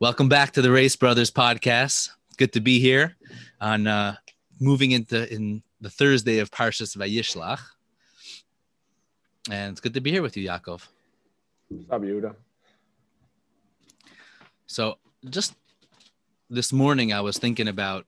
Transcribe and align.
Welcome 0.00 0.28
back 0.28 0.52
to 0.52 0.62
the 0.62 0.70
Race 0.72 0.96
Brothers 0.96 1.30
podcast. 1.30 2.10
Good 2.36 2.52
to 2.54 2.60
be 2.60 2.80
here 2.80 3.16
on 3.60 3.86
uh, 3.86 4.16
moving 4.58 4.92
into 4.92 5.32
in 5.32 5.62
the 5.80 5.90
Thursday 5.90 6.38
of 6.38 6.50
Parshas 6.50 6.96
Vayishlach, 6.96 7.60
and 9.50 9.72
it's 9.72 9.80
good 9.80 9.94
to 9.94 10.00
be 10.00 10.10
here 10.10 10.22
with 10.22 10.36
you, 10.36 10.48
Yaakov. 10.48 10.88
Yehuda. 11.70 12.34
So, 14.66 14.98
just 15.28 15.54
this 16.50 16.72
morning, 16.72 17.12
I 17.12 17.20
was 17.20 17.38
thinking 17.38 17.68
about 17.68 18.06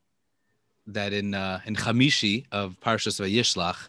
that 0.86 1.12
in 1.12 1.34
uh, 1.34 1.60
in 1.64 1.76
Chamishi 1.76 2.46
of 2.50 2.76
Parshas 2.80 3.20
Vayishlach, 3.20 3.88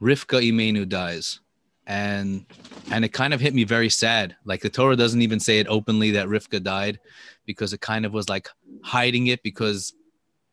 Rivka 0.00 0.42
Imenu 0.42 0.88
dies, 0.88 1.40
and 1.86 2.46
and 2.90 3.04
it 3.04 3.12
kind 3.12 3.34
of 3.34 3.40
hit 3.40 3.54
me 3.54 3.64
very 3.64 3.88
sad. 3.90 4.36
Like 4.44 4.62
the 4.62 4.70
Torah 4.70 4.96
doesn't 4.96 5.22
even 5.22 5.40
say 5.40 5.58
it 5.58 5.66
openly 5.68 6.12
that 6.12 6.28
Rivka 6.28 6.62
died, 6.62 6.98
because 7.46 7.72
it 7.72 7.80
kind 7.80 8.06
of 8.06 8.12
was 8.12 8.28
like 8.28 8.48
hiding 8.82 9.28
it 9.28 9.42
because 9.42 9.94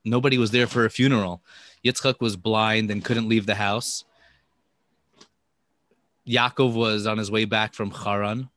nobody 0.03 0.37
was 0.37 0.51
there 0.51 0.67
for 0.67 0.85
a 0.85 0.89
funeral. 0.89 1.41
Yitzchak 1.85 2.19
was 2.19 2.35
blind 2.35 2.91
and 2.91 3.03
couldn't 3.03 3.29
leave 3.29 3.45
the 3.45 3.55
house. 3.55 4.03
Yaakov 6.27 6.73
was 6.73 7.07
on 7.07 7.17
his 7.17 7.31
way 7.31 7.45
back 7.45 7.73
from 7.73 7.91
Haran, 7.91 8.49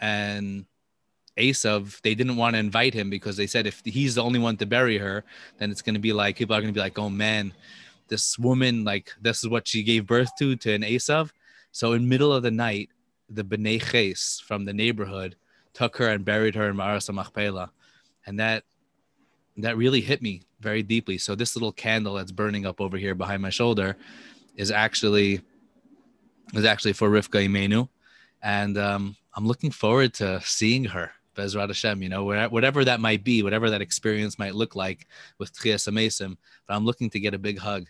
and 0.00 0.66
Esav, 1.38 2.00
they 2.02 2.14
didn't 2.14 2.36
want 2.36 2.54
to 2.54 2.60
invite 2.60 2.94
him 2.94 3.10
because 3.10 3.36
they 3.36 3.46
said 3.46 3.66
if 3.66 3.82
he's 3.84 4.16
the 4.16 4.22
only 4.22 4.38
one 4.38 4.56
to 4.56 4.66
bury 4.66 4.98
her, 4.98 5.24
then 5.58 5.70
it's 5.70 5.82
going 5.82 5.94
to 5.94 6.00
be 6.00 6.12
like 6.12 6.36
people 6.36 6.54
are 6.54 6.60
going 6.60 6.72
to 6.72 6.76
be 6.76 6.82
like, 6.82 6.98
oh 6.98 7.10
man, 7.10 7.52
this 8.08 8.38
woman, 8.38 8.84
like 8.84 9.12
this 9.20 9.42
is 9.42 9.48
what 9.48 9.66
she 9.66 9.82
gave 9.82 10.06
birth 10.06 10.30
to 10.38 10.56
to 10.56 10.72
an 10.72 10.82
Esav. 10.82 11.30
So 11.74 11.92
in 11.92 12.08
middle 12.08 12.32
of 12.32 12.44
the 12.44 12.52
night, 12.52 12.90
the 13.28 13.42
Bnei 13.42 13.82
Ches 13.82 14.38
from 14.38 14.64
the 14.64 14.72
neighborhood 14.72 15.34
took 15.72 15.96
her 15.96 16.08
and 16.08 16.24
buried 16.24 16.54
her 16.54 16.68
in 16.68 16.76
Ma'aras 16.76 17.12
Machpelah, 17.12 17.72
and 18.26 18.38
that 18.38 18.62
that 19.56 19.76
really 19.76 20.00
hit 20.00 20.22
me 20.22 20.42
very 20.60 20.84
deeply. 20.84 21.18
So 21.18 21.34
this 21.34 21.56
little 21.56 21.72
candle 21.72 22.14
that's 22.14 22.30
burning 22.30 22.64
up 22.64 22.80
over 22.80 22.96
here 22.96 23.16
behind 23.16 23.42
my 23.42 23.50
shoulder 23.50 23.96
is 24.54 24.70
actually 24.70 25.40
is 26.54 26.64
actually 26.64 26.92
for 26.92 27.10
Rivka 27.10 27.44
Imenu, 27.48 27.88
and 28.40 28.78
um, 28.78 29.16
I'm 29.34 29.48
looking 29.48 29.72
forward 29.72 30.14
to 30.14 30.40
seeing 30.44 30.84
her 30.84 31.10
Bezrat 31.34 31.66
Hashem, 31.66 32.04
you 32.04 32.08
know, 32.08 32.22
whatever 32.22 32.84
that 32.84 33.00
might 33.00 33.24
be, 33.24 33.42
whatever 33.42 33.68
that 33.70 33.82
experience 33.82 34.38
might 34.38 34.54
look 34.54 34.76
like 34.76 35.08
with 35.38 35.52
Tchias 35.52 35.88
Amesim, 35.88 36.36
but 36.68 36.74
I'm 36.76 36.84
looking 36.84 37.10
to 37.10 37.18
get 37.18 37.34
a 37.34 37.38
big 37.38 37.58
hug. 37.58 37.88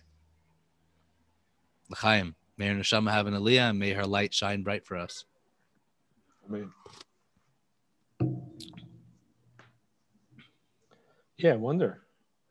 L'chaim, 1.91 2.35
may 2.57 2.69
her 2.69 2.75
neshama 2.75 3.11
have 3.11 3.27
an 3.27 3.35
aliyah 3.35 3.71
and 3.71 3.79
may 3.79 3.93
her 3.93 4.07
light 4.07 4.33
shine 4.33 4.63
bright 4.63 4.87
for 4.87 4.97
us. 4.97 5.25
Amen. 6.49 6.71
Yeah, 11.37 11.55
I 11.55 11.57
wonder. 11.57 12.03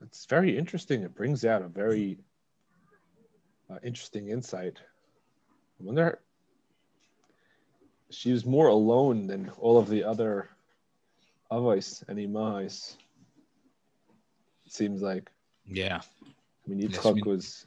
It's 0.01 0.25
very 0.25 0.57
interesting. 0.57 1.03
It 1.03 1.15
brings 1.15 1.45
out 1.45 1.61
a 1.61 1.67
very 1.67 2.17
uh, 3.69 3.77
interesting 3.83 4.29
insight. 4.29 4.79
I 5.79 5.83
wonder. 5.83 6.19
She 8.09 8.31
was 8.31 8.45
more 8.45 8.67
alone 8.67 9.25
than 9.25 9.49
all 9.57 9.77
of 9.77 9.89
the 9.89 10.03
other 10.03 10.49
avos 11.51 12.03
and 12.07 12.19
imais. 12.19 12.97
It 14.65 14.73
seems 14.73 15.01
like. 15.01 15.31
Yeah. 15.65 16.01
I 16.23 16.69
mean, 16.69 16.87
Yitzchak 16.87 17.17
yeah, 17.17 17.23
was. 17.25 17.65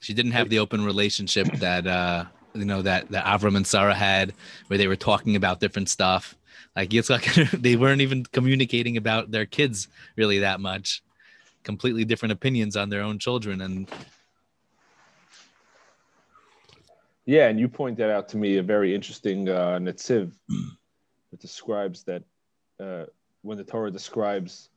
She 0.00 0.14
didn't 0.14 0.32
have 0.32 0.48
the 0.48 0.58
open 0.58 0.84
relationship 0.84 1.46
that 1.54 1.86
uh, 1.86 2.24
you 2.54 2.64
know 2.64 2.82
that 2.82 3.08
that 3.10 3.24
Avram 3.24 3.56
and 3.56 3.66
Sarah 3.66 3.94
had, 3.94 4.34
where 4.66 4.78
they 4.78 4.88
were 4.88 4.96
talking 4.96 5.36
about 5.36 5.60
different 5.60 5.88
stuff. 5.88 6.36
Like 6.74 6.90
Yitzchak, 6.90 7.50
they 7.62 7.76
weren't 7.76 8.00
even 8.00 8.24
communicating 8.24 8.96
about 8.96 9.30
their 9.30 9.46
kids 9.46 9.88
really 10.16 10.40
that 10.40 10.60
much. 10.60 11.02
Completely 11.62 12.04
different 12.04 12.32
opinions 12.32 12.76
on 12.76 12.88
their 12.88 13.02
own 13.02 13.18
children, 13.18 13.60
and 13.60 13.86
yeah, 17.26 17.48
and 17.48 17.60
you 17.60 17.68
pointed 17.68 17.98
that 17.98 18.10
out 18.10 18.28
to 18.30 18.36
me 18.36 18.56
a 18.56 18.62
very 18.62 18.94
interesting 18.94 19.48
uh, 19.48 19.78
netziv 19.78 20.32
that 21.30 21.40
describes 21.40 22.02
that 22.04 22.22
uh, 22.80 23.04
when 23.42 23.58
the 23.58 23.64
Torah 23.64 23.90
describes 23.90 24.70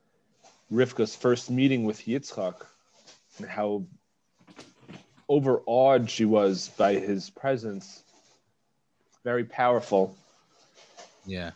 Rivka's 0.72 1.16
first 1.16 1.50
meeting 1.50 1.84
with 1.84 2.06
Yitzchak 2.06 2.66
and 3.38 3.48
how 3.48 3.86
overawed 5.34 6.10
she 6.10 6.26
was 6.26 6.70
by 6.78 6.94
his 6.94 7.32
presence, 7.32 8.04
very 9.24 9.44
powerful. 9.44 10.16
Yeah. 11.26 11.52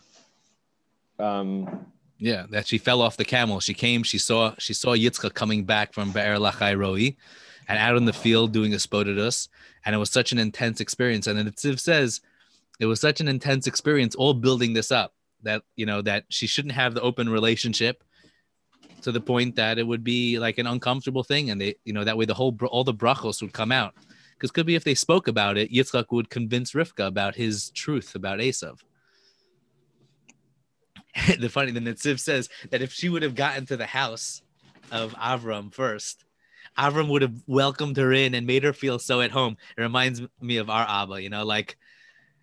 Um, 1.20 1.86
yeah, 2.18 2.46
that 2.50 2.66
she 2.66 2.78
fell 2.78 3.00
off 3.00 3.16
the 3.16 3.24
camel. 3.24 3.60
She 3.60 3.74
came, 3.74 4.02
she 4.02 4.18
saw 4.18 4.54
she 4.58 4.74
saw 4.74 4.96
Yitzchak 4.96 5.34
coming 5.34 5.64
back 5.64 5.92
from 5.92 6.10
Be'er 6.10 6.38
Lachai 6.38 6.76
Roi 6.76 7.16
and 7.68 7.78
out 7.78 7.96
in 7.96 8.04
the 8.04 8.12
field 8.12 8.52
doing 8.52 8.72
hisbodedus. 8.72 9.48
And 9.84 9.94
it 9.94 9.98
was 9.98 10.10
such 10.10 10.32
an 10.32 10.38
intense 10.38 10.80
experience. 10.80 11.26
And 11.26 11.38
then 11.38 11.46
the 11.46 11.52
Netziv 11.52 11.78
says 11.78 12.20
it 12.80 12.86
was 12.86 13.00
such 13.00 13.20
an 13.20 13.28
intense 13.28 13.66
experience, 13.68 14.16
all 14.16 14.34
building 14.34 14.72
this 14.72 14.90
up 14.90 15.14
that, 15.42 15.62
you 15.76 15.86
know, 15.86 16.02
that 16.02 16.24
she 16.30 16.48
shouldn't 16.48 16.74
have 16.74 16.94
the 16.94 17.00
open 17.00 17.28
relationship 17.28 18.02
to 19.02 19.12
the 19.12 19.20
point 19.20 19.56
that 19.56 19.78
it 19.78 19.86
would 19.86 20.04
be 20.04 20.38
like 20.38 20.58
an 20.58 20.66
uncomfortable 20.66 21.22
thing. 21.22 21.50
And 21.50 21.60
they, 21.60 21.74
you 21.84 21.92
know, 21.92 22.04
that 22.04 22.16
way 22.16 22.24
the 22.24 22.34
whole, 22.34 22.56
all 22.70 22.84
the 22.84 22.94
brachos 22.94 23.40
would 23.42 23.52
come 23.52 23.72
out. 23.72 23.94
Because 24.36 24.50
could 24.50 24.66
be 24.66 24.76
if 24.76 24.84
they 24.84 24.94
spoke 24.94 25.26
about 25.26 25.58
it, 25.58 25.72
Yitzchak 25.72 26.06
would 26.12 26.30
convince 26.30 26.72
Rivka 26.72 27.06
about 27.06 27.34
his 27.34 27.70
truth 27.70 28.14
about 28.14 28.38
Esav. 28.38 28.78
the 31.40 31.48
funny, 31.48 31.72
the 31.72 31.80
Netziv 31.80 32.20
says 32.20 32.48
that 32.70 32.82
if 32.82 32.92
she 32.92 33.08
would 33.08 33.22
have 33.22 33.34
gotten 33.34 33.66
to 33.66 33.76
the 33.76 33.86
house 33.86 34.42
of 34.92 35.12
Avram 35.14 35.72
first, 35.72 36.24
Avram 36.78 37.08
would 37.08 37.22
have 37.22 37.34
welcomed 37.46 37.96
her 37.96 38.12
in 38.12 38.34
and 38.34 38.46
made 38.46 38.62
her 38.62 38.72
feel 38.72 39.00
so 39.00 39.20
at 39.20 39.32
home. 39.32 39.56
It 39.76 39.80
reminds 39.80 40.22
me 40.40 40.58
of 40.58 40.70
our 40.70 40.86
Abba, 40.88 41.20
you 41.20 41.30
know, 41.30 41.44
like 41.44 41.76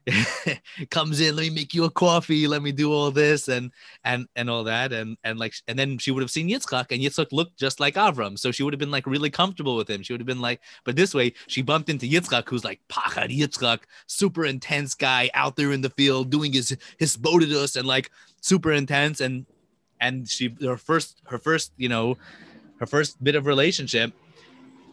comes 0.91 1.19
in, 1.19 1.35
let 1.35 1.43
me 1.43 1.49
make 1.49 1.73
you 1.73 1.83
a 1.85 1.89
coffee, 1.89 2.47
let 2.47 2.61
me 2.61 2.71
do 2.71 2.91
all 2.93 3.09
this 3.11 3.47
and 3.47 3.71
and 4.03 4.27
and 4.35 4.49
all 4.49 4.63
that, 4.63 4.93
and 4.93 5.17
and 5.23 5.39
like 5.39 5.53
and 5.67 5.77
then 5.77 5.97
she 5.97 6.11
would 6.11 6.21
have 6.21 6.31
seen 6.31 6.47
Yitzchak, 6.47 6.91
and 6.91 7.01
Yitzchak 7.01 7.31
looked 7.31 7.57
just 7.57 7.79
like 7.79 7.95
Avram, 7.95 8.37
so 8.37 8.51
she 8.51 8.63
would 8.63 8.73
have 8.73 8.79
been 8.79 8.91
like 8.91 9.07
really 9.07 9.29
comfortable 9.29 9.75
with 9.75 9.89
him. 9.89 10.03
She 10.03 10.13
would 10.13 10.21
have 10.21 10.27
been 10.27 10.41
like, 10.41 10.61
but 10.83 10.95
this 10.95 11.13
way 11.13 11.33
she 11.47 11.61
bumped 11.61 11.89
into 11.89 12.05
Yitzchak, 12.05 12.47
who's 12.47 12.63
like 12.63 12.81
Pachad 12.89 13.35
Yitzchak, 13.35 13.81
super 14.05 14.45
intense 14.45 14.93
guy 14.93 15.29
out 15.33 15.55
there 15.55 15.71
in 15.71 15.81
the 15.81 15.89
field 15.89 16.29
doing 16.29 16.53
his 16.53 16.77
his 16.97 17.17
bodidus 17.17 17.75
and 17.75 17.87
like 17.87 18.11
super 18.41 18.71
intense, 18.71 19.21
and 19.21 19.45
and 19.99 20.29
she 20.29 20.55
her 20.61 20.77
first 20.77 21.21
her 21.27 21.39
first 21.39 21.71
you 21.77 21.89
know 21.89 22.17
her 22.79 22.85
first 22.85 23.23
bit 23.23 23.35
of 23.35 23.47
relationship 23.47 24.13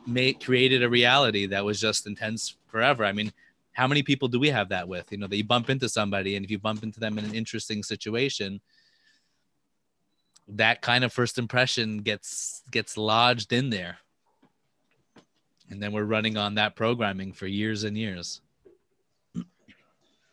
made 0.06 0.42
created 0.42 0.82
a 0.82 0.88
reality 0.88 1.46
that 1.46 1.64
was 1.64 1.80
just 1.80 2.06
intense 2.06 2.56
forever. 2.66 3.04
I 3.04 3.12
mean, 3.12 3.32
how 3.72 3.86
many 3.86 4.02
people 4.02 4.28
do 4.28 4.38
we 4.38 4.50
have 4.50 4.68
that 4.68 4.88
with? 4.88 5.10
You 5.10 5.18
know, 5.18 5.26
that 5.26 5.36
you 5.36 5.44
bump 5.44 5.70
into 5.70 5.88
somebody, 5.88 6.36
and 6.36 6.44
if 6.44 6.50
you 6.50 6.58
bump 6.58 6.82
into 6.82 7.00
them 7.00 7.18
in 7.18 7.24
an 7.24 7.34
interesting 7.34 7.82
situation, 7.82 8.60
that 10.48 10.82
kind 10.82 11.04
of 11.04 11.12
first 11.12 11.38
impression 11.38 11.98
gets 11.98 12.62
gets 12.70 12.96
lodged 12.96 13.52
in 13.52 13.70
there, 13.70 13.98
and 15.70 15.82
then 15.82 15.92
we're 15.92 16.04
running 16.04 16.36
on 16.36 16.56
that 16.56 16.76
programming 16.76 17.32
for 17.32 17.46
years 17.46 17.84
and 17.84 17.96
years. 17.96 18.40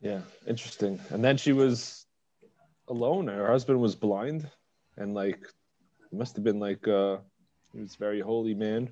Yeah, 0.02 0.22
interesting. 0.48 1.00
And 1.10 1.24
then 1.24 1.38
she 1.38 1.52
was 1.52 2.06
alone. 2.88 3.28
Her 3.28 3.48
husband 3.48 3.80
was 3.80 3.96
blind, 3.96 4.50
and 4.98 5.14
like, 5.14 5.40
must 6.12 6.36
have 6.36 6.44
been 6.44 6.60
like, 6.60 6.88
uh, 6.88 7.18
he 7.74 7.80
was 7.80 7.96
very 7.96 8.20
holy 8.20 8.54
man. 8.54 8.90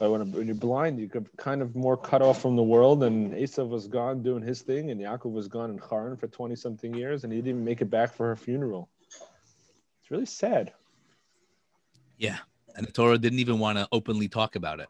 But 0.00 0.10
when, 0.10 0.32
when 0.32 0.46
you're 0.46 0.56
blind, 0.56 0.98
you 0.98 1.10
could 1.10 1.28
kind 1.36 1.60
of 1.60 1.76
more 1.76 1.94
cut 1.94 2.22
off 2.22 2.40
from 2.40 2.56
the 2.56 2.62
world. 2.62 3.04
And 3.04 3.34
Esav 3.34 3.68
was 3.68 3.86
gone 3.86 4.22
doing 4.22 4.42
his 4.42 4.62
thing, 4.62 4.90
and 4.90 4.98
Yaakov 4.98 5.30
was 5.30 5.46
gone 5.46 5.68
in 5.68 5.78
Haran 5.78 6.16
for 6.16 6.26
20 6.26 6.56
something 6.56 6.94
years, 6.94 7.22
and 7.22 7.32
he 7.32 7.38
didn't 7.38 7.50
even 7.50 7.64
make 7.66 7.82
it 7.82 7.90
back 7.90 8.14
for 8.14 8.26
her 8.28 8.34
funeral. 8.34 8.88
It's 10.00 10.10
really 10.10 10.24
sad. 10.24 10.72
Yeah. 12.16 12.38
And 12.74 12.86
the 12.86 12.92
Torah 12.92 13.18
didn't 13.18 13.40
even 13.40 13.58
want 13.58 13.76
to 13.76 13.86
openly 13.92 14.26
talk 14.26 14.56
about 14.56 14.80
it. 14.80 14.88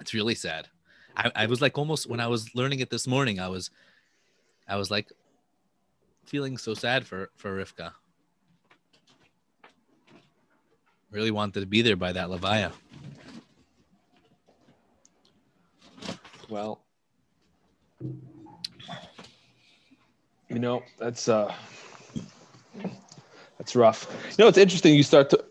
It's 0.00 0.14
really 0.14 0.34
sad. 0.34 0.68
I, 1.14 1.30
I 1.36 1.46
was 1.46 1.60
like 1.60 1.76
almost 1.76 2.08
when 2.08 2.20
I 2.20 2.26
was 2.26 2.54
learning 2.54 2.80
it 2.80 2.88
this 2.88 3.06
morning, 3.06 3.38
I 3.38 3.48
was 3.48 3.70
I 4.66 4.76
was 4.76 4.90
like 4.90 5.12
feeling 6.24 6.56
so 6.56 6.72
sad 6.72 7.06
for 7.06 7.30
for 7.36 7.62
Rivka. 7.62 7.92
Really 11.10 11.32
wanted 11.32 11.60
to 11.60 11.66
be 11.66 11.82
there 11.82 11.96
by 11.96 12.12
that 12.12 12.28
Levaya. 12.28 12.72
Well, 16.48 16.80
you 20.48 20.58
know 20.58 20.82
that's 20.98 21.28
uh 21.28 21.54
that's 23.58 23.76
rough. 23.76 24.06
You 24.30 24.44
know 24.44 24.48
it's 24.48 24.56
interesting. 24.56 24.94
You 24.94 25.02
start 25.02 25.30
to, 25.30 25.44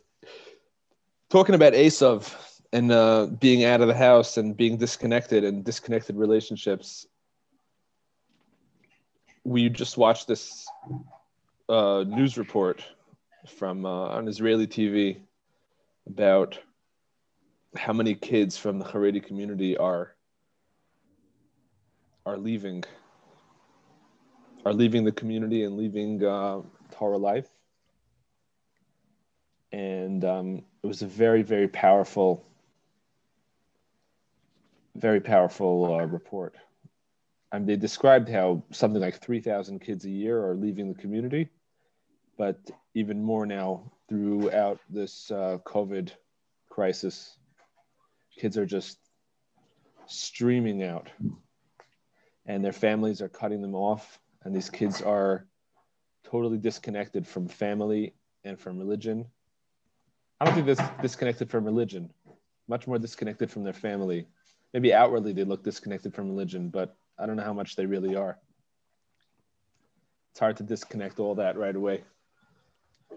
talking 1.30 1.56
about 1.56 1.74
Esav 1.74 2.34
and 2.74 2.92
uh, 2.92 3.28
being 3.40 3.64
out 3.64 3.82
of 3.82 3.88
the 3.88 3.94
house 3.94 4.38
and 4.38 4.58
being 4.58 4.78
disconnected 4.78 5.44
and 5.44 5.64
disconnected 5.64 6.16
relationships. 6.16 7.06
We 9.44 9.70
just 9.70 9.98
watched 9.98 10.28
this 10.28 10.68
uh, 11.70 12.04
news 12.08 12.38
report 12.38 12.84
from 13.48 13.86
uh, 13.86 13.90
on 13.90 14.28
Israeli 14.28 14.68
TV 14.68 15.20
about 16.08 16.60
how 17.76 17.94
many 17.94 18.16
kids 18.16 18.58
from 18.58 18.80
the 18.80 18.86
Haredi 18.86 19.24
community 19.24 19.78
are 19.78 20.17
are 22.27 22.38
leaving 22.38 22.83
are 24.65 24.74
leaving 24.74 25.06
the 25.06 25.13
community 25.13 25.63
and 25.63 25.77
leaving 25.77 26.21
uh, 26.25 26.62
Torah 26.91 27.18
life. 27.18 27.47
And 29.71 30.25
um, 30.25 30.63
it 30.83 30.88
was 30.88 31.01
a 31.01 31.07
very, 31.07 31.41
very 31.41 31.69
powerful, 31.69 32.45
very 34.95 35.21
powerful 35.21 35.95
uh, 35.95 36.06
report. 36.06 36.56
And 37.53 37.65
they 37.65 37.77
described 37.77 38.27
how 38.27 38.63
something 38.71 39.01
like 39.01 39.21
3,000 39.21 39.79
kids 39.79 40.03
a 40.03 40.09
year 40.09 40.45
are 40.45 40.56
leaving 40.56 40.89
the 40.89 41.00
community, 41.00 41.47
but 42.38 42.59
even 42.94 43.24
more 43.24 43.45
now 43.45 43.89
throughout 44.09 44.81
this 44.89 45.31
uh, 45.31 45.59
COVID 45.65 46.12
crisis, 46.69 47.38
kids 48.38 48.57
are 48.57 48.65
just 48.65 48.97
streaming 50.07 50.83
out 50.83 51.09
and 52.48 52.64
their 52.64 52.74
families 52.74 53.22
are 53.22 53.30
cutting 53.30 53.62
them 53.62 53.76
off 53.76 54.20
and 54.44 54.56
these 54.56 54.70
kids 54.70 55.02
are 55.02 55.46
totally 56.24 56.58
disconnected 56.58 57.28
from 57.28 57.48
family 57.48 58.14
and 58.44 58.60
from 58.60 58.80
religion. 58.80 59.26
I 60.40 60.46
don't 60.46 60.54
think 60.54 60.66
they're 60.66 60.92
disconnected 61.02 61.50
from 61.50 61.66
religion, 61.66 62.10
much 62.68 62.88
more 62.88 62.98
disconnected 62.98 63.52
from 63.52 63.64
their 63.64 63.74
family. 63.74 64.28
Maybe 64.74 64.94
outwardly 64.94 65.34
they 65.34 65.44
look 65.44 65.64
disconnected 65.64 66.14
from 66.14 66.30
religion, 66.30 66.70
but 66.70 66.96
I 67.20 67.26
don't 67.26 67.36
know 67.36 67.44
how 67.44 67.54
much 67.54 67.76
they 67.76 67.86
really 67.86 68.16
are. 68.16 68.38
It's 70.32 70.40
hard 70.40 70.58
to 70.58 70.64
disconnect 70.64 71.20
all 71.20 71.36
that 71.36 71.58
right 71.58 71.76
away. 71.76 72.04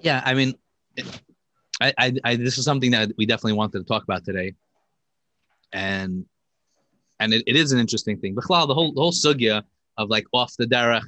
Yeah, 0.01 0.23
I 0.25 0.35
mean, 0.35 0.55
I, 1.81 1.93
I, 1.99 2.15
I 2.25 2.37
this 2.37 2.57
is 2.57 2.65
something 2.65 2.93
that 2.93 3.13
we 3.19 3.27
definitely 3.27 3.55
wanted 3.55 3.79
to 3.79 3.85
talk 3.85 4.03
about 4.03 4.25
today, 4.25 4.55
and 5.73 6.25
and 7.21 7.33
it, 7.33 7.45
it 7.47 7.57
is 7.57 7.73
an 7.73 7.79
interesting 7.79 8.19
thing. 8.19 8.35
But 8.35 8.45
the 8.49 8.75
whole 8.75 8.93
the 8.93 9.01
whole 9.01 9.13
sugya 9.13 9.63
of 9.97 10.09
like 10.09 10.27
off 10.33 10.55
the 10.59 10.67
derech 10.67 11.05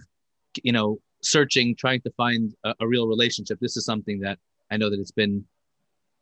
you 0.62 0.72
know, 0.72 0.98
searching, 1.22 1.74
trying 1.76 2.00
to 2.02 2.10
find 2.12 2.54
a, 2.64 2.74
a 2.80 2.86
real 2.86 3.06
relationship. 3.06 3.58
This 3.60 3.76
is 3.76 3.84
something 3.84 4.20
that 4.20 4.38
I 4.70 4.76
know 4.76 4.90
that 4.90 5.00
it's 5.00 5.12
been 5.12 5.44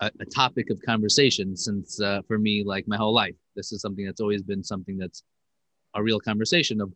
a, 0.01 0.11
a 0.21 0.25
topic 0.27 0.71
of 0.71 0.81
conversation 0.83 1.57
since 1.57 2.01
uh, 2.01 2.23
for 2.27 2.39
me, 2.39 2.65
like 2.65 2.87
my 2.87 2.97
whole 2.97 3.15
life. 3.15 3.35
This 3.57 3.73
is 3.73 3.81
something 3.81 4.05
that's 4.05 4.21
always 4.21 4.43
been 4.43 4.63
something 4.63 4.99
that's 4.99 5.23
a 5.95 6.03
real 6.03 6.21
conversation 6.21 6.81
of, 6.81 6.93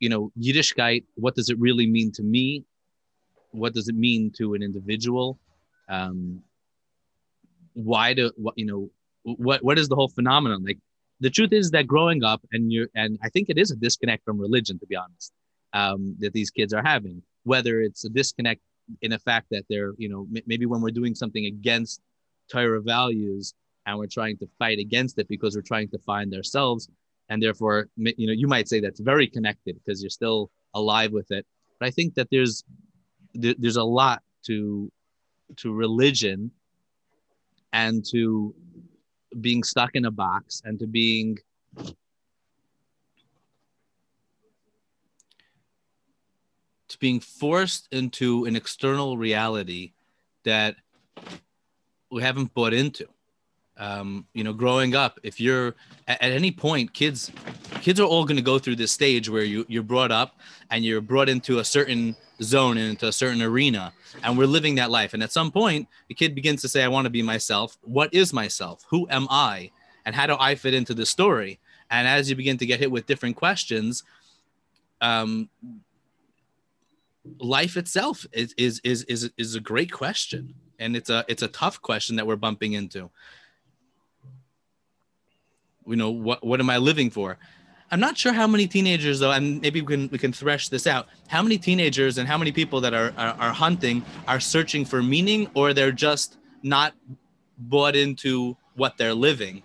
you 0.00 0.08
know, 0.08 0.32
Yiddishkeit. 0.40 1.04
What 1.14 1.34
does 1.34 1.48
it 1.48 1.58
really 1.58 1.86
mean 1.86 2.12
to 2.12 2.22
me? 2.22 2.64
What 3.52 3.74
does 3.74 3.88
it 3.88 3.94
mean 3.94 4.32
to 4.38 4.54
an 4.54 4.62
individual? 4.62 5.38
Um, 5.88 6.42
why 7.74 8.14
do 8.14 8.30
what 8.36 8.54
you 8.56 8.66
know? 8.66 8.90
What 9.22 9.62
what 9.64 9.78
is 9.78 9.88
the 9.88 9.96
whole 9.96 10.08
phenomenon 10.08 10.64
like? 10.64 10.78
The 11.20 11.30
truth 11.30 11.52
is 11.52 11.70
that 11.70 11.86
growing 11.86 12.24
up, 12.24 12.42
and 12.52 12.72
you're, 12.72 12.88
and 12.94 13.18
I 13.22 13.28
think 13.30 13.48
it 13.48 13.58
is 13.58 13.70
a 13.70 13.76
disconnect 13.76 14.24
from 14.24 14.38
religion, 14.38 14.78
to 14.78 14.86
be 14.86 14.96
honest 14.96 15.32
um, 15.72 16.16
that 16.20 16.32
these 16.32 16.50
kids 16.50 16.72
are 16.72 16.82
having, 16.82 17.22
whether 17.44 17.80
it's 17.80 18.04
a 18.04 18.08
disconnect 18.08 18.60
in 19.02 19.10
the 19.10 19.18
fact 19.18 19.46
that 19.50 19.64
they're, 19.68 19.92
you 19.98 20.08
know, 20.08 20.26
m- 20.34 20.42
maybe 20.46 20.66
when 20.66 20.80
we're 20.80 20.90
doing 20.90 21.14
something 21.14 21.46
against 21.46 22.00
Torah 22.50 22.80
values 22.80 23.54
and 23.84 23.98
we're 23.98 24.06
trying 24.06 24.36
to 24.38 24.48
fight 24.58 24.78
against 24.78 25.18
it 25.18 25.28
because 25.28 25.54
we're 25.54 25.62
trying 25.62 25.88
to 25.88 25.98
find 25.98 26.34
ourselves. 26.34 26.88
And 27.28 27.42
therefore, 27.42 27.88
you 27.96 28.26
know, 28.26 28.32
you 28.32 28.46
might 28.46 28.68
say 28.68 28.80
that's 28.80 29.00
very 29.00 29.26
connected 29.26 29.76
because 29.76 30.02
you're 30.02 30.10
still 30.10 30.50
alive 30.74 31.12
with 31.12 31.30
it. 31.30 31.44
But 31.78 31.88
I 31.88 31.90
think 31.90 32.14
that 32.14 32.28
there's 32.30 32.64
there's 33.34 33.76
a 33.76 33.84
lot 33.84 34.22
to 34.46 34.90
to 35.56 35.72
religion 35.72 36.50
and 37.72 38.04
to 38.12 38.54
being 39.40 39.62
stuck 39.62 39.94
in 39.94 40.04
a 40.04 40.10
box 40.10 40.62
and 40.64 40.78
to 40.78 40.86
being 40.86 41.38
to 46.88 46.98
being 46.98 47.20
forced 47.20 47.88
into 47.92 48.44
an 48.44 48.56
external 48.56 49.18
reality 49.18 49.92
that 50.44 50.76
we 52.10 52.22
haven't 52.22 52.54
bought 52.54 52.72
into. 52.72 53.06
Um, 53.78 54.26
you 54.32 54.42
know, 54.42 54.52
growing 54.52 54.94
up, 54.94 55.20
if 55.22 55.38
you're 55.38 55.74
at, 56.08 56.22
at 56.22 56.32
any 56.32 56.50
point, 56.50 56.94
kids, 56.94 57.30
kids 57.82 58.00
are 58.00 58.06
all 58.06 58.24
going 58.24 58.36
to 58.36 58.42
go 58.42 58.58
through 58.58 58.76
this 58.76 58.92
stage 58.92 59.28
where 59.28 59.44
you 59.44 59.66
you're 59.68 59.82
brought 59.82 60.10
up 60.10 60.38
and 60.70 60.84
you're 60.84 61.02
brought 61.02 61.28
into 61.28 61.58
a 61.58 61.64
certain 61.64 62.16
zone 62.42 62.78
and 62.78 62.90
into 62.90 63.08
a 63.08 63.12
certain 63.12 63.42
arena, 63.42 63.92
and 64.22 64.38
we're 64.38 64.46
living 64.46 64.76
that 64.76 64.90
life. 64.90 65.12
And 65.14 65.22
at 65.22 65.32
some 65.32 65.50
point, 65.50 65.88
the 66.08 66.14
kid 66.14 66.34
begins 66.34 66.62
to 66.62 66.68
say, 66.68 66.82
"I 66.82 66.88
want 66.88 67.04
to 67.04 67.10
be 67.10 67.22
myself. 67.22 67.76
What 67.82 68.12
is 68.14 68.32
myself? 68.32 68.84
Who 68.88 69.06
am 69.10 69.26
I? 69.28 69.70
And 70.06 70.14
how 70.14 70.26
do 70.26 70.36
I 70.40 70.54
fit 70.54 70.72
into 70.72 70.94
the 70.94 71.04
story?" 71.04 71.60
And 71.90 72.08
as 72.08 72.30
you 72.30 72.36
begin 72.36 72.56
to 72.58 72.66
get 72.66 72.80
hit 72.80 72.90
with 72.90 73.06
different 73.06 73.36
questions, 73.36 74.04
um, 75.00 75.50
life 77.38 77.76
itself 77.76 78.26
is 78.32 78.54
is 78.56 78.80
is 78.84 79.02
is 79.04 79.30
is 79.36 79.54
a 79.54 79.60
great 79.60 79.92
question 79.92 80.54
and 80.78 80.96
it's 80.96 81.10
a 81.10 81.24
it's 81.28 81.42
a 81.42 81.48
tough 81.48 81.80
question 81.82 82.16
that 82.16 82.26
we're 82.26 82.36
bumping 82.36 82.74
into 82.74 83.10
you 85.86 85.96
know 85.96 86.10
what 86.10 86.44
what 86.44 86.60
am 86.60 86.70
i 86.70 86.78
living 86.78 87.10
for? 87.10 87.38
I'm 87.90 88.00
not 88.00 88.18
sure 88.18 88.32
how 88.32 88.48
many 88.48 88.66
teenagers 88.66 89.20
though 89.20 89.30
and 89.30 89.60
maybe 89.60 89.80
we 89.80 89.86
can 89.86 90.08
we 90.08 90.18
can 90.18 90.32
thresh 90.32 90.68
this 90.68 90.86
out. 90.86 91.08
How 91.28 91.42
many 91.42 91.56
teenagers 91.56 92.18
and 92.18 92.28
how 92.28 92.36
many 92.36 92.52
people 92.52 92.80
that 92.80 92.94
are 92.94 93.12
are, 93.16 93.34
are 93.38 93.52
hunting 93.52 94.04
are 94.26 94.40
searching 94.40 94.84
for 94.84 95.02
meaning 95.02 95.48
or 95.54 95.72
they're 95.72 95.92
just 95.92 96.38
not 96.62 96.94
bought 97.58 97.94
into 97.94 98.56
what 98.74 98.96
they're 98.96 99.14
living? 99.14 99.62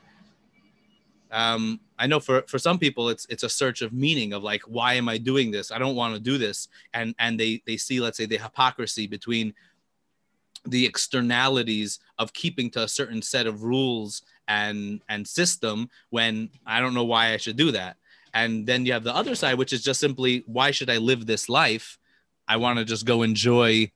Um 1.32 1.80
I 1.98 2.08
know 2.08 2.20
for 2.20 2.44
for 2.48 2.60
some 2.60 2.78
people 2.80 3.10
it's 3.10 3.26
it's 3.30 3.44
a 3.44 3.50
search 3.50 3.82
of 3.82 3.94
meaning 3.94 4.34
of 4.34 4.44
like 4.44 4.64
why 4.64 4.94
am 4.94 5.08
I 5.10 5.18
doing 5.18 5.52
this? 5.52 5.72
I 5.72 5.78
don't 5.78 5.96
want 5.96 6.14
to 6.14 6.20
do 6.20 6.38
this, 6.38 6.68
and 6.94 7.16
and 7.20 7.40
they 7.40 7.62
they 7.66 7.78
see 7.78 8.00
let's 8.00 8.18
say 8.18 8.26
the 8.26 8.38
hypocrisy 8.38 9.08
between 9.08 9.54
the 10.66 10.86
externalities 10.86 12.00
of 12.20 12.34
keeping 12.34 12.70
to 12.72 12.84
a 12.84 12.88
certain 12.88 13.22
set 13.22 13.48
of 13.48 13.64
rules 13.64 14.24
and 14.52 15.02
and 15.08 15.26
system 15.26 15.90
when 16.10 16.50
I 16.66 16.80
don't 16.82 16.94
know 16.94 17.06
why 17.06 17.34
I 17.34 17.38
should 17.38 17.56
do 17.56 17.72
that. 17.72 17.96
And 18.34 18.66
then 18.66 18.86
you 18.86 18.94
have 18.94 19.04
the 19.04 19.16
other 19.16 19.36
side, 19.36 19.58
which 19.58 19.74
is 19.74 19.84
just 19.84 20.00
simply 20.00 20.44
why 20.46 20.72
should 20.72 20.90
I 20.90 20.98
live 20.98 21.26
this 21.26 21.48
life? 21.48 21.98
I 22.48 22.58
want 22.58 22.80
to 22.80 22.86
just 22.86 23.06
go 23.06 23.24
enjoy 23.24 23.92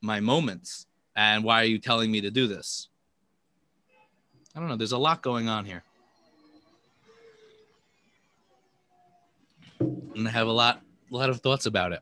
my 0.00 0.20
moments. 0.20 0.86
And 1.14 1.44
why 1.44 1.60
are 1.60 1.70
you 1.74 1.78
telling 1.78 2.10
me 2.10 2.22
to 2.22 2.30
do 2.30 2.46
this? 2.46 2.88
I 4.54 4.60
don't 4.60 4.68
know. 4.68 4.76
There's 4.76 4.92
a 4.92 4.98
lot 4.98 5.22
going 5.22 5.48
on 5.48 5.64
here. 5.64 5.82
and 10.16 10.28
I 10.28 10.30
have 10.30 10.46
a 10.46 10.52
lot, 10.52 10.80
a 11.10 11.16
lot 11.16 11.30
of 11.30 11.40
thoughts 11.40 11.66
about 11.66 11.92
it. 11.92 12.00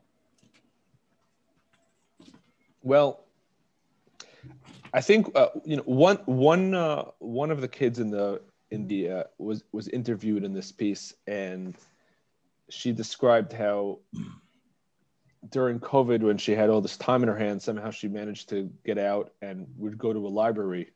Well, 2.83 3.25
I 4.93 5.01
think 5.01 5.31
uh, 5.35 5.49
you 5.65 5.77
know 5.77 5.83
one 5.83 6.17
one 6.25 6.73
uh, 6.73 7.05
one 7.19 7.51
of 7.51 7.61
the 7.61 7.67
kids 7.67 7.99
in 7.99 8.09
the 8.09 8.41
India 8.69 9.27
was 9.37 9.63
was 9.71 9.87
interviewed 9.87 10.43
in 10.43 10.53
this 10.53 10.71
piece, 10.71 11.13
and 11.27 11.75
she 12.69 12.91
described 12.91 13.53
how 13.53 13.99
during 15.49 15.79
COVID, 15.79 16.21
when 16.21 16.37
she 16.37 16.53
had 16.53 16.69
all 16.69 16.81
this 16.81 16.97
time 16.97 17.23
in 17.23 17.29
her 17.29 17.37
hands, 17.37 17.63
somehow 17.63 17.89
she 17.89 18.07
managed 18.07 18.49
to 18.49 18.71
get 18.85 18.97
out 18.97 19.33
and 19.41 19.67
would 19.77 19.97
go 19.97 20.13
to 20.13 20.27
a 20.27 20.29
library 20.29 20.91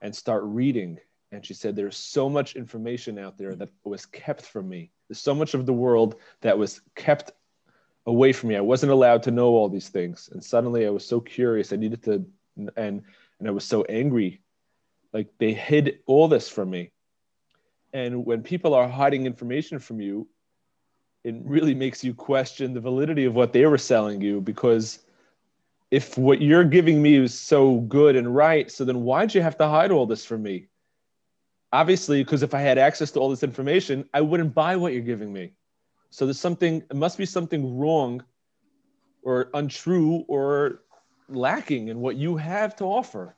and 0.00 0.14
start 0.14 0.42
reading. 0.44 0.98
And 1.32 1.44
she 1.44 1.54
said, 1.54 1.74
"There's 1.74 1.96
so 1.96 2.28
much 2.28 2.56
information 2.56 3.18
out 3.18 3.38
there 3.38 3.54
that 3.56 3.70
was 3.84 4.06
kept 4.06 4.42
from 4.42 4.68
me 4.68 4.90
there's 5.12 5.20
so 5.20 5.34
much 5.34 5.52
of 5.52 5.66
the 5.66 5.74
world 5.74 6.14
that 6.40 6.56
was 6.56 6.80
kept 6.94 7.32
away 8.06 8.32
from 8.32 8.48
me. 8.48 8.56
I 8.56 8.62
wasn't 8.62 8.92
allowed 8.92 9.22
to 9.24 9.30
know 9.30 9.48
all 9.48 9.68
these 9.68 9.90
things. 9.90 10.30
And 10.32 10.42
suddenly 10.42 10.86
I 10.86 10.90
was 10.90 11.04
so 11.04 11.20
curious. 11.20 11.70
I 11.70 11.76
needed 11.76 12.02
to, 12.04 12.24
and, 12.78 13.02
and 13.42 13.48
I 13.48 13.52
was 13.52 13.64
so 13.64 13.82
angry. 13.84 14.40
Like 15.12 15.28
they 15.38 15.52
hid 15.52 15.98
all 16.06 16.28
this 16.28 16.48
from 16.48 16.70
me. 16.70 16.92
And 17.92 18.24
when 18.24 18.42
people 18.42 18.72
are 18.72 18.88
hiding 18.88 19.26
information 19.26 19.78
from 19.80 20.00
you, 20.00 20.28
it 21.24 21.34
really 21.44 21.74
makes 21.74 22.04
you 22.04 22.14
question 22.14 22.72
the 22.72 22.80
validity 22.80 23.24
of 23.24 23.34
what 23.34 23.52
they 23.52 23.66
were 23.66 23.78
selling 23.78 24.20
you 24.20 24.40
because 24.40 25.00
if 25.90 26.16
what 26.16 26.40
you're 26.40 26.64
giving 26.64 27.02
me 27.02 27.16
is 27.16 27.38
so 27.38 27.80
good 27.80 28.16
and 28.16 28.34
right, 28.34 28.70
so 28.70 28.84
then 28.84 29.02
why'd 29.02 29.34
you 29.34 29.42
have 29.42 29.58
to 29.58 29.68
hide 29.68 29.90
all 29.90 30.06
this 30.06 30.24
from 30.24 30.42
me? 30.42 30.68
obviously 31.72 32.22
because 32.22 32.42
if 32.42 32.54
i 32.54 32.60
had 32.60 32.78
access 32.78 33.10
to 33.10 33.18
all 33.18 33.30
this 33.30 33.42
information 33.42 34.04
i 34.14 34.20
wouldn't 34.20 34.54
buy 34.54 34.76
what 34.76 34.92
you're 34.92 35.02
giving 35.02 35.32
me 35.32 35.52
so 36.10 36.26
there's 36.26 36.38
something 36.38 36.82
it 36.90 36.96
must 36.96 37.16
be 37.16 37.24
something 37.24 37.78
wrong 37.78 38.22
or 39.22 39.48
untrue 39.54 40.24
or 40.28 40.82
lacking 41.34 41.88
in 41.88 42.00
what 42.00 42.16
you 42.16 42.36
have 42.36 42.74
to 42.76 42.84
offer 42.84 43.34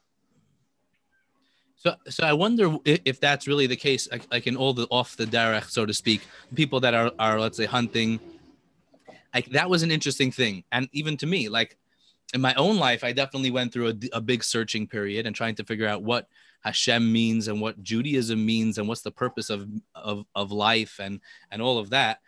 so 1.76 1.94
so 2.08 2.24
i 2.24 2.32
wonder 2.32 2.76
if 2.84 3.20
that's 3.20 3.46
really 3.46 3.66
the 3.66 3.76
case 3.76 4.08
like, 4.10 4.26
like 4.30 4.46
in 4.46 4.56
all 4.56 4.72
the 4.72 4.86
off 4.90 5.16
the 5.16 5.26
derech 5.26 5.70
so 5.70 5.84
to 5.86 5.94
speak 5.94 6.22
people 6.54 6.80
that 6.80 6.94
are 6.94 7.12
are 7.18 7.40
let's 7.40 7.56
say 7.56 7.66
hunting 7.66 8.20
like 9.34 9.46
that 9.46 9.68
was 9.68 9.82
an 9.82 9.90
interesting 9.90 10.30
thing 10.30 10.64
and 10.72 10.88
even 10.92 11.16
to 11.16 11.26
me 11.26 11.48
like 11.48 11.76
in 12.34 12.40
my 12.40 12.52
own 12.54 12.78
life, 12.78 13.04
I 13.04 13.12
definitely 13.12 13.52
went 13.52 13.72
through 13.72 13.88
a, 13.88 13.94
a 14.14 14.20
big 14.20 14.42
searching 14.42 14.86
period 14.88 15.24
and 15.24 15.34
trying 15.34 15.54
to 15.56 15.64
figure 15.64 15.86
out 15.86 16.02
what 16.02 16.28
Hashem 16.60 17.12
means 17.12 17.46
and 17.48 17.60
what 17.60 17.82
Judaism 17.82 18.44
means 18.44 18.78
and 18.78 18.88
what's 18.88 19.02
the 19.02 19.12
purpose 19.12 19.50
of 19.50 19.68
of 19.94 20.24
of 20.34 20.50
life 20.50 20.98
and 21.00 21.20
and 21.50 21.62
all 21.62 21.78
of 21.78 21.90
that. 21.90 22.20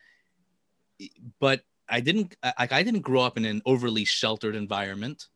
But 1.40 1.62
I 1.88 2.00
didn't 2.00 2.36
like 2.42 2.72
I 2.72 2.82
didn't 2.82 3.00
grow 3.00 3.22
up 3.22 3.36
in 3.36 3.44
an 3.44 3.62
overly 3.66 4.04
sheltered 4.04 4.54
environment. 4.54 5.26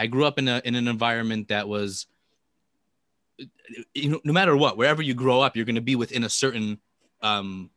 I 0.00 0.06
grew 0.06 0.24
up 0.24 0.38
in 0.38 0.48
a 0.48 0.62
in 0.64 0.74
an 0.74 0.88
environment 0.88 1.48
that 1.48 1.68
was 1.68 2.06
you 3.94 4.08
know 4.08 4.20
no 4.24 4.32
matter 4.32 4.56
what 4.56 4.78
wherever 4.78 5.02
you 5.02 5.12
grow 5.12 5.42
up 5.42 5.56
you're 5.56 5.66
going 5.66 5.74
to 5.74 5.82
be 5.82 5.94
within 5.94 6.24
a 6.24 6.30
certain 6.30 6.80
um 7.20 7.68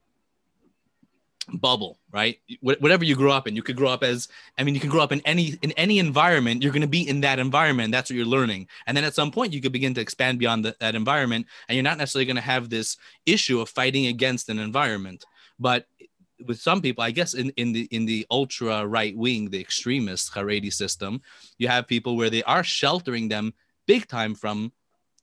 bubble 1.51 1.99
right? 2.13 2.39
Whatever 2.61 3.03
you 3.03 3.17
grow 3.17 3.33
up 3.33 3.45
in 3.47 3.57
you 3.57 3.63
could 3.63 3.75
grow 3.75 3.89
up 3.89 4.03
as 4.03 4.29
i 4.57 4.63
mean 4.63 4.73
you 4.73 4.79
can 4.79 4.89
grow 4.89 5.01
up 5.01 5.11
in 5.11 5.19
any 5.25 5.57
in 5.61 5.73
any 5.73 5.99
environment 5.99 6.61
you're 6.61 6.71
going 6.71 6.81
to 6.81 6.87
be 6.99 7.05
in 7.05 7.21
that 7.21 7.39
environment 7.39 7.91
that's 7.91 8.09
what 8.09 8.15
you're 8.15 8.25
learning. 8.25 8.69
And 8.87 8.95
then 8.95 9.03
at 9.03 9.15
some 9.15 9.29
point 9.29 9.51
you 9.51 9.59
could 9.59 9.73
begin 9.73 9.93
to 9.95 10.01
expand 10.01 10.39
beyond 10.39 10.63
the, 10.63 10.75
that 10.79 10.95
environment 10.95 11.47
and 11.67 11.75
you're 11.75 11.83
not 11.83 11.97
necessarily 11.97 12.25
going 12.25 12.37
to 12.37 12.41
have 12.53 12.69
this 12.69 12.95
issue 13.25 13.59
of 13.59 13.67
fighting 13.67 14.05
against 14.07 14.47
an 14.47 14.59
environment. 14.59 15.25
But 15.59 15.87
with 16.45 16.59
some 16.59 16.81
people 16.81 17.03
i 17.03 17.11
guess 17.11 17.33
in, 17.33 17.49
in 17.57 17.71
the 17.71 17.87
in 17.91 18.05
the 18.05 18.25
ultra 18.31 18.85
right 18.85 19.15
wing 19.15 19.49
the 19.49 19.59
extremist 19.59 20.33
haredi 20.33 20.73
system 20.73 21.21
you 21.57 21.67
have 21.67 21.87
people 21.87 22.17
where 22.17 22.29
they 22.29 22.43
are 22.43 22.63
sheltering 22.63 23.27
them 23.27 23.53
big 23.87 24.07
time 24.07 24.33
from 24.35 24.71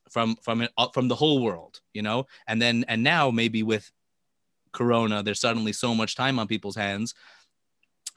from 0.09 0.35
from 0.41 0.67
uh, 0.77 0.87
from 0.93 1.07
the 1.07 1.15
whole 1.15 1.41
world 1.41 1.81
you 1.93 2.01
know? 2.01 2.27
And 2.47 2.61
then 2.61 2.85
and 2.87 3.03
now 3.03 3.31
maybe 3.31 3.63
with 3.63 3.91
corona 4.71 5.21
there's 5.21 5.39
suddenly 5.41 5.73
so 5.73 5.93
much 5.93 6.15
time 6.15 6.39
on 6.39 6.47
people's 6.47 6.75
hands 6.75 7.13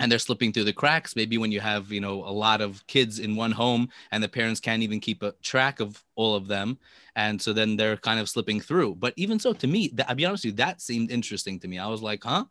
and 0.00 0.10
they're 0.10 0.18
slipping 0.18 0.52
through 0.52 0.64
the 0.64 0.72
cracks. 0.72 1.14
Maybe 1.14 1.38
when 1.38 1.52
you 1.52 1.60
have 1.60 1.92
you 1.92 2.00
know 2.00 2.24
a 2.24 2.30
lot 2.30 2.60
of 2.60 2.84
kids 2.86 3.18
in 3.18 3.36
one 3.36 3.52
home 3.52 3.88
and 4.10 4.22
the 4.22 4.28
parents 4.28 4.60
can't 4.60 4.82
even 4.82 5.00
keep 5.00 5.22
a 5.22 5.32
track 5.42 5.80
of 5.80 6.02
all 6.16 6.34
of 6.34 6.48
them. 6.48 6.78
And 7.16 7.40
so 7.40 7.52
then 7.52 7.76
they're 7.76 7.96
kind 7.96 8.18
of 8.18 8.28
slipping 8.28 8.60
through. 8.60 8.96
But 8.96 9.14
even 9.16 9.38
so 9.38 9.52
to 9.52 9.66
me 9.66 9.88
that, 9.94 10.08
i'll 10.08 10.16
be 10.16 10.26
honest 10.26 10.44
with 10.44 10.54
you 10.54 10.56
that 10.56 10.80
seemed 10.80 11.10
interesting 11.10 11.60
to 11.60 11.68
me. 11.68 11.78
I 11.78 11.86
was 11.88 12.02
like 12.02 12.24
huh 12.24 12.44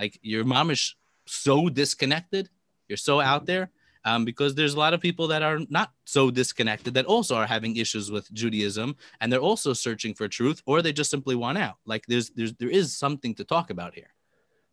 like 0.00 0.18
your 0.22 0.44
mom 0.44 0.70
is 0.70 0.94
so 1.26 1.68
disconnected 1.68 2.48
you're 2.88 2.96
so 3.10 3.20
out 3.20 3.44
there 3.46 3.70
um, 4.04 4.24
because 4.24 4.54
there's 4.54 4.74
a 4.74 4.78
lot 4.78 4.94
of 4.94 5.00
people 5.00 5.26
that 5.28 5.42
are 5.42 5.58
not 5.68 5.92
so 6.04 6.30
disconnected 6.30 6.94
that 6.94 7.06
also 7.06 7.34
are 7.36 7.46
having 7.46 7.76
issues 7.76 8.10
with 8.10 8.32
Judaism 8.32 8.96
and 9.20 9.30
they're 9.30 9.48
also 9.50 9.72
searching 9.72 10.14
for 10.14 10.28
truth 10.28 10.62
or 10.66 10.80
they 10.80 10.92
just 10.92 11.10
simply 11.10 11.34
want 11.34 11.58
out. 11.58 11.76
Like 11.84 12.06
there's 12.06 12.30
there's 12.30 12.54
there 12.54 12.70
is 12.70 12.96
something 12.96 13.34
to 13.34 13.44
talk 13.44 13.70
about 13.70 13.94
here. 13.94 14.12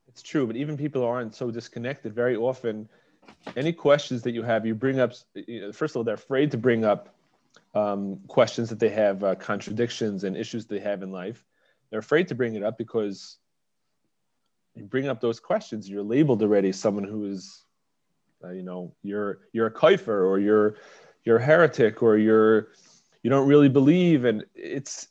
It's 0.08 0.24
true, 0.24 0.48
but 0.48 0.55
even 0.55 0.77
people 0.77 1.03
aren't 1.03 1.36
so 1.36 1.51
disconnected. 1.51 2.13
Very 2.13 2.38
often, 2.38 2.88
any 3.58 3.74
questions 3.74 4.22
that 4.22 4.32
you 4.32 4.44
have, 4.44 4.65
you 4.65 4.74
bring 4.74 5.00
up. 5.00 5.12
You 5.34 5.62
know, 5.62 5.72
first 5.74 5.91
of 5.94 5.98
all, 5.98 6.03
they're 6.05 6.15
afraid 6.15 6.51
to 6.51 6.58
bring 6.58 6.86
up 6.86 7.13
um, 7.74 8.20
questions 8.27 8.70
that 8.70 8.79
they 8.79 8.89
have, 8.89 9.24
uh, 9.24 9.36
contradictions 9.36 10.24
and 10.24 10.38
issues 10.38 10.65
they 10.65 10.79
have 10.79 11.03
in 11.03 11.12
life. 11.12 11.44
They're 11.89 12.00
afraid 12.00 12.29
to 12.29 12.36
bring 12.36 12.55
it 12.55 12.63
up 12.63 12.77
because 12.77 13.38
you 14.75 14.84
bring 14.84 15.08
up 15.08 15.22
those 15.22 15.39
questions, 15.39 15.89
you're 15.89 16.03
labeled 16.03 16.41
already 16.41 16.72
someone 16.72 17.03
who 17.03 17.25
is 17.25 17.65
uh, 18.44 18.51
you 18.51 18.63
know, 18.63 18.94
you're 19.03 19.39
you're 19.53 19.67
a 19.67 19.74
kaifer 19.74 20.25
or 20.25 20.39
you're 20.39 20.75
you're 21.24 21.38
a 21.38 21.44
heretic 21.44 22.03
or 22.03 22.17
you're 22.17 22.70
you 23.24 23.29
don't 23.29 23.48
really 23.48 23.70
believe, 23.70 24.25
and 24.25 24.46
it's 24.53 25.08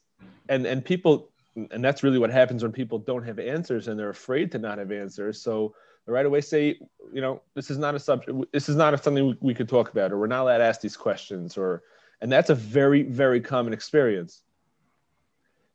and 0.49 0.67
and 0.67 0.85
people 0.85 1.31
and 1.71 1.85
that's 1.85 2.03
really 2.03 2.19
what 2.19 2.31
happens 2.31 2.63
when 2.63 2.73
people 2.73 2.99
don't 2.99 3.25
have 3.25 3.39
answers 3.39 3.89
and 3.89 3.99
they're 3.99 4.11
afraid 4.11 4.51
to 4.53 4.59
not 4.59 4.79
have 4.79 4.91
answers. 4.91 5.41
So 5.41 5.75
they 6.07 6.13
right 6.13 6.27
away 6.27 6.41
say, 6.41 6.79
you 7.13 7.21
know, 7.21 7.43
this 7.55 7.71
is 7.71 7.79
not 7.79 7.95
a 7.95 7.99
subject. 7.99 8.37
This 8.53 8.69
is 8.69 8.77
not 8.77 9.03
something 9.03 9.27
we, 9.27 9.37
we 9.41 9.55
could 9.55 9.69
talk 9.69 9.91
about, 9.91 10.13
or 10.13 10.19
we're 10.19 10.27
not 10.27 10.43
allowed 10.43 10.59
to 10.59 10.65
ask 10.65 10.81
these 10.81 10.97
questions, 10.97 11.57
or 11.57 11.83
and 12.21 12.31
that's 12.31 12.51
a 12.51 12.55
very 12.55 13.03
very 13.03 13.41
common 13.41 13.73
experience. 13.73 14.43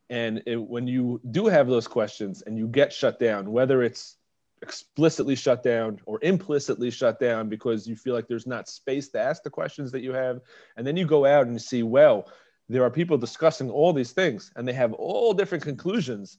And 0.10 0.42
it, 0.46 0.56
when 0.56 0.88
you 0.88 1.22
do 1.32 1.48
have 1.48 1.68
those 1.68 1.88
questions 1.88 2.42
and 2.42 2.58
you 2.58 2.68
get 2.68 2.92
shut 2.92 3.20
down, 3.20 3.51
whether 3.51 3.84
it's 3.84 4.18
explicitly 4.62 5.36
shut 5.36 5.63
down 5.63 6.00
or 6.06 6.20
implicitly 6.22 6.92
shut 6.92 7.20
down 7.20 7.48
because 7.48 7.88
you 7.88 7.96
feel 7.96 8.13
like 8.13 8.28
there's 8.28 8.48
not 8.48 8.68
space 8.68 9.10
to 9.10 9.20
ask 9.20 9.44
the 9.44 9.50
questions 9.50 9.92
that 9.92 10.01
you 10.01 10.13
have. 10.13 10.42
And 10.75 10.86
then 10.86 10.98
you 10.98 11.06
go 11.06 11.25
out 11.25 11.48
and 11.48 11.62
see, 11.62 11.84
well, 11.84 12.30
there 12.68 12.84
are 12.84 12.89
people 12.89 13.18
discussing 13.18 13.70
all 13.70 13.94
these 13.94 14.12
things 14.12 14.51
and 14.56 14.68
they 14.68 14.74
have 14.74 14.94
all 14.94 15.34
different 15.34 15.63
conclusions. 15.63 16.38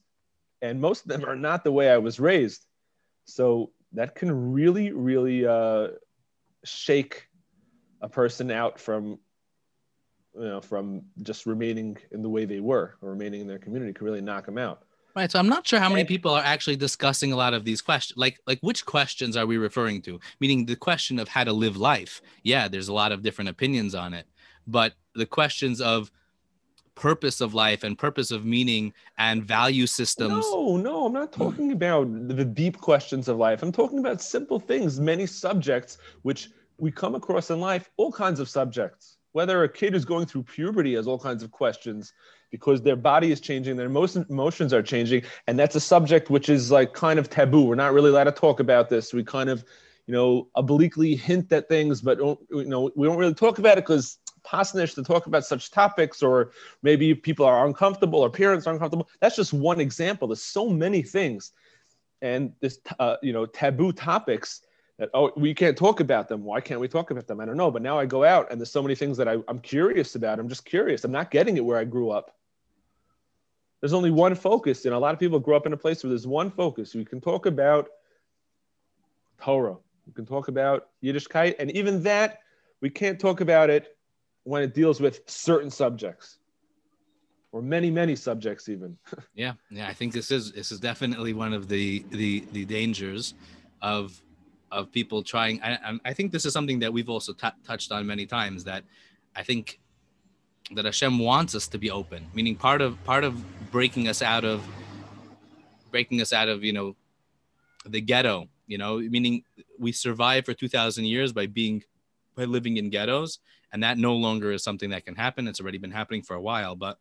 And 0.63 0.81
most 0.81 1.03
of 1.03 1.09
them 1.09 1.25
are 1.25 1.37
not 1.37 1.65
the 1.65 1.73
way 1.73 1.91
I 1.91 1.99
was 1.99 2.21
raised. 2.21 2.67
So 3.25 3.73
that 3.93 4.15
can 4.15 4.53
really, 4.53 4.93
really 4.93 5.47
uh, 5.47 5.89
shake 6.65 7.27
a 8.01 8.09
person 8.09 8.51
out 8.51 8.79
from 8.79 9.19
you 10.35 10.45
know 10.45 10.61
from 10.61 11.03
just 11.23 11.47
remaining 11.47 11.97
in 12.13 12.23
the 12.23 12.29
way 12.29 12.45
they 12.45 12.61
were 12.61 12.97
or 13.03 13.11
remaining 13.11 13.41
in 13.41 13.47
their 13.47 13.59
community 13.59 13.93
can 13.93 14.05
really 14.05 14.21
knock 14.21 14.47
them 14.47 14.59
out 14.59 14.85
Right. 15.17 15.31
So 15.31 15.39
I'm 15.39 15.49
not 15.49 15.67
sure 15.67 15.81
how 15.81 15.89
many 15.89 16.05
people 16.05 16.33
are 16.33 16.43
actually 16.43 16.77
discussing 16.77 17.33
a 17.33 17.37
lot 17.37 17.53
of 17.53 17.65
these 17.65 17.83
questions. 17.83 18.17
Like, 18.17 18.41
like 18.47 18.61
which 18.61 18.87
questions 18.87 19.37
are 19.37 19.47
we 19.47 19.59
referring 19.59 20.03
to? 20.03 20.21
Meaning 20.39 20.67
the 20.67 20.77
question 20.77 21.19
of 21.19 21.29
how 21.29 21.45
to 21.45 21.53
live 21.53 21.77
life. 21.77 22.23
Yeah, 22.45 22.69
there's 22.69 22.89
a 22.89 22.93
lot 22.93 23.13
of 23.13 23.23
different 23.23 23.51
opinions 23.51 23.95
on 23.95 24.15
it, 24.15 24.27
but 24.67 24.95
the 25.15 25.27
questions 25.27 25.81
of 25.81 26.13
purpose 26.95 27.41
of 27.41 27.55
life 27.55 27.83
and 27.83 27.99
purpose 27.99 28.31
of 28.31 28.45
meaning 28.45 28.93
and 29.19 29.43
value 29.43 29.87
systems. 29.87 30.45
No, 30.51 30.77
no, 30.77 31.07
I'm 31.07 31.13
not 31.13 31.33
talking 31.33 31.73
about 31.73 32.07
the 32.29 32.45
deep 32.45 32.79
questions 32.79 33.27
of 33.27 33.37
life. 33.37 33.63
I'm 33.63 33.73
talking 33.73 33.99
about 33.99 34.21
simple 34.21 34.61
things, 34.61 35.01
many 35.01 35.27
subjects 35.27 35.99
which 36.23 36.51
we 36.79 36.91
come 36.91 37.15
across 37.15 37.51
in 37.51 37.61
life, 37.61 37.91
all 37.97 38.13
kinds 38.13 38.39
of 38.39 38.49
subjects. 38.49 39.17
Whether 39.33 39.63
a 39.63 39.69
kid 39.69 39.95
is 39.95 40.05
going 40.05 40.27
through 40.27 40.43
puberty 40.45 40.95
has 40.95 41.07
all 41.07 41.19
kinds 41.19 41.43
of 41.43 41.51
questions 41.51 42.13
because 42.51 42.83
their 42.83 42.97
body 42.97 43.31
is 43.31 43.41
changing, 43.41 43.77
their 43.77 43.87
emotions 43.87 44.73
are 44.73 44.83
changing, 44.83 45.23
and 45.47 45.59
that's 45.59 45.77
a 45.77 45.81
subject 45.81 46.31
which 46.31 46.49
is 46.49 46.71
like 46.71 46.95
kind 46.95 47.19
of 47.19 47.31
taboo. 47.31 47.63
We're 47.63 47.77
not 47.77 47.93
really 47.93 48.11
allowed 48.11 48.25
to 48.25 48.33
talk 48.33 48.59
about 48.59 48.89
this. 48.89 49.15
We 49.15 49.23
kind 49.23 49.49
of, 49.49 49.65
you 50.07 50.15
know, 50.15 50.49
obliquely 50.57 51.15
hint 51.15 51.53
at 51.53 51.69
things, 51.69 52.01
but 52.01 52.19
don't, 52.19 52.41
you 52.51 52.65
know, 52.65 52.91
we 52.97 53.07
don't 53.07 53.19
really 53.19 53.35
talk 53.35 53.59
about 53.59 53.79
it 53.79 53.87
because 53.87 54.19
pasnish 54.45 54.95
to 54.95 55.05
talk 55.05 55.27
about 55.27 55.45
such 55.45 55.71
topics, 55.71 56.23
or 56.23 56.51
maybe 56.83 57.15
people 57.15 57.47
are 57.47 57.67
uncomfortable 57.67 58.21
or 58.21 58.31
parents 58.31 58.67
are 58.67 58.73
uncomfortable. 58.73 59.09
That's 59.21 59.37
just 59.37 59.53
one 59.53 59.81
example. 59.81 60.27
There's 60.27 60.43
so 60.43 60.69
many 60.69 61.03
things, 61.03 61.53
and 62.21 62.53
this, 62.61 62.81
uh, 62.99 63.17
you 63.23 63.33
know, 63.33 63.47
taboo 63.47 63.93
topics 63.93 64.63
that 65.01 65.09
oh 65.15 65.33
we 65.35 65.55
can't 65.55 65.77
talk 65.77 65.99
about 65.99 66.29
them. 66.29 66.45
Why 66.45 66.61
can't 66.61 66.79
we 66.79 66.87
talk 66.87 67.11
about 67.11 67.27
them? 67.27 67.41
I 67.41 67.47
don't 67.47 67.57
know. 67.57 67.71
But 67.71 67.83
now 67.83 67.99
i 67.99 68.05
go 68.05 68.23
out 68.23 68.53
and 68.53 68.61
there's 68.61 68.71
so 68.71 68.83
many 68.83 68.95
things 68.95 69.17
that 69.17 69.27
I, 69.27 69.39
i'm 69.49 69.59
curious 69.59 70.15
about. 70.15 70.39
I'm 70.39 70.49
just 70.49 70.65
curious. 70.65 71.05
I'm 71.05 71.11
not 71.11 71.31
getting 71.31 71.57
it 71.57 71.65
where 71.65 71.79
i 71.79 71.85
grew 71.85 72.11
up. 72.11 72.37
There's 73.81 73.95
only 73.95 74.11
one 74.11 74.35
focus, 74.35 74.85
and 74.85 74.95
a 74.95 74.99
lot 74.99 75.15
of 75.15 75.19
people 75.19 75.41
grow 75.41 75.57
up 75.57 75.65
in 75.65 75.73
a 75.73 75.77
place 75.77 76.05
where 76.05 76.11
there's 76.11 76.27
one 76.27 76.51
focus. 76.51 76.95
We 76.95 77.07
can 77.07 77.19
talk 77.19 77.47
about 77.47 77.89
Torah, 79.41 79.79
we 80.07 80.13
can 80.13 80.27
talk 80.27 80.49
about 80.49 80.89
Yiddishkeit, 81.03 81.55
and 81.59 81.71
even 81.71 82.03
that, 82.03 82.41
we 82.83 82.91
can't 82.91 83.19
talk 83.19 83.41
about 83.41 83.71
it 83.71 83.97
when 84.45 84.63
it 84.63 84.75
deals 84.75 85.01
with 85.01 85.23
certain 85.27 85.71
subjects 85.71 86.39
or 87.53 87.63
many 87.63 87.91
many 87.91 88.15
subjects 88.15 88.69
even. 88.69 88.99
Yeah 89.35 89.55
yeah 89.71 89.89
i 89.89 89.95
think 89.95 90.13
this 90.13 90.31
is 90.31 90.53
this 90.53 90.71
is 90.71 90.79
definitely 90.79 91.33
one 91.33 91.55
of 91.55 91.69
the 91.69 92.05
the 92.11 92.45
the 92.53 92.67
dangers 92.67 93.35
of 93.81 94.23
of 94.71 94.93
people 94.93 95.23
trying 95.23 95.61
I, 95.63 95.99
I 96.05 96.13
think 96.13 96.33
this 96.33 96.45
is 96.45 96.53
something 96.53 96.79
that 96.81 96.93
we've 96.93 97.09
also 97.09 97.33
t- 97.33 97.49
touched 97.67 97.91
on 97.93 98.07
many 98.07 98.27
times 98.27 98.65
that 98.65 98.85
i 99.35 99.43
think 99.43 99.81
that 100.75 100.85
Hashem 100.85 101.19
wants 101.19 101.55
us 101.55 101.67
to 101.69 101.79
be 101.79 101.91
open, 101.91 102.27
meaning 102.35 102.55
part 102.55 102.81
of 102.81 103.03
part 103.05 103.25
of 103.25 103.43
breaking 103.71 104.09
us 104.09 104.23
out 104.23 104.45
of 104.45 104.63
breaking 105.91 106.21
us 106.21 106.33
out 106.33 106.49
of 106.49 106.63
you 106.63 106.73
know 106.73 106.97
the 107.87 108.01
ghetto, 108.01 108.49
you 108.67 108.79
know, 108.79 108.99
meaning 108.99 109.43
we 109.79 109.93
survived 109.93 110.47
for 110.47 110.55
two 110.55 110.69
thousand 110.69 111.07
years 111.07 111.33
by 111.33 111.47
being 111.47 111.83
by 112.37 112.45
living 112.45 112.77
in 112.77 112.91
ghettos, 112.91 113.41
and 113.73 113.83
that 113.83 113.99
no 113.99 114.15
longer 114.15 114.53
is 114.53 114.63
something 114.63 114.91
that 114.91 115.05
can 115.05 115.17
happen. 115.17 115.49
It's 115.49 115.61
already 115.61 115.79
been 115.79 115.91
happening 115.91 116.23
for 116.23 116.35
a 116.35 116.41
while, 116.41 116.77
but 116.77 116.99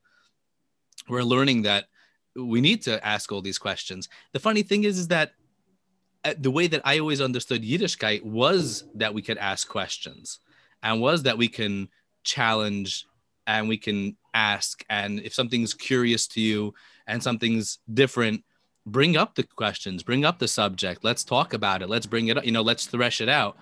we're 1.07 1.23
learning 1.23 1.63
that 1.63 1.85
we 2.35 2.61
need 2.61 2.81
to 2.83 3.05
ask 3.05 3.31
all 3.31 3.41
these 3.41 3.57
questions. 3.57 4.09
The 4.31 4.39
funny 4.39 4.63
thing 4.63 4.83
is, 4.83 4.97
is 4.97 5.07
that 5.09 5.33
Uh, 6.25 6.33
the 6.37 6.51
way 6.51 6.67
that 6.67 6.81
I 6.83 6.99
always 6.99 7.21
understood 7.21 7.63
Yiddishkeit 7.63 8.23
was 8.23 8.83
that 8.95 9.13
we 9.13 9.21
could 9.21 9.37
ask 9.37 9.67
questions, 9.67 10.39
and 10.83 11.01
was 11.01 11.23
that 11.23 11.37
we 11.37 11.47
can 11.47 11.89
challenge 12.23 13.05
and 13.47 13.67
we 13.67 13.77
can 13.77 14.15
ask. 14.33 14.83
And 14.89 15.19
if 15.21 15.33
something's 15.33 15.73
curious 15.73 16.27
to 16.27 16.41
you 16.41 16.73
and 17.07 17.21
something's 17.23 17.79
different, 17.91 18.43
bring 18.85 19.17
up 19.17 19.35
the 19.35 19.43
questions, 19.43 20.03
bring 20.03 20.25
up 20.25 20.39
the 20.39 20.47
subject. 20.47 21.03
Let's 21.03 21.23
talk 21.23 21.53
about 21.53 21.81
it. 21.81 21.89
Let's 21.89 22.05
bring 22.05 22.27
it 22.27 22.37
up. 22.37 22.45
You 22.45 22.51
know, 22.51 22.61
let's 22.61 22.85
thresh 22.85 23.21
it 23.21 23.29
out. 23.29 23.57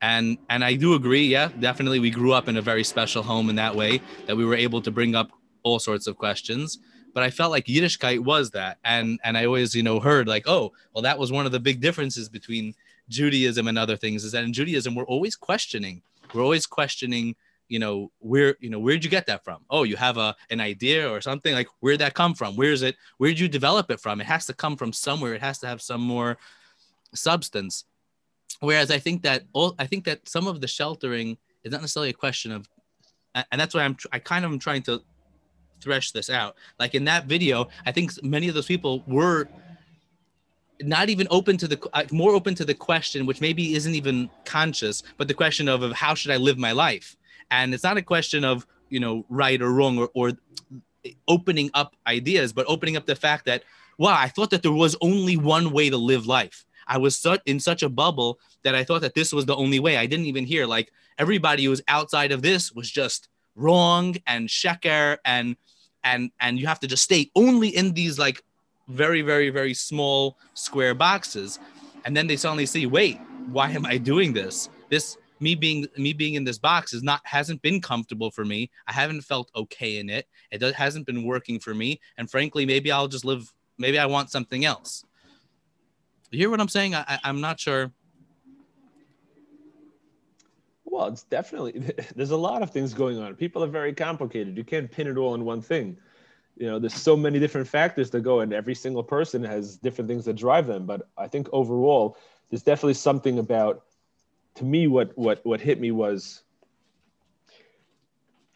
And 0.00 0.38
and 0.48 0.64
I 0.64 0.74
do 0.74 0.94
agree. 0.94 1.26
Yeah, 1.26 1.50
definitely. 1.60 2.00
We 2.00 2.10
grew 2.10 2.32
up 2.32 2.48
in 2.48 2.56
a 2.56 2.62
very 2.62 2.84
special 2.84 3.22
home 3.22 3.50
in 3.50 3.56
that 3.56 3.74
way 3.74 4.00
that 4.26 4.36
we 4.36 4.44
were 4.44 4.54
able 4.54 4.80
to 4.82 4.90
bring 4.90 5.14
up 5.14 5.30
all 5.62 5.78
sorts 5.78 6.06
of 6.06 6.16
questions. 6.16 6.78
But 7.18 7.24
I 7.24 7.30
felt 7.30 7.50
like 7.50 7.64
Yiddishkeit 7.64 8.20
was 8.20 8.52
that, 8.52 8.78
and 8.84 9.18
and 9.24 9.36
I 9.36 9.44
always 9.44 9.74
you 9.74 9.82
know 9.82 9.98
heard 9.98 10.28
like, 10.28 10.46
oh, 10.46 10.72
well, 10.94 11.02
that 11.02 11.18
was 11.18 11.32
one 11.32 11.46
of 11.46 11.50
the 11.50 11.58
big 11.58 11.80
differences 11.80 12.28
between 12.28 12.76
Judaism 13.08 13.66
and 13.66 13.76
other 13.76 13.96
things 13.96 14.22
is 14.22 14.30
that 14.30 14.44
in 14.44 14.52
Judaism 14.52 14.94
we're 14.94 15.02
always 15.02 15.34
questioning. 15.34 16.00
We're 16.32 16.44
always 16.44 16.64
questioning 16.64 17.34
you 17.66 17.80
know 17.80 18.12
where 18.20 18.54
you 18.60 18.70
know 18.70 18.78
where'd 18.78 19.02
you 19.02 19.10
get 19.10 19.26
that 19.26 19.42
from? 19.42 19.64
Oh 19.68 19.82
you 19.82 19.96
have 19.96 20.16
a 20.16 20.36
an 20.50 20.60
idea 20.60 21.10
or 21.10 21.20
something? 21.20 21.54
Like 21.54 21.66
where'd 21.80 21.98
that 21.98 22.14
come 22.14 22.34
from? 22.34 22.54
Where's 22.54 22.82
it 22.82 22.94
where'd 23.16 23.40
you 23.40 23.48
develop 23.48 23.90
it 23.90 23.98
from? 23.98 24.20
It 24.20 24.28
has 24.28 24.46
to 24.46 24.54
come 24.54 24.76
from 24.76 24.92
somewhere. 24.92 25.34
It 25.34 25.40
has 25.40 25.58
to 25.58 25.66
have 25.66 25.82
some 25.82 26.00
more 26.00 26.38
substance. 27.14 27.82
Whereas 28.60 28.92
i 28.92 28.98
think 29.00 29.22
that 29.22 29.42
all 29.52 29.74
i 29.80 29.86
think 29.88 30.04
that 30.04 30.28
some 30.28 30.46
of 30.46 30.60
the 30.60 30.68
sheltering 30.68 31.36
is 31.64 31.72
not 31.72 31.80
necessarily 31.80 32.10
a 32.10 32.20
question 32.26 32.52
of 32.52 32.68
and 33.34 33.60
that's 33.60 33.74
why 33.74 33.82
i'm 33.82 33.96
i 34.12 34.20
kind 34.20 34.44
of 34.44 34.52
am 34.52 34.60
trying 34.60 34.82
to 34.82 35.02
thresh 35.80 36.12
this 36.12 36.30
out. 36.30 36.56
Like 36.78 36.94
in 36.94 37.04
that 37.04 37.26
video 37.26 37.68
i 37.86 37.92
think 37.92 38.12
many 38.22 38.48
of 38.48 38.54
those 38.54 38.66
people 38.66 39.02
were 39.06 39.48
not 40.82 41.08
even 41.08 41.26
open 41.30 41.56
to 41.56 41.68
the 41.68 41.78
uh, 41.92 42.04
more 42.12 42.32
open 42.34 42.54
to 42.54 42.64
the 42.64 42.74
question 42.74 43.26
which 43.26 43.40
maybe 43.40 43.74
isn't 43.74 43.94
even 43.94 44.30
conscious 44.44 45.02
but 45.16 45.26
the 45.28 45.34
question 45.34 45.68
of, 45.68 45.82
of 45.82 45.92
how 45.92 46.14
should 46.14 46.30
i 46.30 46.36
live 46.36 46.58
my 46.58 46.72
life? 46.72 47.16
And 47.50 47.72
it's 47.72 47.82
not 47.82 47.96
a 47.96 48.02
question 48.02 48.44
of 48.44 48.66
you 48.90 49.00
know 49.00 49.24
right 49.28 49.60
or 49.60 49.72
wrong 49.72 49.98
or, 49.98 50.10
or 50.14 50.32
opening 51.26 51.70
up 51.74 51.96
ideas 52.06 52.52
but 52.52 52.66
opening 52.68 52.96
up 52.96 53.06
the 53.06 53.16
fact 53.16 53.46
that 53.46 53.62
wow 53.98 54.16
i 54.16 54.28
thought 54.28 54.50
that 54.50 54.62
there 54.62 54.72
was 54.72 54.96
only 55.00 55.36
one 55.36 55.70
way 55.72 55.90
to 55.90 55.96
live 55.96 56.26
life. 56.26 56.64
I 56.86 56.96
was 56.96 57.24
in 57.44 57.60
such 57.60 57.82
a 57.82 57.88
bubble 57.88 58.38
that 58.62 58.74
i 58.74 58.84
thought 58.84 59.02
that 59.02 59.14
this 59.14 59.32
was 59.32 59.46
the 59.46 59.56
only 59.56 59.80
way. 59.80 59.96
I 59.96 60.06
didn't 60.06 60.26
even 60.26 60.44
hear 60.44 60.66
like 60.66 60.92
everybody 61.18 61.64
who 61.64 61.70
was 61.70 61.82
outside 61.88 62.32
of 62.32 62.42
this 62.42 62.72
was 62.72 62.90
just 62.90 63.28
wrong 63.56 64.16
and 64.26 64.48
sheker 64.48 65.18
and 65.24 65.56
and 66.04 66.30
and 66.40 66.58
you 66.58 66.66
have 66.66 66.80
to 66.80 66.86
just 66.86 67.02
stay 67.02 67.30
only 67.34 67.68
in 67.68 67.92
these 67.92 68.18
like 68.18 68.42
very 68.88 69.22
very 69.22 69.50
very 69.50 69.74
small 69.74 70.38
square 70.54 70.94
boxes 70.94 71.58
and 72.04 72.16
then 72.16 72.26
they 72.26 72.36
suddenly 72.36 72.66
see 72.66 72.86
wait 72.86 73.18
why 73.50 73.70
am 73.70 73.84
i 73.84 73.96
doing 73.98 74.32
this 74.32 74.68
this 74.88 75.18
me 75.40 75.54
being 75.54 75.86
me 75.96 76.12
being 76.12 76.34
in 76.34 76.44
this 76.44 76.58
box 76.58 76.92
is 76.92 77.02
not 77.02 77.20
hasn't 77.24 77.62
been 77.62 77.80
comfortable 77.80 78.30
for 78.30 78.44
me. 78.44 78.70
I 78.86 78.92
haven't 78.92 79.22
felt 79.22 79.50
okay 79.54 79.98
in 79.98 80.10
it. 80.10 80.26
It 80.50 80.58
does, 80.58 80.74
hasn't 80.74 81.06
been 81.06 81.24
working 81.24 81.58
for 81.58 81.74
me. 81.74 82.00
And 82.16 82.30
frankly, 82.30 82.66
maybe 82.66 82.90
I'll 82.90 83.08
just 83.08 83.24
live. 83.24 83.52
Maybe 83.78 83.98
I 83.98 84.06
want 84.06 84.30
something 84.30 84.64
else. 84.64 85.04
You 86.30 86.38
hear 86.38 86.50
what 86.50 86.60
I'm 86.60 86.68
saying? 86.68 86.94
I, 86.94 87.18
I'm 87.24 87.40
not 87.40 87.60
sure. 87.60 87.92
Well, 90.98 91.06
it's 91.06 91.22
definitely 91.22 91.94
there's 92.16 92.32
a 92.32 92.36
lot 92.36 92.60
of 92.60 92.70
things 92.70 92.92
going 92.92 93.18
on. 93.18 93.36
People 93.36 93.62
are 93.62 93.68
very 93.68 93.94
complicated. 93.94 94.56
You 94.56 94.64
can't 94.64 94.90
pin 94.90 95.06
it 95.06 95.16
all 95.16 95.36
in 95.36 95.44
one 95.44 95.62
thing. 95.62 95.96
You 96.56 96.66
know, 96.66 96.80
there's 96.80 96.94
so 96.94 97.16
many 97.16 97.38
different 97.38 97.68
factors 97.68 98.10
that 98.10 98.22
go, 98.22 98.40
and 98.40 98.52
every 98.52 98.74
single 98.74 99.04
person 99.04 99.44
has 99.44 99.76
different 99.76 100.08
things 100.08 100.24
that 100.24 100.34
drive 100.34 100.66
them. 100.66 100.86
But 100.86 101.08
I 101.16 101.28
think 101.28 101.48
overall, 101.52 102.18
there's 102.50 102.64
definitely 102.64 102.94
something 102.94 103.38
about 103.38 103.84
to 104.56 104.64
me, 104.64 104.88
what 104.88 105.16
what 105.16 105.38
what 105.46 105.60
hit 105.60 105.80
me 105.80 105.92
was 105.92 106.42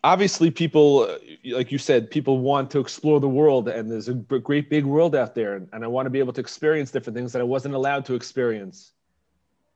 obviously 0.03 0.51
people 0.51 1.07
uh, 1.09 1.19
like 1.55 1.71
you 1.71 1.79
said 1.79 2.11
people 2.11 2.41
want 2.41 2.73
to 2.73 2.81
explore 2.81 3.21
the 3.21 3.29
world 3.29 3.69
and 3.69 3.89
there's 3.89 4.09
a 4.09 4.15
great 4.15 4.69
big 4.69 4.85
world 4.85 5.15
out 5.15 5.33
there 5.33 5.55
and 5.55 5.85
i 5.85 5.87
want 5.87 6.07
to 6.07 6.11
be 6.11 6.19
able 6.19 6.33
to 6.33 6.41
experience 6.41 6.91
different 6.91 7.17
things 7.17 7.33
that 7.33 7.41
i 7.41 7.45
wasn't 7.45 7.73
allowed 7.73 8.05
to 8.05 8.17
experience 8.17 8.95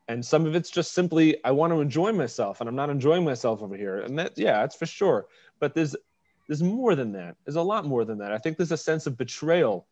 and 0.09 0.25
some 0.25 0.47
of 0.47 0.55
it's 0.55 0.71
just 0.71 0.93
simply 0.93 1.37
i 1.45 1.51
want 1.51 1.73
to 1.73 1.81
enjoy 1.81 2.13
myself 2.13 2.61
and 2.61 2.69
i'm 2.69 2.77
not 2.77 2.91
enjoying 2.91 3.25
myself 3.25 3.63
over 3.63 3.77
here 3.77 4.01
and 4.01 4.19
that 4.19 4.33
yeah 4.37 4.61
that's 4.61 4.77
for 4.77 4.87
sure 4.87 5.27
but 5.61 5.75
there's 5.75 5.97
there's 6.49 6.63
more 6.63 6.95
than 6.95 7.13
that 7.13 7.37
there's 7.45 7.57
a 7.57 7.63
lot 7.63 7.85
more 7.85 8.05
than 8.05 8.19
that 8.19 8.33
i 8.33 8.39
think 8.39 8.57
there's 8.57 8.73
a 8.73 8.77
sense 8.77 9.07
of 9.07 9.17
betrayal 9.17 9.87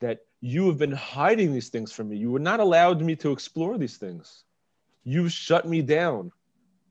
that 0.00 0.20
you 0.40 0.66
have 0.68 0.78
been 0.78 0.92
hiding 0.92 1.52
these 1.52 1.68
things 1.68 1.92
from 1.92 2.08
me 2.08 2.16
you 2.16 2.30
were 2.30 2.38
not 2.38 2.60
allowed 2.60 3.00
me 3.00 3.14
to 3.16 3.32
explore 3.32 3.78
these 3.78 3.96
things 3.96 4.44
you 5.08 5.28
shut 5.30 5.66
me 5.66 5.80
down. 5.80 6.32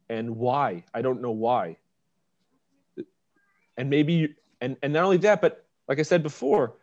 And 0.10 0.38
why? 0.38 0.86
I 0.94 1.04
don't 1.04 1.22
know 1.22 1.32
why. 1.32 1.78
And 3.78 3.92
maybe, 3.92 4.34
and, 4.60 4.76
and 4.82 4.92
not 4.92 5.04
only 5.04 5.18
that, 5.18 5.40
but 5.40 5.64
like 5.88 6.00
I 6.00 6.02
said 6.02 6.24
before, 6.24 6.77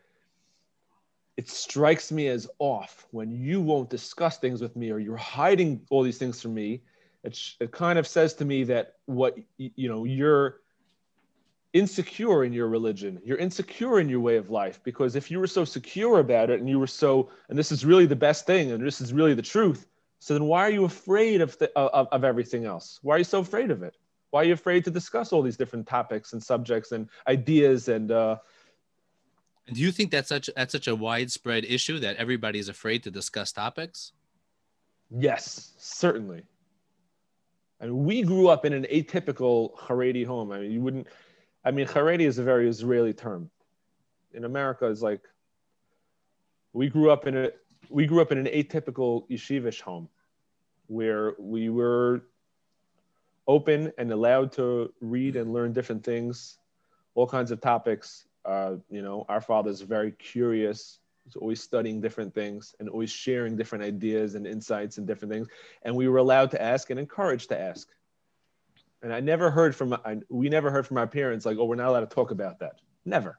it 1.37 1.49
strikes 1.49 2.13
me 2.13 2.29
as 2.29 2.49
off 2.59 3.07
when 3.11 3.31
you 3.31 3.61
won't 3.61 3.91
discuss 3.91 4.39
things 4.39 4.61
with 4.61 4.77
me 4.77 4.91
or 4.91 4.99
you're 4.99 5.17
hiding 5.17 5.81
all 5.91 6.03
these 6.03 6.19
things 6.19 6.41
from 6.41 6.55
me. 6.55 6.83
It, 7.25 7.39
it 7.61 7.73
kind 7.73 7.99
of 7.99 8.07
says 8.07 8.35
to 8.35 8.45
me 8.45 8.65
that 8.65 8.95
what, 9.07 9.37
you 9.57 9.89
know, 9.89 10.05
you're 10.05 10.61
insecure 11.73 12.45
in 12.45 12.53
your 12.53 12.69
religion. 12.69 13.21
You're 13.25 13.39
insecure 13.39 13.99
in 13.99 14.09
your 14.09 14.21
way 14.21 14.37
of 14.37 14.49
life 14.51 14.81
because 14.85 15.17
if 15.17 15.31
you 15.31 15.41
were 15.41 15.49
so 15.49 15.65
secure 15.65 16.21
about 16.21 16.51
it 16.51 16.61
and 16.61 16.69
you 16.69 16.79
were 16.79 16.87
so, 16.87 17.31
and 17.49 17.59
this 17.59 17.73
is 17.73 17.85
really 17.85 18.07
the 18.07 18.15
best 18.15 18.47
thing 18.47 18.71
and 18.71 18.87
this 18.87 19.01
is 19.01 19.13
really 19.13 19.35
the 19.35 19.43
truth, 19.43 19.87
so 20.21 20.35
then 20.35 20.45
why 20.45 20.61
are 20.61 20.71
you 20.71 20.85
afraid 20.85 21.41
of, 21.41 21.59
the, 21.59 21.77
of, 21.77 22.07
of 22.13 22.25
everything 22.25 22.65
else? 22.65 23.01
Why 23.03 23.17
are 23.17 23.19
you 23.19 23.25
so 23.25 23.41
afraid 23.41 23.73
of 23.73 23.83
it? 23.83 23.97
Why 24.31 24.43
are 24.43 24.45
you 24.45 24.55
afraid 24.55 24.85
to 24.85 24.91
discuss 24.91 25.33
all 25.33 25.43
these 25.43 25.57
different 25.57 25.87
topics 25.87 26.33
and 26.33 26.43
subjects 26.43 26.93
and 26.93 27.09
ideas 27.27 27.89
and 27.89 28.11
uh, 28.11 28.37
do 29.73 29.81
you 29.81 29.91
think 29.91 30.11
that's 30.11 30.29
such 30.29 30.51
that's 30.57 30.73
such 30.73 30.89
a 30.89 30.95
widespread 30.95 31.65
issue 31.65 31.99
that 32.01 32.17
everybody 32.17 32.59
is 32.59 32.69
afraid 32.69 33.03
to 33.05 33.11
discuss 33.11 33.53
topics? 33.53 34.13
Yes, 35.11 35.73
certainly. 35.79 36.43
I 37.81 37.87
mean, 37.87 38.05
we 38.05 38.23
grew 38.23 38.49
up 38.49 38.65
in 38.65 38.73
an 38.73 38.87
atypical 38.93 39.77
Haredi 39.77 40.27
home. 40.27 40.53
I 40.53 40.61
mean, 40.61 40.71
you 40.71 40.81
wouldn't. 40.81 41.07
I 41.65 41.71
mean, 41.71 41.87
Haredi 41.87 42.27
is 42.27 42.39
a 42.39 42.43
very 42.43 42.69
Israeli 42.69 43.13
term. 43.13 43.51
In 44.33 44.45
America, 44.45 44.87
it's 44.87 45.03
like 45.03 45.23
we 46.73 46.89
grew 46.89 47.11
up 47.11 47.27
in 47.27 47.37
a 47.37 47.51
we 47.89 48.07
grew 48.07 48.21
up 48.21 48.33
in 48.33 48.39
an 48.39 48.47
atypical 48.47 49.29
yeshivish 49.31 49.81
home 49.81 50.09
where 50.87 51.35
we 51.39 51.71
were 51.71 52.23
open 53.47 53.93
and 53.99 54.11
allowed 54.11 54.53
to 54.53 54.93
read 55.01 55.37
and 55.37 55.53
learn 55.53 55.73
different 55.73 56.05
things, 56.05 56.59
all 57.15 57.27
kinds 57.27 57.51
of 57.51 57.61
topics. 57.61 58.27
Uh, 58.45 58.77
you 58.91 59.03
know, 59.03 59.25
our 59.29 59.41
father's 59.41 59.81
very 59.81 60.13
curious. 60.13 60.99
He's 61.25 61.37
always 61.37 61.63
studying 61.63 62.01
different 62.01 62.35
things 62.35 62.75
and 62.79 62.89
always 62.89 63.11
sharing 63.11 63.57
different 63.57 63.85
ideas 63.85 64.35
and 64.35 64.47
insights 64.47 64.99
and 64.99 65.07
different 65.07 65.33
things. 65.33 65.49
And 65.83 65.97
we 65.97 66.09
were 66.09 66.19
allowed 66.19 66.51
to 66.51 66.61
ask 66.63 66.91
and 66.91 67.01
encouraged 67.01 67.49
to 67.49 67.61
ask. 67.61 67.89
And 69.03 69.13
I 69.13 69.21
never 69.21 69.51
heard 69.51 69.75
from, 69.75 69.93
I, 69.93 70.19
we 70.29 70.49
never 70.49 70.71
heard 70.71 70.87
from 70.87 70.99
our 70.99 71.07
parents 71.07 71.47
like, 71.47 71.57
oh, 71.59 71.65
we're 71.65 71.77
not 71.77 71.89
allowed 71.89 72.09
to 72.09 72.15
talk 72.15 72.31
about 72.31 72.61
that. 72.61 72.81
Never. 73.05 73.39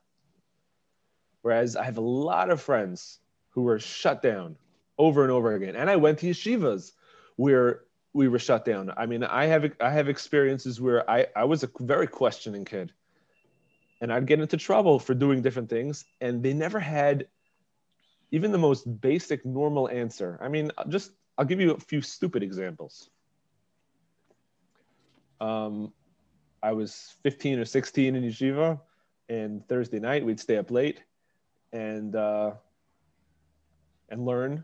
Whereas 1.41 1.75
I 1.75 1.83
have 1.83 1.97
a 1.97 2.01
lot 2.01 2.49
of 2.49 2.61
friends 2.61 3.19
who 3.49 3.63
were 3.63 3.79
shut 3.79 4.21
down 4.21 4.57
over 4.97 5.23
and 5.23 5.31
over 5.31 5.53
again. 5.53 5.75
And 5.75 5.89
I 5.89 5.95
went 5.95 6.19
to 6.19 6.27
yeshivas 6.27 6.91
where 7.35 7.81
we 8.13 8.27
were 8.27 8.39
shut 8.39 8.65
down. 8.65 8.91
I 8.95 9.05
mean, 9.05 9.23
I 9.23 9.45
have 9.45 9.71
I 9.79 9.89
have 9.89 10.07
experiences 10.07 10.79
where 10.79 11.09
I, 11.09 11.27
I 11.35 11.43
was 11.43 11.63
a 11.63 11.69
very 11.79 12.07
questioning 12.07 12.65
kid. 12.65 12.93
And 14.01 14.11
I'd 14.11 14.27
get 14.27 14.39
into 14.39 14.57
trouble 14.57 14.99
for 14.99 15.13
doing 15.13 15.41
different 15.41 15.69
things. 15.69 16.05
And 16.21 16.43
they 16.43 16.53
never 16.53 16.79
had 16.79 17.27
even 18.31 18.51
the 18.51 18.57
most 18.57 18.83
basic 19.01 19.45
normal 19.45 19.89
answer. 19.89 20.37
I 20.41 20.49
mean, 20.49 20.71
just 20.89 21.11
I'll 21.37 21.45
give 21.45 21.61
you 21.61 21.71
a 21.71 21.79
few 21.79 22.01
stupid 22.01 22.43
examples. 22.43 23.09
Um, 25.39 25.93
I 26.63 26.71
was 26.71 27.15
15 27.23 27.59
or 27.59 27.65
16 27.65 28.15
in 28.15 28.23
yeshiva, 28.23 28.79
and 29.29 29.67
Thursday 29.67 29.99
night 29.99 30.25
we'd 30.25 30.39
stay 30.39 30.57
up 30.57 30.71
late, 30.71 31.03
and 31.73 32.15
uh, 32.15 32.51
and 34.09 34.25
learn. 34.25 34.63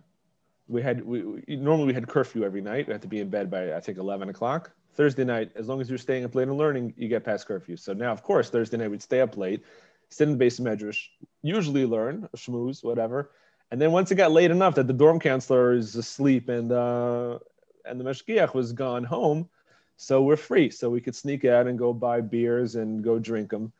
We 0.68 0.82
had 0.82 1.06
we, 1.06 1.24
we, 1.24 1.56
normally 1.56 1.88
we 1.88 1.94
had 1.94 2.08
curfew 2.08 2.44
every 2.44 2.62
night. 2.62 2.88
We 2.88 2.94
had 2.94 3.02
to 3.02 3.08
be 3.08 3.20
in 3.20 3.30
bed 3.30 3.52
by 3.52 3.76
I 3.76 3.80
think 3.80 3.98
eleven 3.98 4.30
o'clock. 4.30 4.72
Thursday 4.94 5.24
night, 5.24 5.52
as 5.56 5.68
long 5.68 5.82
as 5.82 5.90
you're 5.90 5.98
staying 5.98 6.26
up 6.26 6.36
late 6.36 6.48
and 6.48 6.58
learning, 6.58 6.94
you 6.98 7.08
get 7.08 7.24
past 7.24 7.48
curfew. 7.48 7.78
So 7.78 7.94
now, 7.94 8.12
of 8.12 8.24
course, 8.24 8.50
Thursday 8.50 8.78
night 8.78 8.92
we'd 8.92 9.02
stay 9.02 9.22
up 9.22 9.38
late, 9.38 9.64
sit 10.10 10.28
in 10.28 10.38
the 10.38 10.46
beis 10.46 10.60
medrash, 10.60 11.08
usually 11.42 11.86
learn, 11.86 12.28
schmooze, 12.36 12.84
whatever. 12.84 13.32
And 13.72 13.82
then 13.82 13.92
once 13.94 14.12
it 14.12 14.16
got 14.16 14.32
late 14.32 14.52
enough 14.52 14.76
that 14.76 14.88
the 14.88 14.94
dorm 14.94 15.20
counselor 15.20 15.74
is 15.74 15.96
asleep 15.96 16.50
and 16.50 16.72
uh, 16.72 17.40
and 17.86 18.00
the 18.00 18.04
mashgiach 18.04 18.54
was 18.54 18.74
gone 18.74 19.04
home, 19.04 19.50
so 19.98 20.22
we're 20.22 20.36
free. 20.36 20.70
So 20.70 20.90
we 20.90 21.02
could 21.02 21.16
sneak 21.16 21.46
out 21.46 21.68
and 21.68 21.80
go 21.80 21.94
buy 21.94 22.22
beers 22.22 22.76
and 22.76 23.04
go 23.04 23.18
drink 23.18 23.50
them. 23.50 23.72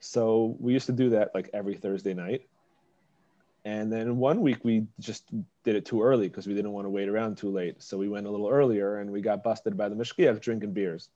So 0.00 0.56
we 0.60 0.72
used 0.72 0.86
to 0.86 0.92
do 0.92 1.10
that 1.10 1.34
like 1.34 1.48
every 1.54 1.74
Thursday 1.74 2.14
night. 2.14 2.46
And 3.64 3.92
then 3.92 4.16
one 4.16 4.40
week 4.40 4.64
we 4.64 4.86
just 4.98 5.24
did 5.62 5.76
it 5.76 5.86
too 5.86 6.02
early 6.02 6.28
because 6.28 6.46
we 6.46 6.54
didn't 6.54 6.72
want 6.72 6.84
to 6.84 6.90
wait 6.90 7.08
around 7.08 7.36
too 7.36 7.50
late. 7.50 7.80
So 7.80 7.96
we 7.96 8.08
went 8.08 8.26
a 8.26 8.30
little 8.30 8.48
earlier 8.48 8.98
and 8.98 9.10
we 9.10 9.20
got 9.20 9.44
busted 9.44 9.76
by 9.76 9.88
the 9.88 9.94
mashgiach 9.94 10.40
drinking 10.40 10.72
beers. 10.72 11.08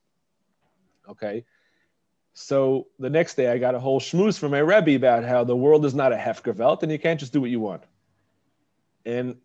Okay. 1.08 1.44
So 2.34 2.86
the 2.98 3.10
next 3.10 3.34
day 3.34 3.50
I 3.50 3.58
got 3.58 3.74
a 3.74 3.80
whole 3.80 3.98
schmooze 3.98 4.38
from 4.38 4.52
my 4.52 4.58
Rebbe 4.58 4.94
about 4.94 5.24
how 5.24 5.42
the 5.42 5.56
world 5.56 5.84
is 5.84 5.94
not 5.94 6.12
a 6.12 6.16
hefkervelt 6.16 6.82
and 6.82 6.92
you 6.92 6.98
can't 6.98 7.18
just 7.18 7.32
do 7.32 7.40
what 7.40 7.50
you 7.50 7.58
want. 7.58 7.82
And 9.04 9.36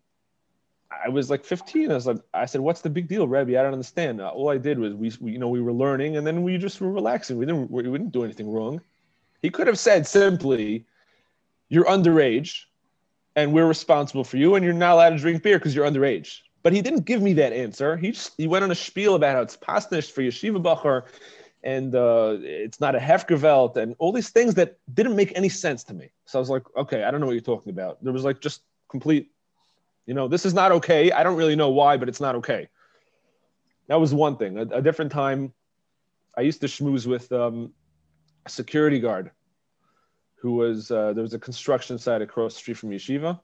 I 1.04 1.08
was 1.08 1.30
like 1.30 1.44
15. 1.44 1.90
I 1.90 1.94
was 1.94 2.06
like, 2.06 2.18
I 2.34 2.44
said, 2.44 2.60
what's 2.60 2.82
the 2.82 2.90
big 2.90 3.08
deal, 3.08 3.26
Rebbe? 3.26 3.58
I 3.58 3.62
don't 3.62 3.72
understand. 3.72 4.20
Uh, 4.20 4.28
all 4.28 4.50
I 4.50 4.58
did 4.58 4.78
was 4.78 4.94
we, 4.94 5.10
we 5.20 5.32
you 5.32 5.38
know, 5.38 5.48
we 5.48 5.60
were 5.60 5.72
learning 5.72 6.18
and 6.18 6.26
then 6.26 6.42
we 6.42 6.58
just 6.58 6.80
were 6.80 6.92
relaxing. 6.92 7.36
We 7.38 7.46
didn't, 7.46 7.70
we 7.70 7.82
didn't 7.82 8.10
do 8.10 8.22
anything 8.22 8.52
wrong. 8.52 8.80
He 9.40 9.50
could 9.50 9.66
have 9.66 9.78
said 9.78 10.06
simply, 10.06 10.84
you're 11.68 11.86
underage 11.86 12.66
and 13.36 13.52
we're 13.52 13.66
responsible 13.66 14.24
for 14.24 14.36
you, 14.36 14.54
and 14.54 14.64
you're 14.64 14.74
not 14.74 14.92
allowed 14.94 15.10
to 15.10 15.18
drink 15.18 15.42
beer 15.42 15.58
because 15.58 15.74
you're 15.74 15.86
underage. 15.86 16.40
But 16.62 16.72
he 16.72 16.82
didn't 16.82 17.04
give 17.06 17.20
me 17.20 17.32
that 17.34 17.52
answer. 17.52 17.96
He 17.96 18.12
just, 18.12 18.34
he 18.36 18.46
went 18.46 18.64
on 18.64 18.70
a 18.70 18.74
spiel 18.74 19.14
about 19.14 19.34
how 19.34 19.42
it's 19.42 19.56
pasnish 19.56 20.10
for 20.10 20.22
yeshiva 20.22 20.62
bacher, 20.62 21.04
and 21.64 21.94
uh, 21.94 22.36
it's 22.40 22.80
not 22.80 22.94
a 22.94 22.98
hefkervelt, 22.98 23.76
and 23.76 23.94
all 23.98 24.12
these 24.12 24.30
things 24.30 24.54
that 24.54 24.78
didn't 24.92 25.16
make 25.16 25.32
any 25.36 25.48
sense 25.48 25.84
to 25.84 25.94
me. 25.94 26.10
So 26.26 26.38
I 26.38 26.40
was 26.40 26.50
like, 26.50 26.62
okay, 26.76 27.04
I 27.04 27.10
don't 27.10 27.20
know 27.20 27.26
what 27.26 27.32
you're 27.32 27.40
talking 27.40 27.70
about. 27.70 28.02
There 28.02 28.12
was 28.12 28.24
like 28.24 28.40
just 28.40 28.62
complete, 28.88 29.30
you 30.06 30.14
know, 30.14 30.28
this 30.28 30.44
is 30.44 30.54
not 30.54 30.72
okay. 30.72 31.10
I 31.12 31.22
don't 31.22 31.36
really 31.36 31.56
know 31.56 31.70
why, 31.70 31.96
but 31.96 32.08
it's 32.08 32.20
not 32.20 32.34
okay. 32.36 32.68
That 33.88 34.00
was 34.00 34.14
one 34.14 34.36
thing. 34.36 34.58
A, 34.58 34.62
a 34.62 34.82
different 34.82 35.12
time, 35.12 35.52
I 36.36 36.42
used 36.42 36.60
to 36.60 36.66
schmooze 36.66 37.06
with 37.06 37.30
um, 37.32 37.72
a 38.46 38.50
security 38.50 39.00
guard 39.00 39.30
who 40.42 40.56
was 40.56 40.90
uh, 40.90 41.12
there 41.12 41.22
was 41.22 41.34
a 41.34 41.38
construction 41.38 41.98
site 41.98 42.20
across 42.20 42.54
the 42.54 42.58
street 42.58 42.76
from 42.76 42.90
yeshiva, 42.90 43.38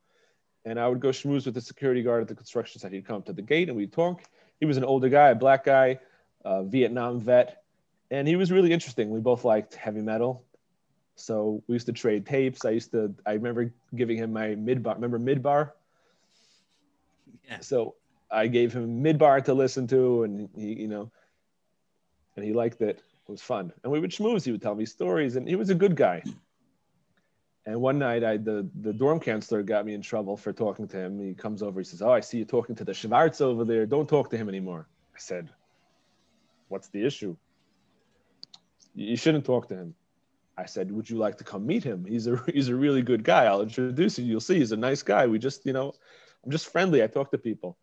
and 0.64 0.80
I 0.80 0.88
would 0.88 0.98
go 0.98 1.11
schmooze 1.11 1.44
with 1.46 1.54
the 1.54 1.61
security 1.61 2.02
guard 2.02 2.22
at 2.22 2.28
the 2.28 2.34
construction 2.34 2.80
site. 2.80 2.90
He'd 2.90 3.06
come 3.06 3.18
up 3.18 3.26
to 3.26 3.32
the 3.32 3.40
gate 3.40 3.68
and 3.68 3.76
we'd 3.76 3.92
talk. 3.92 4.24
He 4.58 4.66
was 4.66 4.76
an 4.76 4.84
older 4.84 5.08
guy, 5.08 5.28
a 5.28 5.37
black 5.37 5.64
guy, 5.64 6.00
a 6.44 6.64
Vietnam 6.64 7.20
vet, 7.20 7.62
and 8.11 8.26
he 8.26 8.34
was 8.34 8.50
really 8.50 8.72
interesting. 8.72 9.11
We 9.11 9.20
both 9.20 9.44
liked 9.44 9.76
heavy 9.76 10.00
metal, 10.00 10.44
so 11.14 11.62
we 11.68 11.74
used 11.76 11.87
to 11.87 11.92
trade 11.92 12.26
tapes. 12.26 12.64
I 12.64 12.70
used 12.70 12.90
to. 12.90 13.14
I 13.24 13.34
remember 13.34 13.72
giving 13.94 14.16
him 14.16 14.32
my 14.32 14.48
midbar. 14.56 14.96
Remember 14.96 15.20
midbar? 15.20 15.70
Yeah. 17.48 17.61
So 17.61 17.94
I 18.28 18.48
gave 18.48 18.72
him 18.72 19.04
midbar 19.04 19.44
to 19.44 19.54
listen 19.54 19.87
to, 19.87 20.24
and 20.24 20.48
he, 20.56 20.72
you 20.72 20.88
know, 20.88 21.12
and 22.34 22.44
he 22.44 22.52
liked 22.52 22.80
it. 22.82 22.98
It 23.28 23.30
was 23.30 23.40
fun, 23.40 23.72
and 23.84 23.92
we 23.92 24.00
would 24.00 24.11
schmooze. 24.11 24.44
He 24.44 24.50
would 24.50 24.62
tell 24.62 24.74
me 24.74 24.84
stories, 24.84 25.37
and 25.37 25.46
he 25.46 25.54
was 25.54 25.70
a 25.70 25.76
good 25.76 25.94
guy. 25.94 26.24
And 27.68 27.83
one 27.83 27.98
night, 27.98 28.24
I 28.24 28.38
the 28.38 28.66
the 28.81 28.94
dorm 28.94 29.20
counselor 29.20 29.62
got 29.62 29.85
me 29.85 29.92
in 29.92 30.00
trouble 30.00 30.38
for 30.38 30.54
talking 30.54 30.88
to 30.88 30.96
him. 30.96 31.20
He 31.20 31.35
comes 31.35 31.62
over. 31.62 31.78
He 31.78 31.85
says, 31.85 32.00
"Oh, 32.00 32.11
I 32.11 32.20
see 32.20 32.38
you 32.38 32.46
talking 32.46 32.74
to 32.76 32.83
the 32.83 32.94
Schwartz 32.94 33.42
over 33.42 33.62
there. 33.62 33.85
Don't 33.85 34.09
talk 34.09 34.31
to 34.31 34.38
him 34.38 34.48
anymore." 34.48 34.88
I 35.14 35.18
said, 35.18 35.50
"What's 36.68 36.88
the 36.88 37.04
issue?" 37.04 37.37
You 38.94 39.16
shouldn't 39.18 39.44
talk 39.44 39.68
to 39.68 39.74
him. 39.74 39.94
I 40.57 40.64
said, 40.64 40.90
"Would 40.90 41.11
you 41.11 41.18
like 41.18 41.37
to 41.37 41.44
come 41.44 41.66
meet 41.66 41.85
him? 41.85 42.07
He's 42.07 42.26
a 42.26 42.42
he's 42.54 42.68
a 42.68 42.74
really 42.74 43.02
good 43.02 43.22
guy. 43.22 43.44
I'll 43.44 43.61
introduce 43.61 44.18
you. 44.18 44.24
You'll 44.24 44.40
see. 44.40 44.61
He's 44.61 44.72
a 44.72 44.76
nice 44.88 45.02
guy. 45.02 45.26
We 45.26 45.38
just, 45.38 45.66
you 45.66 45.74
know, 45.74 45.92
I'm 46.46 46.50
just 46.50 46.72
friendly. 46.72 47.02
I 47.02 47.07
talk 47.07 47.31
to 47.33 47.38
people." 47.38 47.76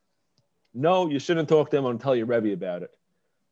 No, 0.74 1.08
you 1.12 1.20
shouldn't 1.20 1.48
talk 1.48 1.70
to 1.70 1.78
him 1.78 1.86
and 1.86 2.02
tell 2.02 2.16
your 2.16 2.26
Rebbe 2.26 2.54
about 2.54 2.82
it. 2.82 2.98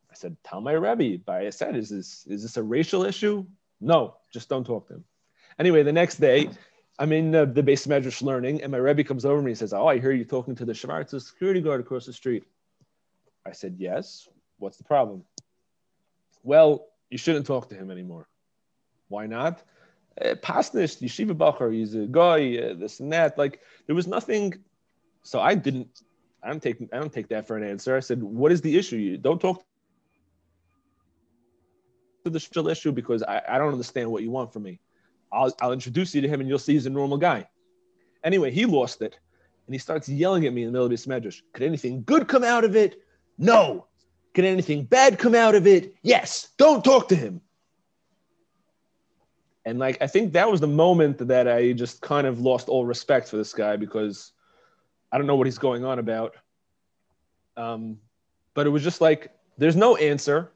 I 0.09 0.15
said, 0.15 0.35
"Tell 0.43 0.61
my 0.61 0.71
Rebbe." 0.71 1.21
But 1.23 1.45
I 1.45 1.51
said, 1.51 1.75
"Is 1.75 1.89
this 1.89 2.25
is 2.25 2.41
this 2.41 2.57
a 2.57 2.63
racial 2.63 3.03
issue?" 3.03 3.45
No, 3.79 4.15
just 4.33 4.49
don't 4.49 4.65
talk 4.65 4.87
to 4.87 4.95
him. 4.95 5.05
Anyway, 5.59 5.83
the 5.83 5.93
next 5.93 6.17
day, 6.17 6.49
I'm 6.99 7.11
in 7.11 7.33
uh, 7.35 7.45
the 7.45 7.63
beis 7.63 7.87
medrash 7.87 8.21
learning, 8.21 8.61
and 8.61 8.71
my 8.71 8.77
Rebbe 8.77 9.03
comes 9.03 9.25
over 9.25 9.37
to 9.37 9.43
me 9.43 9.51
and 9.51 9.57
says, 9.57 9.73
"Oh, 9.73 9.87
I 9.87 9.99
hear 9.99 10.11
you 10.11 10.25
talking 10.25 10.55
to 10.55 10.65
the 10.65 10.73
Schwartz 10.73 11.11
security 11.11 11.61
guard 11.61 11.81
across 11.81 12.05
the 12.05 12.13
street." 12.13 12.43
I 13.45 13.51
said, 13.51 13.75
"Yes. 13.77 14.27
What's 14.57 14.77
the 14.77 14.83
problem?" 14.83 15.23
Well, 16.43 16.87
you 17.09 17.17
shouldn't 17.17 17.45
talk 17.45 17.69
to 17.69 17.75
him 17.75 17.89
anymore. 17.89 18.27
Why 19.07 19.27
not? 19.27 19.63
Uh, 20.19 20.35
Pasnish, 20.35 21.01
yeshiva 21.01 21.33
bacher, 21.33 21.73
he's 21.73 21.95
a 21.95 22.05
guy, 22.05 22.57
uh, 22.57 22.73
this 22.75 22.99
and 22.99 23.11
that. 23.13 23.37
Like 23.37 23.61
there 23.87 23.95
was 23.95 24.07
nothing. 24.07 24.55
So 25.23 25.39
I 25.39 25.55
didn't. 25.55 26.01
I 26.43 26.49
don't 26.49 26.61
take. 26.61 26.77
I 26.93 26.97
don't 26.97 27.13
take 27.13 27.29
that 27.29 27.47
for 27.47 27.57
an 27.57 27.63
answer. 27.63 27.95
I 27.95 28.01
said, 28.01 28.21
"What 28.21 28.51
is 28.51 28.61
the 28.61 28.77
issue? 28.77 28.97
You 28.97 29.17
don't 29.17 29.41
talk 29.41 29.63
to 32.25 32.29
the 32.29 32.69
issue 32.69 32.91
because 32.91 33.23
I, 33.23 33.41
I 33.47 33.57
don't 33.57 33.71
understand 33.71 34.11
what 34.11 34.23
you 34.23 34.31
want 34.31 34.53
from 34.53 34.63
me. 34.63 34.79
I'll, 35.33 35.53
I'll 35.61 35.73
introduce 35.73 36.13
you 36.15 36.21
to 36.21 36.27
him, 36.27 36.39
and 36.39 36.47
you'll 36.47 36.59
see 36.59 36.73
he's 36.73 36.85
a 36.85 36.89
normal 36.89 37.17
guy." 37.17 37.47
Anyway, 38.23 38.51
he 38.51 38.65
lost 38.65 39.01
it, 39.01 39.17
and 39.67 39.73
he 39.73 39.79
starts 39.79 40.07
yelling 40.07 40.45
at 40.45 40.53
me 40.53 40.61
in 40.63 40.67
the 40.67 40.71
middle 40.71 40.85
of 40.85 40.91
his 40.91 41.05
medrash. 41.05 41.41
Could 41.53 41.63
anything 41.63 42.03
good 42.03 42.27
come 42.27 42.43
out 42.43 42.63
of 42.63 42.75
it? 42.75 43.01
No. 43.37 43.87
Could 44.33 44.45
anything 44.45 44.85
bad 44.85 45.19
come 45.19 45.35
out 45.35 45.55
of 45.55 45.67
it? 45.67 45.95
Yes. 46.01 46.49
Don't 46.57 46.83
talk 46.83 47.07
to 47.09 47.15
him. 47.15 47.41
And 49.65 49.79
like 49.79 50.01
I 50.01 50.07
think 50.07 50.33
that 50.33 50.49
was 50.49 50.59
the 50.59 50.67
moment 50.67 51.25
that 51.27 51.47
I 51.47 51.71
just 51.71 52.01
kind 52.01 52.27
of 52.27 52.39
lost 52.39 52.67
all 52.67 52.85
respect 52.85 53.29
for 53.29 53.37
this 53.37 53.53
guy 53.53 53.77
because 53.77 54.33
I 55.11 55.17
don't 55.17 55.27
know 55.27 55.35
what 55.35 55.47
he's 55.47 55.57
going 55.57 55.85
on 55.85 55.99
about. 55.99 56.35
Um, 57.55 57.97
but 58.55 58.65
it 58.67 58.69
was 58.69 58.83
just 58.83 58.99
like 58.99 59.31
there's 59.57 59.75
no 59.75 59.95
answer, 59.97 60.51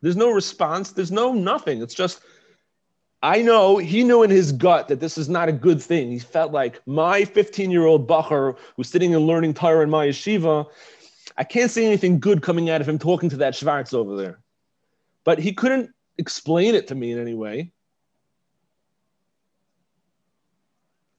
there's 0.00 0.16
no 0.16 0.30
response, 0.30 0.92
there's 0.92 1.12
no 1.12 1.32
nothing. 1.32 1.82
It's 1.82 1.94
just 1.94 2.20
I 3.22 3.42
know 3.42 3.78
he 3.78 4.04
knew 4.04 4.22
in 4.22 4.30
his 4.30 4.52
gut 4.52 4.88
that 4.88 5.00
this 5.00 5.18
is 5.18 5.28
not 5.28 5.48
a 5.48 5.52
good 5.52 5.82
thing. 5.82 6.10
He 6.10 6.20
felt 6.20 6.52
like 6.52 6.80
my 6.86 7.24
15 7.24 7.70
year 7.70 7.84
old 7.84 8.06
bacher 8.06 8.56
who's 8.76 8.88
sitting 8.88 9.14
and 9.14 9.26
learning 9.26 9.54
Torah 9.54 9.82
in 9.82 9.90
my 9.90 10.06
yeshiva. 10.06 10.66
I 11.36 11.44
can't 11.44 11.70
see 11.70 11.84
anything 11.84 12.20
good 12.20 12.42
coming 12.42 12.70
out 12.70 12.80
of 12.80 12.88
him 12.88 12.98
talking 12.98 13.28
to 13.30 13.36
that 13.38 13.54
Schwartz 13.54 13.92
over 13.92 14.16
there. 14.16 14.38
But 15.24 15.38
he 15.38 15.52
couldn't 15.52 15.90
explain 16.16 16.74
it 16.74 16.86
to 16.88 16.94
me 16.94 17.12
in 17.12 17.18
any 17.20 17.34
way. 17.34 17.72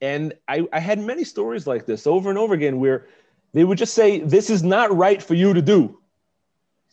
And 0.02 0.34
I, 0.48 0.68
I 0.72 0.80
had 0.80 1.00
many 1.00 1.26
stories 1.26 1.68
like 1.68 1.86
this 1.86 2.08
over 2.08 2.30
and 2.30 2.40
over 2.40 2.54
again 2.54 2.80
where 2.80 3.08
they 3.54 3.66
would 3.66 3.78
just 3.78 3.94
say, 3.94 4.20
This 4.20 4.50
is 4.50 4.64
not 4.64 4.96
right 4.96 5.22
for 5.22 5.34
you 5.34 5.54
to 5.54 5.62
do. 5.62 6.00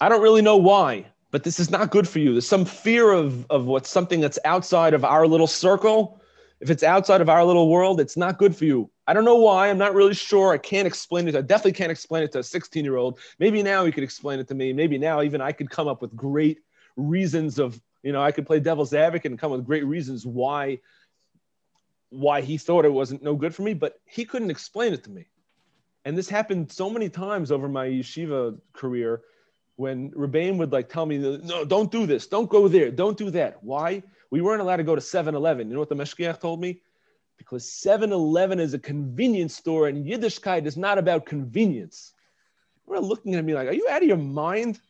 I 0.01 0.09
don't 0.09 0.23
really 0.23 0.43
know 0.43 0.57
why, 0.57 1.07
but 1.37 1.45
this 1.45 1.61
is 1.61 1.71
not 1.71 1.91
good 1.91 2.09
for 2.09 2.19
you. 2.19 2.33
There's 2.33 2.49
some 2.49 2.65
fear 2.65 3.13
of, 3.13 3.45
of 3.51 3.67
what's 3.67 3.91
something 3.91 4.23
that's 4.23 4.39
outside 4.47 4.95
of 4.95 5.05
our 5.05 5.27
little 5.27 5.47
circle. 5.47 6.19
If 6.61 6.71
it's 6.71 6.83
outside 6.83 7.21
of 7.21 7.29
our 7.29 7.45
little 7.45 7.69
world, 7.69 8.01
it's 8.01 8.17
not 8.17 8.39
good 8.39 8.57
for 8.57 8.65
you. 8.65 8.91
I 9.07 9.13
don't 9.13 9.27
know 9.27 9.37
why. 9.37 9.69
I'm 9.69 9.77
not 9.77 9.93
really 9.95 10.15
sure. 10.15 10.55
I 10.55 10.57
can't 10.57 10.87
explain 10.87 11.29
it. 11.29 11.37
I 11.37 11.43
definitely 11.43 11.75
can't 11.75 11.93
explain 11.93 12.23
it 12.23 12.33
to 12.33 12.39
a 12.39 12.43
16 12.43 12.83
year 12.83 12.97
old. 12.97 13.19
Maybe 13.39 13.63
now 13.63 13.85
he 13.85 13.93
could 13.93 14.03
explain 14.03 14.39
it 14.41 14.49
to 14.49 14.55
me. 14.55 14.73
Maybe 14.73 14.97
now 14.97 15.21
even 15.21 15.43
I 15.43 15.53
could 15.53 15.69
come 15.69 15.89
up 15.89 16.01
with 16.01 16.17
great 16.17 16.61
reasons 16.97 17.59
of, 17.59 17.79
you 18.03 18.13
know, 18.13 18.23
I 18.23 18.33
could 18.33 18.47
play 18.47 18.59
devil's 18.59 18.95
advocate 18.95 19.31
and 19.31 19.39
come 19.39 19.51
with 19.53 19.67
great 19.67 19.85
reasons 19.85 20.25
why 20.25 20.79
why 22.09 22.41
he 22.41 22.57
thought 22.57 22.87
it 22.87 22.95
wasn't 22.95 23.23
no 23.23 23.35
good 23.35 23.55
for 23.55 23.61
me, 23.61 23.75
but 23.75 24.01
he 24.07 24.25
couldn't 24.25 24.51
explain 24.51 24.95
it 24.95 25.05
to 25.05 25.11
me. 25.11 25.27
And 26.07 26.17
this 26.17 26.31
happened 26.31 26.73
so 26.73 26.89
many 26.89 27.11
times 27.11 27.53
over 27.53 27.69
my 27.69 27.89
yeshiva 27.89 28.59
career 28.73 29.21
when 29.77 30.11
Rebbeim 30.11 30.57
would 30.59 30.73
like 30.73 30.89
tell 30.89 31.07
me, 31.07 31.19
no, 31.19 31.65
don't 31.65 31.91
do 31.91 32.07
this, 32.07 32.27
don't 32.27 32.49
go 32.49 32.67
there, 32.67 32.91
don't 32.91 33.17
do 33.17 33.31
that. 33.31 33.63
Why? 33.63 34.03
We 34.31 34.41
weren't 34.41 34.61
allowed 34.61 34.77
to 34.77 34.85
go 34.85 34.95
to 34.95 35.01
7-Eleven. 35.01 35.69
You 35.69 35.75
know 35.75 35.81
what 35.81 35.89
the 35.89 35.95
mashgiach 35.95 36.41
told 36.41 36.61
me? 36.61 36.81
Because 37.37 37.65
7-Eleven 37.65 38.59
is 38.59 38.75
a 38.75 38.79
convenience 38.79 39.55
store 39.55 39.89
and 39.89 40.05
Yiddishkeit 40.05 40.67
is 40.67 40.77
not 40.77 40.99
about 40.99 41.27
convenience. 41.27 42.13
We're 42.87 42.99
looking 42.99 43.35
at 43.35 43.45
me 43.45 43.55
like, 43.55 43.69
are 43.69 43.75
you 43.75 43.87
out 43.91 44.03
of 44.03 44.09
your 44.09 44.17
mind? 44.17 44.81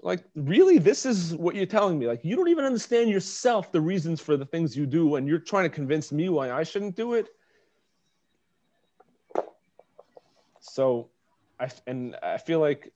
like 0.00 0.22
really 0.34 0.78
this 0.78 1.04
is 1.04 1.34
what 1.34 1.54
you're 1.54 1.66
telling 1.66 1.98
me 1.98 2.06
like 2.06 2.24
you 2.24 2.36
don't 2.36 2.48
even 2.48 2.64
understand 2.64 3.10
yourself 3.10 3.72
the 3.72 3.80
reasons 3.80 4.20
for 4.20 4.36
the 4.36 4.46
things 4.46 4.76
you 4.76 4.86
do 4.86 5.16
and 5.16 5.26
you're 5.26 5.38
trying 5.38 5.64
to 5.64 5.74
convince 5.74 6.12
me 6.12 6.28
why 6.28 6.52
i 6.52 6.62
shouldn't 6.62 6.94
do 6.94 7.14
it 7.14 7.28
so 10.60 11.08
i 11.58 11.68
and 11.86 12.16
i 12.22 12.38
feel 12.38 12.60
like 12.60 12.92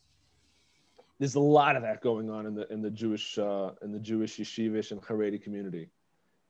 there's 1.19 1.35
a 1.35 1.41
lot 1.41 1.77
of 1.77 1.83
that 1.83 2.03
going 2.03 2.31
on 2.31 2.47
in 2.47 2.55
the 2.55 2.71
in 2.73 2.83
the 2.83 2.91
jewish 2.91 3.39
uh, 3.39 3.71
in 3.83 3.93
the 3.93 3.99
jewish 3.99 4.39
yeshivish 4.39 4.91
and 4.91 5.01
haredi 5.03 5.43
community 5.43 5.89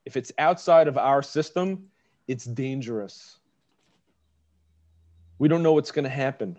if 0.05 0.17
it's 0.17 0.33
outside 0.39 0.89
of 0.89 0.99
our 0.99 1.23
system 1.23 1.85
it's 2.29 2.45
dangerous 2.45 3.39
we 5.39 5.49
don't 5.49 5.63
know 5.63 5.73
what's 5.73 5.91
going 5.91 6.05
to 6.05 6.11
happen 6.11 6.59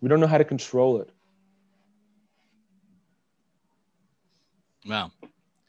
we 0.00 0.08
don't 0.08 0.20
know 0.20 0.26
how 0.26 0.38
to 0.38 0.44
control 0.44 1.00
it 1.00 1.10
Wow. 4.86 5.10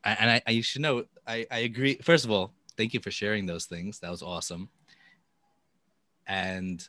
I, 0.03 0.11
and 0.11 0.31
I, 0.31 0.41
I, 0.47 0.51
you 0.51 0.61
should 0.61 0.81
know, 0.81 1.05
I, 1.25 1.45
I 1.51 1.59
agree. 1.59 1.95
First 1.95 2.23
of 2.25 2.31
all, 2.31 2.51
thank 2.77 2.93
you 2.93 2.99
for 2.99 3.11
sharing 3.11 3.45
those 3.45 3.65
things. 3.65 3.99
That 3.99 4.11
was 4.11 4.21
awesome. 4.21 4.69
And, 6.27 6.87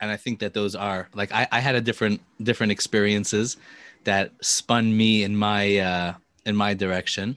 and 0.00 0.10
I 0.10 0.16
think 0.16 0.40
that 0.40 0.54
those 0.54 0.74
are 0.74 1.08
like, 1.14 1.32
I, 1.32 1.46
I 1.52 1.60
had 1.60 1.74
a 1.74 1.80
different, 1.80 2.20
different 2.42 2.72
experiences 2.72 3.56
that 4.04 4.32
spun 4.40 4.96
me 4.96 5.22
in 5.22 5.36
my, 5.36 5.78
uh, 5.78 6.14
in 6.44 6.56
my 6.56 6.74
direction. 6.74 7.36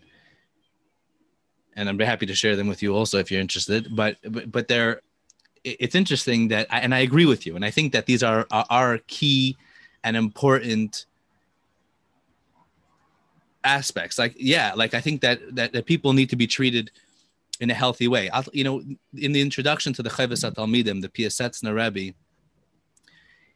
And 1.76 1.90
I'm 1.90 2.00
happy 2.00 2.26
to 2.26 2.36
share 2.36 2.56
them 2.56 2.68
with 2.68 2.82
you 2.82 2.96
also 2.96 3.20
if 3.20 3.32
you're 3.32 3.42
interested. 3.42 3.96
But, 3.96 4.18
but, 4.24 4.52
but 4.52 4.68
they're, 4.68 5.02
it's 5.64 5.96
interesting 5.96 6.50
that, 6.50 6.68
and 6.70 6.94
I 6.94 7.00
agree 7.00 7.26
with 7.26 7.46
you. 7.46 7.56
And 7.56 7.66
I 7.66 7.72
think 7.72 7.92
that 7.94 8.06
these 8.06 8.24
are, 8.24 8.48
are, 8.52 9.00
key 9.08 9.58
and 10.06 10.16
important 10.16 11.08
aspects 13.66 14.20
like 14.20 14.34
yeah 14.38 14.72
like 14.76 14.94
i 14.94 15.02
think 15.02 15.20
that 15.22 15.40
that, 15.54 15.74
that 15.74 15.86
people 15.86 16.14
need 16.14 16.30
to 16.30 16.36
be 16.36 16.48
treated 16.48 16.92
in 17.60 17.72
a 17.72 17.74
healthy 17.74 18.08
way 18.08 18.30
I'll, 18.30 18.46
you 18.54 18.64
know 18.64 18.84
in 19.18 19.32
the 19.32 19.42
introduction 19.42 19.92
to 19.94 20.04
the 20.04 20.10
Chovos 20.10 20.44
HaTalmidim 20.50 21.02
the 21.02 21.10
Piasetzner 21.10 21.74
Rebbe 21.74 22.16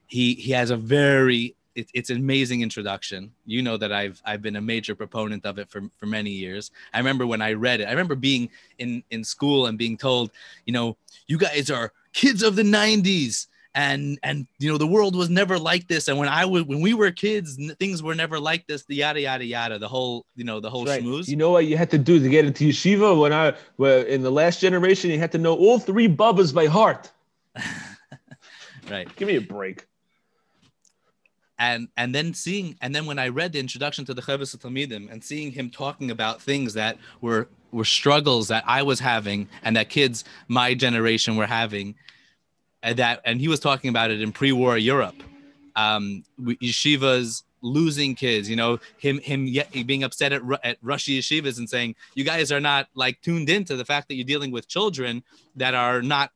he 0.08 0.34
he 0.34 0.52
has 0.52 0.72
a 0.72 0.78
very 0.78 1.56
it, 1.80 1.90
it's 1.94 2.10
an 2.10 2.18
amazing 2.18 2.62
introduction 2.62 3.32
you 3.46 3.62
know 3.62 3.78
that 3.78 3.92
i've 3.92 4.22
i've 4.26 4.42
been 4.42 4.56
a 4.58 4.62
major 4.62 4.94
proponent 4.96 5.46
of 5.46 5.58
it 5.58 5.70
for 5.70 5.82
for 5.98 6.06
many 6.06 6.30
years 6.32 6.72
i 6.94 6.98
remember 6.98 7.26
when 7.26 7.42
i 7.42 7.54
read 7.54 7.80
it 7.82 7.86
i 7.86 7.92
remember 7.92 8.16
being 8.16 8.50
in 8.78 9.04
in 9.10 9.24
school 9.24 9.66
and 9.68 9.78
being 9.78 9.98
told 9.98 10.32
you 10.66 10.74
know 10.74 10.96
you 11.28 11.38
guys 11.38 11.70
are 11.70 11.92
kids 12.14 12.42
of 12.44 12.56
the 12.56 12.64
90s 12.64 13.48
and 13.76 14.18
and 14.24 14.48
you 14.58 14.70
know 14.72 14.80
the 14.80 14.88
world 14.88 15.16
was 15.16 15.30
never 15.30 15.60
like 15.60 15.88
this 15.88 16.08
and 16.08 16.18
when 16.18 16.28
i 16.28 16.44
was 16.44 16.64
when 16.64 16.82
we 16.82 16.94
were 16.94 17.12
kids 17.12 17.58
things 17.80 18.02
were 18.02 18.16
never 18.16 18.40
like 18.40 18.66
this 18.66 18.84
the 18.86 18.96
yada 18.96 19.22
yada 19.22 19.46
yada 19.46 19.78
the 19.78 19.88
whole 19.88 20.26
you 20.36 20.44
know 20.44 20.60
the 20.60 20.70
whole 20.70 20.86
Right. 20.86 21.04
schmooze 21.04 21.28
You 21.28 21.36
know 21.36 21.52
what 21.52 21.66
you 21.68 21.78
had 21.78 21.92
to 21.92 22.00
do 22.00 22.20
to 22.20 22.30
get 22.30 22.46
into 22.46 22.68
yeshiva 22.70 23.20
when 23.22 23.32
I 23.32 23.54
well, 23.78 24.02
in 24.06 24.24
the 24.24 24.32
last 24.32 24.60
generation 24.60 25.12
you 25.12 25.20
had 25.20 25.32
to 25.34 25.38
know 25.38 25.56
all 25.56 25.78
three 25.78 26.08
bubbas 26.08 26.52
by 26.54 26.66
heart. 26.66 27.12
right 28.90 29.08
Give 29.16 29.28
me 29.28 29.36
a 29.36 29.42
break. 29.42 29.86
And 31.60 31.90
and 31.98 32.16
then 32.16 32.34
seeing 32.34 32.76
and 32.82 32.96
then 32.96 33.06
when 33.06 33.20
I 33.20 33.28
read 33.28 33.52
the 33.54 33.60
introduction 33.60 34.06
to 34.06 34.14
the 34.14 34.22
Chovos 34.22 34.56
Talmidim 34.56 35.12
and 35.12 35.24
seeing 35.24 35.52
him 35.52 35.70
talking 35.70 36.10
about 36.10 36.42
things 36.42 36.74
that 36.74 36.98
were 37.22 37.50
were 37.72 37.86
struggles 37.86 38.48
that 38.48 38.64
I 38.66 38.82
was 38.82 39.00
having 39.00 39.48
and 39.62 39.76
that 39.76 39.90
kids 39.90 40.24
my 40.48 40.74
generation 40.74 41.36
were 41.36 41.46
having, 41.46 41.96
and 42.82 42.98
that 42.98 43.22
and 43.26 43.40
he 43.40 43.48
was 43.48 43.60
talking 43.60 43.90
about 43.90 44.10
it 44.10 44.22
in 44.22 44.32
pre-war 44.32 44.78
Europe, 44.78 45.22
um, 45.76 46.24
yeshivas 46.40 47.44
losing 47.62 48.16
kids, 48.16 48.50
you 48.50 48.56
know, 48.56 48.80
him 48.98 49.20
him 49.20 49.46
yet 49.46 49.70
being 49.86 50.04
upset 50.04 50.32
at 50.32 50.42
at 50.64 50.78
Russian 50.82 51.16
yeshivas 51.16 51.58
and 51.58 51.70
saying 51.70 51.96
you 52.16 52.24
guys 52.24 52.54
are 52.54 52.62
not 52.62 52.88
like 52.96 53.22
tuned 53.22 53.50
into 53.50 53.76
the 53.76 53.86
fact 53.86 54.08
that 54.08 54.16
you're 54.16 54.26
dealing 54.26 54.52
with 54.52 54.70
children 54.70 55.24
that 55.58 55.76
are 55.76 56.02
not 56.02 56.32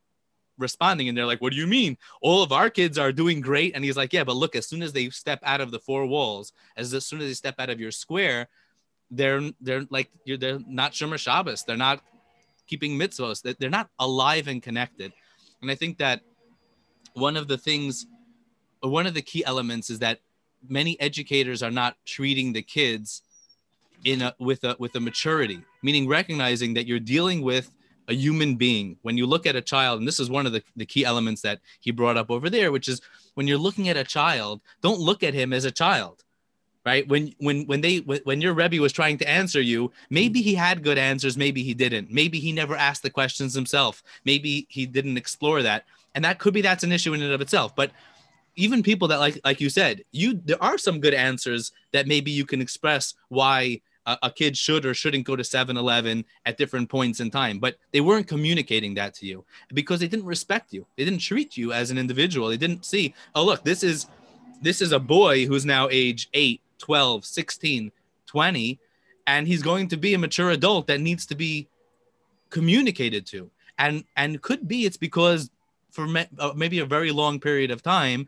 responding 0.57 1.09
and 1.09 1.17
they're 1.17 1.25
like 1.25 1.41
what 1.41 1.51
do 1.51 1.57
you 1.57 1.67
mean? 1.67 1.97
All 2.21 2.43
of 2.43 2.51
our 2.51 2.69
kids 2.69 2.97
are 2.97 3.11
doing 3.11 3.41
great. 3.41 3.73
And 3.75 3.83
he's 3.83 3.97
like 3.97 4.13
yeah 4.13 4.23
but 4.23 4.35
look 4.35 4.55
as 4.55 4.67
soon 4.67 4.81
as 4.83 4.93
they 4.93 5.09
step 5.09 5.39
out 5.43 5.61
of 5.61 5.71
the 5.71 5.79
four 5.79 6.05
walls 6.05 6.53
as, 6.77 6.93
as 6.93 7.05
soon 7.05 7.21
as 7.21 7.27
they 7.27 7.33
step 7.33 7.55
out 7.59 7.69
of 7.69 7.79
your 7.79 7.91
square 7.91 8.47
they're 9.11 9.41
they're 9.61 9.85
like 9.89 10.09
you're 10.25 10.37
they're 10.37 10.59
not 10.67 10.93
shomer 10.93 11.17
shabbos. 11.17 11.63
They're 11.63 11.77
not 11.77 12.01
keeping 12.67 12.97
mitzvos. 12.97 13.41
They- 13.41 13.53
they're 13.53 13.69
not 13.69 13.89
alive 13.99 14.47
and 14.47 14.61
connected. 14.61 15.13
And 15.61 15.71
i 15.71 15.75
think 15.75 15.97
that 15.99 16.21
one 17.13 17.37
of 17.37 17.47
the 17.47 17.57
things 17.57 18.07
one 18.81 19.07
of 19.07 19.13
the 19.13 19.21
key 19.21 19.45
elements 19.45 19.89
is 19.89 19.99
that 19.99 20.19
many 20.67 20.99
educators 20.99 21.63
are 21.63 21.71
not 21.71 21.95
treating 22.05 22.53
the 22.53 22.61
kids 22.61 23.21
in 24.03 24.21
a 24.21 24.35
with 24.39 24.63
a 24.63 24.75
with 24.79 24.95
a 24.95 24.99
maturity 24.99 25.63
meaning 25.81 26.07
recognizing 26.07 26.73
that 26.73 26.87
you're 26.87 26.99
dealing 26.99 27.41
with 27.41 27.71
a 28.07 28.13
human 28.13 28.55
being 28.55 28.97
when 29.01 29.17
you 29.17 29.25
look 29.25 29.45
at 29.45 29.55
a 29.55 29.61
child 29.61 29.99
and 29.99 30.07
this 30.07 30.19
is 30.19 30.29
one 30.29 30.45
of 30.45 30.51
the, 30.51 30.63
the 30.75 30.85
key 30.85 31.05
elements 31.05 31.41
that 31.41 31.59
he 31.79 31.91
brought 31.91 32.17
up 32.17 32.29
over 32.29 32.49
there 32.49 32.71
which 32.71 32.89
is 32.89 33.01
when 33.35 33.47
you're 33.47 33.57
looking 33.57 33.89
at 33.89 33.97
a 33.97 34.03
child 34.03 34.61
don't 34.81 34.99
look 34.99 35.23
at 35.23 35.33
him 35.33 35.53
as 35.53 35.65
a 35.65 35.71
child 35.71 36.23
right? 36.85 37.07
When 37.07 37.33
when 37.39 37.65
when 37.65 37.81
they 37.81 37.97
when 37.99 38.41
your 38.41 38.53
rebbe 38.53 38.81
was 38.81 38.91
trying 38.91 39.17
to 39.19 39.29
answer 39.29 39.61
you 39.61 39.91
maybe 40.09 40.41
he 40.41 40.55
had 40.55 40.83
good 40.83 40.97
answers 40.97 41.37
maybe 41.37 41.63
he 41.63 41.73
didn't. 41.73 42.11
Maybe 42.11 42.39
he 42.39 42.51
never 42.51 42.75
asked 42.75 43.03
the 43.03 43.09
questions 43.09 43.53
himself. 43.53 44.03
Maybe 44.25 44.67
he 44.69 44.85
didn't 44.85 45.17
explore 45.17 45.61
that. 45.63 45.85
And 46.15 46.25
that 46.25 46.39
could 46.39 46.53
be 46.53 46.61
that's 46.61 46.83
an 46.83 46.91
issue 46.91 47.13
in 47.13 47.21
and 47.21 47.33
of 47.33 47.41
itself. 47.41 47.75
But 47.75 47.91
even 48.55 48.83
people 48.83 49.07
that 49.07 49.19
like 49.19 49.39
like 49.43 49.61
you 49.61 49.69
said 49.69 50.03
you 50.11 50.39
there 50.45 50.61
are 50.61 50.77
some 50.77 50.99
good 50.99 51.13
answers 51.13 51.71
that 51.91 52.07
maybe 52.07 52.31
you 52.31 52.45
can 52.45 52.61
express 52.61 53.15
why 53.29 53.81
a, 54.05 54.17
a 54.23 54.31
kid 54.31 54.57
should 54.57 54.85
or 54.85 54.93
shouldn't 54.93 55.25
go 55.25 55.35
to 55.35 55.43
7-eleven 55.43 56.25
at 56.45 56.57
different 56.57 56.89
points 56.89 57.19
in 57.19 57.29
time 57.29 57.59
but 57.59 57.77
they 57.91 58.01
weren't 58.01 58.27
communicating 58.27 58.93
that 58.95 59.13
to 59.13 59.25
you 59.25 59.43
because 59.73 59.99
they 59.99 60.07
didn't 60.07 60.25
respect 60.25 60.73
you. 60.73 60.85
They 60.97 61.05
didn't 61.05 61.19
treat 61.19 61.57
you 61.57 61.73
as 61.73 61.91
an 61.91 61.97
individual. 61.97 62.49
They 62.49 62.57
didn't 62.57 62.85
see 62.85 63.13
oh 63.35 63.43
look 63.45 63.63
this 63.63 63.83
is 63.83 64.07
this 64.61 64.81
is 64.81 64.91
a 64.91 64.99
boy 64.99 65.45
who's 65.45 65.65
now 65.65 65.89
age 65.91 66.29
8 66.33 66.61
12 66.79 67.25
16 67.25 67.91
20 68.25 68.79
and 69.27 69.47
he's 69.47 69.61
going 69.61 69.87
to 69.89 69.97
be 69.97 70.13
a 70.13 70.17
mature 70.17 70.51
adult 70.51 70.87
that 70.87 70.99
needs 70.99 71.25
to 71.27 71.35
be 71.35 71.67
communicated 72.49 73.25
to. 73.27 73.49
And 73.77 74.03
and 74.15 74.41
could 74.41 74.67
be 74.67 74.85
it's 74.85 74.97
because 74.97 75.49
for 75.91 76.07
me, 76.07 76.25
uh, 76.39 76.53
maybe 76.55 76.79
a 76.79 76.85
very 76.85 77.11
long 77.11 77.39
period 77.39 77.71
of 77.71 77.81
time 77.81 78.27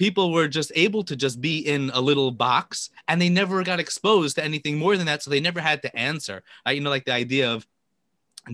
people 0.00 0.32
were 0.32 0.48
just 0.48 0.72
able 0.74 1.04
to 1.04 1.14
just 1.14 1.42
be 1.42 1.58
in 1.58 1.90
a 1.92 2.00
little 2.00 2.30
box 2.30 2.88
and 3.06 3.20
they 3.20 3.28
never 3.28 3.62
got 3.62 3.78
exposed 3.78 4.34
to 4.34 4.42
anything 4.42 4.78
more 4.78 4.96
than 4.96 5.04
that 5.04 5.22
so 5.22 5.28
they 5.28 5.40
never 5.40 5.60
had 5.60 5.82
to 5.82 5.94
answer. 5.94 6.42
Uh, 6.66 6.70
you 6.70 6.80
know 6.80 6.88
like 6.88 7.04
the 7.04 7.12
idea 7.12 7.52
of 7.52 7.66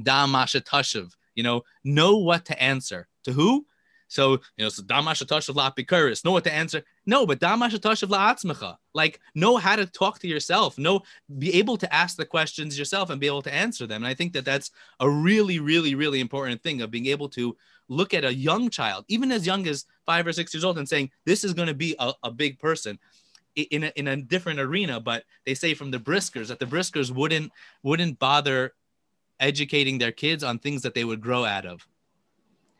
da 0.03 0.27
masha 0.27 0.61
tashav 0.61 1.13
you 1.37 1.45
know 1.45 1.63
know 1.85 2.17
what 2.17 2.45
to 2.47 2.61
answer. 2.61 3.07
To 3.27 3.33
who? 3.33 3.65
So 4.09 4.33
you 4.57 4.65
know 4.65 4.69
so 4.71 4.83
da 4.83 5.01
masha 5.01 5.25
tashav 5.25 5.55
la 5.55 5.71
apikuris 5.71 6.25
know 6.25 6.33
what 6.33 6.43
to 6.43 6.53
answer? 6.53 6.83
No 7.07 7.25
but 7.25 7.39
da 7.39 7.55
masha 7.55 7.79
tashav 7.79 8.11
la 8.11 8.35
atzmecha. 8.35 8.75
Like 8.93 9.21
know 9.37 9.57
how 9.57 9.77
to 9.77 9.87
talk 9.87 10.19
to 10.19 10.27
yourself. 10.27 10.79
Know 10.79 11.03
be 11.39 11.55
able 11.55 11.77
to 11.77 11.95
ask 11.95 12.17
the 12.17 12.27
questions 12.27 12.77
yourself 12.77 13.09
and 13.09 13.21
be 13.21 13.29
able 13.29 13.43
to 13.43 13.55
answer 13.55 13.87
them. 13.87 14.03
And 14.03 14.09
i 14.09 14.15
think 14.15 14.33
that 14.33 14.45
that's 14.45 14.73
a 14.99 15.09
really 15.09 15.61
really 15.61 15.95
really 15.95 16.19
important 16.19 16.61
thing 16.65 16.83
of 16.83 16.91
being 16.91 17.07
able 17.07 17.29
to 17.39 17.57
look 17.89 18.15
at 18.15 18.25
a 18.25 18.35
young 18.35 18.69
child, 18.69 19.05
even 19.07 19.31
as 19.31 19.47
young 19.47 19.67
as 19.69 19.87
five 20.07 20.27
or 20.27 20.33
six 20.33 20.55
years 20.55 20.65
old, 20.65 20.79
and 20.79 20.89
saying, 20.89 21.11
This 21.25 21.45
is 21.45 21.53
going 21.53 21.69
to 21.69 21.75
be 21.75 21.95
a, 21.99 22.13
a 22.23 22.31
big 22.31 22.59
person 22.59 22.99
in 23.55 23.85
a, 23.85 23.93
in 23.97 24.09
a 24.09 24.17
different 24.17 24.61
arena. 24.61 25.01
But 25.01 25.25
they 25.45 25.55
say 25.55 25.75
from 25.75 25.91
the 25.91 25.99
Briskers 25.99 26.49
that 26.49 26.59
the 26.59 26.67
Briskers 26.67 27.11
wouldn't 27.11 27.53
wouldn't 27.83 28.19
bother 28.19 28.75
educating 29.41 29.99
their 29.99 30.13
kids 30.13 30.43
on 30.43 30.59
things 30.59 30.83
that 30.83 30.95
they 30.95 31.05
would 31.05 31.21
grow 31.21 31.45
out 31.45 31.67
of. 31.67 31.87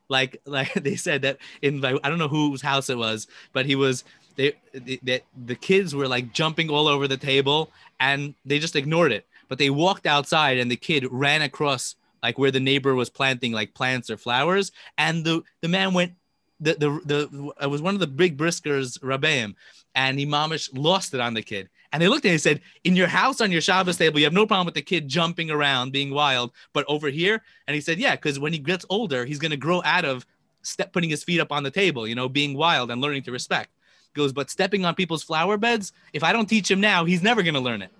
Like 0.09 0.41
like 0.47 0.73
they 0.75 0.97
said 0.97 1.23
that 1.23 1.39
in 1.63 1.81
like, 1.81 1.97
I 2.03 2.09
don't 2.09 2.19
know 2.19 2.29
whose 2.29 2.63
house 2.63 2.91
it 2.91 2.99
was, 2.99 3.27
but 3.53 3.67
he 3.67 3.75
was 3.75 4.05
they 4.37 4.55
that 5.03 5.23
the 5.47 5.55
kids 5.55 5.95
were 5.95 6.09
like 6.09 6.33
jumping 6.33 6.71
all 6.71 6.89
over 6.89 7.09
the 7.09 7.17
table 7.17 7.71
and 8.01 8.35
they 8.45 8.59
just 8.59 8.77
ignored 8.77 9.13
it. 9.13 9.27
But 9.49 9.59
they 9.59 9.71
walked 9.71 10.07
outside 10.07 10.59
and 10.59 10.71
the 10.71 10.77
kid 10.77 11.07
ran 11.11 11.43
across 11.43 11.95
like 12.23 12.39
where 12.39 12.51
the 12.51 12.61
neighbor 12.61 12.95
was 12.95 13.09
planting 13.09 13.53
like 13.53 13.75
plants 13.75 14.11
or 14.11 14.17
flowers, 14.17 14.73
and 14.99 15.25
the 15.25 15.43
the 15.63 15.69
man 15.69 15.95
went. 15.95 16.13
The 16.61 16.75
the 16.75 17.01
the 17.05 17.53
it 17.63 17.67
was 17.67 17.83
one 17.83 17.95
of 17.95 18.01
the 18.01 18.07
big 18.07 18.37
briskers 18.37 18.99
Rabbeim, 19.01 19.55
and 19.95 20.19
Imamish 20.19 20.71
lost 20.73 21.15
it 21.15 21.21
on 21.21 21.35
the 21.35 21.43
kid. 21.43 21.69
And 21.93 22.03
they 22.03 22.09
looked 22.09 22.25
at 22.25 22.29
him 22.29 22.35
and 22.35 22.41
said, 22.41 22.61
"In 22.85 22.97
your 22.97 23.09
house 23.09 23.41
on 23.41 23.53
your 23.53 23.61
Shabbos 23.61 23.97
table, 23.97 24.19
you 24.19 24.25
have 24.25 24.33
no 24.33 24.47
problem 24.47 24.67
with 24.67 24.75
the 24.75 24.83
kid 24.83 25.09
jumping 25.09 25.51
around, 25.51 25.93
being 25.93 26.11
wild, 26.11 26.53
but 26.73 26.85
over 26.89 27.09
here." 27.09 27.43
And 27.67 27.75
he 27.75 27.81
said, 27.81 27.99
"Yeah, 27.99 28.17
because 28.17 28.39
when 28.39 28.53
he 28.53 28.59
gets 28.59 28.87
older, 28.89 29.25
he's 29.25 29.39
gonna 29.39 29.57
grow 29.57 29.83
out 29.85 30.05
of 30.05 30.27
step 30.63 30.93
putting 30.93 31.11
his 31.11 31.23
feet 31.23 31.41
up 31.41 31.53
on 31.53 31.63
the 31.63 31.71
table, 31.71 32.09
you 32.09 32.15
know, 32.15 32.29
being 32.29 32.57
wild 32.57 32.91
and 32.91 33.01
learning 33.01 33.23
to 33.25 33.33
respect." 33.33 33.71
Goes, 34.15 34.33
but 34.33 34.49
stepping 34.49 34.87
on 34.87 34.95
people's 34.95 35.23
flower 35.23 35.59
beds, 35.59 35.93
if 36.15 36.25
I 36.25 36.33
don't 36.33 36.49
teach 36.49 36.71
him 36.71 36.81
now, 36.81 37.05
he's 37.05 37.23
never 37.23 37.43
gonna 37.43 37.61
learn 37.61 37.83
it 37.83 37.93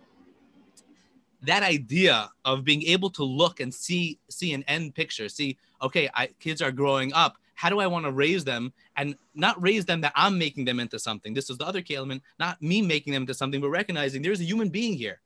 that 1.43 1.63
idea 1.63 2.31
of 2.45 2.65
being 2.65 2.83
able 2.83 3.11
to 3.11 3.25
look 3.25 3.61
and 3.61 3.73
see 3.73 4.19
see 4.29 4.53
an 4.53 4.65
end 4.67 4.95
picture 4.95 5.29
see 5.29 5.57
okay 5.83 6.09
I, 6.15 6.29
kids 6.41 6.61
are 6.61 6.73
growing 6.73 7.13
up 7.13 7.37
how 7.57 7.69
do 7.69 7.81
i 7.81 7.87
want 7.87 8.05
to 8.05 8.13
raise 8.13 8.45
them 8.45 8.73
and 8.97 9.17
not 9.35 9.61
raise 9.61 9.85
them 9.85 10.01
that 10.03 10.13
i'm 10.15 10.39
making 10.39 10.65
them 10.65 10.79
into 10.79 10.99
something? 10.99 11.35
This 11.35 11.51
is 11.51 11.59
the 11.59 11.67
other 11.67 11.83
key 11.83 11.97
element 11.97 12.23
not 12.39 12.63
me 12.63 12.81
making 12.81 13.13
them 13.13 13.25
into 13.25 13.35
something 13.35 13.61
but 13.61 13.71
recognizing 13.71 14.23
there's 14.23 14.41
a 14.41 14.45
human 14.45 14.69
being 14.69 14.95
here. 14.95 15.21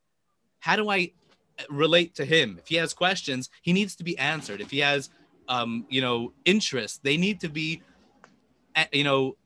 How 0.61 0.77
do 0.77 0.89
i 0.89 1.11
uh, 1.59 1.65
relate 1.69 2.15
to 2.15 2.25
him? 2.25 2.57
If 2.59 2.69
he 2.69 2.77
has 2.77 2.95
questions 2.95 3.51
he 3.61 3.73
needs 3.75 3.95
to 3.97 4.05
be 4.05 4.17
answered. 4.17 4.61
If 4.63 4.71
he 4.71 4.79
has 4.79 5.11
um 5.49 5.85
you 5.91 6.01
know 6.01 6.33
interests 6.47 6.99
they 7.03 7.17
need 7.17 7.41
to 7.41 7.49
be 7.49 7.83
uh, 8.77 8.85
you 8.93 9.05
know 9.05 9.37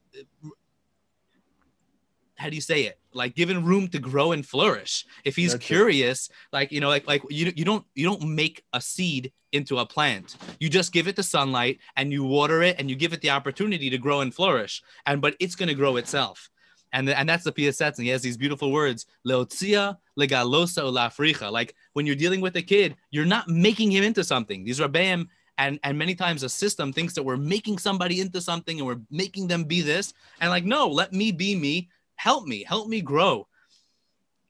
how 2.36 2.48
do 2.48 2.54
you 2.54 2.60
say 2.60 2.82
it 2.82 2.98
like 3.14 3.34
given 3.34 3.64
room 3.64 3.88
to 3.88 3.98
grow 3.98 4.32
and 4.32 4.44
flourish. 4.46 5.06
If 5.24 5.36
he's 5.36 5.52
That's 5.52 5.64
it. 5.64 5.66
curious 5.66 6.28
like 6.52 6.72
you 6.72 6.80
know 6.80 6.88
like 6.88 7.06
like 7.06 7.22
you, 7.30 7.52
you 7.56 7.64
don't 7.64 7.84
you 7.94 8.04
don't 8.04 8.22
make 8.22 8.64
a 8.72 8.80
seed 8.80 9.32
into 9.52 9.78
a 9.78 9.86
plant. 9.86 10.36
You 10.58 10.68
just 10.68 10.92
give 10.92 11.08
it 11.08 11.16
the 11.16 11.22
sunlight 11.22 11.78
and 11.96 12.12
you 12.12 12.24
water 12.24 12.62
it 12.62 12.76
and 12.78 12.90
you 12.90 12.96
give 12.96 13.12
it 13.12 13.20
the 13.20 13.30
opportunity 13.30 13.88
to 13.88 13.98
grow 13.98 14.20
and 14.20 14.34
flourish 14.34 14.82
and 15.06 15.20
but 15.20 15.36
it's 15.40 15.54
going 15.54 15.68
to 15.68 15.74
grow 15.74 15.96
itself. 15.96 16.50
And 16.92 17.08
and 17.08 17.28
that's 17.28 17.44
the 17.44 17.52
PSS 17.52 17.98
and 17.98 18.04
he 18.04 18.10
has 18.10 18.22
these 18.22 18.36
beautiful 18.36 18.70
words 18.72 19.06
leotzia 19.26 19.96
legalosa 20.18 20.82
ulafricha 20.82 21.50
like 21.50 21.74
when 21.94 22.06
you're 22.06 22.14
dealing 22.14 22.40
with 22.40 22.56
a 22.56 22.62
kid 22.62 22.96
you're 23.10 23.24
not 23.24 23.48
making 23.48 23.90
him 23.90 24.04
into 24.04 24.24
something. 24.24 24.64
These 24.64 24.80
are 24.80 24.88
rabbeim 24.88 25.28
and 25.58 25.78
and 25.84 25.96
many 25.96 26.14
times 26.14 26.42
a 26.42 26.48
system 26.48 26.92
thinks 26.92 27.14
that 27.14 27.22
we're 27.22 27.36
making 27.36 27.78
somebody 27.78 28.20
into 28.20 28.40
something 28.40 28.78
and 28.78 28.86
we're 28.86 29.00
making 29.10 29.46
them 29.48 29.64
be 29.64 29.80
this. 29.80 30.12
And 30.40 30.50
like 30.50 30.64
no 30.64 30.88
let 30.88 31.12
me 31.12 31.32
be 31.32 31.54
me 31.54 31.88
help 32.16 32.46
me 32.46 32.64
help 32.64 32.88
me 32.88 33.00
grow 33.00 33.46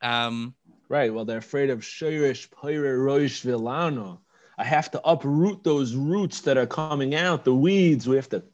um 0.02 0.54
Right. 0.88 1.12
Well, 1.12 1.24
they're 1.24 1.38
afraid 1.38 1.70
of 1.70 1.80
Shirish 1.80 2.50
Pyre 2.50 2.98
Roish 2.98 3.44
Vilano. 3.44 4.18
I 4.58 4.64
have 4.64 4.90
to 4.92 5.00
uproot 5.04 5.64
those 5.64 5.94
roots 5.94 6.42
that 6.42 6.56
are 6.56 6.66
coming 6.66 7.14
out, 7.14 7.44
the 7.44 7.54
weeds. 7.54 8.06
We 8.06 8.16
have 8.16 8.28
to 8.28 8.44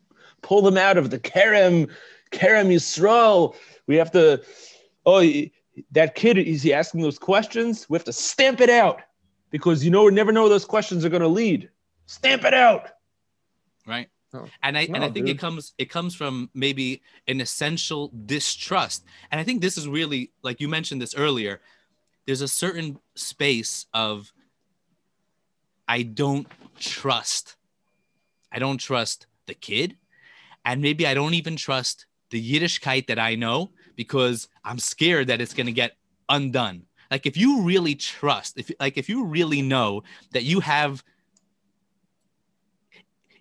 pull 0.40 0.62
them 0.62 0.78
out 0.78 0.96
of 0.96 1.10
the 1.10 1.18
Kerem, 1.18 1.90
Kerem 2.30 2.68
Yisrael. 2.68 3.54
We 3.86 3.96
have 3.96 4.10
to, 4.12 4.42
oh, 5.04 5.22
that 5.90 6.14
kid, 6.14 6.38
is 6.38 6.62
he 6.62 6.72
asking 6.72 7.02
those 7.02 7.18
questions? 7.18 7.90
We 7.90 7.96
have 7.96 8.04
to 8.04 8.12
stamp 8.12 8.60
it 8.60 8.70
out 8.70 9.02
because 9.50 9.84
you 9.84 9.90
know, 9.90 10.04
we 10.04 10.12
never 10.12 10.32
know 10.32 10.42
where 10.42 10.50
those 10.50 10.64
questions 10.64 11.04
are 11.04 11.10
going 11.10 11.20
to 11.22 11.28
lead. 11.28 11.68
Stamp 12.06 12.44
it 12.44 12.54
out. 12.54 12.90
right 13.86 14.08
And 14.62 14.78
i 14.78 14.82
and 14.94 15.04
i 15.04 15.08
No, 15.08 15.10
think 15.10 15.28
it 15.28 15.38
comes 15.38 15.74
it 15.78 15.90
comes 15.90 16.14
from 16.14 16.50
maybe 16.54 17.02
an 17.28 17.40
essential 17.40 18.12
distrust. 18.26 19.04
And 19.30 19.40
i 19.40 19.44
think 19.44 19.60
this 19.60 19.76
is 19.78 19.88
really 19.88 20.32
like 20.42 20.60
you 20.60 20.68
mentioned 20.68 21.00
this 21.02 21.14
earlier 21.14 21.60
there's 22.26 22.42
a 22.42 22.48
certain 22.48 22.98
space 23.16 23.86
of 23.94 24.32
i 25.88 26.02
don't 26.02 26.46
trust 26.78 27.56
i 28.52 28.58
don't 28.58 28.78
trust 28.78 29.26
the 29.46 29.54
kid. 29.54 29.96
And 30.64 30.80
maybe 30.80 31.06
I 31.06 31.14
don't 31.14 31.34
even 31.34 31.56
trust 31.56 32.06
the 32.30 32.40
Yiddishkeit 32.40 33.06
that 33.08 33.18
I 33.18 33.34
know 33.34 33.70
because 33.96 34.48
I'm 34.64 34.78
scared 34.78 35.26
that 35.26 35.40
it's 35.40 35.54
going 35.54 35.66
to 35.66 35.72
get 35.72 35.96
undone. 36.28 36.82
Like 37.10 37.26
if 37.26 37.36
you 37.36 37.62
really 37.62 37.96
trust, 37.96 38.58
if 38.58 38.70
like 38.78 38.96
if 38.96 39.08
you 39.08 39.24
really 39.24 39.62
know 39.62 40.02
that 40.32 40.44
you 40.44 40.60
have 40.60 41.02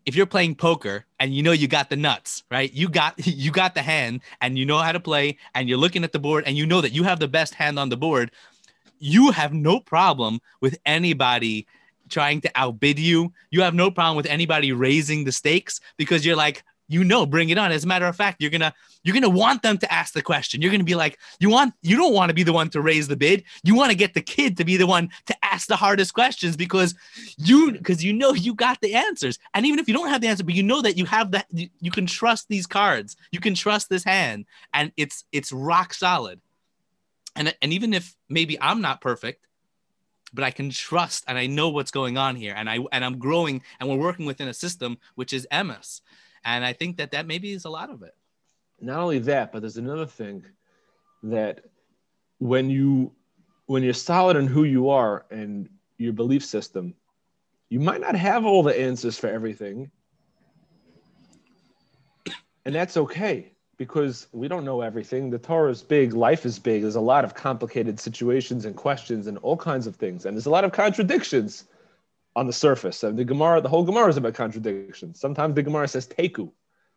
if 0.09 0.15
you're 0.15 0.25
playing 0.25 0.55
poker 0.55 1.05
and 1.19 1.35
you 1.35 1.43
know 1.43 1.51
you 1.51 1.67
got 1.67 1.91
the 1.91 1.95
nuts, 1.95 2.43
right? 2.49 2.73
You 2.73 2.89
got 2.89 3.13
you 3.27 3.51
got 3.51 3.75
the 3.75 3.83
hand 3.83 4.21
and 4.41 4.57
you 4.57 4.65
know 4.65 4.79
how 4.79 4.91
to 4.91 4.99
play 4.99 5.37
and 5.53 5.69
you're 5.69 5.77
looking 5.77 6.03
at 6.03 6.11
the 6.11 6.17
board 6.17 6.45
and 6.47 6.57
you 6.57 6.65
know 6.65 6.81
that 6.81 6.93
you 6.93 7.03
have 7.03 7.19
the 7.19 7.27
best 7.27 7.53
hand 7.53 7.77
on 7.77 7.89
the 7.89 7.95
board, 7.95 8.31
you 8.97 9.29
have 9.29 9.53
no 9.53 9.79
problem 9.79 10.41
with 10.61 10.79
anybody 10.83 11.67
trying 12.09 12.41
to 12.41 12.51
outbid 12.55 12.97
you. 12.97 13.31
You 13.51 13.61
have 13.61 13.75
no 13.75 13.91
problem 13.91 14.17
with 14.17 14.25
anybody 14.25 14.71
raising 14.71 15.25
the 15.25 15.31
stakes 15.31 15.79
because 15.95 16.25
you're 16.25 16.35
like, 16.35 16.63
you 16.89 17.03
know, 17.03 17.25
bring 17.25 17.49
it 17.49 17.57
on. 17.57 17.71
As 17.71 17.83
a 17.85 17.87
matter 17.87 18.07
of 18.07 18.15
fact, 18.15 18.41
you're 18.41 18.49
gonna 18.49 18.73
you're 19.03 19.13
gonna 19.13 19.29
want 19.29 19.61
them 19.61 19.77
to 19.77 19.93
ask 19.93 20.13
the 20.13 20.21
question. 20.21 20.61
You're 20.61 20.71
gonna 20.71 20.83
be 20.83 20.95
like, 20.95 21.19
you 21.39 21.49
want 21.49 21.75
you 21.81 21.95
don't 21.95 22.13
want 22.13 22.29
to 22.31 22.33
be 22.33 22.43
the 22.43 22.51
one 22.51 22.69
to 22.71 22.81
raise 22.81 23.07
the 23.07 23.15
bid. 23.15 23.43
You 23.63 23.75
want 23.75 23.91
to 23.91 23.95
get 23.95 24.15
the 24.15 24.21
kid 24.21 24.57
to 24.57 24.65
be 24.65 24.75
the 24.75 24.87
one 24.87 25.09
to 25.27 25.35
ask 25.45 25.67
the 25.67 25.75
hardest 25.75 26.13
questions 26.13 26.57
because 26.57 26.95
you 27.37 27.71
because 27.73 28.03
you 28.03 28.11
know 28.11 28.33
you 28.33 28.55
got 28.55 28.81
the 28.81 28.95
answers. 28.95 29.37
And 29.53 29.65
even 29.67 29.79
if 29.79 29.87
you 29.87 29.93
don't 29.93 30.09
have 30.09 30.21
the 30.21 30.27
answer, 30.27 30.43
but 30.43 30.55
you 30.55 30.63
know 30.63 30.81
that 30.81 30.97
you 30.97 31.05
have 31.05 31.31
that, 31.31 31.45
you, 31.51 31.69
you 31.79 31.91
can 31.91 32.07
trust 32.07 32.49
these 32.49 32.65
cards. 32.65 33.15
You 33.31 33.39
can 33.39 33.53
trust 33.53 33.87
this 33.87 34.03
hand, 34.03 34.45
and 34.73 34.91
it's 34.97 35.23
it's 35.31 35.51
rock 35.51 35.93
solid. 35.93 36.41
And 37.35 37.55
and 37.61 37.71
even 37.71 37.93
if 37.93 38.15
maybe 38.29 38.59
I'm 38.59 38.81
not 38.81 38.99
perfect, 38.99 39.45
but 40.33 40.43
I 40.43 40.49
can 40.49 40.71
trust 40.71 41.23
and 41.27 41.37
I 41.37 41.45
know 41.45 41.69
what's 41.69 41.91
going 41.91 42.17
on 42.17 42.35
here, 42.35 42.55
and 42.57 42.67
I 42.67 42.79
and 42.91 43.05
I'm 43.05 43.19
growing, 43.19 43.61
and 43.79 43.87
we're 43.87 43.97
working 43.97 44.25
within 44.25 44.47
a 44.47 44.55
system 44.55 44.97
which 45.13 45.33
is 45.33 45.47
Emes 45.51 46.01
and 46.45 46.65
I 46.65 46.73
think 46.73 46.97
that 46.97 47.11
that 47.11 47.27
maybe 47.27 47.51
is 47.51 47.65
a 47.65 47.69
lot 47.69 47.89
of 47.89 48.03
it. 48.03 48.15
Not 48.81 48.99
only 48.99 49.19
that, 49.19 49.51
but 49.51 49.61
there's 49.61 49.77
another 49.77 50.05
thing 50.05 50.45
that 51.23 51.65
when 52.39 52.69
you 52.69 53.11
when 53.65 53.83
you're 53.83 53.93
solid 53.93 54.35
in 54.35 54.47
who 54.47 54.63
you 54.63 54.89
are 54.89 55.25
and 55.29 55.69
your 55.97 56.13
belief 56.13 56.43
system, 56.43 56.95
you 57.69 57.79
might 57.79 58.01
not 58.01 58.15
have 58.15 58.45
all 58.45 58.63
the 58.63 58.79
answers 58.79 59.17
for 59.19 59.27
everything. 59.27 59.91
And 62.65 62.73
that's 62.73 62.97
okay 62.97 63.51
because 63.77 64.27
we 64.31 64.47
don't 64.47 64.65
know 64.65 64.81
everything. 64.81 65.29
The 65.29 65.37
Torah 65.37 65.71
is 65.71 65.81
big, 65.81 66.13
life 66.13 66.45
is 66.45 66.57
big. 66.57 66.81
There's 66.81 66.95
a 66.95 67.01
lot 67.01 67.23
of 67.23 67.35
complicated 67.35 67.99
situations 67.99 68.65
and 68.65 68.75
questions 68.75 69.27
and 69.27 69.37
all 69.39 69.55
kinds 69.55 69.87
of 69.87 69.95
things. 69.95 70.25
And 70.25 70.35
there's 70.35 70.47
a 70.47 70.51
lot 70.51 70.63
of 70.63 70.71
contradictions 70.71 71.65
on 72.35 72.47
the 72.47 72.53
surface. 72.53 73.03
And 73.03 73.17
the 73.17 73.25
Gemara, 73.25 73.61
the 73.61 73.69
whole 73.69 73.83
Gemara 73.83 74.09
is 74.09 74.17
about 74.17 74.33
contradictions. 74.33 75.19
Sometimes 75.19 75.55
the 75.55 75.63
Gemara 75.63 75.87
says 75.87 76.07
teku, 76.07 76.51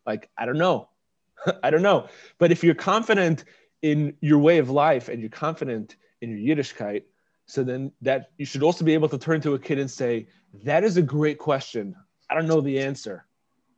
like 0.07 0.31
I 0.37 0.47
don't 0.47 0.59
know, 0.59 0.89
I 1.63 1.71
don't 1.71 1.83
know. 1.83 2.09
But 2.39 2.53
if 2.53 2.63
you're 2.63 2.75
confident 2.75 3.45
in 3.83 4.15
your 4.21 4.39
way 4.39 4.59
of 4.59 4.71
life 4.71 5.09
and 5.09 5.21
you're 5.21 5.31
confident 5.31 5.97
in 6.21 6.31
your 6.31 6.57
Yiddishkeit, 6.57 7.05
so 7.47 7.65
then 7.65 7.93
that 8.03 8.31
you 8.39 8.47
should 8.47 8.63
also 8.63 8.85
be 8.85 8.95
able 8.95 9.09
to 9.09 9.19
turn 9.19 9.41
to 9.41 9.55
a 9.55 9.59
kid 9.59 9.79
and 9.79 9.91
say, 9.91 10.29
"That 10.63 10.85
is 10.85 10.97
a 10.97 11.03
great 11.03 11.39
question. 11.39 11.97
I 12.31 12.35
don't 12.35 12.47
know 12.47 12.61
the 12.61 12.81
answer. 12.81 13.27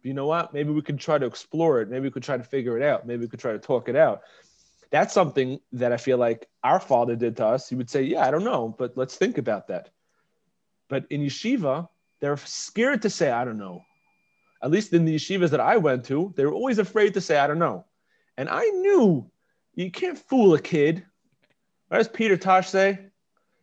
But 0.02 0.08
you 0.08 0.14
know 0.14 0.26
what? 0.26 0.52
Maybe 0.52 0.70
we 0.70 0.82
could 0.82 1.00
try 1.00 1.18
to 1.18 1.26
explore 1.26 1.80
it. 1.80 1.88
Maybe 1.88 2.02
we 2.02 2.10
could 2.10 2.22
try 2.22 2.36
to 2.36 2.44
figure 2.44 2.76
it 2.76 2.84
out. 2.84 3.06
Maybe 3.06 3.22
we 3.22 3.28
could 3.28 3.40
try 3.40 3.52
to 3.52 3.58
talk 3.58 3.88
it 3.88 3.96
out." 3.96 4.22
That's 4.90 5.14
something 5.14 5.58
that 5.72 5.92
I 5.92 5.96
feel 5.96 6.18
like 6.18 6.46
our 6.62 6.78
father 6.78 7.16
did 7.16 7.36
to 7.38 7.46
us. 7.46 7.68
He 7.68 7.74
would 7.74 7.90
say, 7.90 8.02
"Yeah, 8.02 8.26
I 8.26 8.30
don't 8.30 8.44
know, 8.44 8.74
but 8.78 8.96
let's 8.96 9.16
think 9.16 9.38
about 9.38 9.68
that." 9.68 9.90
But 10.94 11.06
in 11.10 11.22
yeshiva, 11.22 11.88
they're 12.20 12.36
scared 12.36 13.02
to 13.02 13.10
say, 13.10 13.32
I 13.32 13.44
don't 13.44 13.58
know. 13.58 13.82
At 14.62 14.70
least 14.70 14.92
in 14.92 15.04
the 15.04 15.16
yeshivas 15.16 15.50
that 15.50 15.58
I 15.58 15.76
went 15.76 16.04
to, 16.04 16.32
they 16.36 16.46
were 16.46 16.52
always 16.52 16.78
afraid 16.78 17.14
to 17.14 17.20
say, 17.20 17.36
I 17.36 17.48
don't 17.48 17.58
know. 17.58 17.84
And 18.36 18.48
I 18.48 18.62
knew 18.62 19.28
you 19.74 19.90
can't 19.90 20.16
fool 20.16 20.54
a 20.54 20.60
kid. 20.60 21.04
What 21.88 21.98
does 21.98 22.06
Peter 22.06 22.36
Tosh 22.36 22.68
say? 22.68 23.06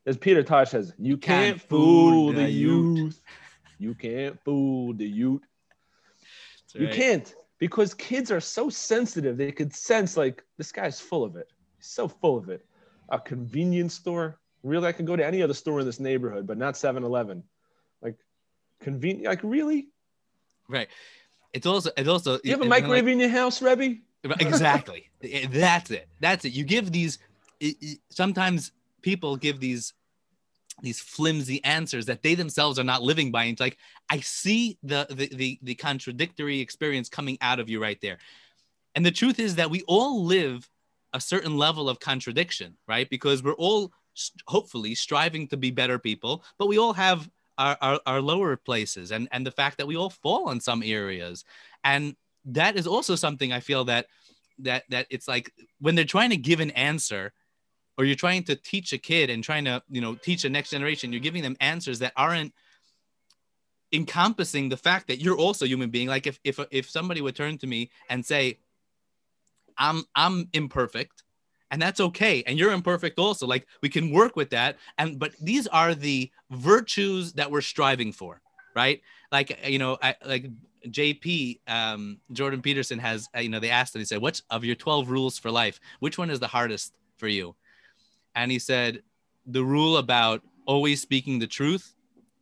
As 0.06 0.18
Peter 0.18 0.44
Tosh 0.44 0.72
says, 0.72 0.94
you 0.98 1.16
can't, 1.16 1.58
can't 1.58 1.70
fool 1.70 2.34
the 2.34 2.50
youth. 2.50 2.98
youth. 2.98 3.22
You 3.80 3.96
can't 3.96 4.38
fool 4.44 4.94
the 4.94 5.08
youth. 5.08 5.42
Right. 6.76 6.82
You 6.82 6.88
can't 6.90 7.34
because 7.60 7.94
kids 7.94 8.30
are 8.30 8.42
so 8.42 8.70
sensitive. 8.70 9.38
They 9.38 9.54
could 9.54 9.74
sense 9.74 10.18
like 10.18 10.44
this 10.58 10.74
guy's 10.74 11.00
full 11.00 11.24
of 11.24 11.38
it. 11.38 11.48
He's 11.78 11.88
so 11.88 12.10
full 12.10 12.38
of 12.38 12.50
it. 12.50 12.66
A 13.08 13.18
convenience 13.18 13.94
store, 13.94 14.41
Really, 14.64 14.88
I 14.88 14.92
could 14.92 15.08
go 15.08 15.16
to 15.16 15.26
any 15.26 15.42
other 15.42 15.54
store 15.54 15.80
in 15.80 15.86
this 15.86 16.00
neighborhood, 16.00 16.46
but 16.46 16.58
not 16.58 16.78
7 16.78 17.04
Eleven. 17.04 17.44
Like, 18.02 18.18
convenient. 18.80 19.26
Like, 19.26 19.42
really? 19.44 19.88
Right. 20.68 20.88
It's 21.54 21.66
also, 21.66 21.90
it's 21.98 22.08
also, 22.08 22.40
you 22.44 22.52
have 22.52 22.62
a 22.62 22.66
microwave 22.66 23.06
like, 23.06 23.14
in 23.14 23.20
your 23.20 23.30
house, 23.30 23.62
Rebbe? 23.62 23.98
Exactly. 24.24 25.08
Eh, 25.24 25.46
that's 25.52 25.92
it. 25.92 26.08
That's 26.20 26.46
it. 26.46 26.54
You 26.54 26.64
give 26.64 26.92
these, 26.92 27.20
it, 27.60 27.76
it, 27.80 28.00
sometimes 28.10 28.72
people 29.04 29.36
give 29.36 29.60
these 29.60 29.94
these 30.82 31.00
flimsy 31.00 31.64
answers 31.64 32.08
that 32.08 32.24
they 32.24 32.34
themselves 32.34 32.80
are 32.80 32.84
not 32.84 33.04
living 33.04 33.32
by. 33.32 33.44
And 33.44 33.54
it's 33.54 33.62
like 33.62 33.78
I 34.10 34.20
see 34.22 34.78
the, 34.84 35.06
the 35.10 35.28
the 35.28 35.60
the 35.62 35.76
contradictory 35.76 36.60
experience 36.60 37.10
coming 37.10 37.38
out 37.40 37.60
of 37.60 37.70
you 37.70 37.82
right 37.82 38.00
there. 38.02 38.18
And 38.96 39.06
the 39.06 39.12
truth 39.12 39.40
is 39.40 39.56
that 39.56 39.70
we 39.70 39.84
all 39.88 40.26
live 40.26 40.68
a 41.14 41.22
certain 41.22 41.58
level 41.58 41.90
of 41.90 42.00
contradiction, 42.00 42.78
right? 42.88 43.10
Because 43.10 43.44
we're 43.44 43.54
all 43.54 43.92
hopefully 44.48 44.96
striving 44.96 45.48
to 45.48 45.58
be 45.58 45.72
better 45.72 46.00
people, 46.00 46.44
but 46.58 46.68
we 46.68 46.78
all 46.78 46.94
have 46.94 47.30
our, 47.58 47.78
our, 47.82 48.00
our 48.06 48.22
lower 48.22 48.56
places 48.56 49.12
and, 49.12 49.28
and 49.32 49.46
the 49.46 49.52
fact 49.52 49.78
that 49.78 49.88
we 49.88 49.96
all 49.96 50.10
fall 50.10 50.50
in 50.50 50.60
some 50.60 50.84
areas. 50.84 51.46
And 51.84 52.16
that 52.46 52.76
is 52.76 52.88
also 52.88 53.16
something 53.16 53.54
I 53.54 53.60
feel 53.60 53.86
that 53.86 54.08
that 54.60 54.84
that 54.90 55.08
it's 55.10 55.28
like 55.28 55.52
when 55.80 55.96
they're 55.96 56.06
trying 56.06 56.30
to 56.30 56.38
give 56.38 56.60
an 56.60 56.72
answer 56.72 57.34
or 57.98 58.06
you're 58.06 58.16
trying 58.16 58.44
to 58.44 58.56
teach 58.56 58.94
a 58.94 58.98
kid 58.98 59.30
and 59.30 59.44
trying 59.44 59.66
to 59.66 59.82
you 59.90 60.02
know 60.02 60.16
teach 60.16 60.46
a 60.46 60.50
next 60.50 60.72
generation 60.72 61.12
you're 61.12 61.22
giving 61.22 61.44
them 61.44 61.58
answers 61.60 62.00
that 62.00 62.14
aren't 62.16 62.54
encompassing 63.94 64.70
the 64.70 64.78
fact 64.78 65.08
that 65.08 65.20
you're 65.20 65.38
also 65.38 65.66
human 65.66 65.90
being 65.90 66.08
like 66.08 66.28
if 66.28 66.40
if 66.44 66.60
if 66.72 66.90
somebody 66.90 67.22
would 67.22 67.36
turn 67.36 67.58
to 67.58 67.68
me 67.68 67.90
and 68.10 68.26
say 68.26 68.58
i'm 69.78 70.04
i'm 70.16 70.48
imperfect 70.54 71.24
and 71.72 71.82
that's 71.82 72.00
okay 72.00 72.44
and 72.46 72.60
you're 72.60 72.72
imperfect 72.72 73.18
also 73.18 73.48
like 73.48 73.66
we 73.82 73.90
can 73.90 74.12
work 74.12 74.36
with 74.36 74.50
that 74.50 74.78
and 74.98 75.18
but 75.18 75.32
these 75.42 75.68
are 75.68 75.96
the 75.96 76.30
virtues 76.52 77.34
that 77.34 77.50
we're 77.50 77.62
striving 77.62 78.12
for 78.12 78.42
right? 78.76 79.02
Like 79.32 79.60
you 79.68 79.80
know 79.80 79.98
I, 80.02 80.16
like 80.26 80.50
jp 80.88 81.60
um, 81.68 82.18
jordan 82.32 82.60
peterson 82.60 82.98
has 82.98 83.30
uh, 83.36 83.40
you 83.40 83.50
know 83.50 83.60
they 83.60 83.70
asked 83.70 83.94
him 83.94 84.00
he 84.00 84.06
said 84.06 84.20
what's 84.20 84.42
of 84.50 84.66
your 84.66 84.74
12 84.74 85.12
rules 85.12 85.38
for 85.38 85.52
life 85.52 85.80
which 86.00 86.18
one 86.18 86.32
is 86.32 86.40
the 86.40 86.48
hardest 86.48 86.94
for 87.18 87.28
you? 87.28 87.56
And 88.34 88.52
he 88.52 88.58
said 88.58 89.04
the 89.46 89.64
rule 89.64 89.98
about 89.98 90.42
always 90.66 91.02
speaking 91.02 91.38
the 91.38 91.48
truth 91.48 91.94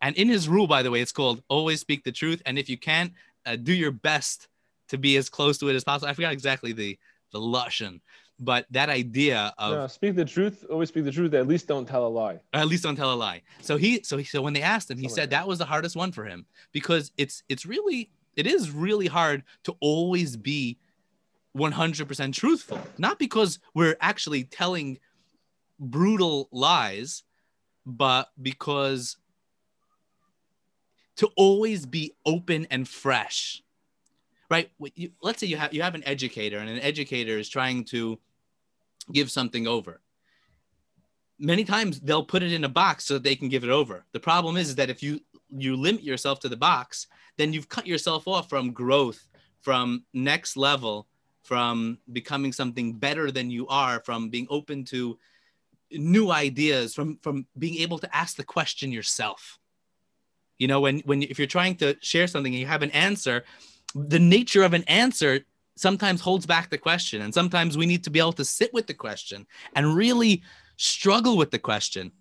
and 0.02 0.16
in 0.16 0.30
his 0.30 0.48
rule 0.48 0.68
by 0.68 0.82
the 0.82 0.92
way 0.92 1.02
it's 1.02 1.12
called 1.12 1.44
always 1.50 1.80
speak 1.80 2.04
the 2.04 2.12
truth 2.12 2.42
and 2.46 2.58
if 2.58 2.70
you 2.70 2.78
can't 2.78 3.12
uh, 3.46 3.56
do 3.56 3.74
your 3.74 3.92
best 3.92 4.48
to 4.88 4.98
be 4.98 5.18
as 5.18 5.30
close 5.30 5.58
to 5.58 5.70
it 5.70 5.76
as 5.76 5.84
possible 5.84 6.10
i 6.10 6.14
forgot 6.14 6.34
exactly 6.34 6.74
the 6.74 6.98
the 7.32 7.40
lashon 7.40 8.00
but 8.40 8.66
that 8.72 8.90
idea 8.90 9.54
of 9.58 9.74
no, 9.74 9.88
speak 9.88 10.16
the 10.16 10.26
truth 10.26 10.66
always 10.70 10.90
speak 10.90 11.04
the 11.04 11.12
truth 11.12 11.34
at 11.34 11.48
least 11.48 11.68
don't 11.68 11.88
tell 11.88 12.08
a 12.08 12.10
lie. 12.10 12.40
At 12.54 12.68
least 12.68 12.84
don't 12.84 12.96
tell 12.96 13.14
a 13.14 13.16
lie. 13.16 13.42
So 13.62 13.78
he 13.78 14.02
so 14.04 14.18
he 14.18 14.24
so 14.24 14.42
when 14.42 14.54
they 14.54 14.62
asked 14.62 14.90
him 14.90 14.98
he 14.98 15.10
said 15.10 15.32
that 15.32 15.48
was 15.48 15.60
the 15.60 15.66
hardest 15.66 15.96
one 15.96 16.12
for 16.12 16.24
him 16.24 16.46
because 16.72 17.12
it's 17.18 17.44
it's 17.50 17.66
really 17.66 18.12
it 18.36 18.48
is 18.48 18.72
really 18.72 19.08
hard 19.08 19.44
to 19.64 19.76
always 19.82 20.38
be 20.38 20.78
100% 21.58 22.34
truthful. 22.34 22.80
Not 22.98 23.20
because 23.20 23.60
we're 23.74 23.98
actually 24.00 24.46
telling 24.46 25.00
brutal 25.80 26.48
lies 26.52 27.24
but 27.86 28.30
because 28.42 29.18
to 31.18 31.30
always 31.36 31.86
be 31.86 32.14
open 32.26 32.68
and 32.72 32.88
fresh 32.88 33.62
right? 34.50 34.72
Let's 35.22 35.40
say 35.40 35.48
you 35.48 35.58
have 35.58 35.74
you 35.74 35.82
have 35.84 35.96
an 35.96 36.04
educator 36.08 36.58
and 36.58 36.70
an 36.70 36.80
educator 36.80 37.38
is 37.38 37.50
trying 37.50 37.84
to 37.86 38.20
give 39.12 39.32
something 39.32 39.68
over. 39.68 40.02
Many 41.40 41.64
times 41.64 42.00
they'll 42.00 42.24
put 42.26 42.44
it 42.44 42.52
in 42.52 42.66
a 42.66 42.70
box 42.70 43.06
so 43.06 43.18
they 43.18 43.36
can 43.36 43.50
give 43.50 43.64
it 43.64 43.70
over. 43.70 44.06
The 44.12 44.20
problem 44.20 44.58
is, 44.58 44.70
is 44.70 44.76
that 44.76 44.90
if 44.90 45.02
you 45.02 45.22
you 45.50 45.76
limit 45.76 46.04
yourself 46.04 46.40
to 46.42 46.50
the 46.50 46.58
box, 46.58 47.08
then 47.38 47.54
you've 47.54 47.70
cut 47.70 47.88
yourself 47.88 48.28
off 48.28 48.50
from 48.50 48.72
growth, 48.72 49.28
from 49.62 50.04
next 50.14 50.58
level, 50.58 51.08
from 51.44 51.98
becoming 52.12 52.52
something 52.52 52.94
better 52.94 53.32
than 53.32 53.50
you 53.50 53.68
are, 53.68 54.02
from 54.02 54.30
being 54.30 54.48
open 54.50 54.84
to 54.86 55.18
new 55.92 56.32
ideas, 56.32 56.94
from 56.94 57.18
from 57.22 57.48
being 57.58 57.78
able 57.78 58.00
to 58.00 58.16
ask 58.16 58.36
the 58.36 58.44
question 58.44 58.92
yourself. 58.92 59.58
You 60.58 60.68
know, 60.68 60.82
when 60.82 61.00
when 61.00 61.24
if 61.24 61.40
you're 61.40 61.48
trying 61.48 61.76
to 61.78 61.96
share 62.02 62.28
something 62.28 62.54
and 62.54 62.60
you 62.60 62.68
have 62.68 62.84
an 62.84 62.92
answer, 62.92 63.46
the 63.96 64.20
nature 64.20 64.64
of 64.64 64.74
an 64.74 64.84
answer 64.84 65.46
sometimes 65.80 66.22
holds 66.22 66.46
back 66.46 66.70
the 66.70 66.78
question. 66.78 67.22
And 67.22 67.34
sometimes 67.34 67.78
we 67.78 67.86
need 67.86 68.04
to 68.04 68.10
be 68.10 68.20
able 68.20 68.34
to 68.34 68.46
sit 68.46 68.74
with 68.74 68.88
the 68.88 68.94
question 68.94 69.48
and 69.76 69.96
really 69.96 70.44
struggle 70.78 71.38
with 71.38 71.52
the 71.52 71.60
question. 71.60 72.12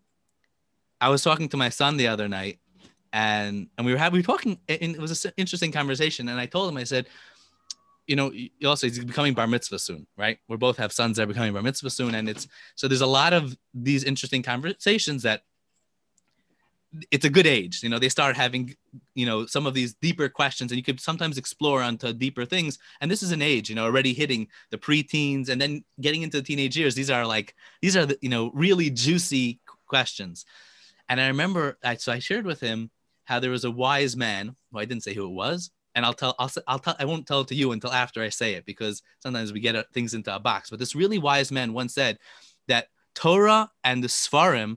I 1.01 1.09
was 1.09 1.23
talking 1.23 1.49
to 1.51 1.57
my 1.57 1.69
son 1.69 1.97
the 1.97 2.09
other 2.09 2.29
night 2.29 2.59
and 3.13 3.69
and 3.77 3.87
we 3.87 3.93
were 3.93 3.99
having 3.99 4.15
we 4.15 4.21
were 4.21 4.27
talking 4.27 4.59
and 4.69 4.95
it 4.95 5.01
was 5.01 5.25
an 5.25 5.33
interesting 5.39 5.73
conversation 5.73 6.29
and 6.29 6.39
I 6.39 6.45
told 6.45 6.69
him 6.69 6.77
I 6.77 6.85
said 6.85 7.07
you 8.09 8.17
know, 8.17 8.33
you 8.33 8.51
also 8.67 8.87
he's 8.87 9.05
becoming 9.05 9.35
bar 9.35 9.47
mitzvah 9.47 9.79
soon, 9.79 10.07
right? 10.17 10.39
We 10.49 10.57
both 10.57 10.79
have 10.79 10.93
sons 10.93 11.19
that 11.19 11.25
are 11.25 11.27
becoming 11.27 11.53
bar 11.53 11.63
mitzvah 11.63 11.91
soon, 11.91 12.15
and 12.15 12.27
it's 12.27 12.49
so 12.75 12.89
there's 12.89 13.03
a 13.03 13.07
lot 13.07 13.35
of 13.35 13.57
these 13.75 14.03
interesting 14.03 14.43
conversations 14.43 15.23
that 15.25 15.43
it's 17.11 17.25
a 17.25 17.31
good 17.31 17.47
age. 17.47 17.83
You 17.83 17.89
know, 17.89 17.99
they 17.99 18.09
start 18.09 18.37
having, 18.37 18.75
you 19.15 19.27
know, 19.27 19.47
some 19.47 19.67
of 19.67 19.75
these 19.75 19.95
deeper 19.95 20.29
questions, 20.29 20.73
and 20.73 20.77
you 20.77 20.83
could 20.83 21.01
sometimes 21.01 21.39
explore 21.39 21.83
onto 21.83 22.13
deeper 22.13 22.45
things. 22.45 22.79
And 23.01 23.11
this 23.11 23.23
is 23.23 23.33
an 23.33 23.43
age, 23.43 23.69
you 23.69 23.75
know, 23.75 23.85
already 23.85 24.15
hitting 24.15 24.49
the 24.71 24.79
preteens 24.79 25.49
and 25.49 25.61
then 25.61 25.85
getting 26.01 26.23
into 26.23 26.39
the 26.39 26.43
teenage 26.43 26.77
years. 26.77 26.95
These 26.95 27.11
are 27.11 27.27
like 27.27 27.55
these 27.83 27.97
are 27.97 28.07
the, 28.07 28.19
you 28.23 28.29
know, 28.29 28.51
really 28.55 28.91
juicy 28.91 29.61
questions. 29.87 30.45
And 31.09 31.21
I 31.21 31.29
remember, 31.29 31.79
I, 31.83 31.97
so 31.97 32.13
I 32.13 32.19
shared 32.19 32.45
with 32.45 32.61
him 32.61 32.91
how 33.25 33.41
there 33.41 33.51
was 33.51 33.65
a 33.65 33.71
wise 33.71 34.17
man. 34.17 34.57
Well, 34.73 34.83
I 34.83 34.85
didn't 34.85 35.03
say 35.03 35.15
who 35.15 35.27
it 35.27 35.35
was, 35.35 35.71
and 35.95 36.05
I'll 36.05 36.15
tell, 36.15 36.35
I'll, 36.39 36.51
I'll 36.67 36.79
tell, 36.79 36.97
I 36.99 37.05
won't 37.05 37.27
tell 37.27 37.41
it 37.41 37.49
to 37.49 37.55
you 37.55 37.73
until 37.73 37.93
after 37.93 38.23
I 38.23 38.29
say 38.29 38.55
it 38.55 38.65
because 38.65 39.03
sometimes 39.23 39.53
we 39.53 39.61
get 39.61 39.77
uh, 39.77 39.85
things 39.93 40.15
into 40.15 40.35
a 40.35 40.39
box. 40.39 40.71
But 40.71 40.79
this 40.79 40.95
really 40.95 41.19
wise 41.19 41.53
man 41.53 41.73
once 41.73 41.95
said 41.95 42.19
that 42.67 42.89
Torah 43.15 43.71
and 43.85 44.03
the 44.03 44.09
Sfarim 44.09 44.77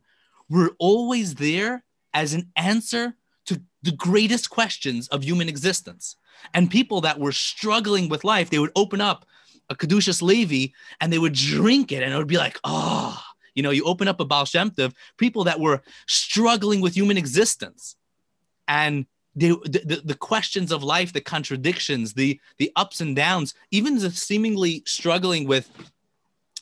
were 0.49 0.76
always 0.80 1.36
there 1.36 1.84
as 2.14 2.34
an 2.34 2.51
answer 2.55 3.16
to 3.45 3.62
the 3.84 3.91
greatest 3.91 4.49
questions 4.49 5.07
of 5.09 5.24
human 5.24 5.49
existence. 5.49 6.16
And 6.53 6.70
people 6.70 7.01
that 7.01 7.20
were 7.20 7.32
struggling 7.32 8.09
with 8.09 8.24
life, 8.24 8.49
they 8.49 8.59
would 8.59 8.72
open 8.76 9.01
up 9.01 9.26
a 9.70 9.76
Kedushas 9.76 10.22
Levi 10.22 10.74
and 10.99 11.12
they 11.12 11.20
would 11.20 11.34
drink 11.34 11.91
it, 11.91 12.03
and 12.03 12.14
it 12.14 12.18
would 12.18 12.28
be 12.28 12.38
like, 12.38 12.59
oh, 12.64 13.22
you 13.55 13.64
know, 13.64 13.72
you 13.72 13.84
open 13.86 14.07
up 14.07 14.20
a 14.20 14.26
Baal 14.26 14.45
Shem 14.45 14.72
Tov, 14.72 14.93
people 15.18 15.43
that 15.45 15.59
were 15.59 15.82
struggling 16.07 16.82
with 16.82 16.95
human 16.95 17.18
existence. 17.18 17.95
And 18.68 19.05
the, 19.36 19.49
the, 19.64 20.01
the 20.03 20.16
questions 20.16 20.72
of 20.72 20.84
life, 20.84 21.14
the 21.14 21.22
contradictions, 21.22 22.14
the 22.14 22.39
the 22.57 22.72
ups 22.76 23.01
and 23.01 23.16
downs, 23.16 23.53
even 23.72 23.97
the 23.97 24.12
seemingly 24.12 24.84
struggling 24.86 25.47
with, 25.47 25.70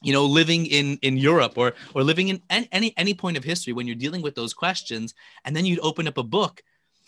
you 0.02 0.14
know, 0.14 0.26
living 0.26 0.66
in 0.66 0.98
in 1.02 1.18
Europe 1.18 1.58
or 1.58 1.74
or 1.94 2.04
living 2.04 2.30
in 2.30 2.42
any 2.50 2.94
any 2.98 3.14
point 3.14 3.38
of 3.38 3.44
history 3.44 3.74
when 3.74 3.88
you're 3.88 3.96
dealing 3.96 4.22
with 4.22 4.36
those 4.36 4.54
questions, 4.54 5.14
and 5.46 5.56
then 5.56 5.66
you'd 5.66 5.80
open 5.82 6.08
up 6.08 6.18
a 6.18 6.24
book, 6.24 6.64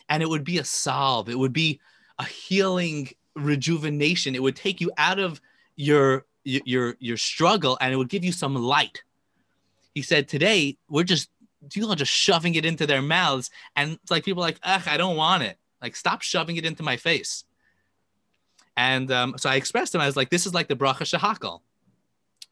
and 0.10 0.22
it 0.24 0.30
would 0.30 0.44
be 0.44 0.58
a 0.58 0.64
solve. 0.64 1.30
It 1.30 1.38
would 1.38 1.54
be 1.54 1.80
a 2.20 2.26
healing 2.26 3.10
rejuvenation. 3.36 4.36
It 4.36 4.42
would 4.42 4.56
take 4.56 4.82
you 4.82 4.92
out 4.98 5.20
of 5.20 5.42
your 5.76 6.26
your 6.44 6.96
your 7.00 7.18
struggle, 7.18 7.78
and 7.82 7.94
it 7.94 7.98
would 7.98 8.10
give 8.10 8.24
you 8.24 8.32
some 8.32 8.56
light. 8.56 9.04
He 9.94 10.02
said, 10.02 10.28
"Today 10.28 10.78
we're 10.90 11.04
just 11.04 11.30
people 11.70 11.92
are 11.92 11.96
just 11.96 12.12
shoving 12.12 12.56
it 12.56 12.66
into 12.66 12.88
their 12.88 13.02
mouths, 13.02 13.50
and 13.76 13.94
it's 14.02 14.12
like 14.12 14.24
people 14.24 14.44
are 14.44 14.48
like, 14.48 14.60
ugh, 14.64 14.84
I 14.88 14.98
don't 14.98 15.16
want 15.16 15.44
it. 15.44 15.58
Like, 15.82 15.96
stop 15.96 16.22
shoving 16.22 16.58
it 16.58 16.66
into 16.66 16.84
my 16.84 16.98
face. 16.98 17.44
And 18.78 19.12
um, 19.12 19.36
so 19.38 19.50
I 19.50 19.56
expressed 19.56 19.94
him. 19.94 20.02
I 20.02 20.06
was 20.06 20.16
like, 20.16 20.30
this 20.30 20.46
is 20.46 20.54
like 20.54 20.68
the 20.68 20.76
bracha 20.76 21.02
shehakol, 21.02 21.62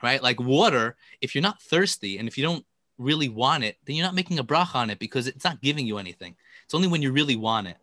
right? 0.02 0.22
Like 0.22 0.40
water. 0.40 0.96
If 1.22 1.36
you're 1.36 1.42
not 1.42 1.62
thirsty 1.62 2.18
and 2.18 2.28
if 2.28 2.38
you 2.38 2.44
don't 2.44 2.66
really 2.98 3.30
want 3.30 3.64
it, 3.64 3.78
then 3.86 3.96
you're 3.96 4.06
not 4.06 4.16
making 4.16 4.40
a 4.40 4.44
bracha 4.44 4.76
on 4.76 4.90
it 4.90 5.00
because 5.00 5.28
it's 5.28 5.44
not 5.44 5.62
giving 5.62 5.88
you 5.88 5.98
anything. 5.98 6.36
It's 6.66 6.74
only 6.74 6.88
when 6.88 7.02
you 7.02 7.12
really 7.12 7.36
want 7.36 7.68
it. 7.68 7.78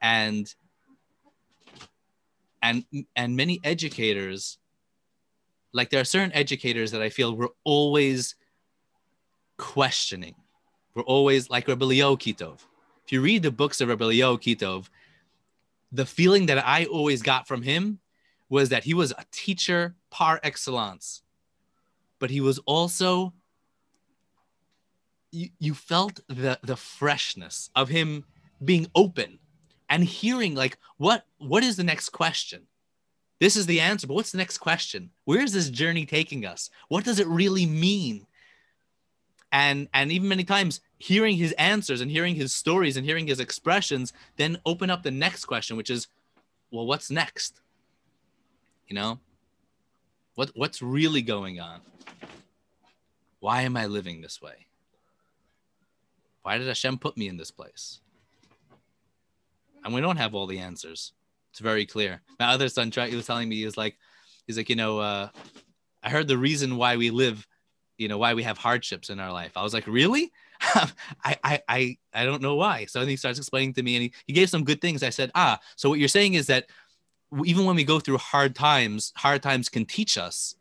And 0.00 0.52
and 2.62 2.84
and 3.14 3.36
many 3.36 3.60
educators, 3.64 4.58
like 5.72 5.90
there 5.90 6.00
are 6.00 6.04
certain 6.04 6.32
educators 6.32 6.90
that 6.90 7.02
I 7.02 7.08
feel 7.08 7.36
were 7.36 7.52
always 7.64 8.34
questioning. 9.56 10.34
We're 10.94 11.02
always 11.02 11.50
like 11.50 11.68
Rabbi 11.68 11.84
Eliyahu 11.84 12.18
Kitov. 12.18 12.60
If 13.04 13.12
you 13.12 13.20
read 13.20 13.42
the 13.42 13.50
books 13.50 13.80
of 13.80 13.88
Rabbi 13.88 14.04
Eliyahu 14.04 14.42
Kitov, 14.42 14.88
the 15.92 16.06
feeling 16.06 16.46
that 16.46 16.66
I 16.66 16.86
always 16.86 17.22
got 17.22 17.46
from 17.46 17.62
him 17.62 18.00
was 18.48 18.68
that 18.70 18.84
he 18.84 18.94
was 18.94 19.12
a 19.12 19.24
teacher 19.30 19.94
par 20.16 20.40
excellence, 20.42 21.20
but 22.18 22.30
he 22.30 22.40
was 22.40 22.58
also 22.60 23.34
you, 25.30 25.50
you 25.58 25.74
felt 25.74 26.20
the 26.26 26.58
the 26.62 26.76
freshness 26.76 27.68
of 27.76 27.90
him 27.90 28.24
being 28.64 28.86
open 28.94 29.38
and 29.90 30.02
hearing 30.02 30.54
like 30.54 30.78
what 30.96 31.26
what 31.36 31.62
is 31.62 31.76
the 31.76 31.84
next 31.84 32.08
question? 32.10 32.62
This 33.40 33.56
is 33.56 33.66
the 33.66 33.78
answer 33.78 34.06
but 34.06 34.14
what's 34.14 34.32
the 34.32 34.38
next 34.38 34.56
question? 34.56 35.10
Where 35.26 35.42
is 35.42 35.52
this 35.52 35.68
journey 35.68 36.06
taking 36.06 36.46
us? 36.46 36.70
What 36.88 37.04
does 37.04 37.18
it 37.18 37.26
really 37.26 37.66
mean? 37.66 38.26
And 39.52 39.86
and 39.92 40.10
even 40.10 40.28
many 40.28 40.44
times 40.44 40.80
hearing 40.96 41.36
his 41.36 41.52
answers 41.52 42.00
and 42.00 42.10
hearing 42.10 42.36
his 42.36 42.54
stories 42.54 42.96
and 42.96 43.04
hearing 43.04 43.26
his 43.26 43.40
expressions 43.40 44.14
then 44.38 44.62
open 44.64 44.88
up 44.88 45.02
the 45.02 45.10
next 45.10 45.44
question 45.44 45.76
which 45.76 45.90
is 45.90 46.08
well 46.70 46.86
what's 46.86 47.10
next? 47.10 47.60
You 48.88 48.94
know 48.94 49.20
what 50.36 50.52
what's 50.54 50.80
really 50.80 51.22
going 51.22 51.58
on? 51.58 51.80
Why 53.40 53.62
am 53.62 53.76
i 53.76 53.86
living 53.86 54.20
this 54.20 54.40
way? 54.40 54.66
Why 56.42 56.58
did 56.58 56.68
hashem 56.68 56.98
put 56.98 57.16
me 57.16 57.26
in 57.26 57.36
this 57.36 57.50
place? 57.50 58.00
And 59.84 59.92
we 59.92 60.00
don't 60.00 60.16
have 60.18 60.34
all 60.34 60.46
the 60.46 60.58
answers. 60.58 61.12
It's 61.50 61.60
very 61.60 61.86
clear. 61.86 62.20
My 62.38 62.46
other 62.46 62.68
son 62.68 62.90
tried 62.90 63.10
he 63.10 63.16
was 63.16 63.26
telling 63.26 63.48
me 63.48 63.56
he 63.56 63.64
was 63.64 63.76
like 63.76 63.96
he's 64.46 64.56
like 64.56 64.68
you 64.68 64.76
know 64.76 65.00
uh, 65.00 65.28
i 66.02 66.10
heard 66.10 66.28
the 66.28 66.38
reason 66.38 66.76
why 66.76 66.96
we 66.96 67.10
live 67.10 67.46
you 67.98 68.08
know 68.08 68.18
why 68.18 68.34
we 68.34 68.42
have 68.42 68.58
hardships 68.58 69.08
in 69.10 69.18
our 69.18 69.32
life. 69.32 69.52
I 69.56 69.62
was 69.62 69.74
like 69.74 69.86
really? 69.86 70.32
I, 70.60 71.36
I 71.42 71.62
i 71.68 71.98
i 72.12 72.24
don't 72.24 72.42
know 72.42 72.56
why. 72.56 72.84
So 72.84 73.00
then 73.00 73.08
he 73.08 73.16
starts 73.16 73.38
explaining 73.38 73.72
to 73.74 73.82
me 73.82 73.96
and 73.96 74.02
he, 74.02 74.12
he 74.26 74.32
gave 74.34 74.50
some 74.50 74.64
good 74.64 74.82
things. 74.82 75.02
I 75.02 75.10
said 75.10 75.30
ah 75.34 75.58
so 75.76 75.88
what 75.88 75.98
you're 75.98 76.08
saying 76.08 76.34
is 76.34 76.46
that 76.48 76.66
even 77.44 77.64
when 77.64 77.76
we 77.76 77.84
go 77.84 78.00
through 78.00 78.18
hard 78.18 78.54
times 78.54 79.12
hard 79.16 79.42
times 79.42 79.68
can 79.68 79.84
teach 79.84 80.16
us 80.16 80.54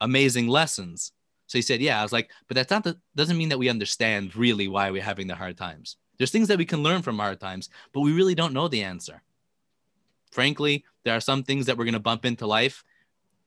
amazing 0.00 0.48
lessons. 0.48 1.12
So 1.46 1.58
he 1.58 1.62
said 1.62 1.80
yeah. 1.80 2.00
I 2.00 2.02
was 2.02 2.12
like 2.12 2.30
but 2.48 2.54
that's 2.54 2.70
not 2.70 2.84
the 2.84 2.98
doesn't 3.14 3.36
mean 3.36 3.50
that 3.50 3.58
we 3.58 3.68
understand 3.68 4.36
really 4.36 4.68
why 4.68 4.90
we're 4.90 5.02
having 5.02 5.26
the 5.26 5.34
hard 5.34 5.56
times. 5.56 5.96
There's 6.18 6.30
things 6.30 6.48
that 6.48 6.58
we 6.58 6.64
can 6.64 6.82
learn 6.82 7.02
from 7.02 7.18
hard 7.18 7.40
times 7.40 7.68
but 7.92 8.00
we 8.00 8.12
really 8.12 8.34
don't 8.34 8.54
know 8.54 8.68
the 8.68 8.82
answer. 8.82 9.22
Frankly 10.32 10.84
there 11.04 11.16
are 11.16 11.20
some 11.20 11.42
things 11.42 11.66
that 11.66 11.76
we're 11.76 11.84
going 11.84 11.94
to 11.94 12.00
bump 12.00 12.24
into 12.24 12.46
life 12.46 12.84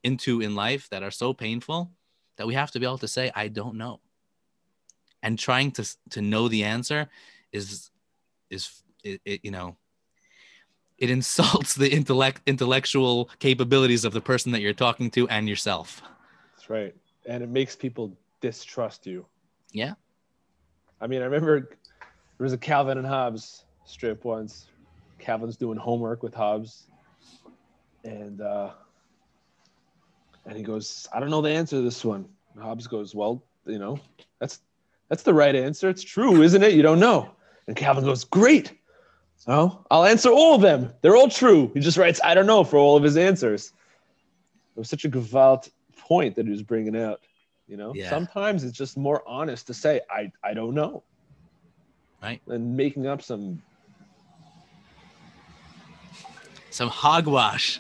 into 0.04 0.42
in 0.42 0.56
life 0.56 0.88
that 0.90 1.04
are 1.04 1.12
so 1.12 1.34
painful 1.34 1.92
that 2.38 2.48
we 2.48 2.54
have 2.54 2.72
to 2.72 2.80
be 2.80 2.86
able 2.86 2.98
to 2.98 3.08
say 3.08 3.32
i 3.36 3.48
don't 3.48 3.76
know. 3.76 4.00
And 5.22 5.38
trying 5.38 5.72
to 5.72 5.86
to 6.12 6.22
know 6.22 6.48
the 6.48 6.64
answer 6.64 7.10
is 7.52 7.90
is 8.50 8.82
it, 9.04 9.22
it, 9.26 9.42
you 9.44 9.52
know 9.52 9.76
it 11.00 11.10
insults 11.10 11.76
the 11.76 11.92
intellect 11.92 12.42
intellectual 12.46 13.30
capabilities 13.40 14.06
of 14.06 14.14
the 14.14 14.22
person 14.22 14.52
that 14.52 14.62
you're 14.62 14.74
talking 14.74 15.10
to 15.10 15.28
and 15.30 15.50
yourself 15.50 16.02
that's 16.56 16.70
right 16.70 16.96
and 17.26 17.44
it 17.44 17.50
makes 17.50 17.76
people 17.76 18.16
distrust 18.42 19.06
you 19.06 19.26
yeah 19.72 19.94
i 21.02 21.08
mean 21.08 21.22
i 21.22 21.26
remember 21.26 21.60
there 21.60 22.46
was 22.46 22.54
a 22.54 22.58
calvin 22.58 22.98
and 22.98 23.08
hobbes 23.08 23.66
strip 23.86 24.24
once 24.24 24.68
calvin's 25.18 25.58
doing 25.58 25.78
homework 25.78 26.24
with 26.24 26.34
hobbes 26.34 26.88
and 28.04 28.42
uh 28.42 28.70
and 30.50 30.58
he 30.58 30.64
goes, 30.64 31.08
I 31.14 31.20
don't 31.20 31.30
know 31.30 31.42
the 31.42 31.52
answer 31.52 31.78
to 31.78 31.82
this 31.82 32.04
one. 32.04 32.28
And 32.54 32.64
Hobbes 32.64 32.88
goes, 32.88 33.14
Well, 33.14 33.44
you 33.66 33.78
know, 33.78 34.00
that's 34.40 34.60
that's 35.08 35.24
the 35.24 35.34
right 35.34 35.56
answer. 35.56 35.90
It's 35.90 36.04
true, 36.04 36.42
isn't 36.42 36.64
it? 36.64 36.74
You 36.74 36.82
don't 36.82 37.00
know. 37.00 37.32
And 37.68 37.76
Calvin 37.76 38.04
goes, 38.04 38.24
Great. 38.24 38.74
So 39.40 39.86
I'll 39.90 40.06
answer 40.06 40.30
all 40.30 40.56
of 40.56 40.62
them. 40.62 40.94
They're 41.02 41.16
all 41.16 41.30
true. 41.30 41.72
He 41.74 41.80
just 41.80 41.98
writes, 41.98 42.20
I 42.24 42.34
don't 42.34 42.46
know 42.46 42.64
for 42.64 42.78
all 42.78 42.98
of 42.98 43.04
his 43.04 43.18
answers. 43.18 43.74
It 44.76 44.80
was 44.80 44.90
such 44.90 45.06
a 45.06 45.10
Gevalt 45.10 45.70
point 45.98 46.36
that 46.36 46.46
he 46.46 46.52
was 46.52 46.62
bringing 46.62 46.96
out. 46.96 47.22
You 47.68 47.78
know, 47.78 47.94
yeah. 47.96 48.10
sometimes 48.10 48.64
it's 48.64 48.78
just 48.78 48.98
more 48.98 49.24
honest 49.28 49.68
to 49.68 49.74
say, 49.74 50.02
I, 50.10 50.32
I 50.44 50.54
don't 50.54 50.74
know. 50.74 51.04
Right. 52.22 52.42
Than 52.46 52.76
making 52.76 53.08
up 53.08 53.22
some 53.22 53.62
some 56.70 56.90
hogwash. 56.90 57.80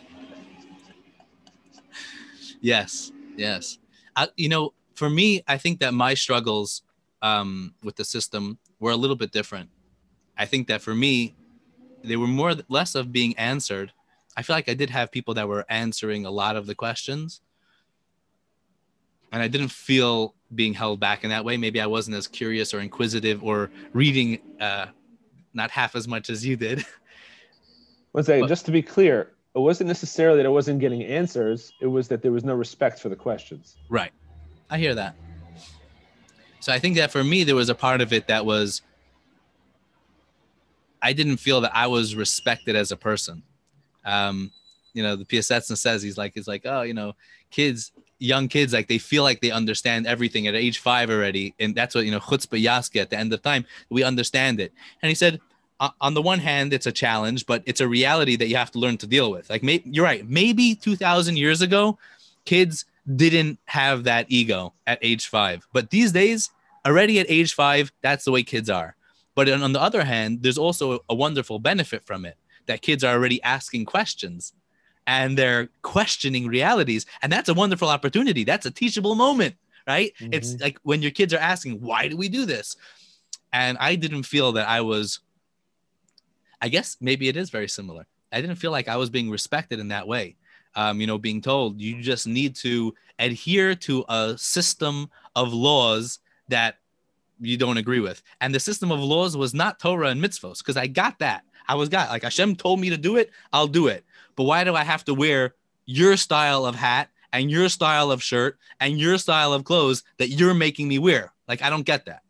Yes, 2.61 3.11
yes. 3.35 3.77
I, 4.15 4.29
you 4.35 4.49
know, 4.49 4.73
for 4.95 5.09
me, 5.09 5.43
I 5.47 5.57
think 5.57 5.79
that 5.79 5.93
my 5.93 6.13
struggles 6.13 6.83
um, 7.21 7.73
with 7.83 7.95
the 7.95 8.05
system 8.05 8.59
were 8.79 8.91
a 8.91 8.95
little 8.95 9.15
bit 9.15 9.31
different. 9.31 9.69
I 10.37 10.45
think 10.45 10.67
that 10.67 10.81
for 10.81 10.95
me, 10.95 11.35
they 12.03 12.15
were 12.15 12.27
more 12.27 12.55
less 12.67 12.95
of 12.95 13.11
being 13.11 13.37
answered. 13.37 13.91
I 14.37 14.41
feel 14.41 14.55
like 14.55 14.69
I 14.69 14.73
did 14.73 14.89
have 14.89 15.11
people 15.11 15.33
that 15.35 15.47
were 15.47 15.65
answering 15.69 16.25
a 16.25 16.31
lot 16.31 16.55
of 16.55 16.65
the 16.65 16.75
questions, 16.75 17.41
and 19.31 19.41
I 19.41 19.47
didn't 19.47 19.69
feel 19.69 20.35
being 20.55 20.73
held 20.73 20.99
back 20.99 21.23
in 21.23 21.29
that 21.29 21.45
way. 21.45 21.57
Maybe 21.57 21.81
I 21.81 21.85
wasn't 21.85 22.17
as 22.17 22.27
curious 22.27 22.73
or 22.73 22.79
inquisitive 22.79 23.43
or 23.43 23.69
reading 23.93 24.39
uh, 24.59 24.87
not 25.53 25.71
half 25.71 25.95
as 25.95 26.07
much 26.07 26.29
as 26.29 26.45
you 26.45 26.55
did. 26.55 26.85
Let's 28.13 28.27
say, 28.27 28.41
but, 28.41 28.47
just 28.47 28.65
to 28.65 28.71
be 28.71 28.81
clear, 28.81 29.31
it 29.55 29.59
wasn't 29.59 29.87
necessarily 29.87 30.37
that 30.37 30.45
I 30.45 30.49
wasn't 30.49 30.79
getting 30.79 31.03
answers. 31.03 31.71
It 31.81 31.87
was 31.87 32.07
that 32.07 32.21
there 32.21 32.31
was 32.31 32.43
no 32.43 32.55
respect 32.55 32.99
for 32.99 33.09
the 33.09 33.15
questions. 33.15 33.77
Right. 33.89 34.11
I 34.69 34.77
hear 34.77 34.95
that. 34.95 35.15
So 36.59 36.73
I 36.73 36.79
think 36.79 36.97
that 36.97 37.11
for 37.11 37.23
me, 37.23 37.43
there 37.43 37.55
was 37.55 37.69
a 37.69 37.75
part 37.75 38.01
of 38.01 38.11
it 38.11 38.27
that 38.27 38.45
was, 38.45 38.81
I 41.01 41.13
didn't 41.13 41.37
feel 41.37 41.61
that 41.61 41.71
I 41.75 41.87
was 41.87 42.15
respected 42.15 42.75
as 42.75 42.91
a 42.91 42.97
person. 42.97 43.43
Um, 44.05 44.51
you 44.93 45.03
know 45.03 45.15
the 45.15 45.25
Piaseczner 45.25 45.77
says 45.77 46.01
he's 46.01 46.17
like 46.17 46.33
he's 46.33 46.47
like 46.47 46.63
oh 46.65 46.81
you 46.81 46.93
know 46.93 47.15
kids 47.51 47.91
young 48.19 48.47
kids 48.47 48.73
like 48.73 48.87
they 48.87 48.97
feel 48.97 49.23
like 49.23 49.41
they 49.41 49.51
understand 49.51 50.05
everything 50.05 50.47
at 50.47 50.55
age 50.55 50.79
five 50.79 51.09
already. 51.09 51.53
And 51.59 51.73
that's 51.73 51.95
what 51.95 52.05
you 52.05 52.11
know 52.11 52.19
chutzpah 52.19 52.61
yasgei 52.61 53.01
at 53.01 53.09
the 53.09 53.17
end 53.17 53.33
of 53.33 53.41
time 53.41 53.65
we 53.89 54.03
understand 54.03 54.59
it. 54.59 54.73
And 55.01 55.09
he 55.09 55.15
said 55.15 55.39
on 56.01 56.13
the 56.13 56.21
one 56.21 56.39
hand 56.39 56.73
it's 56.73 56.85
a 56.85 56.91
challenge 56.91 57.45
but 57.45 57.63
it's 57.65 57.79
a 57.79 57.87
reality 57.87 58.35
that 58.35 58.47
you 58.47 58.57
have 58.57 58.71
to 58.71 58.79
learn 58.79 58.97
to 58.97 59.07
deal 59.07 59.31
with. 59.31 59.49
Like 59.49 59.63
may, 59.63 59.81
you're 59.85 60.05
right. 60.05 60.27
Maybe 60.27 60.75
2000 60.75 61.37
years 61.37 61.61
ago 61.61 61.97
kids 62.45 62.85
didn't 63.15 63.57
have 63.65 64.03
that 64.03 64.25
ego 64.29 64.73
at 64.85 64.99
age 65.01 65.27
five. 65.27 65.65
But 65.71 65.89
these 65.89 66.11
days 66.11 66.49
already 66.85 67.19
at 67.19 67.25
age 67.29 67.53
five 67.53 67.91
that's 68.01 68.25
the 68.25 68.31
way 68.31 68.43
kids 68.43 68.69
are 68.69 68.95
but 69.39 69.47
on 69.49 69.71
the 69.71 69.81
other 69.81 70.03
hand 70.03 70.43
there's 70.43 70.57
also 70.57 70.99
a 71.07 71.15
wonderful 71.15 71.59
benefit 71.59 72.03
from 72.05 72.25
it 72.25 72.35
that 72.65 72.81
kids 72.81 73.05
are 73.05 73.13
already 73.13 73.41
asking 73.43 73.85
questions 73.85 74.51
and 75.07 75.37
they're 75.37 75.69
questioning 75.81 76.45
realities. 76.45 77.05
And 77.21 77.31
that's 77.31 77.47
a 77.47 77.53
wonderful 77.53 77.87
opportunity. 77.87 78.43
That's 78.43 78.65
a 78.65 78.71
teachable 78.71 79.15
moment, 79.15 79.55
right? 79.87 80.11
Mm-hmm. 80.19 80.33
It's 80.33 80.59
like 80.59 80.77
when 80.83 81.01
your 81.01 81.11
kids 81.11 81.33
are 81.33 81.39
asking, 81.39 81.79
why 81.79 82.09
do 82.09 82.17
we 82.17 82.27
do 82.27 82.45
this? 82.45 82.75
And 83.53 83.77
I 83.79 83.95
didn't 83.95 84.23
feel 84.23 84.51
that 84.51 84.67
I 84.67 84.81
was, 84.81 85.21
I 86.61 86.67
guess 86.67 86.97
maybe 86.99 87.29
it 87.29 87.37
is 87.37 87.49
very 87.49 87.69
similar. 87.69 88.07
I 88.33 88.41
didn't 88.41 88.57
feel 88.57 88.71
like 88.71 88.89
I 88.89 88.97
was 88.97 89.09
being 89.09 89.29
respected 89.29 89.79
in 89.79 89.87
that 89.87 90.05
way. 90.05 90.35
Um, 90.75 90.99
you 90.99 91.07
know, 91.07 91.17
being 91.17 91.41
told 91.41 91.79
you 91.79 92.01
just 92.01 92.27
need 92.27 92.55
to 92.57 92.93
adhere 93.19 93.73
to 93.75 94.03
a 94.09 94.35
system 94.37 95.09
of 95.33 95.53
laws 95.53 96.19
that 96.49 96.75
you 97.39 97.57
don't 97.57 97.77
agree 97.77 97.99
with. 97.99 98.21
And 98.41 98.53
the 98.53 98.59
system 98.59 98.91
of 98.91 98.99
laws 98.99 99.35
was 99.37 99.53
not 99.53 99.79
Torah 99.79 100.09
and 100.09 100.21
mitzvos, 100.21 100.59
because 100.59 100.77
I 100.77 100.87
got 100.87 101.19
that. 101.19 101.43
I 101.67 101.75
was 101.75 101.89
got 101.89 102.09
like 102.09 102.23
Hashem 102.23 102.55
told 102.55 102.79
me 102.79 102.89
to 102.89 102.97
do 102.97 103.17
it, 103.17 103.31
I'll 103.53 103.67
do 103.67 103.87
it. 103.87 104.03
But 104.35 104.43
why 104.45 104.63
do 104.63 104.75
I 104.75 104.83
have 104.83 105.05
to 105.05 105.13
wear 105.13 105.55
your 105.85 106.17
style 106.17 106.65
of 106.65 106.75
hat 106.75 107.09
and 107.31 107.51
your 107.51 107.69
style 107.69 108.11
of 108.11 108.23
shirt 108.23 108.57
and 108.79 108.99
your 108.99 109.17
style 109.17 109.53
of 109.53 109.63
clothes 109.63 110.03
that 110.17 110.29
you're 110.29 110.53
making 110.53 110.87
me 110.87 110.97
wear? 110.97 111.31
Like, 111.47 111.61
I 111.61 111.69
don't 111.69 111.85
get 111.85 112.05
that. 112.05 112.21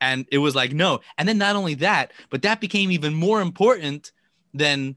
And 0.00 0.26
it 0.30 0.38
was 0.38 0.54
like, 0.54 0.72
no. 0.72 1.00
And 1.18 1.28
then 1.28 1.38
not 1.38 1.56
only 1.56 1.74
that, 1.74 2.12
but 2.30 2.42
that 2.42 2.60
became 2.60 2.90
even 2.90 3.14
more 3.14 3.40
important 3.40 4.12
than, 4.52 4.96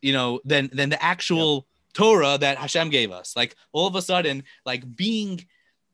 you 0.00 0.12
know, 0.12 0.40
than 0.44 0.70
than 0.72 0.88
the 0.88 1.02
actual 1.02 1.66
Torah 1.92 2.38
that 2.38 2.58
Hashem 2.58 2.90
gave 2.90 3.10
us. 3.10 3.36
Like 3.36 3.54
all 3.72 3.86
of 3.86 3.94
a 3.94 4.02
sudden, 4.02 4.44
like 4.64 4.96
being 4.96 5.44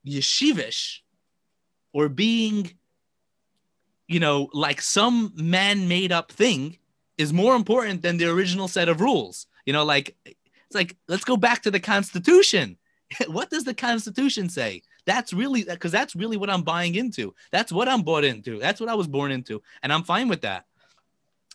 yeshivish 0.06 1.00
or 1.94 2.10
being, 2.10 2.70
you 4.06 4.20
know, 4.20 4.50
like 4.52 4.82
some 4.82 5.32
man 5.34 5.88
made 5.88 6.12
up 6.12 6.30
thing 6.30 6.76
is 7.16 7.32
more 7.32 7.56
important 7.56 8.02
than 8.02 8.18
the 8.18 8.28
original 8.28 8.68
set 8.68 8.90
of 8.90 9.00
rules. 9.00 9.46
You 9.64 9.72
know, 9.72 9.84
like 9.84 10.14
it's 10.26 10.74
like 10.74 10.96
let's 11.08 11.24
go 11.24 11.38
back 11.38 11.62
to 11.62 11.70
the 11.70 11.80
Constitution. 11.80 12.76
what 13.28 13.48
does 13.48 13.64
the 13.64 13.72
Constitution 13.72 14.50
say? 14.50 14.82
That's 15.06 15.32
really 15.32 15.64
because 15.64 15.92
that's 15.92 16.16
really 16.16 16.36
what 16.36 16.50
I'm 16.50 16.62
buying 16.62 16.96
into. 16.96 17.34
That's 17.52 17.72
what 17.72 17.88
I'm 17.88 18.02
bought 18.02 18.24
into. 18.24 18.58
That's 18.58 18.80
what 18.80 18.90
I 18.90 18.94
was 18.94 19.06
born 19.06 19.30
into, 19.30 19.62
and 19.82 19.92
I'm 19.92 20.02
fine 20.02 20.28
with 20.28 20.42
that. 20.42 20.66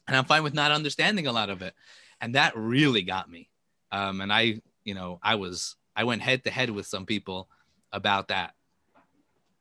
And 0.08 0.18
I'm 0.18 0.26
fine 0.26 0.42
with 0.42 0.56
not 0.56 0.72
understanding 0.72 1.28
a 1.28 1.32
lot 1.32 1.52
of 1.52 1.62
it, 1.62 1.76
and 2.22 2.34
that 2.36 2.54
really 2.56 3.04
got 3.04 3.30
me. 3.30 3.50
Um, 3.92 4.22
and 4.22 4.34
I, 4.34 4.62
you 4.84 4.94
know, 4.94 5.20
I 5.22 5.36
was 5.36 5.76
I 5.96 6.06
went 6.06 6.22
head 6.22 6.46
to 6.46 6.50
head 6.50 6.70
with 6.70 6.88
some 6.88 7.06
people 7.06 7.50
about 7.92 8.30
that. 8.30 8.54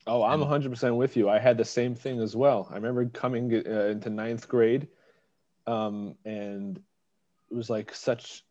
Oh, 0.08 0.22
I'm 0.22 0.40
100% 0.40 0.96
with 0.96 1.16
you. 1.18 1.28
I 1.28 1.38
had 1.38 1.58
the 1.58 1.64
same 1.66 1.94
thing 1.94 2.18
as 2.20 2.34
well. 2.34 2.66
I 2.70 2.76
remember 2.76 3.04
coming 3.06 3.54
uh, 3.54 3.86
into 3.86 4.08
ninth 4.08 4.48
grade, 4.48 4.88
um, 5.66 6.14
and 6.24 6.80
it 7.50 7.54
was 7.54 7.68
like 7.68 7.94
such 7.94 8.44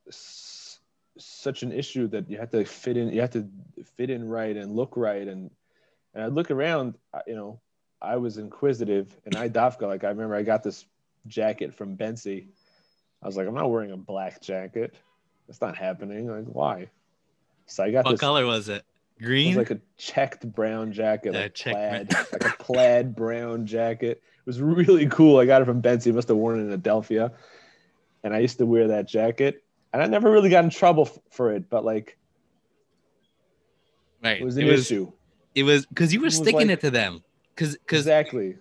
such 1.20 1.64
an 1.64 1.72
issue 1.72 2.08
that 2.08 2.30
you 2.30 2.38
had 2.38 2.51
to 2.51 2.64
fit 2.64 2.95
in 2.95 3.12
you 3.12 3.20
had 3.22 3.32
to 3.32 3.47
fit 3.95 4.12
in 4.12 4.28
right 4.28 4.55
and 4.55 4.76
look 4.76 4.95
right. 4.95 5.28
And 5.28 5.49
and 6.14 6.24
i 6.24 6.28
look 6.28 6.51
around 6.51 6.95
you 7.26 7.36
know 7.36 7.60
i 8.01 8.16
was 8.16 8.38
inquisitive 8.38 9.16
and 9.26 9.36
i 9.36 9.49
dafka 9.49 9.82
like 9.82 10.03
i 10.03 10.10
remember 10.10 10.36
i 10.36 10.43
got 10.43 10.64
this 10.64 10.86
jacket 11.28 11.74
from 11.74 11.97
bensi 11.97 12.47
i 13.24 13.28
was 13.28 13.36
like 13.36 13.47
i'm 13.47 13.55
not 13.55 13.70
wearing 13.72 13.91
a 13.91 13.97
black 13.97 14.41
jacket. 14.41 14.95
That's 15.47 15.62
not 15.62 15.78
happening. 15.78 16.28
Like 16.28 16.45
why? 16.45 16.89
So 17.66 17.84
i 17.84 17.91
got 17.91 18.05
what 18.05 18.12
this, 18.12 18.20
color 18.20 18.45
was 18.45 18.70
it 18.70 18.84
green? 19.22 19.53
It 19.53 19.57
was 19.57 19.70
like 19.70 19.78
a 19.78 19.82
checked 19.97 20.49
brown 20.51 20.91
jacket 20.91 21.34
like 21.34 21.55
plaid 21.55 22.13
like 22.32 22.45
a 22.45 22.55
plaid 22.59 23.15
brown 23.15 23.65
jacket. 23.65 24.22
It 24.22 24.45
was 24.45 24.61
really 24.61 25.07
cool. 25.07 25.39
I 25.39 25.45
got 25.45 25.61
it 25.61 25.65
from 25.65 25.82
bensi 25.82 26.13
must 26.13 26.28
have 26.28 26.38
worn 26.38 26.59
it 26.59 26.72
in 26.72 26.82
adelphia. 26.82 27.34
And 28.24 28.34
I 28.34 28.39
used 28.39 28.57
to 28.57 28.65
wear 28.65 28.88
that 28.89 29.07
jacket, 29.07 29.63
and 29.93 30.01
I 30.01 30.07
never 30.07 30.32
really 30.32 30.49
got 30.49 30.63
in 30.63 30.70
trouble 30.70 31.05
f- 31.05 31.20
for 31.32 31.53
it, 31.53 31.70
but 31.70 31.86
like, 31.86 32.18
right, 34.24 34.41
it 34.41 34.43
was 34.43 34.57
an 34.57 34.63
it 34.63 34.72
was, 34.72 34.82
issue. 34.82 35.11
It 35.55 35.63
was 35.63 35.86
because 35.86 36.13
you 36.13 36.22
were 36.22 36.28
it 36.28 36.32
sticking 36.32 36.68
like, 36.68 36.70
it 36.70 36.82
to 36.82 36.91
them, 36.91 37.24
because 37.55 37.78
because 37.78 37.99
exactly. 38.01 38.55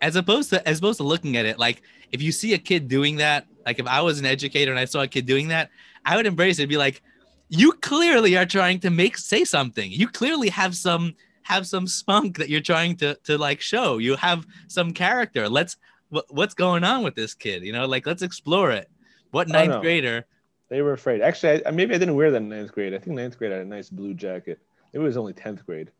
As 0.00 0.16
opposed 0.16 0.50
to 0.50 0.68
as 0.68 0.78
opposed 0.78 0.98
to 0.98 1.04
looking 1.04 1.38
at 1.38 1.46
it 1.46 1.58
like 1.58 1.80
if 2.12 2.22
you 2.22 2.30
see 2.30 2.54
a 2.54 2.58
kid 2.58 2.86
doing 2.86 3.16
that, 3.16 3.46
like 3.66 3.80
if 3.80 3.86
I 3.86 4.00
was 4.02 4.20
an 4.20 4.26
educator 4.26 4.70
and 4.70 4.78
I 4.78 4.84
saw 4.84 5.02
a 5.02 5.08
kid 5.08 5.26
doing 5.26 5.48
that, 5.48 5.70
I 6.04 6.16
would 6.16 6.26
embrace 6.26 6.60
it. 6.60 6.68
Be 6.68 6.76
like, 6.76 7.02
you 7.48 7.72
clearly 7.72 8.36
are 8.36 8.46
trying 8.46 8.80
to 8.80 8.90
make 8.90 9.16
say 9.18 9.44
something. 9.44 9.90
You 9.90 10.08
clearly 10.08 10.48
have 10.48 10.74
some 10.76 11.14
have 11.42 11.66
some 11.66 11.86
spunk 11.86 12.38
that 12.38 12.48
you're 12.48 12.60
trying 12.60 12.96
to 12.96 13.14
to 13.24 13.38
like 13.38 13.60
show. 13.60 13.98
You 13.98 14.16
have 14.16 14.46
some 14.68 14.92
character. 14.92 15.48
Let's 15.48 15.76
what, 16.08 16.26
what's 16.30 16.54
going 16.54 16.84
on 16.84 17.02
with 17.02 17.14
this 17.14 17.34
kid? 17.34 17.62
You 17.62 17.72
know, 17.72 17.86
like 17.86 18.06
let's 18.06 18.22
explore 18.22 18.70
it. 18.70 18.90
What 19.30 19.48
ninth 19.48 19.80
grader? 19.82 20.26
They 20.68 20.80
were 20.80 20.92
afraid. 20.92 21.20
Actually, 21.20 21.66
I, 21.66 21.70
maybe 21.70 21.94
I 21.94 21.98
didn't 21.98 22.16
wear 22.16 22.30
that 22.30 22.38
in 22.38 22.48
ninth 22.48 22.72
grade. 22.72 22.94
I 22.94 22.98
think 22.98 23.16
ninth 23.16 23.38
grade 23.38 23.52
I 23.52 23.56
had 23.56 23.66
a 23.66 23.68
nice 23.68 23.90
blue 23.90 24.14
jacket. 24.14 24.60
It 24.92 24.98
was 24.98 25.16
only 25.16 25.32
tenth 25.32 25.66
grade. 25.66 25.90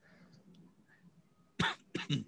it 2.11 2.25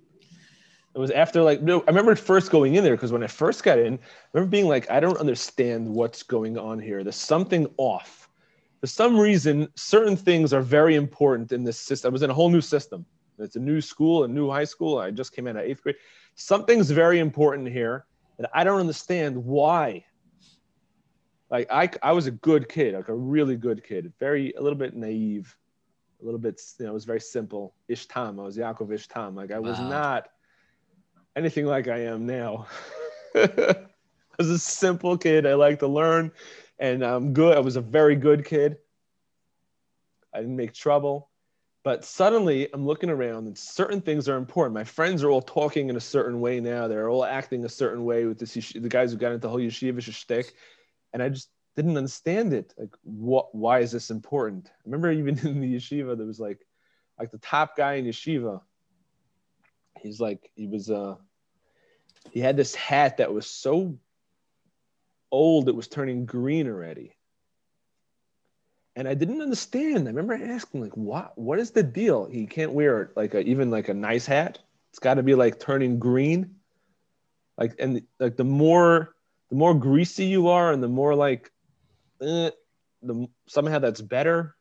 was 0.94 1.10
after 1.10 1.42
like 1.42 1.62
no. 1.62 1.80
I 1.82 1.86
remember 1.86 2.14
first 2.16 2.50
going 2.50 2.74
in 2.74 2.84
there 2.84 2.94
because 2.94 3.12
when 3.12 3.22
I 3.22 3.28
first 3.28 3.64
got 3.64 3.78
in, 3.78 3.94
I 3.94 3.98
remember 4.34 4.50
being 4.50 4.66
like, 4.68 4.90
I 4.90 5.00
don't 5.00 5.18
understand 5.18 5.88
what's 5.88 6.22
going 6.22 6.58
on 6.58 6.78
here. 6.78 7.02
There's 7.02 7.16
something 7.16 7.66
off. 7.78 8.25
For 8.80 8.86
some 8.86 9.18
reason, 9.18 9.68
certain 9.74 10.16
things 10.16 10.52
are 10.52 10.60
very 10.60 10.94
important 10.94 11.52
in 11.52 11.64
this 11.64 11.78
system. 11.78 12.10
I 12.10 12.12
was 12.12 12.22
in 12.22 12.30
a 12.30 12.34
whole 12.34 12.50
new 12.50 12.60
system. 12.60 13.06
It's 13.38 13.56
a 13.56 13.60
new 13.60 13.80
school, 13.80 14.24
a 14.24 14.28
new 14.28 14.50
high 14.50 14.64
school. 14.64 14.98
I 14.98 15.10
just 15.10 15.34
came 15.34 15.46
in 15.46 15.56
at 15.56 15.64
eighth 15.64 15.82
grade 15.82 15.96
something's 16.36 16.90
very 16.90 17.18
important 17.18 17.68
here 17.68 18.06
and 18.38 18.46
I 18.54 18.62
don't 18.62 18.78
understand 18.78 19.36
why. 19.36 20.04
Like 21.50 21.66
I, 21.70 21.90
I 22.02 22.12
was 22.12 22.26
a 22.26 22.30
good 22.30 22.68
kid, 22.68 22.94
like 22.94 23.08
a 23.08 23.14
really 23.14 23.56
good 23.56 23.82
kid, 23.82 24.12
very 24.20 24.52
a 24.52 24.62
little 24.62 24.78
bit 24.78 24.94
naive, 24.94 25.56
a 26.20 26.24
little 26.24 26.40
bit, 26.40 26.60
you 26.78 26.84
know, 26.84 26.90
it 26.90 26.94
was 26.94 27.04
very 27.04 27.20
simple. 27.20 27.74
Ishtam, 27.90 28.38
I 28.38 28.42
was 28.42 28.56
Yaakov 28.56 28.88
Ishtam. 28.88 29.34
Like 29.34 29.50
I 29.50 29.58
was 29.58 29.78
wow. 29.78 29.88
not 29.88 30.28
anything 31.34 31.66
like 31.66 31.88
I 31.88 32.04
am 32.04 32.26
now. 32.26 32.66
I 33.34 33.86
was 34.38 34.50
a 34.50 34.58
simple 34.58 35.16
kid. 35.16 35.46
I 35.46 35.54
like 35.54 35.78
to 35.78 35.86
learn, 35.86 36.32
and 36.78 37.02
I'm 37.02 37.32
good. 37.32 37.56
I 37.56 37.60
was 37.60 37.76
a 37.76 37.80
very 37.80 38.16
good 38.16 38.44
kid. 38.44 38.76
I 40.34 40.40
didn't 40.40 40.56
make 40.56 40.74
trouble. 40.74 41.30
But 41.82 42.04
suddenly 42.04 42.68
I'm 42.74 42.84
looking 42.84 43.10
around 43.10 43.46
and 43.46 43.56
certain 43.56 44.00
things 44.00 44.28
are 44.28 44.36
important. 44.36 44.74
My 44.74 44.82
friends 44.82 45.22
are 45.22 45.30
all 45.30 45.40
talking 45.40 45.88
in 45.88 45.96
a 45.96 46.00
certain 46.00 46.40
way 46.40 46.58
now. 46.58 46.88
They're 46.88 47.08
all 47.08 47.24
acting 47.24 47.64
a 47.64 47.68
certain 47.68 48.04
way 48.04 48.24
with 48.24 48.40
this, 48.40 48.54
the 48.54 48.88
guys 48.88 49.12
who 49.12 49.18
got 49.18 49.28
into 49.28 49.38
the 49.38 49.48
whole 49.48 49.60
yeshiva 49.60 50.02
shtick. 50.02 50.54
And 51.12 51.22
I 51.22 51.28
just 51.28 51.48
didn't 51.76 51.96
understand 51.96 52.52
it. 52.52 52.74
Like, 52.76 52.92
what, 53.04 53.54
why 53.54 53.78
is 53.78 53.92
this 53.92 54.10
important? 54.10 54.66
I 54.66 54.82
remember 54.84 55.12
even 55.12 55.38
in 55.46 55.60
the 55.60 55.76
yeshiva, 55.76 56.16
there 56.16 56.26
was 56.26 56.40
like, 56.40 56.66
like 57.20 57.30
the 57.30 57.38
top 57.38 57.76
guy 57.76 57.94
in 57.94 58.04
yeshiva. 58.04 58.60
He's 60.00 60.20
like, 60.20 60.50
he 60.56 60.66
was, 60.66 60.90
uh, 60.90 61.14
he 62.32 62.40
had 62.40 62.56
this 62.56 62.74
hat 62.74 63.18
that 63.18 63.32
was 63.32 63.46
so 63.46 63.96
old, 65.36 65.68
it 65.68 65.76
was 65.76 65.88
turning 65.88 66.26
green 66.26 66.66
already 66.66 67.16
and 68.96 69.06
I 69.06 69.14
didn't 69.14 69.42
understand. 69.42 70.08
I 70.08 70.10
remember 70.10 70.34
asking 70.34 70.80
like, 70.80 70.96
"What? 70.96 71.36
What 71.36 71.60
is 71.60 71.70
the 71.70 71.82
deal? 71.82 72.24
He 72.24 72.46
can't 72.46 72.72
wear 72.72 73.12
like 73.14 73.34
a, 73.34 73.40
even 73.40 73.70
like 73.70 73.90
a 73.90 73.94
nice 73.94 74.24
hat. 74.24 74.58
It's 74.90 74.98
got 74.98 75.14
to 75.14 75.22
be 75.22 75.34
like 75.34 75.60
turning 75.60 75.98
green. 75.98 76.56
Like 77.58 77.74
and 77.78 78.02
like 78.18 78.36
the 78.36 78.44
more 78.44 79.14
the 79.50 79.56
more 79.56 79.74
greasy 79.74 80.24
you 80.24 80.48
are, 80.48 80.72
and 80.72 80.82
the 80.82 80.88
more 80.88 81.14
like 81.14 81.52
eh, 82.22 82.50
the 83.02 83.28
somehow 83.46 83.78
that's 83.78 84.00
better. 84.00 84.56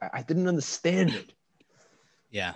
I, 0.00 0.08
I 0.14 0.22
didn't 0.22 0.48
understand 0.48 1.10
it. 1.10 1.34
Yeah, 2.30 2.54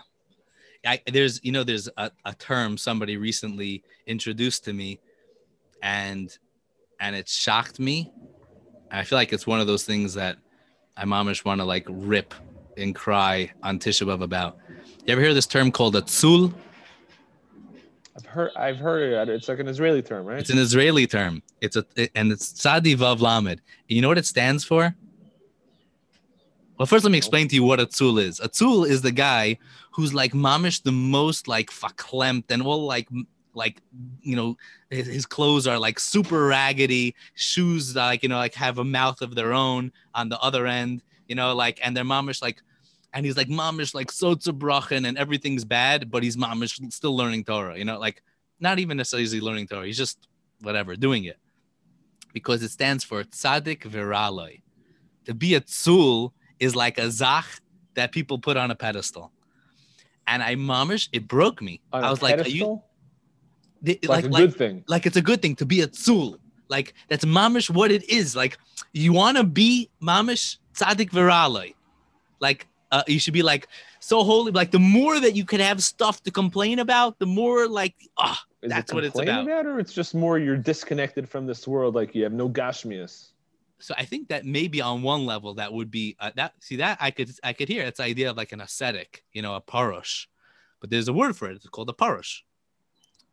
I, 0.84 1.02
there's 1.06 1.44
you 1.44 1.52
know 1.52 1.62
there's 1.62 1.90
a, 1.98 2.10
a 2.24 2.34
term 2.34 2.78
somebody 2.78 3.18
recently 3.18 3.84
introduced 4.06 4.64
to 4.64 4.72
me, 4.72 4.98
and 5.82 6.36
and 7.00 7.14
it 7.16 7.28
shocked 7.28 7.78
me. 7.78 8.12
I 8.90 9.04
feel 9.04 9.18
like 9.18 9.32
it's 9.32 9.46
one 9.46 9.60
of 9.60 9.66
those 9.66 9.84
things 9.84 10.14
that 10.14 10.38
I 10.96 11.04
mamish 11.04 11.44
want 11.44 11.60
to 11.60 11.64
like 11.64 11.86
rip 11.88 12.34
and 12.76 12.94
cry 12.94 13.50
on 13.62 13.78
Tisha 13.78 14.06
B'av 14.06 14.22
about. 14.22 14.58
You 15.04 15.12
ever 15.12 15.20
hear 15.20 15.34
this 15.34 15.46
term 15.46 15.70
called 15.70 15.96
a 15.96 16.02
tzul? 16.02 16.54
I've 18.16 18.26
heard 18.26 18.50
I've 18.56 18.78
heard 18.78 19.28
it. 19.28 19.28
It's 19.28 19.48
like 19.48 19.60
an 19.60 19.68
Israeli 19.68 20.02
term, 20.02 20.26
right? 20.26 20.40
It's 20.40 20.50
an 20.50 20.58
Israeli 20.58 21.06
term. 21.06 21.42
It's 21.60 21.76
a 21.76 21.84
and 22.16 22.32
it's 22.32 22.52
Tzadi 22.52 22.96
Vav 22.96 23.20
Lamed. 23.20 23.60
You 23.86 24.02
know 24.02 24.08
what 24.08 24.18
it 24.18 24.26
stands 24.26 24.64
for? 24.64 24.94
Well, 26.78 26.86
first 26.86 27.04
let 27.04 27.10
me 27.10 27.18
explain 27.18 27.48
to 27.48 27.54
you 27.54 27.64
what 27.64 27.80
a 27.80 27.86
tzul 27.86 28.20
is. 28.20 28.38
A 28.38 28.48
tzul 28.48 28.88
is 28.88 29.02
the 29.02 29.10
guy 29.10 29.58
who's 29.92 30.14
like 30.14 30.32
mamish 30.32 30.82
the 30.82 30.92
most 30.92 31.48
like 31.48 31.70
faklemt 31.70 32.44
and 32.50 32.62
all 32.62 32.86
like 32.86 33.08
like 33.58 33.82
you 34.22 34.36
know 34.36 34.56
his, 34.90 35.06
his, 35.06 35.26
clothes 35.26 35.66
are 35.66 35.78
like 35.78 35.98
super 36.00 36.46
raggedy. 36.46 37.14
Shoes 37.34 37.94
like 37.94 38.22
you 38.22 38.30
know 38.30 38.38
like 38.38 38.54
have 38.54 38.78
a 38.78 38.84
mouth 38.84 39.20
of 39.20 39.34
their 39.34 39.52
own 39.52 39.92
on 40.14 40.28
the 40.30 40.38
other 40.40 40.66
end 40.66 41.02
you 41.28 41.34
know 41.34 41.54
like 41.54 41.78
and 41.84 41.96
their 41.96 42.04
mamish 42.04 42.40
like 42.40 42.62
and 43.12 43.26
he's 43.26 43.36
like 43.36 43.48
mamish 43.48 43.94
like 43.94 44.10
so 44.10 44.34
sotzabrachen 44.34 45.06
and 45.06 45.18
everything's 45.18 45.64
bad 45.64 46.10
but 46.10 46.22
he's 46.22 46.36
mamish 46.36 46.80
still 46.92 47.16
learning 47.16 47.44
torah 47.44 47.76
you 47.76 47.84
know 47.84 47.98
like 47.98 48.22
not 48.60 48.78
even 48.78 48.96
necessarily 48.96 49.40
learning 49.40 49.66
torah. 49.66 49.86
He's 49.86 49.96
just 49.96 50.28
whatever 50.62 50.96
doing 50.96 51.24
it. 51.24 51.38
Because 52.32 52.62
it 52.62 52.70
stands 52.70 53.04
for 53.04 53.22
tzaddik 53.24 53.82
viraloi 53.82 54.60
to 55.24 55.34
be 55.34 55.54
a 55.54 55.60
tzul 55.60 56.32
is 56.58 56.74
like 56.74 56.98
a 56.98 57.10
zach 57.10 57.46
that 57.94 58.12
people 58.12 58.38
put 58.38 58.56
on 58.56 58.70
a 58.70 58.74
pedestal. 58.74 59.32
And 60.26 60.42
I 60.42 60.56
mamish, 60.56 61.08
it 61.12 61.26
broke 61.26 61.62
me. 61.62 61.80
On 61.92 62.04
I 62.04 62.10
was 62.10 62.18
pedestal? 62.18 62.38
like, 62.38 62.46
are 62.46 62.50
you 62.50 62.82
like, 63.84 64.08
like, 64.08 64.24
a 64.24 64.28
like, 64.28 64.42
good 64.42 64.56
thing. 64.56 64.84
like 64.88 65.06
it's 65.06 65.16
a 65.16 65.22
good 65.22 65.42
thing 65.42 65.56
to 65.56 65.66
be 65.66 65.80
a 65.80 65.86
tzul. 65.86 66.38
Like 66.68 66.94
that's 67.08 67.24
mamish 67.24 67.70
what 67.70 67.90
it 67.90 68.08
is. 68.08 68.36
Like 68.36 68.58
you 68.92 69.12
want 69.12 69.36
to 69.36 69.44
be 69.44 69.90
mamish 70.02 70.58
tzaddik 70.74 71.10
viraloi. 71.10 71.74
Like 72.40 72.66
uh, 72.90 73.02
you 73.06 73.18
should 73.18 73.34
be 73.34 73.42
like 73.42 73.68
so 74.00 74.24
holy. 74.24 74.52
Like 74.52 74.70
the 74.70 74.78
more 74.78 75.18
that 75.20 75.34
you 75.34 75.44
can 75.44 75.60
have 75.60 75.82
stuff 75.82 76.22
to 76.24 76.30
complain 76.30 76.78
about, 76.78 77.18
the 77.18 77.26
more 77.26 77.68
like 77.68 77.94
ah, 78.18 78.42
Is 78.62 78.70
that's 78.70 78.92
it 78.92 78.94
what 78.94 79.04
it's 79.04 79.14
complaining 79.14 79.50
about. 79.50 79.66
or 79.66 79.78
it's 79.78 79.92
just 79.92 80.14
more 80.14 80.38
you're 80.38 80.56
disconnected 80.56 81.28
from 81.28 81.46
this 81.46 81.66
world, 81.66 81.94
like 81.94 82.14
you 82.14 82.22
have 82.24 82.32
no 82.32 82.48
gashmias. 82.48 83.28
So 83.80 83.94
I 83.96 84.04
think 84.04 84.28
that 84.28 84.44
maybe 84.44 84.80
on 84.80 85.02
one 85.02 85.24
level 85.24 85.54
that 85.54 85.72
would 85.72 85.90
be 85.90 86.16
uh, 86.18 86.32
that. 86.36 86.52
See 86.60 86.76
that 86.76 86.98
I 87.00 87.10
could 87.10 87.30
I 87.44 87.52
could 87.52 87.68
hear 87.68 87.84
it's 87.84 87.98
the 87.98 88.04
idea 88.04 88.30
of 88.30 88.36
like 88.36 88.52
an 88.52 88.60
ascetic, 88.60 89.24
you 89.32 89.42
know, 89.42 89.54
a 89.54 89.60
parush. 89.60 90.26
But 90.80 90.90
there's 90.90 91.08
a 91.08 91.12
word 91.12 91.36
for 91.36 91.48
it. 91.50 91.56
It's 91.56 91.68
called 91.68 91.88
a 91.88 91.92
parush. 91.92 92.42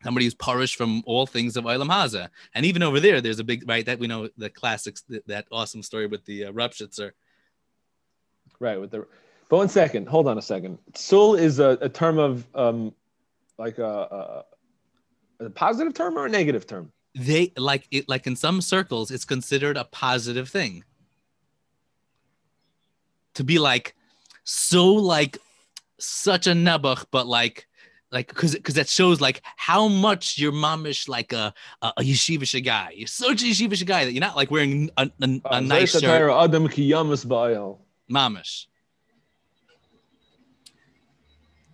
Somebody 0.04 0.26
who's 0.26 0.34
parush 0.34 0.76
from 0.76 1.02
all 1.06 1.26
things 1.26 1.56
of 1.56 1.64
Olam 1.64 1.88
Hazeh. 1.88 2.28
And 2.54 2.66
even 2.66 2.82
over 2.82 3.00
there, 3.00 3.20
there's 3.20 3.38
a 3.38 3.44
big 3.44 3.68
right 3.68 3.84
that 3.86 3.98
we 3.98 4.06
know 4.06 4.28
the 4.36 4.50
classics 4.50 5.02
that, 5.08 5.26
that 5.26 5.46
awesome 5.50 5.82
story 5.82 6.06
with 6.06 6.24
the 6.26 6.46
uh, 6.46 6.52
Ropshitzer. 6.52 7.12
Right. 8.60 8.80
With 8.80 8.90
the 8.90 9.06
but 9.48 9.58
one 9.58 9.68
second, 9.68 10.08
hold 10.08 10.26
on 10.26 10.38
a 10.38 10.42
second. 10.42 10.78
Tzul 10.92 11.38
is 11.38 11.60
a, 11.60 11.78
a 11.80 11.88
term 11.88 12.18
of 12.18 12.46
um 12.54 12.94
like 13.58 13.78
a, 13.78 14.44
a 15.40 15.46
a 15.46 15.50
positive 15.50 15.94
term 15.94 16.18
or 16.18 16.26
a 16.26 16.28
negative 16.28 16.66
term? 16.66 16.92
They 17.14 17.52
like 17.56 17.86
it 17.90 18.08
like 18.08 18.26
in 18.26 18.36
some 18.36 18.60
circles, 18.60 19.10
it's 19.10 19.24
considered 19.24 19.76
a 19.76 19.84
positive 19.84 20.48
thing. 20.48 20.84
To 23.34 23.44
be 23.44 23.58
like 23.58 23.94
so 24.44 24.86
like 24.92 25.38
such 25.98 26.46
a 26.46 26.52
nebuch, 26.52 27.06
but 27.10 27.26
like 27.26 27.65
like 28.12 28.28
because 28.28 28.54
because 28.54 28.74
that 28.74 28.88
shows 28.88 29.20
like 29.20 29.42
how 29.56 29.88
much 29.88 30.38
you're 30.38 30.52
mamish 30.52 31.08
like 31.08 31.32
a 31.32 31.52
a, 31.82 31.92
a 31.98 32.02
yeshivish 32.02 32.62
guy. 32.64 32.92
You're 32.94 33.08
such 33.08 33.42
a 33.42 33.46
yeshivish 33.46 33.84
guy 33.84 34.04
that 34.04 34.12
you're 34.12 34.20
not 34.20 34.36
like 34.36 34.50
wearing 34.50 34.90
a, 34.96 35.10
a, 35.20 35.40
a 35.50 35.60
nice 35.60 35.98
shirt. 35.98 36.30
Adam 36.30 36.68
ki 36.68 36.90
yamas 36.90 37.26
ba'al. 37.26 37.78
Mamish. 38.10 38.66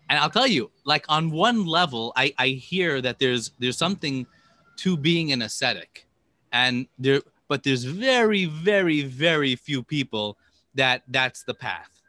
And 0.09 0.19
I'll 0.19 0.31
tell 0.31 0.47
you, 0.47 0.71
like 0.85 1.07
on 1.09 1.31
one 1.31 1.65
level, 1.65 2.13
I, 2.17 2.35
I 2.37 2.49
hear 2.49 3.01
that 3.01 3.19
there's 3.19 3.53
there's 3.59 3.79
something 3.79 4.27
to 4.79 4.97
being 4.97 5.33
an 5.33 5.43
ascetic. 5.43 6.07
And 6.53 6.87
there 6.99 7.23
but 7.49 7.63
there's 7.63 7.85
very, 7.85 8.47
very, 8.47 9.03
very 9.03 9.57
few 9.57 9.83
people 9.83 10.39
that 10.75 11.03
that's 11.09 11.45
the 11.45 11.55
path. 11.55 12.02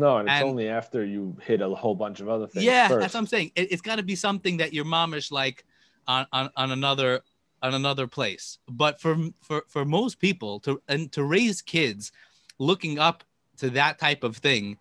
No, 0.00 0.16
and 0.18 0.28
it's 0.28 0.40
And- 0.40 0.48
only 0.48 0.68
after 0.68 1.04
you 1.04 1.36
hit 1.42 1.60
a 1.60 1.68
whole 1.68 1.94
bunch 1.94 2.20
of 2.20 2.28
other 2.28 2.46
things. 2.46 2.64
yeah, 2.64 2.88
first. 2.88 3.00
that's 3.00 3.14
what 3.14 3.20
I'm 3.20 3.26
saying. 3.26 3.52
It, 3.54 3.70
it's 3.72 3.82
got 3.82 3.96
to 3.96 4.02
be 4.02 4.16
something 4.16 4.56
that 4.56 4.72
you're 4.72 4.84
momish 4.84 5.30
like 5.30 5.64
on, 6.08 6.26
on 6.32 6.50
on 6.56 6.70
another 6.72 7.20
on 7.62 7.74
another 7.74 8.06
place. 8.06 8.58
But 8.68 9.00
for 9.00 9.16
for 9.40 9.64
for 9.68 9.84
most 9.84 10.18
people 10.18 10.58
to 10.60 10.80
and 10.88 11.12
to 11.12 11.22
raise 11.24 11.60
kids 11.62 12.12
looking 12.58 12.98
up 12.98 13.22
to 13.58 13.70
that 13.70 13.98
type 13.98 14.24
of 14.24 14.38
thing, 14.38 14.78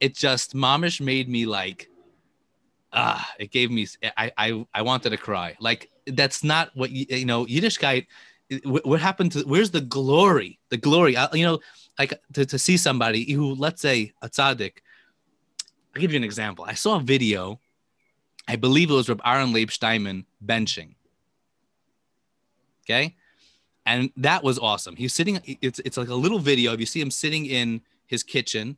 it 0.00 0.14
just 0.14 0.54
momish 0.54 1.00
made 1.00 1.28
me 1.28 1.44
like 1.44 1.88
ah, 2.92 3.28
it 3.38 3.50
gave 3.50 3.70
me 3.70 3.86
I 4.16 4.32
I 4.38 4.66
I 4.72 4.82
wanted 4.82 5.10
to 5.10 5.18
cry. 5.18 5.56
Like 5.60 5.90
that's 6.06 6.42
not 6.42 6.70
what 6.74 6.90
you, 6.90 7.06
you 7.10 7.26
know 7.26 7.44
Yiddishkeit. 7.44 8.06
What 8.64 9.00
happened 9.00 9.32
to 9.32 9.40
where's 9.40 9.70
the 9.70 9.80
glory? 9.80 10.58
The 10.70 10.76
glory, 10.76 11.16
you 11.32 11.44
know, 11.44 11.60
like 11.98 12.14
to, 12.32 12.44
to 12.46 12.58
see 12.58 12.76
somebody 12.76 13.30
who, 13.32 13.54
let's 13.54 13.80
say, 13.80 14.12
a 14.22 14.28
tzaddik. 14.28 14.78
I'll 15.94 16.00
give 16.00 16.12
you 16.12 16.16
an 16.16 16.24
example. 16.24 16.64
I 16.66 16.74
saw 16.74 16.96
a 16.96 17.00
video, 17.00 17.60
I 18.48 18.56
believe 18.56 18.90
it 18.90 18.94
was 18.94 19.08
Reb 19.08 19.20
Aaron 19.24 19.52
Leib 19.52 19.70
Steinman 19.70 20.26
benching. 20.44 20.96
Okay. 22.84 23.14
And 23.86 24.10
that 24.16 24.42
was 24.42 24.58
awesome. 24.58 24.96
He's 24.96 25.14
sitting, 25.14 25.40
it's, 25.60 25.78
it's 25.80 25.96
like 25.96 26.08
a 26.08 26.14
little 26.14 26.38
video. 26.38 26.72
If 26.72 26.80
you 26.80 26.86
see 26.86 27.00
him 27.00 27.10
sitting 27.10 27.46
in 27.46 27.82
his 28.06 28.22
kitchen, 28.22 28.76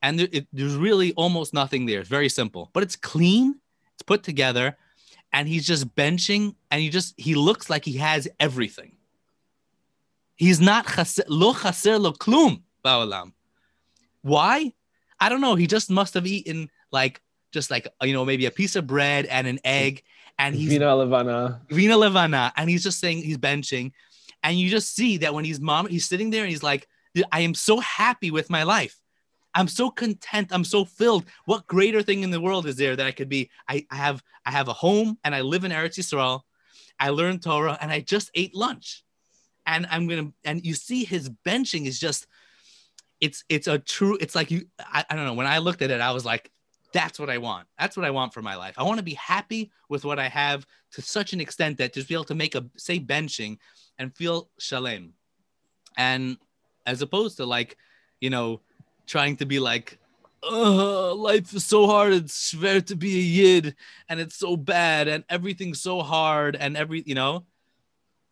and 0.00 0.18
there, 0.18 0.28
it, 0.32 0.46
there's 0.52 0.76
really 0.76 1.12
almost 1.14 1.52
nothing 1.52 1.86
there. 1.86 2.00
It's 2.00 2.08
very 2.08 2.28
simple, 2.28 2.70
but 2.72 2.82
it's 2.82 2.94
clean, 2.94 3.56
it's 3.94 4.02
put 4.02 4.22
together, 4.22 4.76
and 5.32 5.48
he's 5.48 5.66
just 5.66 5.92
benching, 5.94 6.54
and 6.70 6.80
he 6.80 6.88
just, 6.88 7.14
he 7.18 7.34
looks 7.34 7.68
like 7.68 7.84
he 7.84 7.94
has 7.94 8.28
everything. 8.38 8.92
He's 10.38 10.60
not 10.60 10.86
lo 11.28 11.52
chaser 11.52 11.98
lo 11.98 12.12
klum 12.12 12.62
ba'olam. 12.84 13.32
Why? 14.22 14.72
I 15.18 15.28
don't 15.28 15.40
know. 15.40 15.56
He 15.56 15.66
just 15.66 15.90
must 15.90 16.14
have 16.14 16.26
eaten 16.26 16.70
like 16.92 17.20
just 17.52 17.70
like 17.70 17.88
you 18.02 18.12
know 18.12 18.24
maybe 18.24 18.46
a 18.46 18.52
piece 18.52 18.76
of 18.76 18.86
bread 18.86 19.26
and 19.26 19.48
an 19.48 19.58
egg, 19.64 20.04
and 20.38 20.54
he's 20.54 20.68
Vina 20.68 20.94
Levana. 20.94 21.60
Vina 21.68 21.96
Levana, 21.96 22.52
and 22.56 22.70
he's 22.70 22.84
just 22.84 23.00
saying 23.00 23.18
he's 23.18 23.36
benching, 23.36 23.90
and 24.44 24.56
you 24.56 24.70
just 24.70 24.94
see 24.94 25.16
that 25.18 25.34
when 25.34 25.44
he's 25.44 25.58
mom, 25.60 25.88
he's 25.88 26.06
sitting 26.06 26.30
there 26.30 26.42
and 26.42 26.50
he's 26.50 26.62
like, 26.62 26.86
I 27.32 27.40
am 27.40 27.54
so 27.54 27.80
happy 27.80 28.30
with 28.30 28.48
my 28.48 28.62
life. 28.62 28.96
I'm 29.54 29.66
so 29.66 29.90
content. 29.90 30.50
I'm 30.52 30.62
so 30.62 30.84
filled. 30.84 31.24
What 31.46 31.66
greater 31.66 32.00
thing 32.00 32.22
in 32.22 32.30
the 32.30 32.40
world 32.40 32.66
is 32.66 32.76
there 32.76 32.94
that 32.94 33.06
I 33.06 33.10
could 33.10 33.28
be? 33.28 33.50
I, 33.68 33.84
I 33.90 33.96
have 33.96 34.22
I 34.46 34.52
have 34.52 34.68
a 34.68 34.72
home 34.72 35.18
and 35.24 35.34
I 35.34 35.40
live 35.40 35.64
in 35.64 35.72
Eretz 35.72 35.98
Yisrael. 35.98 36.42
I 37.00 37.08
learned 37.10 37.42
Torah 37.42 37.76
and 37.80 37.90
I 37.90 38.00
just 38.00 38.30
ate 38.36 38.54
lunch. 38.54 39.02
And 39.68 39.86
I'm 39.90 40.08
gonna 40.08 40.32
and 40.44 40.64
you 40.64 40.74
see 40.74 41.04
his 41.04 41.28
benching 41.46 41.86
is 41.86 42.00
just 42.00 42.26
it's 43.20 43.44
it's 43.48 43.66
a 43.66 43.78
true 43.78 44.16
it's 44.20 44.34
like 44.34 44.50
you 44.50 44.64
I, 44.80 45.04
I 45.08 45.14
don't 45.14 45.26
know. 45.26 45.34
When 45.34 45.46
I 45.46 45.58
looked 45.58 45.82
at 45.82 45.90
it 45.90 46.00
I 46.00 46.10
was 46.10 46.24
like 46.24 46.50
that's 46.94 47.20
what 47.20 47.28
I 47.28 47.36
want. 47.36 47.68
That's 47.78 47.98
what 47.98 48.06
I 48.06 48.10
want 48.10 48.32
for 48.32 48.40
my 48.40 48.56
life. 48.56 48.74
I 48.78 48.82
want 48.82 48.96
to 48.96 49.04
be 49.04 49.14
happy 49.14 49.70
with 49.90 50.06
what 50.06 50.18
I 50.18 50.28
have 50.28 50.66
to 50.92 51.02
such 51.02 51.34
an 51.34 51.40
extent 51.40 51.76
that 51.78 51.92
just 51.92 52.08
be 52.08 52.14
able 52.14 52.24
to 52.24 52.34
make 52.34 52.54
a 52.54 52.64
say 52.78 52.98
benching 52.98 53.58
and 53.98 54.16
feel 54.16 54.48
shalem. 54.58 55.12
And 55.98 56.38
as 56.86 57.02
opposed 57.02 57.36
to 57.36 57.44
like 57.44 57.76
you 58.20 58.30
know 58.30 58.62
trying 59.06 59.36
to 59.36 59.46
be 59.46 59.60
like 59.60 59.98
uh, 60.50 61.14
life 61.14 61.52
is 61.52 61.66
so 61.66 61.86
hard 61.86 62.12
it's 62.12 62.54
schwer 62.54 62.84
to 62.84 62.96
be 62.96 63.18
a 63.18 63.22
yid 63.22 63.74
and 64.08 64.20
it's 64.20 64.36
so 64.36 64.56
bad 64.56 65.08
and 65.08 65.24
everything's 65.28 65.80
so 65.80 66.00
hard 66.00 66.54
and 66.56 66.76
every 66.76 67.02
you 67.06 67.14
know 67.14 67.44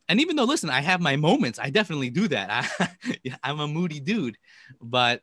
and 0.08 0.20
even 0.20 0.36
though 0.36 0.44
listen 0.44 0.70
i 0.70 0.80
have 0.80 1.00
my 1.00 1.16
moments 1.16 1.58
i 1.58 1.70
definitely 1.70 2.10
do 2.10 2.28
that 2.28 2.68
I, 2.80 3.36
i'm 3.42 3.60
a 3.60 3.68
moody 3.68 4.00
dude 4.00 4.36
but 4.80 5.22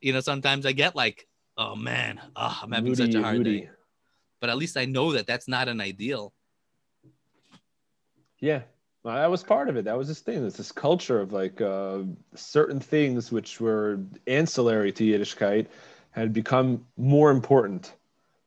you 0.00 0.12
know 0.12 0.20
sometimes 0.20 0.66
i 0.66 0.72
get 0.72 0.96
like 0.96 1.26
oh 1.56 1.76
man 1.76 2.20
oh, 2.36 2.58
i'm 2.62 2.72
having 2.72 2.94
such 2.94 3.14
a 3.14 3.22
hard 3.22 3.38
moody. 3.38 3.60
day 3.60 3.70
but 4.40 4.50
at 4.50 4.56
least 4.56 4.76
i 4.76 4.84
know 4.84 5.12
that 5.12 5.26
that's 5.26 5.48
not 5.48 5.68
an 5.68 5.80
ideal 5.80 6.32
Yeah, 8.40 8.62
well, 9.02 9.16
that 9.16 9.30
was 9.30 9.42
part 9.42 9.68
of 9.68 9.76
it. 9.76 9.84
That 9.84 9.98
was 9.98 10.08
this 10.08 10.20
thing. 10.20 10.44
It's 10.44 10.56
this 10.56 10.72
culture 10.72 11.20
of 11.20 11.32
like 11.32 11.60
uh, 11.60 12.00
certain 12.34 12.80
things 12.80 13.32
which 13.32 13.60
were 13.60 14.00
ancillary 14.26 14.92
to 14.92 15.04
Yiddishkeit 15.04 15.66
had 16.10 16.32
become 16.32 16.86
more 16.96 17.30
important 17.30 17.94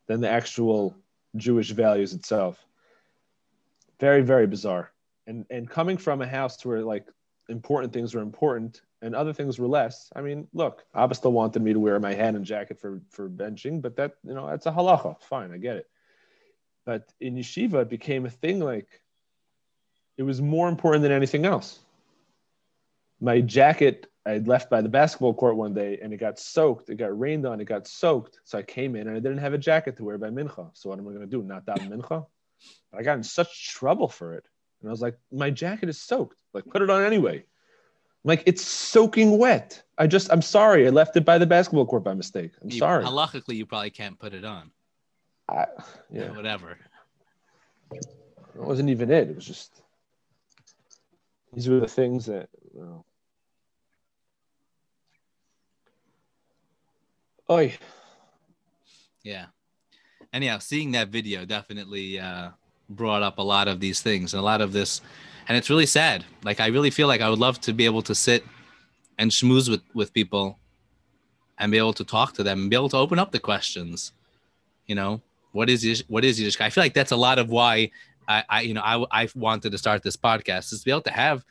than 0.07 0.21
the 0.21 0.29
actual 0.29 0.95
Jewish 1.35 1.71
values 1.71 2.13
itself. 2.13 2.63
Very, 3.99 4.21
very 4.21 4.47
bizarre. 4.47 4.90
And 5.31 5.45
and 5.49 5.69
coming 5.69 5.95
from 5.95 6.21
a 6.21 6.27
house 6.27 6.65
where 6.65 6.81
like 6.81 7.07
important 7.47 7.93
things 7.93 8.13
were 8.13 8.21
important 8.21 8.81
and 9.01 9.15
other 9.15 9.31
things 9.31 9.57
were 9.57 9.67
less. 9.67 10.11
I 10.13 10.19
mean, 10.19 10.49
look, 10.53 10.83
Abba 10.93 11.15
still 11.15 11.31
wanted 11.31 11.61
me 11.61 11.71
to 11.71 11.79
wear 11.79 11.97
my 12.01 12.13
hat 12.13 12.35
and 12.35 12.43
jacket 12.43 12.81
for 12.81 13.01
for 13.09 13.29
benching, 13.29 13.81
but 13.81 13.95
that 13.95 14.15
you 14.27 14.33
know 14.33 14.45
that's 14.47 14.65
a 14.65 14.71
halacha. 14.71 15.21
Fine, 15.21 15.53
I 15.53 15.57
get 15.57 15.77
it. 15.77 15.87
But 16.85 17.13
in 17.21 17.35
yeshiva, 17.35 17.83
it 17.83 17.89
became 17.89 18.25
a 18.25 18.29
thing 18.29 18.59
like 18.59 18.89
it 20.17 20.23
was 20.23 20.41
more 20.41 20.67
important 20.67 21.01
than 21.03 21.13
anything 21.13 21.45
else. 21.45 21.79
My 23.21 23.39
jacket 23.39 24.07
I 24.25 24.31
had 24.31 24.49
left 24.49 24.69
by 24.69 24.81
the 24.81 24.89
basketball 24.89 25.33
court 25.33 25.55
one 25.55 25.73
day 25.73 25.97
and 26.01 26.11
it 26.11 26.17
got 26.17 26.39
soaked. 26.39 26.89
It 26.89 26.95
got 26.95 27.17
rained 27.17 27.45
on. 27.45 27.61
It 27.61 27.65
got 27.65 27.87
soaked. 27.87 28.39
So 28.43 28.57
I 28.57 28.63
came 28.63 28.97
in 28.97 29.07
and 29.07 29.15
I 29.15 29.21
didn't 29.21 29.37
have 29.37 29.53
a 29.53 29.57
jacket 29.57 29.95
to 29.97 30.03
wear 30.03 30.17
by 30.17 30.29
mincha. 30.29 30.69
So 30.73 30.89
what 30.89 30.99
am 30.99 31.07
I 31.07 31.11
going 31.11 31.21
to 31.21 31.37
do? 31.37 31.41
Not 31.41 31.65
that 31.67 31.79
mincha? 31.79 32.25
I 32.93 33.01
got 33.01 33.17
in 33.17 33.23
such 33.23 33.69
trouble 33.69 34.09
for 34.09 34.35
it. 34.35 34.45
And 34.81 34.89
I 34.89 34.91
was 34.91 35.01
like, 35.01 35.17
my 35.31 35.49
jacket 35.49 35.89
is 35.89 36.01
soaked. 36.01 36.39
Like, 36.53 36.65
put 36.65 36.81
it 36.81 36.89
on 36.89 37.03
anyway. 37.03 37.37
I'm 37.37 38.27
like, 38.27 38.43
it's 38.45 38.63
soaking 38.63 39.37
wet. 39.37 39.81
I 39.97 40.07
just, 40.07 40.31
I'm 40.31 40.41
sorry. 40.41 40.85
I 40.87 40.89
left 40.89 41.15
it 41.17 41.25
by 41.25 41.37
the 41.37 41.45
basketball 41.45 41.85
court 41.85 42.03
by 42.03 42.13
mistake. 42.13 42.51
I'm 42.61 42.69
You- 42.69 42.79
sorry. 42.79 43.03
Halachically, 43.03 43.55
you 43.55 43.65
probably 43.65 43.89
can't 43.91 44.17
put 44.19 44.33
it 44.33 44.43
on. 44.45 44.71
I, 45.49 45.65
yeah, 46.11 46.29
Whatever. 46.35 46.77
it 47.91 48.05
wasn't 48.55 48.89
even 48.89 49.11
it. 49.11 49.29
It 49.29 49.35
was 49.35 49.45
just, 49.45 49.81
these 51.53 51.67
were 51.69 51.79
the 51.79 51.87
things 51.87 52.25
that, 52.25 52.49
well. 52.73 53.05
Oi. 57.49 57.75
Yeah. 59.23 59.47
Anyhow, 60.33 60.59
seeing 60.59 60.91
that 60.91 61.09
video 61.09 61.43
definitely 61.45 62.17
uh, 62.19 62.51
brought 62.95 63.23
up 63.23 63.37
a 63.37 63.41
lot 63.41 63.67
of 63.67 63.79
these 63.79 64.01
things 64.01 64.33
and 64.33 64.39
a 64.39 64.43
lot 64.43 64.61
of 64.61 64.73
this, 64.73 65.01
and 65.47 65.57
it's 65.57 65.69
really 65.69 65.85
sad. 65.85 66.25
Like 66.43 66.59
I 66.59 66.67
really 66.67 66.91
feel 66.91 67.07
like 67.07 67.21
I 67.21 67.29
would 67.29 67.39
love 67.39 67.59
to 67.61 67.73
be 67.73 67.85
able 67.85 68.01
to 68.03 68.15
sit 68.15 68.43
and 69.17 69.31
schmooze 69.31 69.69
with 69.69 69.81
with 69.93 70.13
people, 70.13 70.59
and 71.57 71.71
be 71.71 71.77
able 71.77 71.93
to 71.93 72.03
talk 72.03 72.33
to 72.33 72.43
them 72.43 72.61
and 72.61 72.69
be 72.69 72.75
able 72.75 72.89
to 72.89 72.97
open 72.97 73.19
up 73.19 73.31
the 73.31 73.39
questions. 73.39 74.13
You 74.87 74.95
know, 74.95 75.21
what 75.51 75.69
is 75.69 76.03
what 76.07 76.25
is 76.25 76.39
Yiddishkeit? 76.39 76.65
I 76.65 76.69
feel 76.69 76.83
like 76.83 76.93
that's 76.93 77.11
a 77.11 77.17
lot 77.17 77.39
of 77.39 77.49
why 77.49 77.91
I, 78.27 78.43
I 78.49 78.61
you 78.61 78.73
know 78.73 78.81
I 78.81 79.23
I 79.23 79.29
wanted 79.35 79.71
to 79.71 79.77
start 79.77 80.03
this 80.03 80.17
podcast 80.17 80.73
is 80.73 80.79
to 80.79 80.85
be 80.85 80.91
able 80.91 81.01
to 81.01 81.11
have 81.11 81.45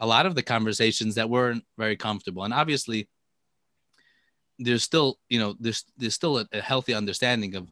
a 0.00 0.06
lot 0.06 0.26
of 0.26 0.34
the 0.34 0.42
conversations 0.42 1.16
that 1.16 1.28
weren't 1.28 1.64
very 1.76 1.96
comfortable, 1.96 2.44
and 2.44 2.54
obviously 2.54 3.08
there's 4.58 4.82
still 4.82 5.18
you 5.28 5.38
know 5.38 5.56
there's 5.58 5.84
there's 5.96 6.14
still 6.14 6.38
a, 6.38 6.46
a 6.52 6.60
healthy 6.60 6.94
understanding 6.94 7.54
of 7.54 7.68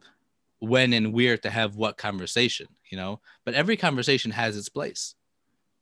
when 0.59 0.93
and 0.93 1.13
where 1.13 1.37
to 1.37 1.49
have 1.49 1.75
what 1.75 1.97
conversation 1.97 2.67
you 2.89 2.97
know 2.97 3.19
but 3.45 3.53
every 3.53 3.77
conversation 3.77 4.31
has 4.31 4.57
its 4.57 4.69
place 4.69 5.15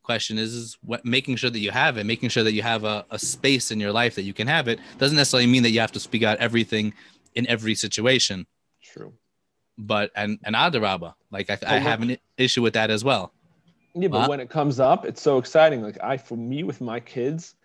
question 0.03 0.37
is 0.37 0.53
is 0.53 0.77
what 0.81 1.03
making 1.03 1.35
sure 1.35 1.49
that 1.49 1.59
you 1.59 1.71
have 1.71 1.97
it 1.97 2.05
making 2.05 2.29
sure 2.29 2.43
that 2.43 2.53
you 2.53 2.61
have 2.61 2.83
a, 2.83 3.05
a 3.09 3.17
space 3.17 3.71
in 3.71 3.79
your 3.79 3.91
life 3.91 4.15
that 4.15 4.23
you 4.23 4.33
can 4.33 4.47
have 4.47 4.67
it 4.67 4.79
doesn't 4.97 5.17
necessarily 5.17 5.47
mean 5.47 5.63
that 5.63 5.71
you 5.71 5.79
have 5.79 5.91
to 5.91 5.99
speak 5.99 6.23
out 6.23 6.37
everything 6.37 6.93
in 7.33 7.47
every 7.47 7.73
situation 7.73 8.45
True. 8.83 9.13
but 9.77 10.11
and 10.15 10.39
and 10.43 10.55
adarabba 10.55 11.15
like 11.31 11.49
i, 11.49 11.57
I 11.65 11.77
have 11.77 12.01
an 12.01 12.17
issue 12.37 12.61
with 12.61 12.73
that 12.73 12.89
as 12.91 13.03
well 13.03 13.33
Yeah, 13.95 14.09
but 14.09 14.21
Huh? 14.21 14.27
when 14.27 14.39
it 14.41 14.49
comes 14.49 14.79
up, 14.79 15.05
it's 15.05 15.21
so 15.21 15.37
exciting. 15.37 15.81
Like 15.81 15.97
I, 16.03 16.17
for 16.17 16.35
me, 16.35 16.63
with 16.63 16.81
my 16.81 16.99
kids, 16.99 17.55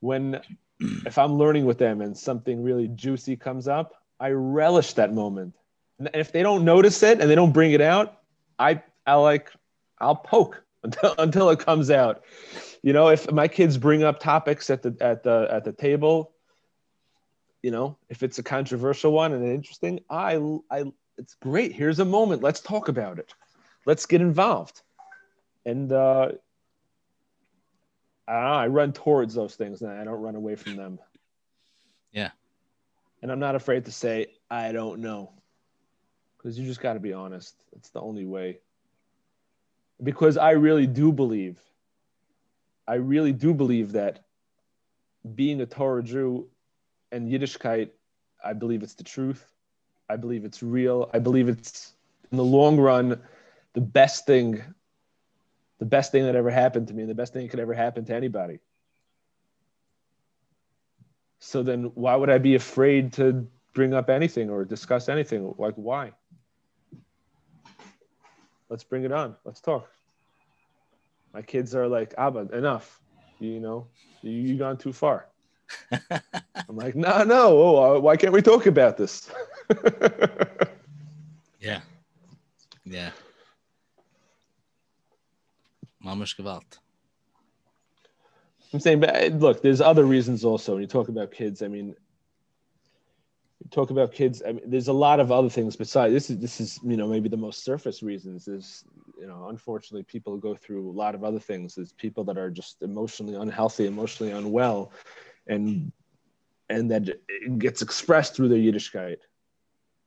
when 0.00 0.40
if 0.80 1.18
I'm 1.18 1.34
learning 1.34 1.66
with 1.66 1.78
them 1.78 2.00
and 2.00 2.16
something 2.16 2.62
really 2.62 2.88
juicy 2.88 3.36
comes 3.36 3.68
up, 3.68 3.92
I 4.18 4.30
relish 4.30 4.94
that 4.94 5.12
moment. 5.12 5.54
And 5.98 6.10
if 6.14 6.32
they 6.32 6.42
don't 6.42 6.64
notice 6.64 7.02
it 7.02 7.20
and 7.20 7.30
they 7.30 7.34
don't 7.34 7.52
bring 7.52 7.72
it 7.72 7.80
out, 7.80 8.22
I, 8.58 8.82
I 9.06 9.14
like, 9.14 9.50
I'll 9.98 10.16
poke 10.16 10.62
until 10.82 11.14
until 11.18 11.50
it 11.50 11.58
comes 11.58 11.90
out. 11.90 12.24
You 12.82 12.92
know, 12.92 13.08
if 13.08 13.30
my 13.32 13.48
kids 13.48 13.76
bring 13.76 14.02
up 14.02 14.20
topics 14.20 14.70
at 14.70 14.82
the 14.82 14.96
at 15.00 15.22
the 15.22 15.48
at 15.50 15.64
the 15.64 15.72
table, 15.72 16.32
you 17.62 17.70
know, 17.70 17.98
if 18.08 18.22
it's 18.22 18.38
a 18.38 18.42
controversial 18.42 19.12
one 19.12 19.32
and 19.32 19.44
interesting, 19.44 20.00
I 20.08 20.36
I 20.70 20.84
it's 21.18 21.34
great. 21.34 21.72
Here's 21.72 21.98
a 21.98 22.04
moment. 22.04 22.42
Let's 22.42 22.60
talk 22.60 22.88
about 22.88 23.18
it. 23.18 23.34
Let's 23.84 24.06
get 24.06 24.20
involved 24.20 24.82
and 25.66 25.92
uh, 25.92 26.28
I, 28.26 28.32
know, 28.32 28.38
I 28.38 28.66
run 28.68 28.92
towards 28.92 29.34
those 29.34 29.56
things 29.56 29.82
and 29.82 29.90
I 29.90 30.04
don't 30.04 30.22
run 30.22 30.36
away 30.36 30.54
from 30.54 30.76
them. 30.76 30.98
Yeah. 32.12 32.30
And 33.20 33.30
I'm 33.30 33.40
not 33.40 33.56
afraid 33.56 33.84
to 33.86 33.92
say 33.92 34.28
I 34.48 34.72
don't 34.72 35.00
know, 35.00 35.32
because 36.46 36.60
you 36.60 36.64
just 36.64 36.80
got 36.80 36.92
to 36.92 37.00
be 37.00 37.12
honest. 37.12 37.56
It's 37.76 37.88
the 37.88 38.00
only 38.00 38.24
way. 38.24 38.60
Because 40.00 40.36
I 40.36 40.52
really 40.52 40.86
do 40.86 41.10
believe, 41.10 41.58
I 42.86 42.94
really 42.94 43.32
do 43.32 43.52
believe 43.52 43.90
that 43.92 44.22
being 45.34 45.60
a 45.60 45.66
Torah 45.66 46.04
Jew 46.04 46.46
and 47.10 47.28
Yiddishkeit, 47.28 47.90
I 48.44 48.52
believe 48.52 48.84
it's 48.84 48.94
the 48.94 49.02
truth. 49.02 49.44
I 50.08 50.14
believe 50.14 50.44
it's 50.44 50.62
real. 50.62 51.10
I 51.12 51.18
believe 51.18 51.48
it's 51.48 51.94
in 52.30 52.36
the 52.36 52.44
long 52.44 52.78
run 52.78 53.20
the 53.72 53.80
best 53.80 54.24
thing 54.24 54.62
the 55.80 55.84
best 55.84 56.12
thing 56.12 56.22
that 56.26 56.36
ever 56.36 56.50
happened 56.50 56.86
to 56.88 56.94
me 56.94 57.02
and 57.02 57.10
the 57.10 57.14
best 57.14 57.32
thing 57.32 57.42
that 57.42 57.50
could 57.50 57.60
ever 57.60 57.74
happen 57.74 58.04
to 58.04 58.14
anybody. 58.14 58.60
So 61.40 61.64
then 61.64 61.90
why 61.94 62.14
would 62.14 62.30
I 62.30 62.38
be 62.38 62.54
afraid 62.54 63.12
to 63.14 63.48
bring 63.74 63.92
up 63.92 64.08
anything 64.08 64.48
or 64.48 64.64
discuss 64.64 65.08
anything? 65.08 65.52
Like 65.58 65.74
why? 65.74 66.12
Let's 68.68 68.84
bring 68.84 69.04
it 69.04 69.12
on. 69.12 69.36
Let's 69.44 69.60
talk. 69.60 69.88
My 71.32 71.42
kids 71.42 71.74
are 71.74 71.86
like, 71.86 72.14
Abba, 72.18 72.48
enough. 72.52 73.00
You 73.38 73.60
know, 73.60 73.86
you 74.22 74.32
you 74.32 74.56
gone 74.56 74.78
too 74.78 74.92
far. 74.92 75.26
I'm 75.90 76.76
like, 76.76 76.96
no, 76.96 77.22
no. 77.24 77.58
Oh, 77.58 77.96
uh, 77.96 78.00
why 78.00 78.16
can't 78.16 78.32
we 78.32 78.40
talk 78.40 78.66
about 78.66 78.96
this? 78.96 79.30
yeah 81.60 81.80
yeah 82.84 83.10
mamash 86.04 86.36
gewalt 86.38 86.78
I'm 88.72 88.80
saying, 88.80 89.00
but 89.00 89.14
uh, 89.14 89.26
look, 89.28 89.62
there's 89.62 89.80
other 89.80 90.04
reasons 90.04 90.44
also. 90.44 90.72
When 90.72 90.82
you 90.82 90.88
talk 90.88 91.08
about 91.08 91.30
kids, 91.30 91.62
I 91.62 91.68
mean, 91.68 91.94
talk 93.70 93.90
about 93.90 94.12
kids. 94.12 94.42
I 94.46 94.52
mean, 94.52 94.62
there's 94.66 94.88
a 94.88 94.92
lot 94.92 95.20
of 95.20 95.32
other 95.32 95.48
things 95.48 95.76
besides 95.76 96.12
this. 96.12 96.30
Is 96.30 96.38
this 96.38 96.60
is 96.60 96.80
you 96.82 96.96
know 96.96 97.06
maybe 97.06 97.28
the 97.28 97.36
most 97.36 97.64
surface 97.64 98.02
reasons. 98.02 98.48
Is 98.48 98.84
you 99.18 99.26
know 99.26 99.48
unfortunately 99.48 100.04
people 100.04 100.36
go 100.36 100.54
through 100.54 100.90
a 100.90 100.92
lot 100.92 101.14
of 101.14 101.24
other 101.24 101.38
things. 101.38 101.74
There's 101.74 101.92
people 101.92 102.24
that 102.24 102.38
are 102.38 102.50
just 102.50 102.82
emotionally 102.82 103.34
unhealthy, 103.34 103.86
emotionally 103.86 104.32
unwell, 104.32 104.92
and 105.46 105.92
and 106.68 106.90
that 106.90 107.08
gets 107.58 107.82
expressed 107.82 108.34
through 108.34 108.48
their 108.48 108.58
Yiddishkeit. 108.58 109.18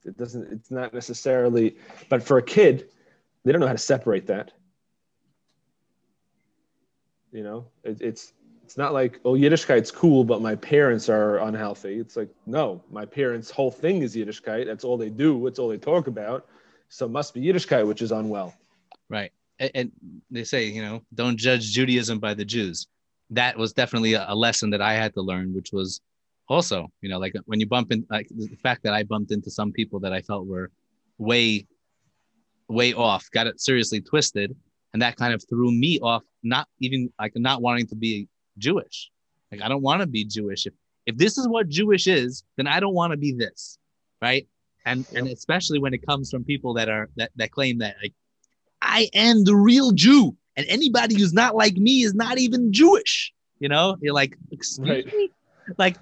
It 0.06 0.18
doesn't. 0.18 0.52
It's 0.52 0.72
not 0.72 0.94
necessarily, 0.94 1.78
but 2.10 2.24
for 2.24 2.38
a 2.38 2.44
kid, 2.44 2.90
they 3.44 3.52
don't 3.52 3.62
know 3.62 3.68
how 3.68 3.74
to 3.74 3.80
separate 3.80 4.28
that. 4.28 4.52
You 7.32 7.44
know, 7.44 7.68
it, 7.84 8.02
it's 8.02 8.34
it's 8.70 8.78
not 8.78 8.94
like 8.94 9.20
oh 9.26 9.34
Yiddishkeit's 9.34 9.90
cool, 9.90 10.24
but 10.24 10.44
my 10.44 10.54
parents 10.54 11.10
are 11.10 11.40
unhealthy. 11.40 11.96
It's 11.96 12.16
like 12.16 12.30
no, 12.46 12.84
my 12.92 13.04
parents' 13.04 13.50
whole 13.50 13.72
thing 13.72 14.04
is 14.04 14.16
Yiddishkeit. 14.16 14.68
That's 14.68 14.84
all 14.84 14.96
they 14.96 15.10
do. 15.10 15.48
It's 15.48 15.58
all 15.58 15.70
they 15.70 15.80
talk 15.80 16.06
about. 16.06 16.46
So 16.88 17.08
it 17.08 17.10
must 17.10 17.34
be 17.34 17.42
Yiddishkeit, 17.42 17.88
which 17.88 18.04
is 18.04 18.12
unwell. 18.12 18.54
Right. 19.10 19.32
And, 19.58 19.72
and 19.74 19.92
they 20.30 20.44
say, 20.44 20.66
you 20.66 20.84
know, 20.84 21.02
don't 21.16 21.36
judge 21.36 21.72
Judaism 21.72 22.20
by 22.20 22.36
the 22.36 22.46
Jews. 22.46 22.86
That 23.32 23.58
was 23.58 23.74
definitely 23.74 24.14
a, 24.14 24.28
a 24.30 24.36
lesson 24.36 24.70
that 24.70 24.84
I 24.84 24.94
had 24.94 25.16
to 25.16 25.22
learn, 25.22 25.52
which 25.56 25.72
was 25.74 26.00
also, 26.48 26.90
you 27.02 27.10
know, 27.10 27.18
like 27.18 27.34
when 27.48 27.60
you 27.60 27.66
bump 27.66 27.92
in, 27.92 28.06
like 28.12 28.28
the 28.30 28.56
fact 28.62 28.84
that 28.84 28.94
I 28.94 29.02
bumped 29.02 29.32
into 29.32 29.50
some 29.50 29.72
people 29.72 30.00
that 30.02 30.14
I 30.14 30.22
felt 30.22 30.46
were 30.46 30.70
way, 31.18 31.66
way 32.68 32.94
off, 32.94 33.32
got 33.32 33.48
it 33.48 33.60
seriously 33.60 34.00
twisted. 34.00 34.56
And 34.94 35.02
that 35.02 35.16
kind 35.16 35.34
of 35.34 35.44
threw 35.50 35.72
me 35.72 36.00
off, 36.02 36.22
not 36.44 36.68
even 36.80 37.12
like 37.20 37.32
not 37.36 37.64
wanting 37.64 37.88
to 37.88 37.96
be 37.96 38.28
Jewish. 38.60 39.10
Like, 39.52 39.62
I 39.62 39.68
don't 39.68 39.82
want 39.82 40.02
to 40.02 40.08
be 40.08 40.24
Jewish. 40.26 40.68
If, 40.68 40.74
if 41.06 41.18
this 41.18 41.38
is 41.38 41.48
what 41.48 41.70
Jewish 41.70 42.06
is, 42.08 42.44
then 42.58 42.68
I 42.68 42.80
don't 42.80 42.94
want 42.94 43.12
to 43.12 43.18
be 43.18 43.32
this. 43.32 43.80
Right. 44.22 44.48
And, 44.86 45.06
and 45.16 45.28
especially 45.28 45.80
when 45.80 45.94
it 45.94 46.06
comes 46.06 46.30
from 46.30 46.44
people 46.44 46.74
that 46.76 46.90
are, 46.90 47.10
that, 47.18 47.32
that 47.38 47.52
claim 47.52 47.80
that 47.80 47.96
like, 48.02 48.14
I 48.82 49.10
am 49.14 49.44
the 49.44 49.56
real 49.56 49.92
Jew, 49.92 50.38
and 50.56 50.66
anybody 50.70 51.16
who's 51.20 51.34
not 51.34 51.54
like 51.54 51.76
me 51.76 52.04
is 52.04 52.14
not 52.14 52.38
even 52.38 52.72
Jewish. 52.72 53.34
You 53.60 53.68
know, 53.68 53.98
you're 54.02 54.14
like, 54.14 54.38
excuse 54.52 54.90
Right. 54.90 55.06
me, 55.06 55.30
like 55.78 55.98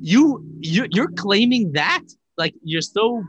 you 0.00 0.44
you 0.58 0.88
you're 0.90 1.12
claiming 1.12 1.72
that, 1.72 2.02
like 2.36 2.54
you're 2.64 2.82
so 2.82 3.22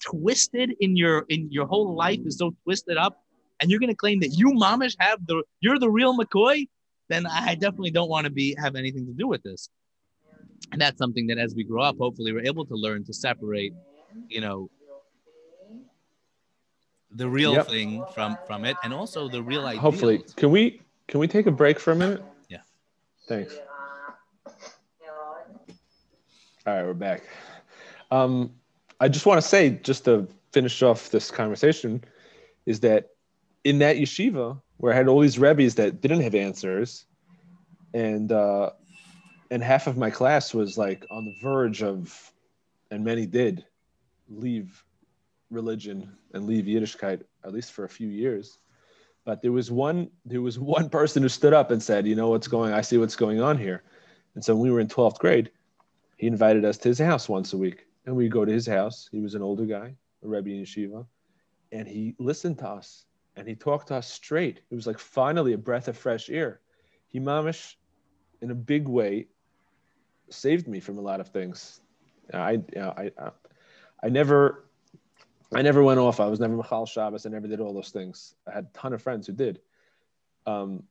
twisted 0.00 0.74
in 0.78 0.96
your 0.96 1.24
in 1.28 1.50
your 1.50 1.66
whole 1.66 1.96
life 1.96 2.20
is 2.24 2.38
so 2.38 2.54
twisted 2.62 2.96
up, 2.96 3.20
and 3.58 3.68
you're 3.68 3.80
gonna 3.80 3.96
claim 3.96 4.20
that 4.20 4.28
you 4.38 4.52
mamish 4.52 4.94
have 5.00 5.26
the 5.26 5.42
you're 5.60 5.80
the 5.80 5.90
real 5.90 6.16
McCoy. 6.16 6.68
Then 7.08 7.26
I 7.26 7.54
definitely 7.54 7.90
don't 7.90 8.08
want 8.08 8.24
to 8.24 8.30
be 8.30 8.54
have 8.58 8.76
anything 8.76 9.06
to 9.06 9.12
do 9.12 9.26
with 9.26 9.42
this. 9.42 9.70
And 10.72 10.80
that's 10.80 10.98
something 10.98 11.26
that 11.28 11.38
as 11.38 11.54
we 11.54 11.64
grow 11.64 11.82
up, 11.82 11.96
hopefully 11.98 12.32
we're 12.32 12.44
able 12.44 12.66
to 12.66 12.74
learn 12.74 13.04
to 13.04 13.14
separate, 13.14 13.72
you 14.28 14.40
know, 14.40 14.70
the 17.10 17.28
real 17.28 17.54
Yep. 17.54 17.68
thing 17.68 18.04
from 18.14 18.36
from 18.46 18.66
it 18.66 18.76
and 18.84 18.92
also 18.92 19.28
the 19.28 19.42
real 19.42 19.64
idea 19.66 19.80
Hopefully, 19.80 20.22
can 20.36 20.50
we 20.50 20.82
can 21.06 21.20
we 21.20 21.26
take 21.26 21.46
a 21.46 21.50
break 21.50 21.80
for 21.80 21.92
a 21.92 21.96
minute? 21.96 22.22
Yeah. 22.50 22.58
Thanks. 23.26 23.56
All 26.66 26.74
right, 26.74 26.84
we're 26.84 26.92
back. 26.92 27.22
Um, 28.10 28.52
I 29.00 29.08
just 29.08 29.24
want 29.24 29.40
to 29.40 29.48
say, 29.48 29.70
just 29.70 30.04
to 30.04 30.28
finish 30.52 30.82
off 30.82 31.10
this 31.10 31.30
conversation, 31.30 32.04
is 32.66 32.80
that 32.80 33.10
in 33.64 33.78
that 33.78 33.96
yeshiva 33.96 34.60
where 34.78 34.92
I 34.92 34.96
had 34.96 35.08
all 35.08 35.20
these 35.20 35.38
rebbes 35.38 35.74
that 35.74 36.00
didn't 36.00 36.22
have 36.22 36.34
answers, 36.34 37.04
and 37.92 38.32
uh, 38.32 38.70
and 39.50 39.62
half 39.62 39.86
of 39.86 39.96
my 39.96 40.10
class 40.10 40.54
was 40.54 40.78
like 40.78 41.04
on 41.10 41.24
the 41.24 41.34
verge 41.42 41.82
of, 41.82 42.32
and 42.90 43.04
many 43.04 43.26
did, 43.26 43.64
leave 44.28 44.84
religion 45.50 46.16
and 46.32 46.46
leave 46.46 46.64
Yiddishkeit 46.64 47.22
at 47.44 47.52
least 47.52 47.72
for 47.72 47.84
a 47.84 47.88
few 47.88 48.08
years. 48.08 48.58
But 49.24 49.42
there 49.42 49.52
was 49.52 49.70
one 49.70 50.10
there 50.24 50.42
was 50.42 50.58
one 50.76 50.88
person 50.88 51.22
who 51.22 51.28
stood 51.28 51.52
up 51.52 51.70
and 51.70 51.82
said, 51.82 52.06
"You 52.06 52.14
know 52.14 52.30
what's 52.30 52.48
going? 52.48 52.72
I 52.72 52.80
see 52.80 52.98
what's 52.98 53.16
going 53.16 53.40
on 53.40 53.58
here." 53.58 53.82
And 54.34 54.44
so 54.44 54.54
when 54.54 54.62
we 54.62 54.70
were 54.70 54.80
in 54.80 54.88
12th 54.88 55.18
grade, 55.18 55.50
he 56.16 56.28
invited 56.28 56.64
us 56.64 56.78
to 56.78 56.88
his 56.88 56.98
house 57.00 57.28
once 57.28 57.52
a 57.52 57.58
week, 57.58 57.86
and 58.06 58.14
we 58.14 58.28
go 58.28 58.44
to 58.44 58.52
his 58.52 58.66
house. 58.66 59.08
He 59.10 59.20
was 59.20 59.34
an 59.34 59.42
older 59.42 59.64
guy, 59.64 59.96
a 60.22 60.28
rebbe 60.28 60.50
in 60.50 60.62
yeshiva, 60.62 61.04
and 61.72 61.88
he 61.88 62.14
listened 62.18 62.58
to 62.58 62.68
us 62.68 63.06
and 63.38 63.46
he 63.46 63.54
talked 63.54 63.88
to 63.88 63.94
us 63.94 64.10
straight. 64.10 64.60
It 64.68 64.74
was 64.74 64.86
like 64.86 64.98
finally 64.98 65.52
a 65.52 65.58
breath 65.58 65.86
of 65.86 65.96
fresh 65.96 66.28
air. 66.28 66.60
He 67.06 67.20
mamish, 67.20 67.76
in 68.42 68.50
a 68.50 68.54
big 68.54 68.88
way, 68.88 69.28
saved 70.28 70.66
me 70.66 70.80
from 70.80 70.98
a 70.98 71.00
lot 71.00 71.20
of 71.20 71.28
things. 71.28 71.80
I, 72.34 72.60
I, 72.76 73.10
I, 73.16 73.30
I 74.02 74.08
never 74.08 74.64
I 75.54 75.62
never 75.62 75.82
went 75.82 75.98
off. 75.98 76.20
I 76.20 76.26
was 76.26 76.40
never 76.40 76.56
mechallel 76.56 76.88
Shabbos. 76.88 77.24
I 77.24 77.30
never 77.30 77.46
did 77.46 77.60
all 77.60 77.72
those 77.72 77.88
things. 77.88 78.34
I 78.46 78.52
had 78.52 78.64
a 78.64 78.78
ton 78.78 78.92
of 78.92 79.00
friends 79.00 79.26
who 79.26 79.32
did. 79.32 79.60
Um, 80.44 80.82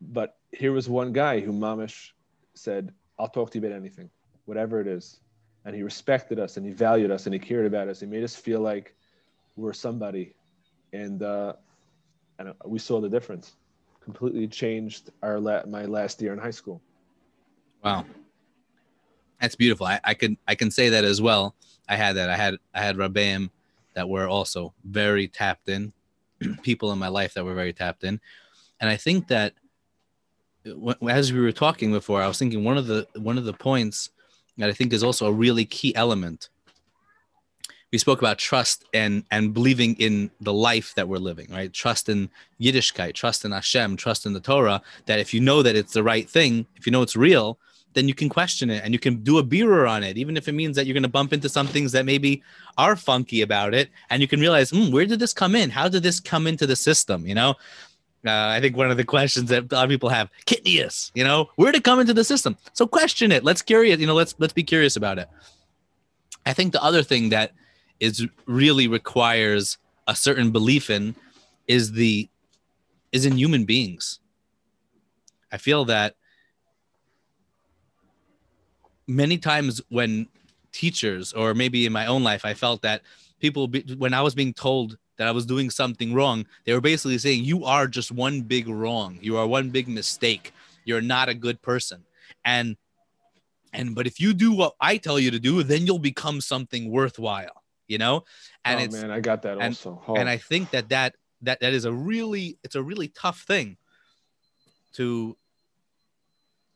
but 0.00 0.36
here 0.50 0.72
was 0.72 0.88
one 0.88 1.12
guy 1.12 1.40
who 1.40 1.52
Mamish 1.52 2.10
said, 2.54 2.92
I'll 3.18 3.28
talk 3.28 3.50
to 3.52 3.58
you 3.58 3.64
about 3.64 3.74
anything, 3.74 4.10
whatever 4.44 4.80
it 4.80 4.86
is. 4.86 5.20
And 5.64 5.74
he 5.74 5.82
respected 5.82 6.38
us 6.38 6.58
and 6.58 6.66
he 6.66 6.72
valued 6.72 7.10
us 7.10 7.24
and 7.24 7.32
he 7.32 7.38
cared 7.38 7.64
about 7.64 7.88
us. 7.88 8.00
He 8.00 8.06
made 8.06 8.24
us 8.24 8.36
feel 8.36 8.60
like 8.60 8.94
we're 9.56 9.72
somebody. 9.72 10.34
And, 10.92 11.22
uh, 11.22 11.54
and 12.42 12.50
uh, 12.50 12.68
we 12.68 12.78
saw 12.78 13.00
the 13.00 13.08
difference. 13.08 13.52
Completely 14.02 14.48
changed 14.48 15.10
our 15.22 15.38
la- 15.38 15.64
my 15.66 15.84
last 15.84 16.20
year 16.20 16.32
in 16.32 16.38
high 16.38 16.50
school. 16.50 16.80
Wow. 17.84 18.04
That's 19.40 19.54
beautiful. 19.54 19.86
I, 19.86 20.00
I 20.02 20.14
can 20.14 20.36
I 20.46 20.54
can 20.54 20.70
say 20.70 20.88
that 20.88 21.04
as 21.04 21.22
well. 21.22 21.54
I 21.88 21.96
had 21.96 22.16
that. 22.16 22.28
I 22.28 22.36
had 22.36 22.56
I 22.74 22.80
had 22.82 22.96
Rabbeim 22.96 23.50
that 23.94 24.08
were 24.08 24.26
also 24.26 24.72
very 24.84 25.28
tapped 25.28 25.68
in, 25.68 25.92
people 26.62 26.92
in 26.92 26.98
my 26.98 27.08
life 27.08 27.34
that 27.34 27.44
were 27.44 27.54
very 27.54 27.72
tapped 27.72 28.04
in. 28.04 28.20
And 28.80 28.90
I 28.90 28.96
think 28.96 29.28
that 29.28 29.54
uh, 30.66 30.94
as 31.08 31.32
we 31.32 31.40
were 31.40 31.52
talking 31.52 31.92
before, 31.92 32.22
I 32.22 32.28
was 32.28 32.38
thinking 32.38 32.64
one 32.64 32.78
of 32.78 32.86
the 32.86 33.06
one 33.14 33.38
of 33.38 33.44
the 33.44 33.52
points 33.52 34.10
that 34.58 34.68
I 34.68 34.72
think 34.72 34.92
is 34.92 35.04
also 35.04 35.26
a 35.26 35.32
really 35.32 35.64
key 35.64 35.94
element. 35.94 36.48
We 37.92 37.98
spoke 37.98 38.20
about 38.20 38.38
trust 38.38 38.84
and 38.94 39.24
and 39.30 39.52
believing 39.52 39.94
in 39.96 40.30
the 40.40 40.52
life 40.52 40.94
that 40.96 41.08
we're 41.08 41.18
living, 41.18 41.48
right? 41.50 41.72
Trust 41.72 42.08
in 42.08 42.30
Yiddishkeit, 42.60 43.14
trust 43.14 43.44
in 43.44 43.52
Hashem, 43.52 43.96
trust 43.96 44.26
in 44.26 44.32
the 44.32 44.40
Torah. 44.40 44.80
That 45.06 45.20
if 45.20 45.34
you 45.34 45.40
know 45.40 45.62
that 45.62 45.76
it's 45.76 45.92
the 45.92 46.02
right 46.02 46.28
thing, 46.28 46.66
if 46.76 46.86
you 46.86 46.92
know 46.92 47.02
it's 47.02 47.16
real, 47.16 47.58
then 47.94 48.08
you 48.08 48.14
can 48.14 48.28
question 48.28 48.70
it 48.70 48.82
and 48.84 48.92
you 48.92 48.98
can 48.98 49.22
do 49.22 49.38
a 49.38 49.42
beer 49.42 49.86
on 49.86 50.02
it, 50.02 50.16
even 50.16 50.36
if 50.36 50.48
it 50.48 50.52
means 50.52 50.76
that 50.76 50.86
you're 50.86 50.94
going 50.94 51.02
to 51.02 51.08
bump 51.08 51.32
into 51.32 51.48
some 51.48 51.66
things 51.66 51.92
that 51.92 52.06
maybe 52.06 52.42
are 52.78 52.96
funky 52.96 53.42
about 53.42 53.74
it. 53.74 53.90
And 54.10 54.22
you 54.22 54.28
can 54.28 54.40
realize, 54.40 54.70
mm, 54.70 54.90
where 54.90 55.06
did 55.06 55.18
this 55.18 55.32
come 55.32 55.54
in? 55.54 55.70
How 55.70 55.88
did 55.88 56.02
this 56.02 56.20
come 56.20 56.46
into 56.46 56.66
the 56.66 56.76
system? 56.76 57.26
You 57.26 57.34
know, 57.34 57.50
uh, 58.26 58.30
I 58.30 58.60
think 58.60 58.76
one 58.76 58.90
of 58.90 58.96
the 58.96 59.04
questions 59.04 59.50
that 59.50 59.70
a 59.70 59.74
lot 59.74 59.84
of 59.84 59.90
people 59.90 60.08
have, 60.08 60.30
Kitnius, 60.46 61.10
you 61.14 61.24
know, 61.24 61.50
where 61.56 61.74
it 61.74 61.84
come 61.84 62.00
into 62.00 62.14
the 62.14 62.24
system? 62.24 62.56
So 62.72 62.86
question 62.86 63.32
it. 63.32 63.44
Let's 63.44 63.62
curious, 63.62 64.00
you 64.00 64.06
know, 64.06 64.14
let's 64.14 64.34
let's 64.38 64.52
be 64.52 64.62
curious 64.62 64.96
about 64.96 65.18
it. 65.18 65.28
I 66.46 66.52
think 66.52 66.72
the 66.72 66.82
other 66.82 67.02
thing 67.02 67.28
that 67.30 67.52
is 68.02 68.26
really 68.46 68.88
requires 68.88 69.78
a 70.08 70.16
certain 70.16 70.50
belief 70.50 70.90
in 70.90 71.14
is 71.68 71.92
the 71.92 72.28
is 73.12 73.24
in 73.24 73.36
human 73.38 73.64
beings. 73.64 74.18
I 75.52 75.58
feel 75.58 75.84
that 75.84 76.16
many 79.06 79.38
times 79.38 79.80
when 79.88 80.26
teachers 80.72 81.32
or 81.32 81.54
maybe 81.54 81.86
in 81.86 81.92
my 81.92 82.06
own 82.06 82.22
life 82.22 82.46
i 82.46 82.54
felt 82.54 82.80
that 82.80 83.02
people 83.40 83.68
be, 83.68 83.82
when 83.98 84.14
i 84.14 84.22
was 84.22 84.34
being 84.34 84.54
told 84.54 84.96
that 85.18 85.28
i 85.28 85.30
was 85.30 85.44
doing 85.44 85.68
something 85.68 86.14
wrong 86.14 86.46
they 86.64 86.72
were 86.72 86.80
basically 86.80 87.18
saying 87.18 87.44
you 87.44 87.64
are 87.64 87.86
just 87.86 88.10
one 88.10 88.40
big 88.40 88.66
wrong. 88.68 89.18
You 89.20 89.36
are 89.36 89.46
one 89.46 89.68
big 89.68 89.86
mistake. 89.86 90.52
You're 90.86 91.02
not 91.02 91.28
a 91.28 91.34
good 91.34 91.60
person. 91.60 92.04
And 92.44 92.76
and 93.74 93.94
but 93.94 94.06
if 94.06 94.18
you 94.18 94.32
do 94.32 94.52
what 94.52 94.74
i 94.80 94.96
tell 94.96 95.18
you 95.18 95.30
to 95.30 95.38
do 95.38 95.62
then 95.62 95.86
you'll 95.86 95.98
become 95.98 96.40
something 96.40 96.90
worthwhile 96.90 97.61
you 97.92 97.98
know? 97.98 98.24
And 98.64 98.80
oh, 98.80 98.84
it's 98.84 98.94
man 98.94 99.10
i 99.10 99.20
got 99.20 99.42
that 99.42 99.58
and, 99.58 99.72
also. 99.74 100.02
Oh. 100.08 100.14
and 100.14 100.28
i 100.28 100.38
think 100.38 100.70
that 100.70 100.88
that 100.88 101.14
that 101.42 101.60
that 101.60 101.72
is 101.72 101.84
a 101.84 101.92
really 101.92 102.58
it's 102.64 102.74
a 102.74 102.82
really 102.82 103.08
tough 103.08 103.40
thing 103.42 103.76
to 104.94 105.36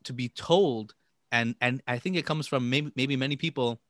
to 0.06 0.12
be 0.12 0.28
told. 0.28 0.94
And 1.32 1.54
and 1.60 1.82
I 1.86 1.98
think 1.98 2.16
it 2.16 2.24
comes 2.24 2.46
from 2.46 2.70
maybe 2.70 2.92
maybe 2.96 3.16
many 3.16 3.36
people 3.36 3.80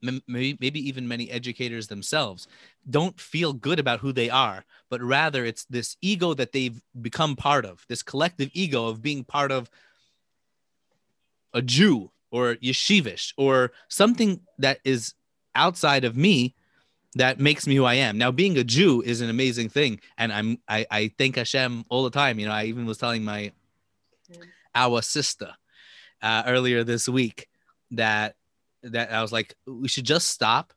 maybe 0.00 0.56
maybe 0.60 0.88
even 0.88 1.08
many 1.08 1.30
educators 1.30 1.88
themselves 1.88 2.46
don't 2.88 3.18
feel 3.18 3.52
good 3.52 3.80
about 3.80 4.00
who 4.00 4.12
they 4.12 4.28
are 4.28 4.62
but 4.90 5.00
rather 5.00 5.46
it's 5.46 5.64
this 5.64 5.96
ego 6.02 6.34
that 6.34 6.52
they've 6.52 6.82
become 7.00 7.34
part 7.34 7.64
of 7.64 7.86
this 7.88 8.02
collective 8.02 8.50
ego 8.52 8.86
of 8.86 9.00
being 9.00 9.24
part 9.24 9.50
of 9.50 9.70
a 11.54 11.62
Jew 11.62 12.10
or 12.30 12.56
yeshivish 12.56 13.32
or 13.38 13.72
something 13.88 14.40
that 14.58 14.78
is 14.84 15.14
outside 15.54 16.04
of 16.04 16.16
me 16.16 16.54
that 17.14 17.38
makes 17.38 17.66
me 17.66 17.76
who 17.76 17.84
I 17.84 17.94
am. 17.94 18.18
Now, 18.18 18.30
being 18.30 18.58
a 18.58 18.64
Jew 18.64 19.02
is 19.02 19.20
an 19.20 19.30
amazing 19.30 19.68
thing, 19.68 20.00
and 20.18 20.32
I'm 20.32 20.58
I, 20.68 20.86
I 20.90 21.12
thank 21.16 21.36
Hashem 21.36 21.84
all 21.88 22.04
the 22.04 22.10
time. 22.10 22.38
You 22.38 22.46
know, 22.46 22.52
I 22.52 22.64
even 22.64 22.86
was 22.86 22.98
telling 22.98 23.24
my 23.24 23.52
our 24.74 25.02
sister 25.02 25.54
uh, 26.22 26.42
earlier 26.46 26.82
this 26.84 27.08
week 27.08 27.48
that 27.92 28.34
that 28.82 29.12
I 29.12 29.22
was 29.22 29.32
like, 29.32 29.54
we 29.66 29.88
should 29.88 30.04
just 30.04 30.28
stop 30.28 30.72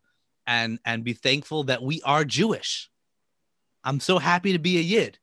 and 0.45 0.79
and 0.85 1.03
be 1.03 1.13
thankful 1.13 1.63
that 1.65 1.81
we 1.81 2.01
are 2.03 2.23
Jewish. 2.23 2.89
I'm 3.83 3.99
so 3.99 4.19
happy 4.19 4.53
to 4.53 4.59
be 4.59 4.77
a 4.77 4.81
Yid, 4.81 5.17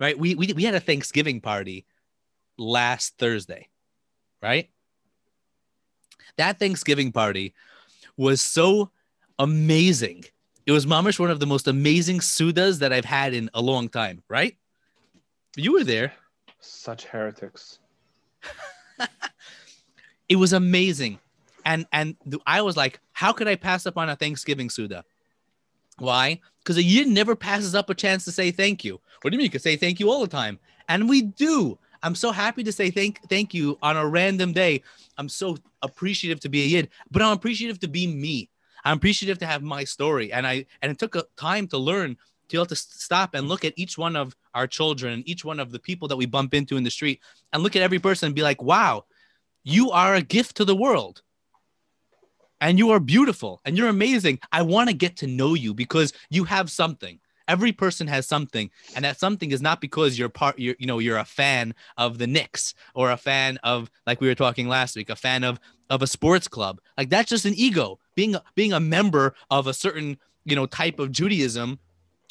right? 0.00 0.18
We 0.18 0.34
we 0.34 0.52
we 0.52 0.64
had 0.64 0.74
a 0.74 0.80
Thanksgiving 0.80 1.40
party 1.40 1.84
last 2.56 3.18
Thursday, 3.18 3.68
right? 4.42 4.70
That 6.36 6.58
Thanksgiving 6.58 7.12
party 7.12 7.54
was 8.16 8.40
so 8.40 8.90
amazing. 9.38 10.24
It 10.66 10.72
was 10.72 10.86
mamish 10.86 11.18
one 11.18 11.30
of 11.30 11.40
the 11.40 11.46
most 11.46 11.68
amazing 11.68 12.20
sudas 12.20 12.78
that 12.78 12.92
I've 12.92 13.04
had 13.04 13.34
in 13.34 13.50
a 13.54 13.60
long 13.60 13.88
time, 13.88 14.22
right? 14.28 14.56
You 15.56 15.72
were 15.72 15.84
there. 15.84 16.12
Such 16.60 17.04
heretics. 17.04 17.78
It 20.28 20.36
was 20.36 20.52
amazing. 20.52 21.18
And 21.64 21.86
and 21.92 22.16
I 22.46 22.62
was 22.62 22.76
like, 22.76 23.00
how 23.12 23.32
could 23.32 23.48
I 23.48 23.56
pass 23.56 23.86
up 23.86 23.96
on 23.96 24.08
a 24.08 24.16
Thanksgiving 24.16 24.70
Suda? 24.70 25.04
Why? 25.98 26.40
Because 26.58 26.76
a 26.76 26.82
Yid 26.82 27.08
never 27.08 27.36
passes 27.36 27.74
up 27.74 27.90
a 27.90 27.94
chance 27.94 28.24
to 28.24 28.32
say 28.32 28.50
thank 28.50 28.84
you. 28.84 29.00
What 29.20 29.30
do 29.30 29.36
you 29.36 29.38
mean? 29.38 29.46
You 29.46 29.50
can 29.50 29.60
say 29.60 29.76
thank 29.76 30.00
you 30.00 30.10
all 30.10 30.20
the 30.20 30.26
time. 30.26 30.58
And 30.88 31.08
we 31.08 31.22
do. 31.22 31.78
I'm 32.04 32.14
so 32.14 32.32
happy 32.32 32.62
to 32.62 32.70
say 32.70 32.90
thank 32.90 33.18
thank 33.30 33.54
you 33.54 33.78
on 33.82 33.96
a 33.96 34.06
random 34.06 34.52
day. 34.52 34.82
I'm 35.16 35.28
so 35.28 35.56
appreciative 35.80 36.38
to 36.40 36.50
be 36.50 36.62
a 36.62 36.66
Yid, 36.66 36.90
but 37.10 37.22
I'm 37.22 37.32
appreciative 37.32 37.80
to 37.80 37.88
be 37.88 38.06
me. 38.06 38.50
I'm 38.84 38.98
appreciative 38.98 39.38
to 39.38 39.46
have 39.46 39.62
my 39.62 39.84
story. 39.84 40.30
And 40.30 40.46
I 40.46 40.66
and 40.82 40.92
it 40.92 40.98
took 40.98 41.16
a 41.16 41.24
time 41.38 41.66
to 41.68 41.78
learn 41.78 42.10
to 42.14 42.18
be 42.50 42.58
able 42.58 42.66
to 42.66 42.76
stop 42.76 43.34
and 43.34 43.48
look 43.48 43.64
at 43.64 43.72
each 43.76 43.96
one 43.96 44.16
of 44.16 44.36
our 44.54 44.66
children 44.66 45.22
each 45.24 45.46
one 45.46 45.58
of 45.58 45.72
the 45.72 45.78
people 45.78 46.06
that 46.08 46.16
we 46.16 46.26
bump 46.26 46.52
into 46.52 46.76
in 46.76 46.84
the 46.84 46.90
street 46.90 47.22
and 47.54 47.62
look 47.62 47.74
at 47.74 47.82
every 47.82 47.98
person 47.98 48.26
and 48.26 48.36
be 48.36 48.42
like, 48.42 48.62
wow, 48.62 49.06
you 49.62 49.90
are 49.90 50.14
a 50.14 50.22
gift 50.22 50.58
to 50.58 50.66
the 50.66 50.76
world. 50.76 51.22
And 52.60 52.78
you 52.78 52.90
are 52.90 53.00
beautiful 53.00 53.62
and 53.64 53.78
you're 53.78 53.88
amazing. 53.88 54.40
I 54.52 54.60
want 54.60 54.90
to 54.90 54.94
get 54.94 55.16
to 55.18 55.26
know 55.26 55.54
you 55.54 55.72
because 55.72 56.12
you 56.28 56.44
have 56.44 56.70
something. 56.70 57.18
Every 57.46 57.72
person 57.72 58.06
has 58.06 58.26
something, 58.26 58.70
and 58.94 59.04
that 59.04 59.18
something 59.18 59.50
is 59.50 59.60
not 59.60 59.80
because 59.80 60.18
you're 60.18 60.28
part. 60.28 60.58
You're, 60.58 60.76
you 60.78 60.86
know, 60.86 60.98
you're 60.98 61.18
a 61.18 61.24
fan 61.24 61.74
of 61.96 62.18
the 62.18 62.26
Knicks 62.26 62.74
or 62.94 63.10
a 63.10 63.16
fan 63.16 63.58
of, 63.62 63.90
like 64.06 64.20
we 64.20 64.28
were 64.28 64.34
talking 64.34 64.68
last 64.68 64.96
week, 64.96 65.10
a 65.10 65.16
fan 65.16 65.44
of 65.44 65.60
of 65.90 66.02
a 66.02 66.06
sports 66.06 66.48
club. 66.48 66.80
Like 66.96 67.10
that's 67.10 67.28
just 67.28 67.44
an 67.44 67.54
ego. 67.54 67.98
Being 68.14 68.36
being 68.54 68.72
a 68.72 68.80
member 68.80 69.34
of 69.50 69.66
a 69.66 69.74
certain 69.74 70.18
you 70.44 70.56
know 70.56 70.66
type 70.66 70.98
of 70.98 71.12
Judaism 71.12 71.78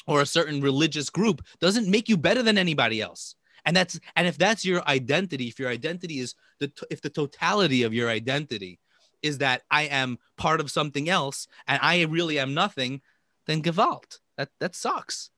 or 0.08 0.22
a 0.22 0.26
certain 0.26 0.62
religious 0.62 1.10
group 1.10 1.44
doesn't 1.60 1.88
make 1.88 2.10
you 2.10 2.18
better 2.18 2.44
than 2.44 2.58
anybody 2.58 3.02
else 3.02 3.36
and 3.66 3.76
that's 3.76 4.00
and 4.16 4.28
if 4.28 4.38
that's 4.38 4.66
your 4.66 4.88
identity 4.88 5.48
if 5.48 5.60
your 5.60 5.70
identity 5.70 6.20
is 6.20 6.36
the 6.60 6.72
if 6.90 7.02
the 7.02 7.10
totality 7.10 7.84
of 7.84 7.94
your 7.94 8.10
identity 8.10 8.80
is 9.22 9.38
that 9.38 9.62
i 9.72 9.84
am 9.84 10.18
part 10.38 10.60
of 10.60 10.72
something 10.72 11.10
else 11.10 11.48
and 11.68 11.80
i 11.82 12.04
really 12.04 12.40
am 12.40 12.54
nothing 12.54 13.02
then 13.46 13.62
gewalt 13.62 14.20
that 14.38 14.50
that 14.60 14.76
sucks 14.76 15.30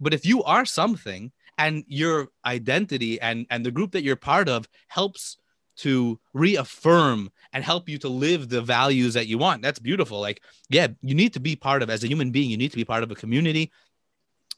but 0.00 0.14
if 0.14 0.26
you 0.26 0.42
are 0.42 0.64
something 0.64 1.32
and 1.58 1.84
your 1.86 2.28
identity 2.44 3.20
and 3.20 3.46
and 3.50 3.64
the 3.64 3.70
group 3.70 3.92
that 3.92 4.02
you're 4.02 4.16
part 4.16 4.48
of 4.48 4.68
helps 4.88 5.36
to 5.76 6.20
reaffirm 6.32 7.30
and 7.52 7.64
help 7.64 7.88
you 7.88 7.98
to 7.98 8.08
live 8.08 8.48
the 8.48 8.62
values 8.62 9.14
that 9.14 9.26
you 9.26 9.38
want 9.38 9.62
that's 9.62 9.78
beautiful 9.78 10.20
like 10.20 10.40
yeah 10.68 10.88
you 11.02 11.14
need 11.14 11.32
to 11.32 11.40
be 11.40 11.56
part 11.56 11.82
of 11.82 11.90
as 11.90 12.04
a 12.04 12.08
human 12.08 12.30
being 12.30 12.50
you 12.50 12.56
need 12.56 12.70
to 12.70 12.76
be 12.76 12.84
part 12.84 13.02
of 13.02 13.10
a 13.10 13.14
community 13.14 13.72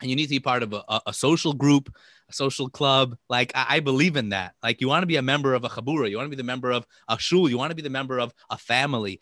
and 0.02 0.10
you 0.10 0.16
need 0.16 0.26
to 0.26 0.30
be 0.30 0.40
part 0.40 0.62
of 0.62 0.74
a, 0.74 1.00
a 1.06 1.12
social 1.12 1.54
group 1.54 1.90
a 2.28 2.32
social 2.32 2.68
club. 2.68 3.16
Like 3.28 3.52
I, 3.54 3.76
I 3.76 3.80
believe 3.80 4.16
in 4.16 4.30
that. 4.30 4.54
Like 4.62 4.80
you 4.80 4.88
want 4.88 5.02
to 5.02 5.06
be 5.06 5.16
a 5.16 5.22
member 5.22 5.54
of 5.54 5.64
a 5.64 5.68
chabura, 5.68 6.10
you 6.10 6.16
want 6.16 6.26
to 6.26 6.30
be 6.30 6.36
the 6.36 6.42
member 6.42 6.70
of 6.70 6.86
a 7.08 7.18
shul, 7.18 7.48
you 7.48 7.58
want 7.58 7.70
to 7.70 7.76
be 7.76 7.82
the 7.82 7.90
member 7.90 8.18
of 8.18 8.32
a 8.50 8.58
family, 8.58 9.20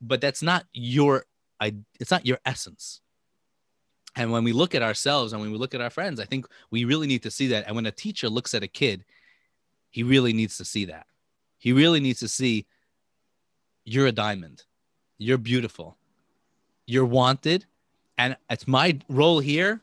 but 0.00 0.20
that's 0.20 0.42
not 0.42 0.64
your. 0.72 1.24
I, 1.60 1.74
it's 1.98 2.12
not 2.12 2.24
your 2.24 2.38
essence. 2.44 3.00
And 4.18 4.32
when 4.32 4.42
we 4.42 4.52
look 4.52 4.74
at 4.74 4.82
ourselves 4.82 5.32
and 5.32 5.40
when 5.40 5.52
we 5.52 5.58
look 5.58 5.74
at 5.74 5.80
our 5.80 5.90
friends, 5.90 6.18
I 6.18 6.24
think 6.24 6.46
we 6.70 6.84
really 6.84 7.06
need 7.06 7.22
to 7.22 7.30
see 7.30 7.46
that. 7.48 7.66
And 7.66 7.76
when 7.76 7.86
a 7.86 7.92
teacher 7.92 8.28
looks 8.28 8.52
at 8.52 8.64
a 8.64 8.68
kid, 8.68 9.04
he 9.90 10.02
really 10.02 10.32
needs 10.32 10.58
to 10.58 10.64
see 10.64 10.84
that. 10.86 11.06
He 11.56 11.72
really 11.72 12.00
needs 12.00 12.18
to 12.20 12.28
see 12.28 12.66
you're 13.84 14.08
a 14.08 14.12
diamond. 14.12 14.64
You're 15.18 15.38
beautiful. 15.38 15.96
You're 16.84 17.04
wanted. 17.04 17.64
And 18.18 18.36
it's 18.50 18.66
my 18.66 18.98
role 19.08 19.38
here 19.38 19.80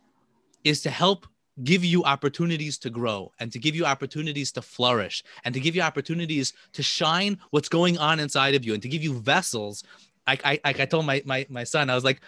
is 0.66 0.82
to 0.82 0.90
help 0.90 1.28
give 1.64 1.86
you 1.86 2.04
opportunities 2.04 2.78
to 2.80 2.90
grow 2.90 3.32
and 3.40 3.50
to 3.54 3.60
give 3.60 3.74
you 3.74 3.86
opportunities 3.86 4.52
to 4.52 4.62
flourish 4.62 5.24
and 5.46 5.54
to 5.54 5.62
give 5.62 5.76
you 5.78 5.82
opportunities 5.82 6.52
to 6.74 6.84
shine 6.84 7.38
what's 7.52 7.70
going 7.70 7.98
on 7.98 8.20
inside 8.20 8.54
of 8.54 8.66
you 8.66 8.74
and 8.74 8.84
to 8.84 8.90
give 8.90 9.02
you 9.02 9.18
vessels. 9.20 9.86
Like 10.28 10.42
I, 10.44 10.60
I 10.66 10.74
told 10.74 11.06
my, 11.06 11.22
my, 11.26 11.46
my 11.50 11.64
son, 11.64 11.90
I 11.90 11.96
was 11.96 12.04
like, 12.04 12.20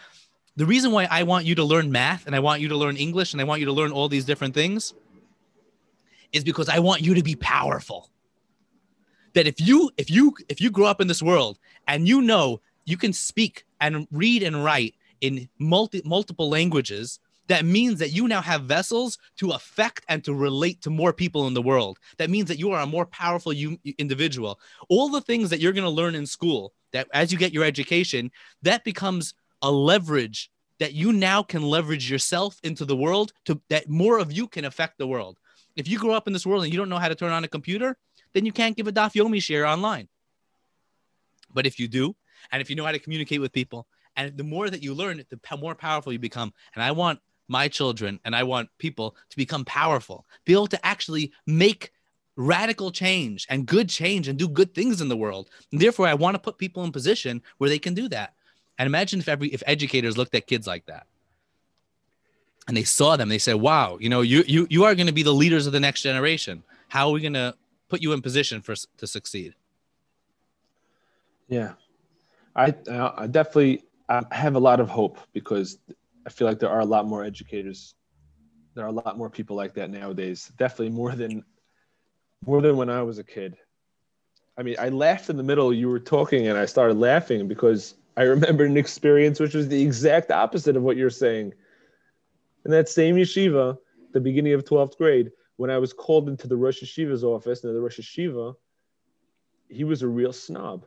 the 0.58 0.66
reason 0.66 0.92
why 0.92 1.08
I 1.10 1.24
want 1.24 1.46
you 1.46 1.56
to 1.56 1.64
learn 1.64 1.92
math 1.92 2.26
and 2.26 2.36
I 2.36 2.40
want 2.40 2.62
you 2.62 2.68
to 2.70 2.76
learn 2.76 2.98
English 2.98 3.32
and 3.32 3.40
I 3.40 3.46
want 3.46 3.60
you 3.60 3.68
to 3.68 3.72
learn 3.72 3.92
all 3.92 4.10
these 4.10 4.26
different 4.26 4.54
things 4.54 4.94
is 6.34 6.44
because 6.44 6.68
I 6.68 6.80
want 6.80 7.02
you 7.02 7.14
to 7.14 7.24
be 7.24 7.36
powerful. 7.36 8.10
That 9.34 9.46
if 9.46 9.62
you 9.62 9.92
if 9.98 10.10
you 10.10 10.36
if 10.50 10.60
you 10.60 10.72
grow 10.72 10.88
up 10.88 11.00
in 11.00 11.08
this 11.08 11.22
world 11.22 11.60
and 11.88 12.08
you 12.08 12.22
know 12.24 12.60
you 12.86 12.98
can 12.98 13.14
speak 13.14 13.66
and 13.80 14.08
read 14.12 14.42
and 14.42 14.64
write 14.64 14.96
in 15.22 15.48
multi 15.60 16.02
multiple 16.04 16.50
languages 16.50 17.20
that 17.48 17.64
means 17.64 18.00
that 18.00 18.12
you 18.12 18.28
now 18.28 18.42
have 18.42 18.64
vessels 18.64 19.20
to 19.38 19.52
affect 19.52 20.06
and 20.10 20.24
to 20.26 20.34
relate 20.34 20.82
to 20.82 20.90
more 20.90 21.14
people 21.14 21.48
in 21.48 21.54
the 21.54 21.62
world. 21.62 21.98
That 22.18 22.30
means 22.30 22.50
that 22.50 22.60
you 22.60 22.72
are 22.72 22.82
a 22.82 22.86
more 22.86 23.06
powerful 23.06 23.54
you, 23.54 23.78
individual. 23.98 24.60
All 24.90 25.08
the 25.08 25.22
things 25.22 25.50
that 25.50 25.62
you're 25.62 25.72
going 25.72 25.86
to 25.86 25.90
learn 25.90 26.14
in 26.14 26.26
school, 26.26 26.74
that 26.92 27.08
as 27.14 27.32
you 27.32 27.38
get 27.38 27.54
your 27.54 27.64
education, 27.64 28.32
that 28.64 28.84
becomes 28.84 29.34
a 29.62 29.72
leverage 29.72 30.52
that 30.80 30.94
you 30.94 31.12
now 31.12 31.42
can 31.42 31.64
leverage 31.64 32.10
yourself 32.10 32.60
into 32.64 32.86
the 32.86 32.96
world 32.96 33.34
to 33.46 33.60
that 33.70 33.90
more 33.90 34.20
of 34.20 34.32
you 34.32 34.48
can 34.48 34.66
affect 34.66 34.98
the 34.98 35.08
world. 35.08 35.40
If 35.76 35.88
you 35.88 36.00
grow 36.00 36.14
up 36.14 36.28
in 36.28 36.34
this 36.34 36.46
world 36.46 36.64
and 36.64 36.74
you 36.74 36.78
don't 36.78 36.90
know 36.90 37.00
how 37.00 37.08
to 37.08 37.16
turn 37.16 37.32
on 37.32 37.44
a 37.44 37.48
computer, 37.48 37.98
then 38.34 38.46
you 38.46 38.52
can't 38.52 38.76
give 38.76 38.88
a 38.88 38.92
daf 38.92 39.14
yomi 39.14 39.38
shiur 39.38 39.68
online. 39.68 40.08
But 41.54 41.66
if 41.66 41.80
you 41.80 41.88
do, 41.88 42.16
and 42.52 42.62
if 42.62 42.70
you 42.70 42.76
know 42.76 42.86
how 42.86 42.92
to 42.92 43.00
communicate 43.00 43.42
with 43.42 43.52
people, 43.52 43.88
and 44.16 44.36
the 44.36 44.44
more 44.44 44.70
that 44.70 44.84
you 44.84 44.94
learn, 44.94 45.24
the 45.30 45.58
more 45.58 45.76
powerful 45.76 46.12
you 46.12 46.20
become. 46.20 46.52
And 46.76 46.84
I 46.84 46.92
want 46.92 47.20
my 47.48 47.68
children 47.68 48.20
and 48.26 48.36
I 48.36 48.44
want 48.44 48.70
people 48.78 49.16
to 49.30 49.38
become 49.38 49.64
powerful, 49.64 50.26
be 50.46 50.54
able 50.54 50.68
to 50.68 50.86
actually 50.86 51.32
make 51.46 51.92
radical 52.36 52.92
change 52.92 53.46
and 53.50 53.66
good 53.66 53.90
change 53.90 54.28
and 54.28 54.38
do 54.38 54.48
good 54.48 54.74
things 54.74 55.02
in 55.02 55.08
the 55.08 55.18
world. 55.18 55.50
And 55.72 55.80
therefore, 55.80 56.08
I 56.08 56.14
want 56.14 56.36
to 56.36 56.40
put 56.40 56.58
people 56.58 56.84
in 56.84 56.92
position 56.92 57.42
where 57.58 57.70
they 57.70 57.80
can 57.80 57.94
do 57.94 58.08
that. 58.10 58.34
And 58.78 58.88
imagine 58.88 59.20
if 59.20 59.28
every 59.28 59.50
if 59.50 59.64
educators 59.66 60.18
looked 60.18 60.36
at 60.36 60.48
kids 60.48 60.68
like 60.68 60.86
that. 60.86 61.08
And 62.68 62.76
they 62.76 62.84
saw 62.84 63.16
them, 63.16 63.30
they 63.30 63.38
said, 63.38 63.56
Wow, 63.56 63.98
you 64.00 64.10
know, 64.10 64.22
you 64.22 64.44
you 64.48 64.68
you 64.70 64.84
are 64.84 64.96
going 64.96 65.08
to 65.08 65.14
be 65.14 65.24
the 65.24 65.34
leaders 65.34 65.68
of 65.68 65.74
the 65.74 65.80
next 65.80 66.02
generation. 66.02 66.64
How 66.90 67.08
are 67.08 67.12
we 67.12 67.22
going 67.22 67.34
to 67.34 67.56
put 67.90 68.02
you 68.02 68.14
in 68.14 68.22
position 68.22 68.62
for 68.62 68.76
to 68.98 69.08
succeed? 69.08 69.56
Yeah. 71.48 71.74
I 72.56 72.74
I 72.90 73.28
definitely 73.28 73.84
I 74.10 74.24
have 74.32 74.56
a 74.56 74.60
lot 74.60 74.80
of 74.80 74.90
hope 74.90 75.18
because 75.34 75.78
I 76.26 76.30
feel 76.30 76.48
like 76.48 76.60
there 76.60 76.70
are 76.70 76.82
a 76.82 76.86
lot 76.86 77.08
more 77.08 77.24
educators. 77.24 77.96
There 78.76 78.84
are 78.84 78.90
a 78.90 78.92
lot 78.92 79.18
more 79.18 79.30
people 79.30 79.56
like 79.56 79.74
that 79.76 79.90
nowadays. 79.90 80.52
Definitely 80.58 80.90
more 80.90 81.14
than 81.14 81.44
more 82.46 82.62
than 82.62 82.78
when 82.78 82.90
I 82.90 83.02
was 83.02 83.18
a 83.18 83.24
kid. 83.24 83.58
I 84.58 84.64
mean, 84.64 84.76
I 84.80 84.90
laughed 84.90 85.30
in 85.30 85.38
the 85.38 85.44
middle. 85.44 85.72
You 85.72 85.88
were 85.88 86.00
talking, 86.00 86.48
and 86.48 86.58
I 86.58 86.66
started 86.66 86.98
laughing 86.98 87.48
because 87.48 87.96
I 88.18 88.24
remember 88.24 88.66
an 88.66 88.78
experience 88.78 89.40
which 89.40 89.54
was 89.54 89.68
the 89.68 89.82
exact 89.82 90.32
opposite 90.32 90.76
of 90.76 90.82
what 90.82 90.98
you're 90.98 91.12
saying. 91.12 91.54
In 92.66 92.72
that 92.72 92.90
same 92.90 93.16
yeshiva, 93.16 93.78
the 94.12 94.20
beginning 94.20 94.54
of 94.54 94.66
12th 94.66 94.98
grade, 94.98 95.32
when 95.58 95.70
I 95.70 95.78
was 95.78 95.94
called 95.94 96.28
into 96.28 96.48
the 96.48 96.58
Rosh 96.58 96.82
Yeshiva's 96.82 97.24
office, 97.24 97.64
and 97.64 97.76
the 97.76 97.80
Rosh 97.80 98.00
Yeshiva, 98.00 98.56
he 99.70 99.84
was 99.84 100.02
a 100.02 100.08
real 100.08 100.34
snob. 100.34 100.86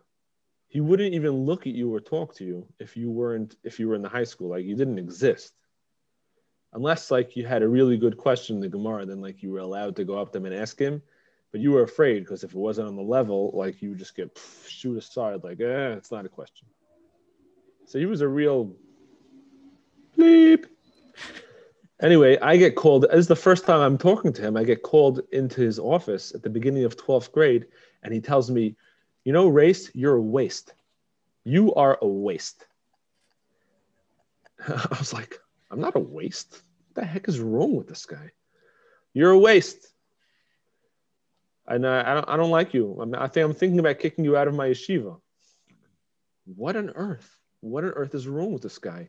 He 0.66 0.80
wouldn't 0.80 1.14
even 1.14 1.46
look 1.46 1.68
at 1.68 1.74
you 1.74 1.94
or 1.94 2.00
talk 2.00 2.34
to 2.36 2.44
you 2.44 2.66
if 2.80 2.96
you 2.96 3.10
weren't 3.10 3.56
if 3.62 3.78
you 3.78 3.88
were 3.88 3.94
in 3.94 4.02
the 4.02 4.08
high 4.08 4.24
school. 4.24 4.50
Like 4.50 4.64
you 4.64 4.76
didn't 4.76 4.98
exist. 4.98 5.52
Unless 6.72 7.10
like 7.10 7.36
you 7.36 7.46
had 7.46 7.62
a 7.62 7.68
really 7.68 7.96
good 7.96 8.16
question 8.16 8.56
in 8.56 8.60
the 8.60 8.68
gemara 8.68 9.04
then 9.04 9.20
like 9.20 9.42
you 9.42 9.50
were 9.50 9.58
allowed 9.58 9.96
to 9.96 10.04
go 10.04 10.18
up 10.18 10.32
to 10.32 10.38
him 10.38 10.46
and 10.46 10.54
ask 10.54 10.78
him. 10.78 11.02
But 11.50 11.60
you 11.60 11.72
were 11.72 11.82
afraid 11.82 12.20
because 12.20 12.44
if 12.44 12.52
it 12.52 12.56
wasn't 12.56 12.88
on 12.88 12.94
the 12.94 13.02
level 13.02 13.50
like 13.54 13.82
you 13.82 13.90
would 13.90 13.98
just 13.98 14.14
get 14.16 14.34
pff, 14.34 14.68
shoot 14.68 14.96
aside 14.96 15.42
like 15.42 15.60
eh 15.60 15.92
it's 15.94 16.12
not 16.12 16.24
a 16.24 16.28
question 16.28 16.68
so 17.90 17.98
he 17.98 18.06
was 18.06 18.20
a 18.20 18.28
real 18.28 18.74
bleep 20.16 20.66
anyway 22.00 22.38
i 22.40 22.56
get 22.56 22.76
called 22.76 23.02
this 23.02 23.14
is 23.14 23.26
the 23.26 23.36
first 23.36 23.66
time 23.66 23.80
i'm 23.80 23.98
talking 23.98 24.32
to 24.32 24.42
him 24.42 24.56
i 24.56 24.64
get 24.64 24.82
called 24.82 25.20
into 25.32 25.60
his 25.60 25.78
office 25.78 26.34
at 26.34 26.42
the 26.42 26.50
beginning 26.50 26.84
of 26.84 26.96
12th 26.96 27.32
grade 27.32 27.66
and 28.02 28.14
he 28.14 28.20
tells 28.20 28.50
me 28.50 28.76
you 29.24 29.32
know, 29.32 29.48
race, 29.48 29.90
you're 29.94 30.16
a 30.16 30.22
waste. 30.22 30.72
You 31.44 31.74
are 31.74 31.98
a 32.00 32.06
waste. 32.06 32.66
I 34.68 34.96
was 34.98 35.12
like, 35.12 35.38
I'm 35.70 35.80
not 35.80 35.96
a 35.96 36.00
waste. 36.00 36.62
What 36.88 37.02
the 37.02 37.04
heck 37.04 37.28
is 37.28 37.40
wrong 37.40 37.76
with 37.76 37.88
this 37.88 38.06
guy? 38.06 38.30
You're 39.12 39.30
a 39.30 39.38
waste. 39.38 39.86
And 41.66 41.84
uh, 41.84 42.02
I, 42.04 42.14
don't, 42.14 42.28
I 42.28 42.36
don't 42.36 42.50
like 42.50 42.74
you. 42.74 42.98
I'm, 43.00 43.14
I 43.14 43.28
think 43.28 43.44
I'm 43.44 43.54
thinking 43.54 43.78
about 43.78 43.98
kicking 43.98 44.24
you 44.24 44.36
out 44.36 44.48
of 44.48 44.54
my 44.54 44.68
yeshiva. 44.68 45.20
What 46.56 46.76
on 46.76 46.90
earth? 46.90 47.39
What 47.60 47.84
on 47.84 47.90
earth 47.90 48.14
is 48.14 48.28
wrong 48.28 48.52
with 48.52 48.62
this 48.62 48.78
guy? 48.78 49.08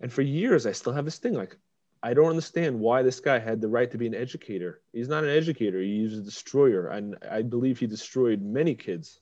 And 0.00 0.12
for 0.12 0.22
years, 0.22 0.66
I 0.66 0.72
still 0.72 0.92
have 0.92 1.04
this 1.04 1.18
thing 1.18 1.34
like, 1.34 1.56
I 2.02 2.14
don't 2.14 2.28
understand 2.28 2.78
why 2.78 3.02
this 3.02 3.20
guy 3.20 3.38
had 3.38 3.60
the 3.60 3.68
right 3.68 3.90
to 3.90 3.98
be 3.98 4.06
an 4.06 4.14
educator. 4.14 4.80
He's 4.92 5.08
not 5.08 5.24
an 5.24 5.30
educator. 5.30 5.80
He's 5.80 6.18
a 6.18 6.22
destroyer. 6.22 6.88
And 6.88 7.16
I 7.30 7.42
believe 7.42 7.78
he 7.78 7.86
destroyed 7.86 8.42
many 8.42 8.74
kids 8.74 9.20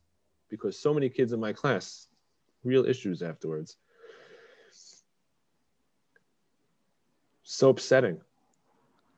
because 0.51 0.79
so 0.79 0.93
many 0.93 1.09
kids 1.09 1.33
in 1.33 1.41
my 1.41 1.53
class, 1.53 2.09
real 2.63 2.85
issues 2.85 3.23
afterwards. 3.23 3.77
So 7.43 7.71
upsetting. 7.71 8.21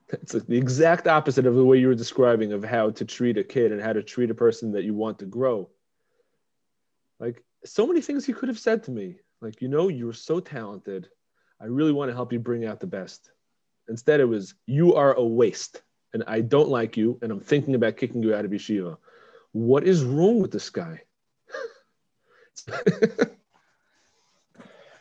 It's 0.08 0.34
like 0.34 0.46
the 0.46 0.58
exact 0.58 1.08
opposite 1.08 1.46
of 1.46 1.56
the 1.56 1.64
way 1.64 1.78
you 1.78 1.88
were 1.88 1.94
describing 1.94 2.52
of 2.52 2.62
how 2.62 2.90
to 2.90 3.04
treat 3.04 3.38
a 3.38 3.44
kid 3.44 3.72
and 3.72 3.80
how 3.80 3.92
to 3.92 4.02
treat 4.02 4.30
a 4.30 4.34
person 4.34 4.72
that 4.72 4.84
you 4.84 4.94
want 4.94 5.18
to 5.20 5.24
grow. 5.24 5.68
Like 7.18 7.42
so 7.64 7.86
many 7.86 8.00
things 8.00 8.24
he 8.24 8.32
could 8.32 8.48
have 8.48 8.58
said 8.58 8.84
to 8.84 8.90
me. 8.90 9.16
Like, 9.40 9.60
you 9.60 9.68
know, 9.68 9.88
you're 9.88 10.12
so 10.12 10.40
talented. 10.40 11.08
I 11.60 11.66
really 11.66 11.92
want 11.92 12.10
to 12.10 12.14
help 12.14 12.32
you 12.32 12.38
bring 12.38 12.64
out 12.64 12.80
the 12.80 12.86
best. 12.86 13.30
Instead, 13.88 14.20
it 14.20 14.24
was, 14.24 14.54
you 14.66 14.94
are 14.94 15.14
a 15.14 15.24
waste 15.24 15.82
and 16.12 16.24
I 16.26 16.40
don't 16.40 16.68
like 16.68 16.96
you 16.96 17.18
and 17.22 17.30
I'm 17.30 17.40
thinking 17.40 17.74
about 17.74 17.96
kicking 17.96 18.22
you 18.22 18.34
out 18.34 18.44
of 18.44 18.50
yeshiva. 18.50 18.96
What 19.52 19.84
is 19.84 20.04
wrong 20.04 20.40
with 20.40 20.50
this 20.50 20.70
guy? 20.70 21.02
it's 22.68 23.28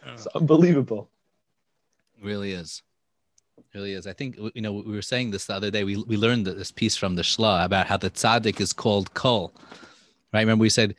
uh. 0.08 0.30
unbelievable. 0.36 1.10
really 2.22 2.52
is. 2.52 2.84
really 3.74 3.94
is. 3.94 4.08
I 4.08 4.14
think 4.14 4.38
you 4.54 4.62
know 4.62 4.74
we 4.74 4.94
were 4.94 5.02
saying 5.02 5.32
this 5.32 5.46
the 5.46 5.54
other 5.54 5.72
day. 5.72 5.84
We 5.84 5.98
we 6.04 6.18
learned 6.18 6.46
this 6.46 6.72
piece 6.72 6.96
from 6.96 7.16
the 7.16 7.22
Shla 7.22 7.66
about 7.66 7.88
how 7.88 7.98
the 7.98 8.10
tzaddik 8.10 8.60
is 8.60 8.74
called 8.74 9.14
kol. 9.14 9.54
Right? 10.34 10.42
Remember 10.42 10.64
we 10.64 10.70
said 10.70 10.96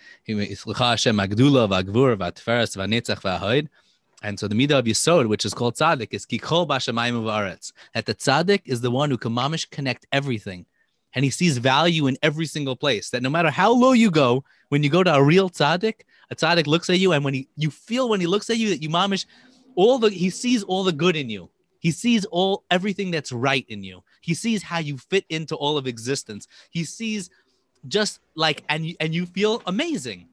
and 4.22 4.40
so 4.40 4.48
the 4.48 4.54
midah 4.54 4.78
of 4.78 4.84
Yisod, 4.86 5.28
which 5.28 5.44
is 5.44 5.52
called 5.52 5.74
tzaddik, 5.74 6.08
is 6.12 6.24
kikol 6.26 6.66
bashamayim 6.66 7.22
uvaretz. 7.22 7.72
That 7.94 8.06
the 8.06 8.14
tzaddik 8.14 8.62
is 8.64 8.80
the 8.80 8.90
one 8.90 9.10
who 9.10 9.18
can 9.18 9.32
mamish 9.32 9.70
connect 9.70 10.06
everything, 10.10 10.66
and 11.14 11.24
he 11.24 11.30
sees 11.30 11.58
value 11.58 12.06
in 12.06 12.16
every 12.22 12.46
single 12.46 12.76
place. 12.76 13.10
That 13.10 13.22
no 13.22 13.30
matter 13.30 13.50
how 13.50 13.72
low 13.72 13.92
you 13.92 14.10
go, 14.10 14.42
when 14.70 14.82
you 14.82 14.90
go 14.90 15.02
to 15.02 15.14
a 15.14 15.22
real 15.22 15.50
tzaddik, 15.50 16.00
a 16.30 16.34
tzaddik 16.34 16.66
looks 16.66 16.88
at 16.88 16.98
you, 16.98 17.12
and 17.12 17.24
when 17.24 17.34
he 17.34 17.48
you 17.56 17.70
feel 17.70 18.08
when 18.08 18.20
he 18.20 18.26
looks 18.26 18.48
at 18.48 18.56
you 18.56 18.70
that 18.70 18.82
you 18.82 18.88
mamish, 18.88 19.26
all 19.74 19.98
the 19.98 20.10
he 20.10 20.30
sees 20.30 20.62
all 20.62 20.82
the 20.82 20.92
good 20.92 21.14
in 21.14 21.28
you. 21.28 21.50
He 21.78 21.90
sees 21.92 22.24
all 22.24 22.64
everything 22.70 23.10
that's 23.12 23.30
right 23.30 23.64
in 23.68 23.84
you. 23.84 24.02
He 24.22 24.34
sees 24.34 24.62
how 24.62 24.78
you 24.78 24.96
fit 24.96 25.24
into 25.28 25.54
all 25.54 25.78
of 25.78 25.86
existence. 25.86 26.48
He 26.70 26.84
sees 26.84 27.30
just 27.88 28.20
like 28.34 28.64
and 28.68 28.86
you, 28.86 28.96
and 29.00 29.14
you 29.14 29.26
feel 29.26 29.62
amazing 29.66 30.28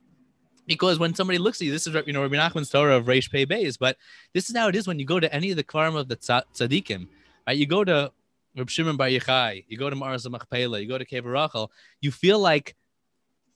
because 0.66 0.99
when 0.99 1.14
somebody 1.14 1.38
looks 1.38 1.62
at 1.62 1.66
you, 1.66 1.72
this 1.72 1.88
is 1.88 1.95
you 2.06 2.14
know 2.14 2.22
Rabbi 2.22 2.36
Nachman's 2.36 2.70
Torah 2.70 2.97
of 2.97 3.06
Reish 3.06 3.32
Pei 3.32 3.45
Beis, 3.45 3.78
but 3.78 3.97
this 4.34 4.49
is 4.49 4.56
how 4.56 4.68
it 4.68 4.76
is 4.76 4.88
when 4.88 4.99
you 4.99 5.06
go 5.06 5.20
to 5.20 5.34
any 5.34 5.51
of 5.51 5.58
the 5.58 5.64
Kvarim 5.64 5.95
of 5.95 6.08
the 6.08 6.16
tzaddikim, 6.16 7.08
right? 7.47 7.58
You 7.58 7.66
go 7.66 7.84
to 7.84 8.12
Reb 8.56 8.70
Shimon 8.70 8.97
Bar 8.97 9.08
Yochai, 9.08 9.66
you 9.68 9.78
go 9.78 9.89
to 9.89 9.95
Maras 9.95 10.28
Machpelah, 10.28 10.80
you 10.80 10.88
go 10.88 10.97
to 10.97 11.06
Kever 11.06 11.34
Rachel, 11.34 11.72
you 12.01 12.12
feel 12.12 12.39
like 12.39 12.76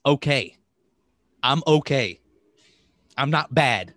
okay, 0.05 0.57
I'm 1.43 1.61
okay. 1.67 2.19
I'm 3.17 3.29
not 3.31 3.53
bad. 3.53 3.93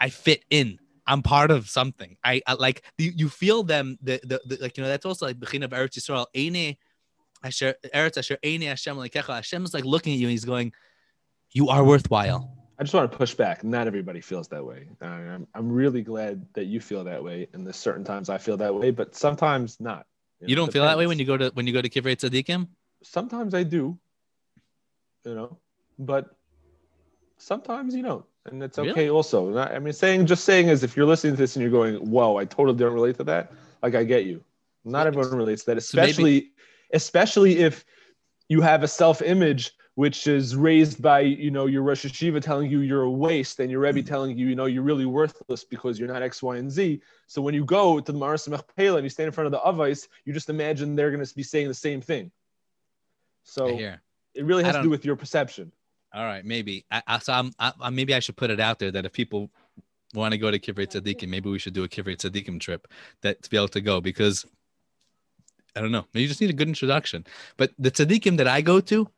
I 0.00 0.08
fit 0.08 0.44
in. 0.50 0.78
I'm 1.06 1.22
part 1.22 1.50
of 1.50 1.68
something. 1.68 2.16
I, 2.24 2.42
I 2.46 2.54
like 2.54 2.82
you, 2.98 3.12
you 3.14 3.28
feel 3.28 3.62
them 3.62 3.98
the, 4.02 4.20
the, 4.24 4.40
the 4.44 4.58
like 4.60 4.76
you 4.76 4.82
know 4.82 4.88
that's 4.88 5.06
also 5.06 5.26
like 5.26 5.38
Bechin 5.38 5.64
of 5.64 5.70
Eretz 5.70 5.98
Yisrael. 5.98 6.26
Eine 6.34 6.76
Asher 7.46 7.74
Eretz 7.94 8.18
Asher 8.18 8.38
Eine 8.44 8.62
Hashem 8.62 8.96
Lekecha. 8.96 9.34
Hashem 9.34 9.64
is 9.64 9.74
like 9.74 9.84
looking 9.84 10.12
at 10.14 10.18
you 10.18 10.26
and 10.26 10.32
he's 10.32 10.44
going, 10.44 10.72
"You 11.52 11.68
are 11.68 11.84
worthwhile." 11.84 12.52
I 12.78 12.82
just 12.82 12.92
want 12.92 13.10
to 13.10 13.16
push 13.16 13.34
back. 13.34 13.64
Not 13.64 13.86
everybody 13.86 14.20
feels 14.20 14.48
that 14.48 14.64
way. 14.64 14.88
I'm 15.00 15.46
I'm 15.54 15.70
really 15.70 16.02
glad 16.02 16.46
that 16.54 16.66
you 16.66 16.80
feel 16.80 17.04
that 17.04 17.22
way, 17.22 17.48
and 17.52 17.66
there's 17.66 17.76
certain 17.76 18.04
times 18.04 18.28
I 18.28 18.38
feel 18.38 18.56
that 18.58 18.74
way, 18.74 18.90
but 18.90 19.14
sometimes 19.14 19.80
not. 19.80 20.06
You, 20.40 20.54
know, 20.54 20.62
don't 20.62 20.72
feel 20.72 20.84
that 20.84 20.98
way 20.98 21.06
when 21.06 21.18
you 21.18 21.24
go 21.24 21.36
to 21.36 21.50
when 21.54 21.66
you 21.66 21.72
go 21.72 21.80
to 21.80 21.88
Kivrei 21.88 22.16
Tzadikim. 22.16 22.68
Sometimes 23.02 23.54
I 23.54 23.62
do. 23.62 23.98
You 25.24 25.34
know, 25.34 25.58
but 25.98 26.36
sometimes 27.38 27.94
you 27.94 28.02
don't 28.02 28.24
and 28.46 28.62
it's 28.62 28.78
okay 28.78 28.92
really? 28.92 29.08
also 29.10 29.56
i 29.58 29.78
mean 29.78 29.92
saying 29.92 30.26
just 30.26 30.44
saying 30.44 30.68
is 30.68 30.82
if 30.82 30.96
you're 30.96 31.06
listening 31.06 31.34
to 31.34 31.38
this 31.38 31.56
and 31.56 31.62
you're 31.62 31.70
going 31.70 31.94
whoa 32.10 32.36
i 32.36 32.44
totally 32.44 32.76
don't 32.76 32.94
relate 32.94 33.16
to 33.16 33.24
that 33.24 33.52
like 33.82 33.94
i 33.94 34.02
get 34.02 34.24
you 34.24 34.42
not 34.84 35.06
everyone 35.06 35.36
relates 35.36 35.64
to 35.64 35.70
that 35.72 35.78
especially 35.78 36.14
so 36.14 36.22
maybe- 36.22 36.52
especially 36.92 37.58
if 37.58 37.84
you 38.48 38.60
have 38.60 38.82
a 38.82 38.88
self-image 38.88 39.72
which 39.96 40.26
is 40.26 40.54
raised 40.54 41.00
by 41.00 41.20
you 41.20 41.50
know 41.50 41.64
your 41.66 41.82
Rosh 41.82 42.04
Yeshiva 42.04 42.40
telling 42.40 42.70
you 42.70 42.80
you're 42.80 43.02
a 43.02 43.10
waste 43.10 43.60
and 43.60 43.70
your 43.70 43.80
Rebbe 43.80 44.02
mm. 44.02 44.06
telling 44.06 44.36
you 44.36 44.46
you 44.46 44.54
know 44.54 44.66
you're 44.66 44.82
really 44.82 45.06
worthless 45.06 45.64
because 45.64 45.98
you're 45.98 46.08
not 46.08 46.22
X, 46.22 46.42
Y, 46.42 46.56
and 46.58 46.70
Z. 46.70 47.00
So 47.26 47.40
when 47.40 47.54
you 47.54 47.64
go 47.64 47.98
to 47.98 48.12
the 48.12 48.18
Maras 48.18 48.46
Pela 48.76 48.98
and 48.98 49.04
you 49.04 49.10
stand 49.10 49.28
in 49.28 49.32
front 49.32 49.46
of 49.46 49.52
the 49.52 49.58
Avais, 49.58 50.06
you 50.26 50.34
just 50.34 50.50
imagine 50.50 50.96
they're 50.96 51.10
going 51.10 51.24
to 51.24 51.34
be 51.34 51.42
saying 51.42 51.68
the 51.68 51.74
same 51.74 52.02
thing. 52.02 52.30
So 53.42 53.68
it 54.34 54.44
really 54.44 54.64
has 54.64 54.76
to 54.76 54.82
do 54.82 54.90
with 54.90 55.04
your 55.04 55.16
perception. 55.16 55.72
All 56.12 56.24
right, 56.24 56.44
maybe. 56.44 56.84
I, 56.90 57.02
I 57.06 57.18
so 57.18 57.32
I'm, 57.32 57.52
I, 57.58 57.90
maybe 57.90 58.14
I 58.14 58.20
should 58.20 58.36
put 58.36 58.50
it 58.50 58.60
out 58.60 58.78
there 58.78 58.90
that 58.90 59.06
if 59.06 59.12
people 59.12 59.50
want 60.14 60.32
to 60.32 60.38
go 60.38 60.50
to 60.50 60.58
Kivrei 60.58 60.86
Tzadikim, 60.86 61.28
maybe 61.28 61.48
we 61.48 61.58
should 61.58 61.74
do 61.74 61.84
a 61.84 61.88
Kivrei 61.88 62.16
Tzadikim 62.16 62.60
trip 62.60 62.86
that 63.22 63.42
to 63.42 63.50
be 63.50 63.56
able 63.56 63.68
to 63.68 63.80
go 63.80 64.00
because 64.00 64.44
I 65.76 65.80
don't 65.80 65.92
know. 65.92 66.06
Maybe 66.14 66.22
you 66.22 66.28
just 66.28 66.40
need 66.40 66.50
a 66.50 66.54
good 66.54 66.68
introduction. 66.68 67.26
But 67.58 67.72
the 67.78 67.90
Tzadikim 67.90 68.38
that 68.38 68.48
I 68.48 68.62
go 68.62 68.80
to, 68.80 69.08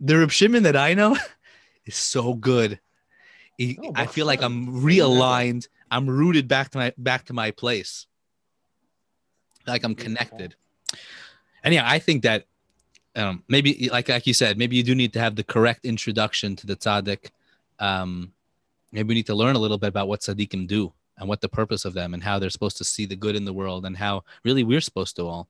the 0.00 0.18
Reb 0.18 0.32
Shimon 0.32 0.64
that 0.64 0.76
I 0.76 0.94
know 0.94 1.16
is 1.86 1.94
so 1.94 2.34
good. 2.34 2.80
He, 3.56 3.78
oh, 3.82 3.92
I 3.94 4.06
feel 4.06 4.26
like 4.26 4.42
I'm 4.42 4.82
realigned. 4.82 5.68
I'm 5.90 6.08
rooted 6.08 6.48
back 6.48 6.70
to 6.70 6.78
my 6.78 6.92
back 6.98 7.26
to 7.26 7.32
my 7.32 7.52
place. 7.52 8.06
Like 9.66 9.84
I'm 9.84 9.94
connected. 9.94 10.56
And 11.62 11.72
yeah, 11.72 11.88
I 11.88 11.98
think 11.98 12.24
that 12.24 12.44
um, 13.14 13.44
maybe 13.48 13.88
like 13.90 14.08
like 14.08 14.26
you 14.26 14.34
said, 14.34 14.58
maybe 14.58 14.76
you 14.76 14.82
do 14.82 14.94
need 14.94 15.12
to 15.14 15.20
have 15.20 15.36
the 15.36 15.44
correct 15.44 15.86
introduction 15.86 16.56
to 16.56 16.66
the 16.66 16.76
tzaddik. 16.76 17.30
Um, 17.78 18.32
maybe 18.92 19.08
we 19.08 19.14
need 19.14 19.26
to 19.26 19.34
learn 19.34 19.56
a 19.56 19.58
little 19.58 19.78
bit 19.78 19.88
about 19.88 20.08
what 20.08 20.20
tzaddikim 20.20 20.66
do 20.66 20.92
and 21.16 21.28
what 21.28 21.40
the 21.40 21.48
purpose 21.48 21.84
of 21.84 21.94
them 21.94 22.12
and 22.12 22.22
how 22.22 22.38
they're 22.38 22.50
supposed 22.50 22.76
to 22.76 22.84
see 22.84 23.06
the 23.06 23.16
good 23.16 23.36
in 23.36 23.44
the 23.44 23.52
world 23.52 23.86
and 23.86 23.96
how 23.96 24.24
really 24.44 24.64
we're 24.64 24.82
supposed 24.82 25.16
to 25.16 25.26
all. 25.26 25.48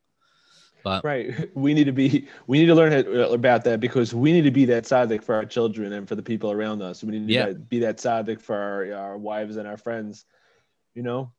But 0.86 1.02
right, 1.02 1.50
we 1.56 1.74
need 1.74 1.86
to 1.86 1.92
be 1.92 2.28
we 2.46 2.60
need 2.60 2.66
to 2.66 2.74
learn 2.76 2.92
about 3.34 3.64
that 3.64 3.80
because 3.80 4.14
we 4.14 4.30
need 4.30 4.42
to 4.42 4.52
be 4.52 4.66
that 4.66 4.84
tzaddik 4.84 5.24
for 5.24 5.34
our 5.34 5.44
children 5.44 5.92
and 5.92 6.08
for 6.08 6.14
the 6.14 6.22
people 6.22 6.52
around 6.52 6.80
us. 6.80 7.02
We 7.02 7.10
need 7.10 7.26
to 7.26 7.32
yeah. 7.32 7.50
be 7.50 7.80
that 7.80 7.96
tzaddik 7.96 8.40
for 8.40 8.54
our, 8.54 8.94
our 8.94 9.18
wives 9.18 9.56
and 9.56 9.66
our 9.66 9.76
friends. 9.76 10.26
You 10.94 11.02
know, 11.02 11.32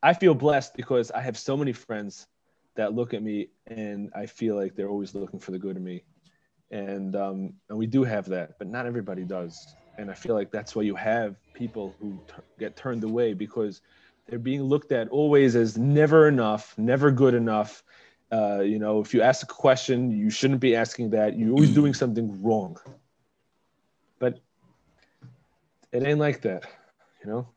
I 0.00 0.14
feel 0.14 0.32
blessed 0.32 0.76
because 0.76 1.10
I 1.10 1.22
have 1.22 1.36
so 1.36 1.56
many 1.56 1.72
friends 1.72 2.28
that 2.76 2.94
look 2.94 3.14
at 3.14 3.22
me 3.24 3.48
and 3.66 4.12
I 4.14 4.26
feel 4.26 4.54
like 4.54 4.76
they're 4.76 4.88
always 4.88 5.12
looking 5.12 5.40
for 5.40 5.50
the 5.50 5.58
good 5.58 5.76
in 5.76 5.82
me. 5.82 6.04
And 6.70 7.16
um, 7.16 7.54
and 7.68 7.76
we 7.76 7.88
do 7.88 8.04
have 8.04 8.26
that, 8.26 8.60
but 8.60 8.68
not 8.68 8.86
everybody 8.86 9.24
does. 9.24 9.74
And 9.98 10.08
I 10.08 10.14
feel 10.14 10.36
like 10.36 10.52
that's 10.52 10.76
why 10.76 10.82
you 10.82 10.94
have 10.94 11.34
people 11.52 11.96
who 11.98 12.12
t- 12.28 12.34
get 12.60 12.76
turned 12.76 13.02
away 13.02 13.34
because 13.34 13.80
they're 14.28 14.38
being 14.38 14.62
looked 14.62 14.92
at 14.92 15.08
always 15.08 15.56
as 15.56 15.76
never 15.76 16.28
enough, 16.28 16.78
never 16.78 17.10
good 17.10 17.34
enough. 17.34 17.82
Uh, 18.34 18.62
you 18.62 18.78
know, 18.80 19.00
if 19.00 19.14
you 19.14 19.22
ask 19.22 19.44
a 19.44 19.46
question, 19.46 20.10
you 20.10 20.28
shouldn't 20.28 20.58
be 20.58 20.74
asking 20.74 21.10
that. 21.10 21.38
You're 21.38 21.52
always 21.52 21.74
doing 21.80 21.94
something 21.94 22.42
wrong. 22.42 22.76
But 24.18 24.40
it 25.92 26.02
ain't 26.04 26.18
like 26.18 26.40
that, 26.42 26.64
you 27.22 27.30
know? 27.30 27.48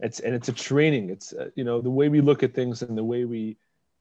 It's 0.00 0.18
and 0.20 0.34
it's 0.34 0.48
a 0.48 0.52
training. 0.52 1.10
It's 1.10 1.32
uh, 1.32 1.50
you 1.54 1.64
know 1.64 1.80
the 1.80 1.90
way 1.90 2.08
we 2.08 2.20
look 2.20 2.42
at 2.42 2.54
things 2.54 2.82
and 2.82 2.96
the 2.96 3.04
way 3.04 3.24
we 3.24 3.56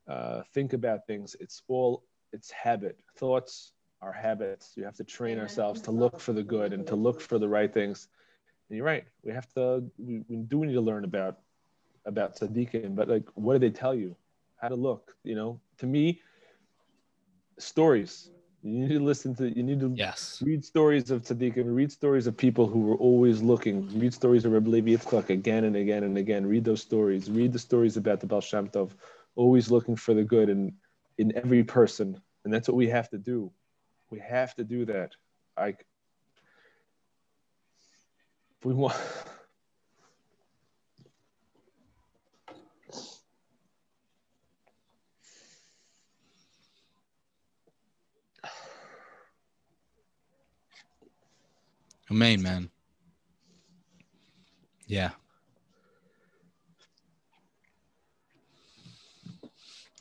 uh, 0.07 0.41
think 0.53 0.73
about 0.73 1.07
things 1.07 1.35
it's 1.39 1.63
all 1.67 2.03
it's 2.31 2.51
habit. 2.51 2.99
Thoughts 3.17 3.73
are 4.01 4.13
habits. 4.13 4.73
You 4.75 4.83
have 4.85 4.97
to 4.97 5.03
train 5.03 5.39
ourselves 5.39 5.81
to 5.81 5.91
look 5.91 6.19
for 6.19 6.33
the 6.33 6.43
good 6.43 6.71
and 6.73 6.85
to 6.87 6.95
look 6.95 7.19
for 7.19 7.39
the 7.39 7.49
right 7.49 7.71
things. 7.73 8.07
And 8.69 8.77
you're 8.77 8.85
right. 8.85 9.05
We 9.23 9.31
have 9.33 9.51
to 9.53 9.83
we, 9.97 10.23
we 10.27 10.37
do 10.37 10.65
need 10.65 10.73
to 10.73 10.81
learn 10.81 11.03
about 11.03 11.37
about 12.05 12.35
tzaddikim 12.37 12.95
but 12.95 13.07
like 13.09 13.27
what 13.35 13.53
do 13.53 13.59
they 13.59 13.69
tell 13.69 13.93
you 13.93 14.15
how 14.57 14.67
to 14.67 14.75
look 14.75 15.15
you 15.23 15.35
know 15.35 15.59
to 15.77 15.85
me 15.85 16.21
stories 17.57 18.29
you 18.63 18.87
need 18.87 18.93
to 18.95 18.99
listen 18.99 19.35
to. 19.35 19.55
You 19.55 19.63
need 19.63 19.79
to 19.79 19.93
yes. 19.95 20.41
read 20.45 20.65
stories 20.65 21.09
of 21.11 21.21
tzaddikim. 21.21 21.63
Read 21.73 21.91
stories 21.91 22.27
of 22.27 22.35
people 22.35 22.67
who 22.67 22.79
were 22.79 22.95
always 22.95 23.41
looking. 23.41 23.87
Read 23.97 24.13
stories 24.13 24.45
of 24.45 24.51
Rebbe 24.51 24.69
Levi 24.69 24.91
Yitzchak 24.91 25.29
again 25.29 25.63
and 25.63 25.75
again 25.75 26.03
and 26.03 26.17
again. 26.17 26.45
Read 26.45 26.65
those 26.65 26.81
stories. 26.81 27.29
Read 27.29 27.53
the 27.53 27.59
stories 27.59 27.97
about 27.97 28.19
the 28.19 28.27
Baal 28.27 28.41
Shem 28.41 28.67
Tov, 28.67 28.91
always 29.35 29.71
looking 29.71 29.95
for 29.95 30.13
the 30.13 30.23
good 30.23 30.49
in 30.49 30.73
in 31.17 31.35
every 31.35 31.63
person, 31.63 32.19
and 32.43 32.53
that's 32.53 32.67
what 32.67 32.75
we 32.75 32.87
have 32.87 33.09
to 33.11 33.17
do. 33.17 33.51
We 34.09 34.19
have 34.19 34.53
to 34.55 34.63
do 34.63 34.85
that. 34.85 35.11
Like, 35.57 35.85
if 38.59 38.65
we 38.65 38.73
want. 38.73 38.95
Amen, 52.09 52.41
man. 52.41 52.69
Yeah. 54.87 55.11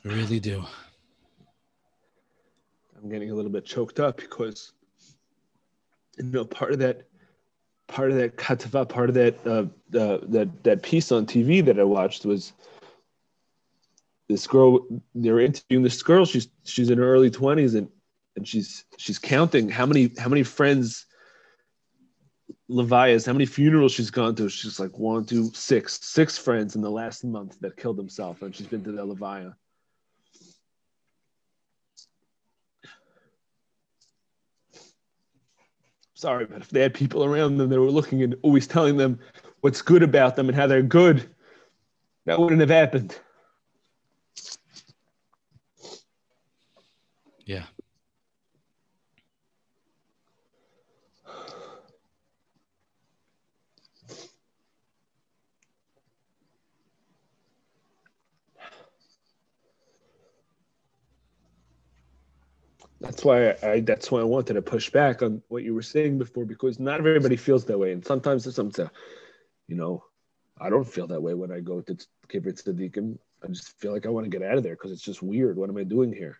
I 0.05 0.07
really 0.07 0.39
do. 0.39 0.63
I'm 2.97 3.09
getting 3.09 3.29
a 3.31 3.35
little 3.35 3.51
bit 3.51 3.65
choked 3.65 3.99
up 3.99 4.17
because 4.17 4.71
you 6.17 6.23
know 6.23 6.45
part 6.45 6.71
of 6.71 6.79
that 6.79 7.03
part 7.87 8.11
of 8.11 8.17
that 8.17 8.37
katava, 8.37 8.87
part 8.87 9.09
of 9.09 9.15
that 9.15 9.45
uh, 9.45 9.65
uh, 9.97 10.19
that 10.23 10.63
that 10.63 10.83
piece 10.83 11.11
on 11.11 11.25
TV 11.25 11.63
that 11.65 11.79
I 11.79 11.83
watched 11.83 12.25
was 12.25 12.53
this 14.29 14.47
girl. 14.47 14.85
They're 15.13 15.41
interviewing 15.41 15.83
this 15.83 16.01
girl. 16.01 16.25
She's 16.25 16.47
she's 16.63 16.89
in 16.89 16.97
her 16.99 17.13
early 17.13 17.29
20s 17.29 17.75
and 17.75 17.89
and 18.37 18.47
she's 18.47 18.85
she's 18.97 19.19
counting 19.19 19.67
how 19.67 19.85
many 19.85 20.11
how 20.17 20.29
many 20.29 20.43
friends 20.43 21.06
Levias, 22.69 23.25
how 23.25 23.33
many 23.33 23.45
funerals 23.45 23.93
she's 23.93 24.11
gone 24.11 24.35
to? 24.35 24.49
She's 24.49 24.79
like 24.79 24.97
one, 24.97 25.25
two, 25.25 25.51
six, 25.53 25.99
six 26.01 26.37
friends 26.37 26.75
in 26.75 26.81
the 26.81 26.91
last 26.91 27.23
month 27.23 27.57
that 27.61 27.77
killed 27.77 27.97
themselves, 27.97 28.41
and 28.41 28.53
she's 28.53 28.67
been 28.67 28.83
to 28.83 28.91
the 28.91 29.05
Levia. 29.05 29.53
Sorry, 36.13 36.45
but 36.45 36.61
if 36.61 36.69
they 36.69 36.81
had 36.81 36.93
people 36.93 37.23
around 37.23 37.57
them 37.57 37.69
that 37.69 37.79
were 37.79 37.91
looking 37.91 38.23
and 38.23 38.35
always 38.41 38.67
telling 38.67 38.97
them 38.97 39.19
what's 39.61 39.83
good 39.83 40.03
about 40.03 40.35
them 40.35 40.49
and 40.49 40.57
how 40.57 40.65
they're 40.65 40.81
good, 40.81 41.29
that 42.25 42.39
wouldn't 42.39 42.59
have 42.59 42.69
happened. 42.69 43.17
Yeah. 47.45 47.63
That's 62.99 63.23
why 63.23 63.55
I 63.61 63.81
that's 63.81 64.11
why 64.11 64.21
I 64.21 64.23
wanted 64.23 64.55
to 64.55 64.61
push 64.61 64.89
back 64.89 65.21
on 65.21 65.41
what 65.49 65.63
you 65.63 65.73
were 65.75 65.83
saying 65.83 66.17
before 66.17 66.45
because 66.45 66.79
not 66.79 66.99
everybody 66.99 67.35
feels 67.35 67.65
that 67.65 67.77
way, 67.77 67.91
and 67.91 68.03
sometimes 68.03 68.43
there's 68.43 68.55
something, 68.55 68.89
you 69.67 69.75
know, 69.75 70.03
I 70.59 70.69
don't 70.69 70.87
feel 70.87 71.07
that 71.07 71.21
way 71.21 71.35
when 71.35 71.51
I 71.51 71.59
go 71.59 71.81
to 71.81 71.95
Kivrei 72.27 72.53
Tzadikim. 72.53 73.17
I 73.43 73.47
just 73.47 73.79
feel 73.79 73.93
like 73.93 74.07
I 74.07 74.09
want 74.09 74.25
to 74.25 74.31
get 74.31 74.41
out 74.41 74.57
of 74.57 74.63
there 74.63 74.73
because 74.73 74.91
it's 74.91 75.03
just 75.03 75.21
weird. 75.21 75.57
What 75.57 75.69
am 75.69 75.77
I 75.77 75.83
doing 75.83 76.11
here? 76.11 76.37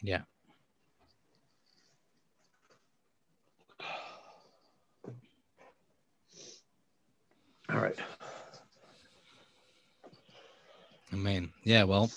Yeah. 0.00 0.22
All 7.74 7.80
right. 7.80 7.98
I 11.12 11.16
mean, 11.16 11.52
yeah, 11.64 11.84
well, 11.84 12.10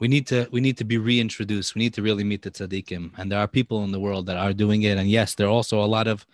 we 0.00 0.08
need 0.08 0.26
to 0.28 0.48
we 0.52 0.60
need 0.60 0.76
to 0.78 0.84
be 0.84 0.98
reintroduced. 0.98 1.74
We 1.74 1.80
need 1.80 1.94
to 1.94 2.02
really 2.02 2.24
meet 2.24 2.42
the 2.42 2.50
tzaddikim, 2.50 3.12
and 3.18 3.30
there 3.30 3.38
are 3.38 3.48
people 3.48 3.84
in 3.84 3.92
the 3.92 4.00
world 4.00 4.26
that 4.26 4.36
are 4.36 4.52
doing 4.52 4.82
it. 4.82 4.98
And 4.98 5.08
yes, 5.10 5.34
there 5.34 5.46
are 5.46 5.50
also 5.50 5.82
a 5.82 5.86
lot 5.86 6.08
of 6.08 6.26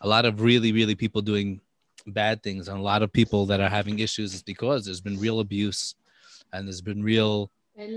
a 0.00 0.08
lot 0.08 0.24
of 0.24 0.40
really 0.40 0.72
really 0.72 0.94
people 0.94 1.22
doing 1.22 1.60
bad 2.06 2.42
things, 2.42 2.68
and 2.68 2.78
a 2.78 2.82
lot 2.82 3.02
of 3.02 3.12
people 3.12 3.46
that 3.46 3.60
are 3.60 3.68
having 3.68 3.98
issues 3.98 4.34
is 4.34 4.42
because 4.42 4.84
there's 4.84 5.00
been 5.00 5.18
real 5.18 5.40
abuse, 5.40 5.94
and 6.52 6.66
there's 6.66 6.82
been 6.82 7.02
real 7.02 7.50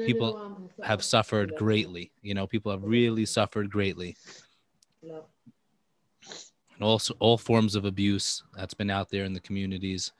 people 0.03 0.39
have 0.83 1.03
suffered 1.03 1.55
greatly. 1.55 2.11
You 2.21 2.35
know, 2.35 2.47
people 2.47 2.71
have 2.71 2.83
really 2.83 3.25
suffered 3.25 3.71
greatly. 3.71 4.17
And 6.75 6.83
also 6.83 7.15
all 7.19 7.37
forms 7.37 7.75
of 7.75 7.85
abuse 7.85 8.43
that's 8.55 8.73
been 8.73 8.89
out 8.89 9.09
there 9.09 9.25
in 9.25 9.33
the 9.33 9.39
communities. 9.39 10.11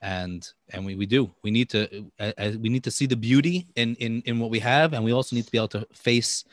And 0.00 0.46
and 0.70 0.84
we, 0.84 0.96
we 0.96 1.06
do 1.06 1.30
we 1.42 1.50
need 1.52 1.68
to 1.70 2.10
uh, 2.18 2.32
uh, 2.36 2.52
we 2.60 2.68
need 2.68 2.82
to 2.84 2.90
see 2.90 3.06
the 3.06 3.16
beauty 3.16 3.68
in 3.76 3.94
in 3.96 4.20
in 4.26 4.40
what 4.40 4.50
we 4.50 4.58
have. 4.58 4.94
And 4.94 5.04
we 5.04 5.12
also 5.12 5.36
need 5.36 5.44
to 5.44 5.52
be 5.52 5.58
able 5.58 5.68
to 5.68 5.86
face 5.92 6.44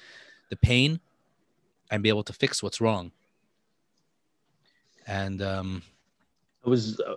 the 0.50 0.56
pain 0.56 1.00
and 1.90 2.04
be 2.04 2.10
able 2.10 2.24
to 2.24 2.34
fix 2.34 2.62
what's 2.62 2.80
wrong. 2.80 3.12
And 5.08 5.42
um 5.42 5.82
it 6.64 6.70
was 6.70 7.00
uh, 7.00 7.16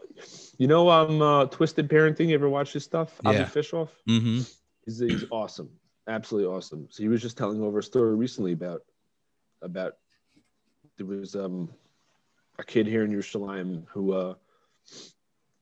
you 0.57 0.69
know 0.69 0.89
um 0.89 1.21
uh, 1.21 1.47
twisted 1.47 1.89
parenting 1.89 2.29
you 2.29 2.35
ever 2.35 2.49
watch 2.49 2.73
this 2.73 2.85
stuff? 2.85 3.21
Yeah. 3.25 3.31
Avi 3.31 3.45
Fishoff? 3.45 3.89
Mhm. 4.09 4.51
he's, 4.87 4.99
he's 5.01 5.25
awesome. 5.31 5.69
Absolutely 6.09 6.49
awesome. 6.49 6.89
So 6.91 7.03
he 7.03 7.09
was 7.09 7.21
just 7.21 7.37
telling 7.37 7.63
over 7.63 7.81
a 7.81 7.83
story 7.83 8.15
recently 8.15 8.53
about 8.53 8.83
about 9.61 9.97
there 10.97 11.07
was 11.07 11.37
um 11.37 11.69
a 12.59 12.65
kid 12.65 12.87
here 12.87 13.05
in 13.05 13.11
Yerushalayim 13.11 13.85
who 13.89 14.13
uh 14.13 14.35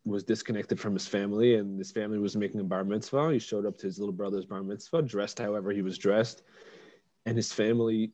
was 0.04 0.24
disconnected 0.24 0.80
from 0.80 0.94
his 0.94 1.06
family 1.06 1.56
and 1.56 1.78
his 1.78 1.92
family 1.92 2.18
was 2.18 2.34
making 2.36 2.60
a 2.60 2.64
bar 2.64 2.84
mitzvah. 2.84 3.32
He 3.32 3.38
showed 3.38 3.66
up 3.66 3.76
to 3.78 3.86
his 3.86 3.98
little 3.98 4.14
brother's 4.14 4.46
bar 4.46 4.62
mitzvah 4.62 5.02
dressed 5.02 5.38
however 5.38 5.70
he 5.72 5.82
was 5.82 5.98
dressed 5.98 6.42
and 7.26 7.36
his 7.36 7.52
family 7.52 8.12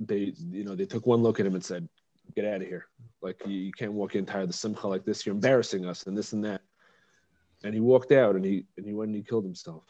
they 0.00 0.32
you 0.36 0.64
know 0.64 0.74
they 0.74 0.86
took 0.86 1.06
one 1.06 1.22
look 1.22 1.40
at 1.40 1.46
him 1.46 1.54
and 1.54 1.64
said 1.64 1.88
get 2.34 2.44
out 2.44 2.60
of 2.60 2.68
here. 2.68 2.86
Like 3.22 3.40
you, 3.46 3.54
you 3.54 3.72
can't 3.72 3.92
walk 3.92 4.14
in 4.14 4.26
tired 4.26 4.48
the 4.48 4.52
simcha 4.52 4.86
like 4.86 5.04
this. 5.04 5.24
You're 5.24 5.34
embarrassing 5.34 5.86
us 5.86 6.06
and 6.06 6.16
this 6.16 6.32
and 6.32 6.44
that. 6.44 6.60
And 7.64 7.74
he 7.74 7.80
walked 7.80 8.12
out 8.12 8.36
and 8.36 8.44
he 8.44 8.66
and 8.76 8.86
he 8.86 8.92
went 8.92 9.08
and 9.08 9.16
he 9.16 9.22
killed 9.22 9.44
himself. 9.44 9.84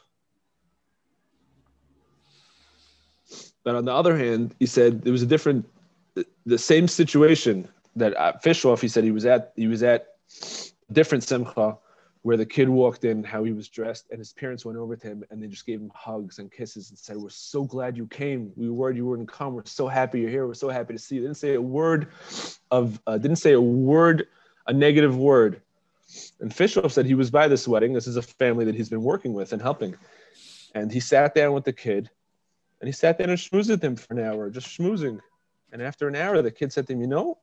But 3.64 3.74
on 3.74 3.84
the 3.84 3.92
other 3.92 4.16
hand 4.16 4.54
he 4.58 4.66
said 4.66 5.02
there 5.02 5.12
was 5.12 5.22
a 5.22 5.26
different 5.26 5.66
the 6.46 6.58
same 6.58 6.88
situation 6.88 7.68
that 7.98 8.16
uh, 8.16 8.32
Fishoff 8.44 8.80
he 8.80 8.88
said 8.88 9.04
he 9.04 9.10
was 9.10 9.26
at 9.26 9.52
he 9.56 9.66
was 9.66 9.82
at 9.82 10.08
different 10.92 11.24
simcha 11.24 11.76
where 12.22 12.36
the 12.36 12.46
kid 12.46 12.68
walked 12.68 13.04
in 13.04 13.22
how 13.22 13.44
he 13.44 13.52
was 13.52 13.68
dressed 13.68 14.06
and 14.10 14.18
his 14.18 14.32
parents 14.32 14.64
went 14.64 14.76
over 14.76 14.96
to 14.96 15.06
him 15.06 15.24
and 15.30 15.42
they 15.42 15.46
just 15.46 15.64
gave 15.64 15.80
him 15.80 15.90
hugs 15.94 16.38
and 16.38 16.50
kisses 16.50 16.90
and 16.90 16.98
said 16.98 17.16
we're 17.16 17.28
so 17.28 17.64
glad 17.64 17.96
you 17.96 18.06
came. 18.06 18.52
We 18.56 18.68
were 18.68 18.74
worried 18.74 18.96
you 18.96 19.06
wouldn't 19.06 19.30
come. 19.30 19.54
We're 19.54 19.64
so 19.64 19.86
happy 19.86 20.20
you're 20.20 20.30
here. 20.30 20.46
We're 20.46 20.54
so 20.54 20.68
happy 20.68 20.94
to 20.94 20.98
see 20.98 21.16
you. 21.16 21.22
Didn't 21.22 21.36
say 21.36 21.54
a 21.54 21.62
word 21.62 22.08
of 22.70 23.00
uh, 23.06 23.18
didn't 23.18 23.36
say 23.36 23.52
a 23.52 23.60
word 23.60 24.26
a 24.66 24.72
negative 24.72 25.16
word. 25.16 25.62
And 26.40 26.50
Fishoff 26.50 26.90
said 26.92 27.06
he 27.06 27.14
was 27.14 27.30
by 27.30 27.48
this 27.48 27.68
wedding. 27.68 27.92
This 27.92 28.06
is 28.06 28.16
a 28.16 28.22
family 28.22 28.64
that 28.64 28.74
he's 28.74 28.88
been 28.88 29.02
working 29.02 29.32
with 29.34 29.52
and 29.52 29.62
helping. 29.62 29.94
And 30.74 30.90
he 30.90 31.00
sat 31.00 31.34
down 31.34 31.52
with 31.52 31.64
the 31.64 31.72
kid 31.72 32.10
and 32.80 32.88
he 32.88 32.92
sat 32.92 33.18
down 33.18 33.30
and 33.30 33.38
schmoozed 33.38 33.70
with 33.70 33.82
him 33.82 33.96
for 33.96 34.14
an 34.14 34.24
hour 34.24 34.50
just 34.50 34.66
schmoozing. 34.66 35.20
And 35.72 35.82
after 35.82 36.08
an 36.08 36.16
hour 36.16 36.42
the 36.42 36.50
kid 36.50 36.72
said 36.72 36.86
to 36.88 36.92
him 36.92 37.00
you 37.00 37.06
know 37.06 37.38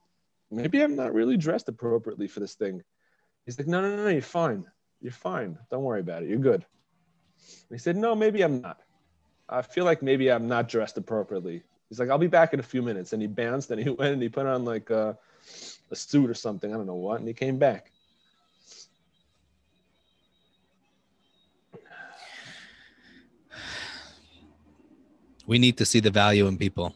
maybe 0.51 0.81
i'm 0.81 0.95
not 0.95 1.13
really 1.13 1.37
dressed 1.37 1.69
appropriately 1.69 2.27
for 2.27 2.39
this 2.39 2.55
thing. 2.55 2.81
He's 3.45 3.57
like 3.57 3.67
no 3.67 3.81
no 3.81 3.95
no 3.95 4.03
no 4.03 4.09
you're 4.09 4.21
fine. 4.21 4.65
You're 5.01 5.11
fine. 5.11 5.57
Don't 5.69 5.83
worry 5.83 5.99
about 5.99 6.23
it. 6.23 6.29
You're 6.29 6.39
good. 6.39 6.65
And 7.69 7.71
he 7.71 7.77
said 7.77 7.95
no 7.95 8.15
maybe 8.15 8.41
i'm 8.43 8.61
not. 8.61 8.79
I 9.47 9.61
feel 9.61 9.85
like 9.85 10.01
maybe 10.01 10.31
i'm 10.31 10.47
not 10.47 10.67
dressed 10.67 10.97
appropriately. 10.97 11.63
He's 11.89 11.99
like 11.99 12.09
i'll 12.09 12.17
be 12.17 12.27
back 12.27 12.53
in 12.53 12.59
a 12.59 12.63
few 12.63 12.81
minutes. 12.81 13.13
And 13.13 13.21
he 13.21 13.27
bounced 13.27 13.71
and 13.71 13.81
he 13.81 13.89
went 13.99 14.13
and 14.13 14.21
he 14.21 14.29
put 14.29 14.45
on 14.45 14.65
like 14.65 14.89
a, 14.89 15.17
a 15.91 15.95
suit 15.95 16.29
or 16.29 16.33
something. 16.33 16.73
I 16.73 16.77
don't 16.77 16.87
know 16.87 16.95
what. 16.95 17.19
And 17.19 17.27
he 17.27 17.33
came 17.33 17.57
back. 17.57 17.91
We 25.47 25.59
need 25.59 25.77
to 25.77 25.85
see 25.85 25.99
the 25.99 26.09
value 26.09 26.47
in 26.47 26.57
people. 26.57 26.95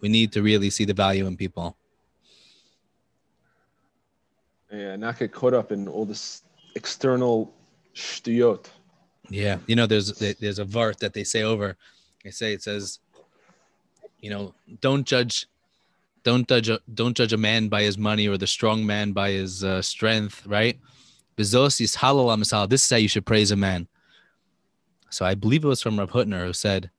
We 0.00 0.08
need 0.08 0.32
to 0.32 0.42
really 0.42 0.70
see 0.70 0.84
the 0.84 0.94
value 0.94 1.26
in 1.26 1.36
people 1.36 1.76
and 4.80 5.00
not 5.00 5.18
get 5.18 5.32
caught 5.32 5.54
up 5.54 5.72
in 5.72 5.88
all 5.88 6.04
this 6.04 6.42
external 6.74 7.52
shtuyot 7.94 8.66
Yeah, 9.30 9.58
you 9.66 9.76
know, 9.76 9.86
there's 9.86 10.12
there's 10.12 10.58
a 10.58 10.64
vart 10.64 10.98
that 10.98 11.12
they 11.12 11.24
say 11.24 11.42
over. 11.42 11.76
They 12.22 12.30
say 12.30 12.52
it 12.52 12.62
says, 12.62 13.00
you 14.20 14.30
know, 14.30 14.54
don't 14.80 15.06
judge, 15.06 15.46
don't 16.22 16.48
judge, 16.48 16.70
a, 16.70 16.80
don't 16.94 17.14
judge 17.14 17.34
a 17.34 17.36
man 17.36 17.68
by 17.68 17.82
his 17.82 17.98
money 17.98 18.26
or 18.26 18.38
the 18.38 18.46
strong 18.46 18.86
man 18.86 19.12
by 19.12 19.32
his 19.32 19.62
uh, 19.62 19.82
strength, 19.82 20.46
right? 20.46 20.78
Bezos 21.36 21.80
is 21.80 21.96
halal. 21.96 22.68
This 22.68 22.84
is 22.84 22.90
how 22.90 22.96
you 22.96 23.08
should 23.08 23.26
praise 23.26 23.50
a 23.50 23.56
man. 23.56 23.86
So 25.10 25.26
I 25.26 25.34
believe 25.34 25.64
it 25.64 25.68
was 25.68 25.82
from 25.82 25.98
Rav 25.98 26.12
Hutner 26.12 26.46
who 26.46 26.54
said, 26.54 26.90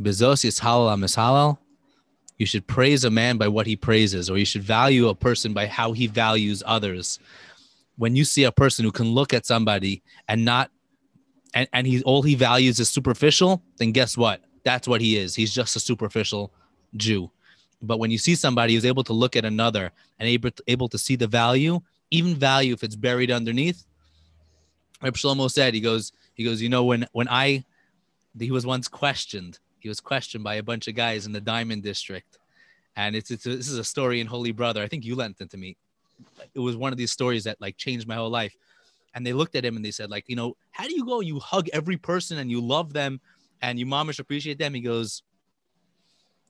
Bezos 0.00 0.44
is 0.44 0.58
halal 0.60 0.92
amishalal. 0.92 1.58
You 2.40 2.46
should 2.46 2.66
praise 2.66 3.04
a 3.04 3.10
man 3.10 3.36
by 3.36 3.48
what 3.48 3.66
he 3.66 3.76
praises, 3.76 4.30
or 4.30 4.38
you 4.38 4.46
should 4.46 4.62
value 4.62 5.08
a 5.08 5.14
person 5.14 5.52
by 5.52 5.66
how 5.66 5.92
he 5.92 6.06
values 6.06 6.62
others. 6.64 7.18
When 7.98 8.16
you 8.16 8.24
see 8.24 8.44
a 8.44 8.50
person 8.50 8.82
who 8.82 8.90
can 8.90 9.08
look 9.08 9.34
at 9.34 9.44
somebody 9.44 10.02
and 10.26 10.42
not 10.42 10.70
and, 11.52 11.68
and 11.74 11.86
he's 11.86 12.02
all 12.02 12.22
he 12.22 12.34
values 12.34 12.80
is 12.80 12.88
superficial, 12.88 13.62
then 13.76 13.92
guess 13.92 14.16
what? 14.16 14.40
That's 14.64 14.88
what 14.88 15.02
he 15.02 15.18
is. 15.18 15.34
He's 15.34 15.52
just 15.52 15.76
a 15.76 15.80
superficial 15.80 16.50
Jew. 16.96 17.30
But 17.82 17.98
when 17.98 18.10
you 18.10 18.16
see 18.16 18.34
somebody 18.34 18.74
who's 18.74 18.86
able 18.86 19.04
to 19.04 19.12
look 19.12 19.36
at 19.36 19.44
another 19.44 19.92
and 20.18 20.26
able 20.26 20.50
to, 20.50 20.62
able 20.66 20.88
to 20.88 20.96
see 20.96 21.16
the 21.16 21.26
value, 21.26 21.78
even 22.10 22.34
value 22.34 22.72
if 22.72 22.82
it's 22.82 22.96
buried 22.96 23.30
underneath, 23.30 23.84
Reb 25.02 25.12
Shlomo 25.12 25.50
said, 25.50 25.74
he 25.74 25.80
goes, 25.80 26.12
he 26.32 26.44
goes, 26.44 26.62
you 26.62 26.70
know, 26.70 26.84
when 26.84 27.06
when 27.12 27.28
I 27.28 27.66
he 28.38 28.50
was 28.50 28.64
once 28.64 28.88
questioned, 28.88 29.58
he 29.82 29.88
was 29.88 30.00
questioned 30.00 30.44
by 30.44 30.54
a 30.54 30.62
bunch 30.62 30.88
of 30.88 30.94
guys 30.94 31.26
in 31.26 31.32
the 31.32 31.40
Diamond 31.40 31.82
District. 31.82 32.38
And 32.96 33.14
it's, 33.16 33.30
it's 33.30 33.46
a, 33.46 33.56
this 33.56 33.68
is 33.68 33.78
a 33.78 33.84
story 33.84 34.20
in 34.20 34.26
Holy 34.26 34.52
Brother. 34.52 34.82
I 34.82 34.88
think 34.88 35.04
you 35.04 35.14
lent 35.14 35.40
it 35.40 35.50
to 35.50 35.56
me. 35.56 35.76
It 36.54 36.60
was 36.60 36.76
one 36.76 36.92
of 36.92 36.98
these 36.98 37.12
stories 37.12 37.44
that 37.44 37.60
like 37.60 37.76
changed 37.76 38.06
my 38.06 38.16
whole 38.16 38.30
life 38.30 38.54
and 39.14 39.26
they 39.26 39.32
looked 39.32 39.56
at 39.56 39.64
him 39.64 39.76
and 39.76 39.84
they 39.84 39.90
said 39.90 40.10
like 40.10 40.28
you 40.28 40.36
know 40.36 40.56
how 40.70 40.84
do 40.84 40.94
you 40.94 41.04
go 41.04 41.20
you 41.20 41.38
hug 41.38 41.68
every 41.72 41.96
person 41.96 42.38
and 42.38 42.50
you 42.50 42.60
love 42.60 42.92
them 42.92 43.20
and 43.62 43.78
you 43.78 43.86
momish 43.86 44.18
appreciate 44.18 44.58
them 44.58 44.74
he 44.74 44.80
goes 44.80 45.22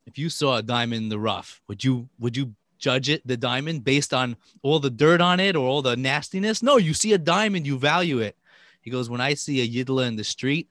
if 0.06 0.18
you 0.18 0.28
saw 0.28 0.56
a 0.56 0.62
diamond 0.62 1.04
in 1.04 1.08
the 1.08 1.18
rough 1.18 1.60
would 1.68 1.82
you 1.82 2.08
would 2.18 2.36
you 2.36 2.54
judge 2.78 3.08
it 3.08 3.26
the 3.26 3.36
diamond 3.36 3.84
based 3.84 4.14
on 4.14 4.36
all 4.62 4.78
the 4.78 4.90
dirt 4.90 5.20
on 5.20 5.38
it 5.38 5.54
or 5.54 5.66
all 5.66 5.82
the 5.82 5.96
nastiness 5.96 6.62
no 6.62 6.76
you 6.76 6.94
see 6.94 7.12
a 7.12 7.18
diamond 7.18 7.66
you 7.66 7.78
value 7.78 8.18
it 8.18 8.36
he 8.80 8.90
goes 8.90 9.10
when 9.10 9.20
i 9.20 9.34
see 9.34 9.60
a 9.60 9.84
yidla 9.84 10.06
in 10.06 10.16
the 10.16 10.24
street 10.24 10.68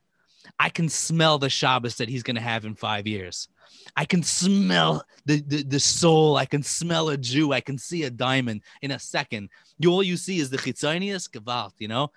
i 0.58 0.70
can 0.70 0.90
smell 0.90 1.38
the 1.38 1.50
shabbos 1.50 1.96
that 1.96 2.10
he's 2.10 2.24
going 2.24 2.36
to 2.36 2.42
have 2.42 2.66
in 2.66 2.76
five 2.76 3.06
years 3.06 3.50
I 3.96 4.06
can 4.06 4.24
smell 4.24 5.04
the, 5.26 5.42
the, 5.42 5.64
the 5.64 5.80
soul. 5.80 6.38
I 6.38 6.46
can 6.46 6.64
smell 6.64 7.10
a 7.10 7.18
Jew. 7.18 7.54
I 7.54 7.62
can 7.62 7.78
see 7.78 8.04
a 8.04 8.10
diamond 8.10 8.62
in 8.82 8.92
a 8.92 9.00
second. 9.00 9.50
You, 9.78 9.92
all 9.92 10.04
you 10.04 10.18
see 10.18 10.40
is 10.40 10.50
the 10.50 10.58
chitzonius 10.58 11.30
gewalt, 11.30 11.74
you 11.80 11.88
know? 11.88 12.12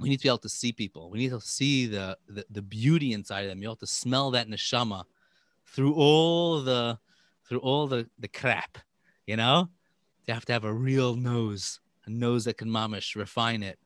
We 0.00 0.08
need 0.08 0.18
to 0.18 0.22
be 0.24 0.28
able 0.28 0.38
to 0.38 0.48
see 0.48 0.72
people. 0.72 1.10
We 1.10 1.18
need 1.18 1.30
to 1.30 1.40
see 1.40 1.86
the, 1.86 2.18
the, 2.28 2.44
the 2.50 2.62
beauty 2.62 3.12
inside 3.12 3.42
of 3.42 3.50
them. 3.50 3.62
You 3.62 3.68
have 3.68 3.78
to 3.78 3.86
smell 3.86 4.32
that 4.32 4.48
neshama 4.48 5.04
through 5.66 5.94
all 5.94 6.60
the 6.60 6.98
through 7.48 7.58
all 7.58 7.86
the, 7.86 8.08
the 8.18 8.28
crap, 8.28 8.78
you 9.26 9.36
know? 9.36 9.68
You 10.26 10.32
have 10.32 10.46
to 10.46 10.52
have 10.54 10.64
a 10.64 10.72
real 10.72 11.14
nose, 11.14 11.78
a 12.06 12.10
nose 12.10 12.46
that 12.46 12.56
can 12.56 12.68
mamish, 12.68 13.16
refine 13.16 13.62
it. 13.62 13.78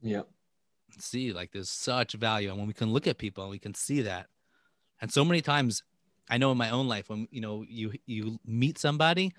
yeah 0.00 0.22
See, 0.98 1.32
like 1.32 1.52
there's 1.52 1.70
such 1.70 2.14
value. 2.14 2.48
And 2.48 2.58
when 2.58 2.66
we 2.66 2.74
can 2.74 2.92
look 2.92 3.06
at 3.06 3.18
people 3.18 3.44
and 3.44 3.50
we 3.50 3.58
can 3.58 3.74
see 3.74 4.02
that. 4.02 4.26
And 5.00 5.12
so 5.12 5.24
many 5.24 5.42
times 5.42 5.82
I 6.28 6.38
know 6.38 6.52
in 6.52 6.58
my 6.58 6.70
own 6.70 6.88
life 6.88 7.08
when 7.08 7.28
you 7.30 7.40
know 7.40 7.64
you 7.68 7.92
you 8.06 8.38
meet 8.44 8.78
somebody, 8.78 9.32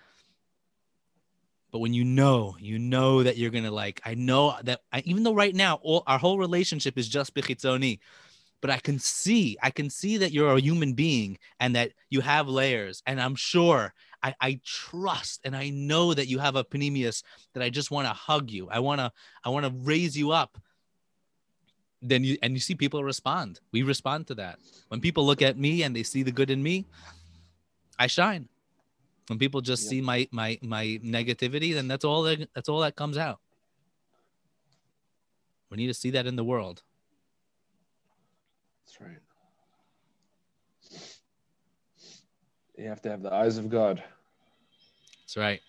but 1.71 1.79
when 1.79 1.93
you 1.93 2.05
know, 2.05 2.55
you 2.59 2.79
know 2.79 3.23
that 3.23 3.37
you're 3.37 3.51
gonna 3.51 3.71
like, 3.71 4.01
I 4.05 4.13
know 4.13 4.55
that 4.63 4.81
I, 4.91 5.01
even 5.05 5.23
though 5.23 5.33
right 5.33 5.53
now 5.53 5.79
all 5.81 6.03
our 6.07 6.17
whole 6.17 6.37
relationship 6.37 6.97
is 6.97 7.09
just 7.09 7.33
bichitzoni, 7.33 7.99
but 8.61 8.69
I 8.69 8.77
can 8.77 8.99
see, 8.99 9.57
I 9.61 9.69
can 9.69 9.89
see 9.89 10.17
that 10.17 10.31
you're 10.31 10.55
a 10.55 10.61
human 10.61 10.93
being 10.93 11.37
and 11.59 11.75
that 11.75 11.91
you 12.09 12.21
have 12.21 12.47
layers. 12.47 13.03
And 13.05 13.21
I'm 13.21 13.35
sure 13.35 13.93
I, 14.23 14.33
I 14.41 14.59
trust 14.63 15.41
and 15.43 15.55
I 15.55 15.69
know 15.69 16.13
that 16.13 16.27
you 16.27 16.39
have 16.39 16.55
a 16.55 16.63
panemius 16.63 17.21
that 17.53 17.61
I 17.61 17.69
just 17.69 17.91
want 17.91 18.07
to 18.07 18.13
hug 18.13 18.49
you. 18.49 18.69
I 18.69 18.79
wanna, 18.79 19.11
I 19.43 19.49
wanna 19.49 19.71
raise 19.75 20.17
you 20.17 20.31
up. 20.31 20.57
Then 22.01 22.23
you 22.23 22.37
and 22.43 22.53
you 22.53 22.59
see 22.59 22.75
people 22.75 23.03
respond. 23.03 23.59
We 23.71 23.81
respond 23.83 24.27
to 24.27 24.35
that. 24.35 24.59
When 24.89 25.01
people 25.01 25.25
look 25.25 25.41
at 25.41 25.57
me 25.57 25.83
and 25.83 25.95
they 25.95 26.03
see 26.03 26.21
the 26.23 26.31
good 26.31 26.49
in 26.51 26.61
me, 26.61 26.85
I 27.97 28.07
shine. 28.07 28.47
When 29.27 29.39
people 29.39 29.61
just 29.61 29.83
Yeah. 29.83 29.89
see 29.89 30.01
my 30.01 30.27
my 30.31 30.59
my 30.61 30.99
negativity, 31.03 31.73
then 31.73 31.87
that's 31.87 32.05
all 32.05 32.21
that 32.23 32.49
that's 32.53 32.69
all 32.69 32.81
that 32.81 32.95
comes 32.95 33.17
out. 33.17 33.39
We 35.69 35.77
need 35.77 35.87
to 35.87 35.93
see 35.93 36.11
that 36.11 36.27
in 36.27 36.35
the 36.35 36.43
world. 36.43 36.83
That's 38.85 39.01
right. 39.01 39.21
You 42.77 42.87
have 42.87 43.01
to 43.01 43.09
have 43.09 43.23
the 43.23 43.33
eyes 43.33 43.57
of 43.57 43.69
God. 43.69 44.03
That's 45.21 45.35
right. 45.35 45.61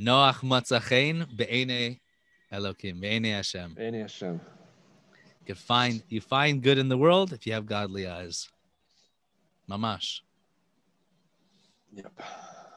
Noach 0.00 0.40
matzachein 0.40 1.36
be'ene 1.36 2.00
Elokim, 2.50 3.00
be'ene 3.00 3.24
Hashem. 3.36 3.76
Any 3.78 4.00
Hashem. 4.00 4.40
You 5.46 5.54
find 5.54 6.02
you 6.08 6.20
find 6.20 6.62
good 6.62 6.78
in 6.78 6.88
the 6.88 6.96
world 6.96 7.32
if 7.32 7.46
you 7.46 7.52
have 7.52 7.66
godly 7.66 8.06
eyes. 8.06 8.48
Mamash. 9.70 10.20
Yep. 11.94 12.12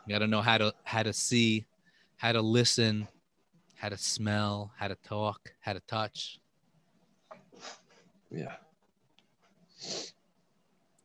You 0.05 0.13
got 0.13 0.19
to 0.19 0.27
know 0.27 0.41
how 0.41 0.57
to 0.57 0.73
how 0.83 1.03
to 1.03 1.13
see, 1.13 1.65
how 2.17 2.33
to 2.33 2.41
listen, 2.41 3.07
how 3.75 3.89
to 3.89 3.97
smell, 3.97 4.71
how 4.77 4.89
to 4.89 4.95
talk, 4.95 5.53
how 5.61 5.73
to 5.73 5.79
touch. 5.81 6.39
Yeah. 8.29 8.53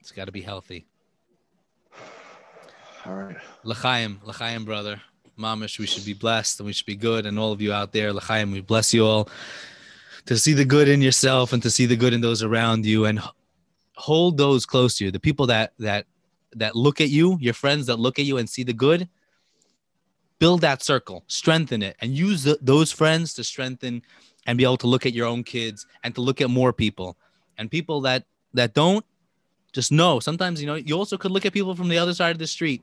It's 0.00 0.10
got 0.14 0.24
to 0.24 0.32
be 0.32 0.42
healthy. 0.42 0.86
All 3.06 3.14
right. 3.14 3.36
L'chaim, 3.62 4.20
l'chaim, 4.24 4.64
brother. 4.64 5.00
Mamish, 5.38 5.78
we 5.78 5.86
should 5.86 6.04
be 6.04 6.12
blessed 6.12 6.60
and 6.60 6.66
we 6.66 6.72
should 6.72 6.86
be 6.86 6.96
good. 6.96 7.24
And 7.24 7.38
all 7.38 7.52
of 7.52 7.60
you 7.60 7.72
out 7.72 7.92
there, 7.92 8.12
l'chaim, 8.12 8.50
we 8.50 8.60
bless 8.60 8.92
you 8.92 9.06
all 9.06 9.28
to 10.26 10.38
see 10.38 10.52
the 10.52 10.64
good 10.64 10.88
in 10.88 11.02
yourself 11.02 11.52
and 11.52 11.62
to 11.62 11.70
see 11.70 11.86
the 11.86 11.96
good 11.96 12.12
in 12.12 12.20
those 12.20 12.42
around 12.42 12.86
you 12.86 13.04
and 13.06 13.20
hold 13.96 14.36
those 14.36 14.66
close 14.66 14.96
to 14.96 15.04
you. 15.04 15.10
The 15.10 15.20
people 15.20 15.46
that 15.46 15.72
that 15.78 16.06
that 16.54 16.76
look 16.76 17.00
at 17.00 17.08
you, 17.08 17.38
your 17.40 17.54
friends 17.54 17.86
that 17.86 17.96
look 17.96 18.18
at 18.18 18.24
you 18.24 18.38
and 18.38 18.48
see 18.48 18.62
the 18.62 18.72
good, 18.72 19.08
build 20.38 20.60
that 20.60 20.82
circle, 20.82 21.24
strengthen 21.26 21.82
it, 21.82 21.96
and 22.00 22.12
use 22.16 22.42
the, 22.42 22.58
those 22.60 22.92
friends 22.92 23.32
to 23.34 23.44
strengthen 23.44 24.02
and 24.46 24.58
be 24.58 24.64
able 24.64 24.76
to 24.76 24.86
look 24.86 25.06
at 25.06 25.12
your 25.12 25.26
own 25.26 25.44
kids 25.44 25.86
and 26.04 26.14
to 26.14 26.20
look 26.20 26.40
at 26.40 26.50
more 26.50 26.72
people. 26.72 27.16
And 27.58 27.70
people 27.70 28.00
that 28.02 28.24
that 28.54 28.74
don't, 28.74 29.04
just 29.72 29.92
know. 29.92 30.20
Sometimes 30.20 30.60
you 30.60 30.66
know 30.66 30.74
you 30.74 30.96
also 30.96 31.16
could 31.16 31.30
look 31.30 31.46
at 31.46 31.52
people 31.52 31.74
from 31.74 31.88
the 31.88 31.98
other 31.98 32.14
side 32.14 32.32
of 32.32 32.38
the 32.38 32.46
street 32.46 32.82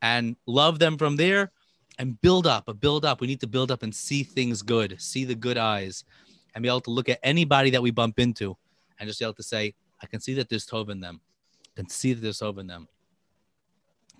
and 0.00 0.36
love 0.46 0.78
them 0.78 0.96
from 0.98 1.16
there 1.16 1.50
and 1.98 2.20
build 2.20 2.46
up, 2.46 2.68
a 2.68 2.74
build 2.74 3.04
up. 3.04 3.20
We 3.20 3.26
need 3.26 3.40
to 3.40 3.46
build 3.46 3.70
up 3.70 3.82
and 3.82 3.94
see 3.94 4.22
things 4.22 4.62
good, 4.62 5.00
see 5.00 5.24
the 5.24 5.34
good 5.34 5.58
eyes, 5.58 6.04
and 6.54 6.62
be 6.62 6.68
able 6.68 6.80
to 6.82 6.90
look 6.90 7.08
at 7.08 7.18
anybody 7.22 7.70
that 7.70 7.82
we 7.82 7.90
bump 7.90 8.18
into 8.18 8.56
and 8.98 9.08
just 9.08 9.18
be 9.18 9.24
able 9.24 9.34
to 9.34 9.42
say, 9.42 9.74
I 10.02 10.06
can 10.06 10.20
see 10.20 10.34
that 10.34 10.48
there's 10.48 10.66
Tov 10.66 10.90
in 10.90 11.00
them. 11.00 11.20
I 11.76 11.80
can 11.80 11.88
see 11.88 12.12
that 12.12 12.20
there's 12.20 12.40
Tov 12.40 12.58
in 12.58 12.66
them. 12.66 12.88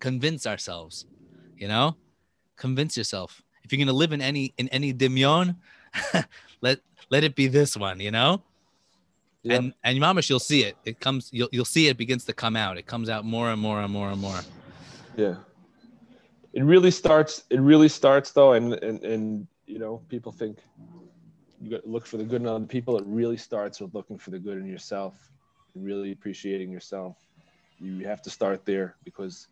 Convince 0.01 0.47
ourselves, 0.47 1.07
you 1.57 1.69
know? 1.69 1.97
Convince 2.57 2.97
yourself. 2.97 3.43
If 3.65 3.73
you're 3.73 3.79
gonna 3.79 3.97
live 3.97 4.13
in 4.13 4.21
any 4.21 4.53
in 4.59 4.69
any 4.69 4.93
dimyon, 4.93 5.57
let 6.61 6.81
let 7.11 7.25
it 7.25 7.35
be 7.35 7.47
this 7.47 7.77
one, 7.77 8.01
you 8.01 8.11
know? 8.11 8.43
Yep. 9.43 9.59
And 9.59 9.75
and 9.85 9.99
mamash, 9.99 10.29
you'll 10.29 10.39
see 10.39 10.65
it. 10.65 10.77
It 10.85 11.01
comes, 11.01 11.31
you'll 11.33 11.49
you'll 11.53 11.65
see 11.65 11.89
it 11.89 11.97
begins 11.97 12.25
to 12.25 12.33
come 12.33 12.57
out. 12.57 12.79
It 12.79 12.87
comes 12.87 13.09
out 13.09 13.25
more 13.25 13.51
and 13.51 13.61
more 13.61 13.81
and 13.81 13.93
more 13.93 14.11
and 14.11 14.21
more. 14.21 14.41
Yeah. 15.17 15.37
It 16.53 16.65
really 16.65 16.91
starts. 16.91 17.45
It 17.51 17.61
really 17.61 17.89
starts 17.89 18.33
though, 18.33 18.53
and 18.53 18.75
and 18.75 19.03
and 19.05 19.47
you 19.67 19.79
know, 19.79 20.03
people 20.09 20.33
think 20.33 20.59
you 21.63 21.71
got 21.71 21.85
to 21.85 21.89
look 21.89 22.07
for 22.07 22.17
the 22.17 22.25
good 22.25 22.43
in 22.43 22.49
other 22.49 22.67
people. 22.67 22.99
It 22.99 23.05
really 23.07 23.37
starts 23.37 23.81
with 23.81 23.95
looking 23.95 24.19
for 24.19 24.31
the 24.31 24.39
good 24.39 24.59
in 24.59 24.67
yourself, 24.67 25.31
and 25.75 25.85
really 25.85 26.11
appreciating 26.11 26.71
yourself. 26.73 27.17
You 27.79 28.05
have 28.07 28.21
to 28.23 28.31
start 28.31 28.65
there 28.65 28.97
because 29.05 29.49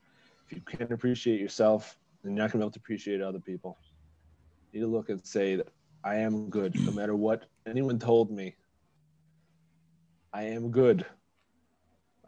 if 0.49 0.57
you 0.57 0.62
can't 0.62 0.93
appreciate 0.93 1.41
yourself, 1.41 1.97
then 2.23 2.32
you're 2.32 2.43
not 2.43 2.53
gonna 2.53 2.62
be 2.62 2.66
able 2.66 2.73
to 2.73 2.78
appreciate 2.81 3.20
other 3.20 3.39
people. 3.39 3.78
You 4.73 4.81
need 4.81 4.87
to 4.87 4.91
look 4.91 5.09
and 5.09 5.24
say 5.24 5.57
that 5.57 5.69
I 6.03 6.16
am 6.16 6.51
good, 6.51 6.74
no 6.81 6.93
matter 6.93 7.15
what 7.15 7.47
anyone 7.66 7.99
told 7.99 8.31
me. 8.31 8.57
I 10.32 10.45
am 10.45 10.70
good. 10.70 11.07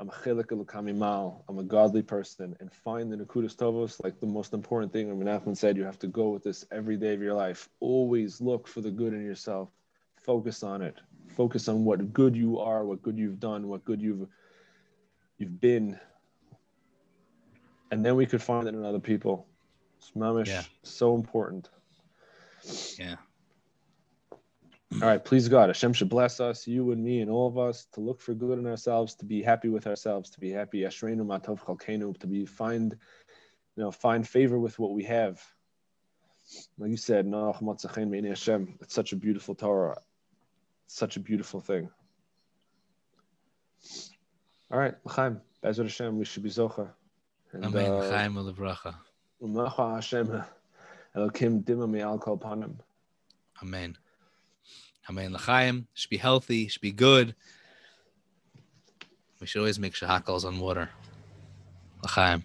I'm 0.03 0.09
a 0.09 0.12
chilik 0.12 0.97
mal. 0.97 1.45
I'm 1.49 1.61
a 1.61 1.62
godly 1.62 2.03
person, 2.03 2.57
and 2.59 2.73
find 2.73 3.12
the 3.12 3.16
nakudas 3.16 3.55
tovos 3.55 4.03
like 4.03 4.19
the 4.19 4.27
most 4.27 4.53
important 4.53 4.93
thing. 4.93 5.09
Rabbi 5.09 5.31
Nachman 5.31 5.57
said 5.57 5.77
you 5.77 5.85
have 5.85 6.01
to 6.01 6.09
go 6.09 6.31
with 6.31 6.43
this 6.43 6.66
every 6.73 6.97
day 6.97 7.15
of 7.15 7.23
your 7.23 7.35
life. 7.35 7.69
Always 7.79 8.41
look 8.41 8.66
for 8.66 8.81
the 8.81 8.91
good 8.91 9.12
in 9.12 9.24
yourself. 9.24 9.69
Focus 10.16 10.65
on 10.65 10.83
it. 10.83 10.97
Focus 11.37 11.69
on 11.69 11.85
what 11.85 12.12
good 12.12 12.35
you 12.35 12.59
are, 12.59 12.85
what 12.85 13.01
good 13.01 13.16
you've 13.16 13.39
done, 13.39 13.69
what 13.69 13.85
good 13.85 14.03
you've 14.03 14.27
you've 15.39 15.61
been, 15.61 15.97
and 17.93 18.05
then 18.05 18.16
we 18.16 18.27
could 18.27 18.43
find 18.43 18.66
it 18.66 18.74
in 18.74 18.85
other 18.85 18.99
people. 18.99 19.47
It's 19.99 20.11
mamish 20.16 20.49
Yeah. 20.49 20.65
so 20.83 21.15
important. 21.15 21.70
Yeah. 22.99 23.19
All 25.01 25.09
right, 25.09 25.24
please 25.24 25.48
God, 25.48 25.69
Hashem 25.70 25.94
should 25.94 26.10
bless 26.10 26.39
us, 26.39 26.66
you 26.66 26.93
and 26.93 27.02
me, 27.02 27.23
and 27.23 27.31
all 27.31 27.48
of 27.48 27.56
us, 27.56 27.86
to 27.94 28.01
look 28.01 28.20
for 28.20 28.35
good 28.35 28.59
in 28.59 28.66
ourselves, 28.66 29.14
to 29.16 29.24
be 29.24 29.43
happy 29.43 29.69
with 29.69 29.86
ourselves, 29.86 30.31
to 30.31 30.40
be 30.40 30.51
happy, 30.51 30.81
Ashreinu 30.82 31.24
Matov 31.24 32.19
to 32.20 32.27
be 32.27 32.44
find, 32.44 32.97
you 33.77 33.82
know, 33.82 33.90
find 33.90 34.28
favor 34.28 34.59
with 34.59 34.78
what 34.78 34.93
we 34.93 35.05
have. 35.05 35.43
Like 36.78 36.90
you 36.90 36.97
said, 36.97 37.27
Noach 37.27 37.62
Matzachein 37.62 38.09
Me'ini 38.09 38.28
Hashem. 38.28 38.78
It's 38.81 38.94
such 38.94 39.12
a 39.12 39.16
beautiful 39.16 39.55
Torah, 39.55 39.98
such 40.89 41.16
a 41.16 41.20
beautiful 41.20 41.60
thing. 41.60 41.89
All 44.70 44.78
right, 44.78 44.94
L'chaim, 45.05 45.40
Bezrat 45.64 45.85
Hashem, 45.85 46.19
we 46.19 46.24
should 46.24 46.43
be 46.43 46.51
Zocha. 46.51 46.90
And, 47.52 47.64
Amen. 47.64 47.90
uh, 47.90 47.97
L'chaim 47.97 48.35
u'levracha. 48.35 48.94
U'macha 49.43 49.94
Hashem, 49.94 50.44
Elokim 51.16 51.64
Dima 51.64 51.89
Me'al 51.89 52.19
Kol 52.19 52.39
Panim. 52.39 52.74
Amen. 53.62 53.97
Amen. 55.09 55.33
L'chaim 55.33 55.87
should 55.95 56.11
be 56.11 56.16
healthy, 56.16 56.69
should 56.69 56.81
be 56.81 56.93
good. 56.93 57.35
We 59.41 59.47
should 59.47 59.59
always 59.59 59.79
make 59.79 59.95
shehakols 59.95 60.45
on 60.45 60.61
water. 60.61 60.91
L'chaim. 62.05 62.45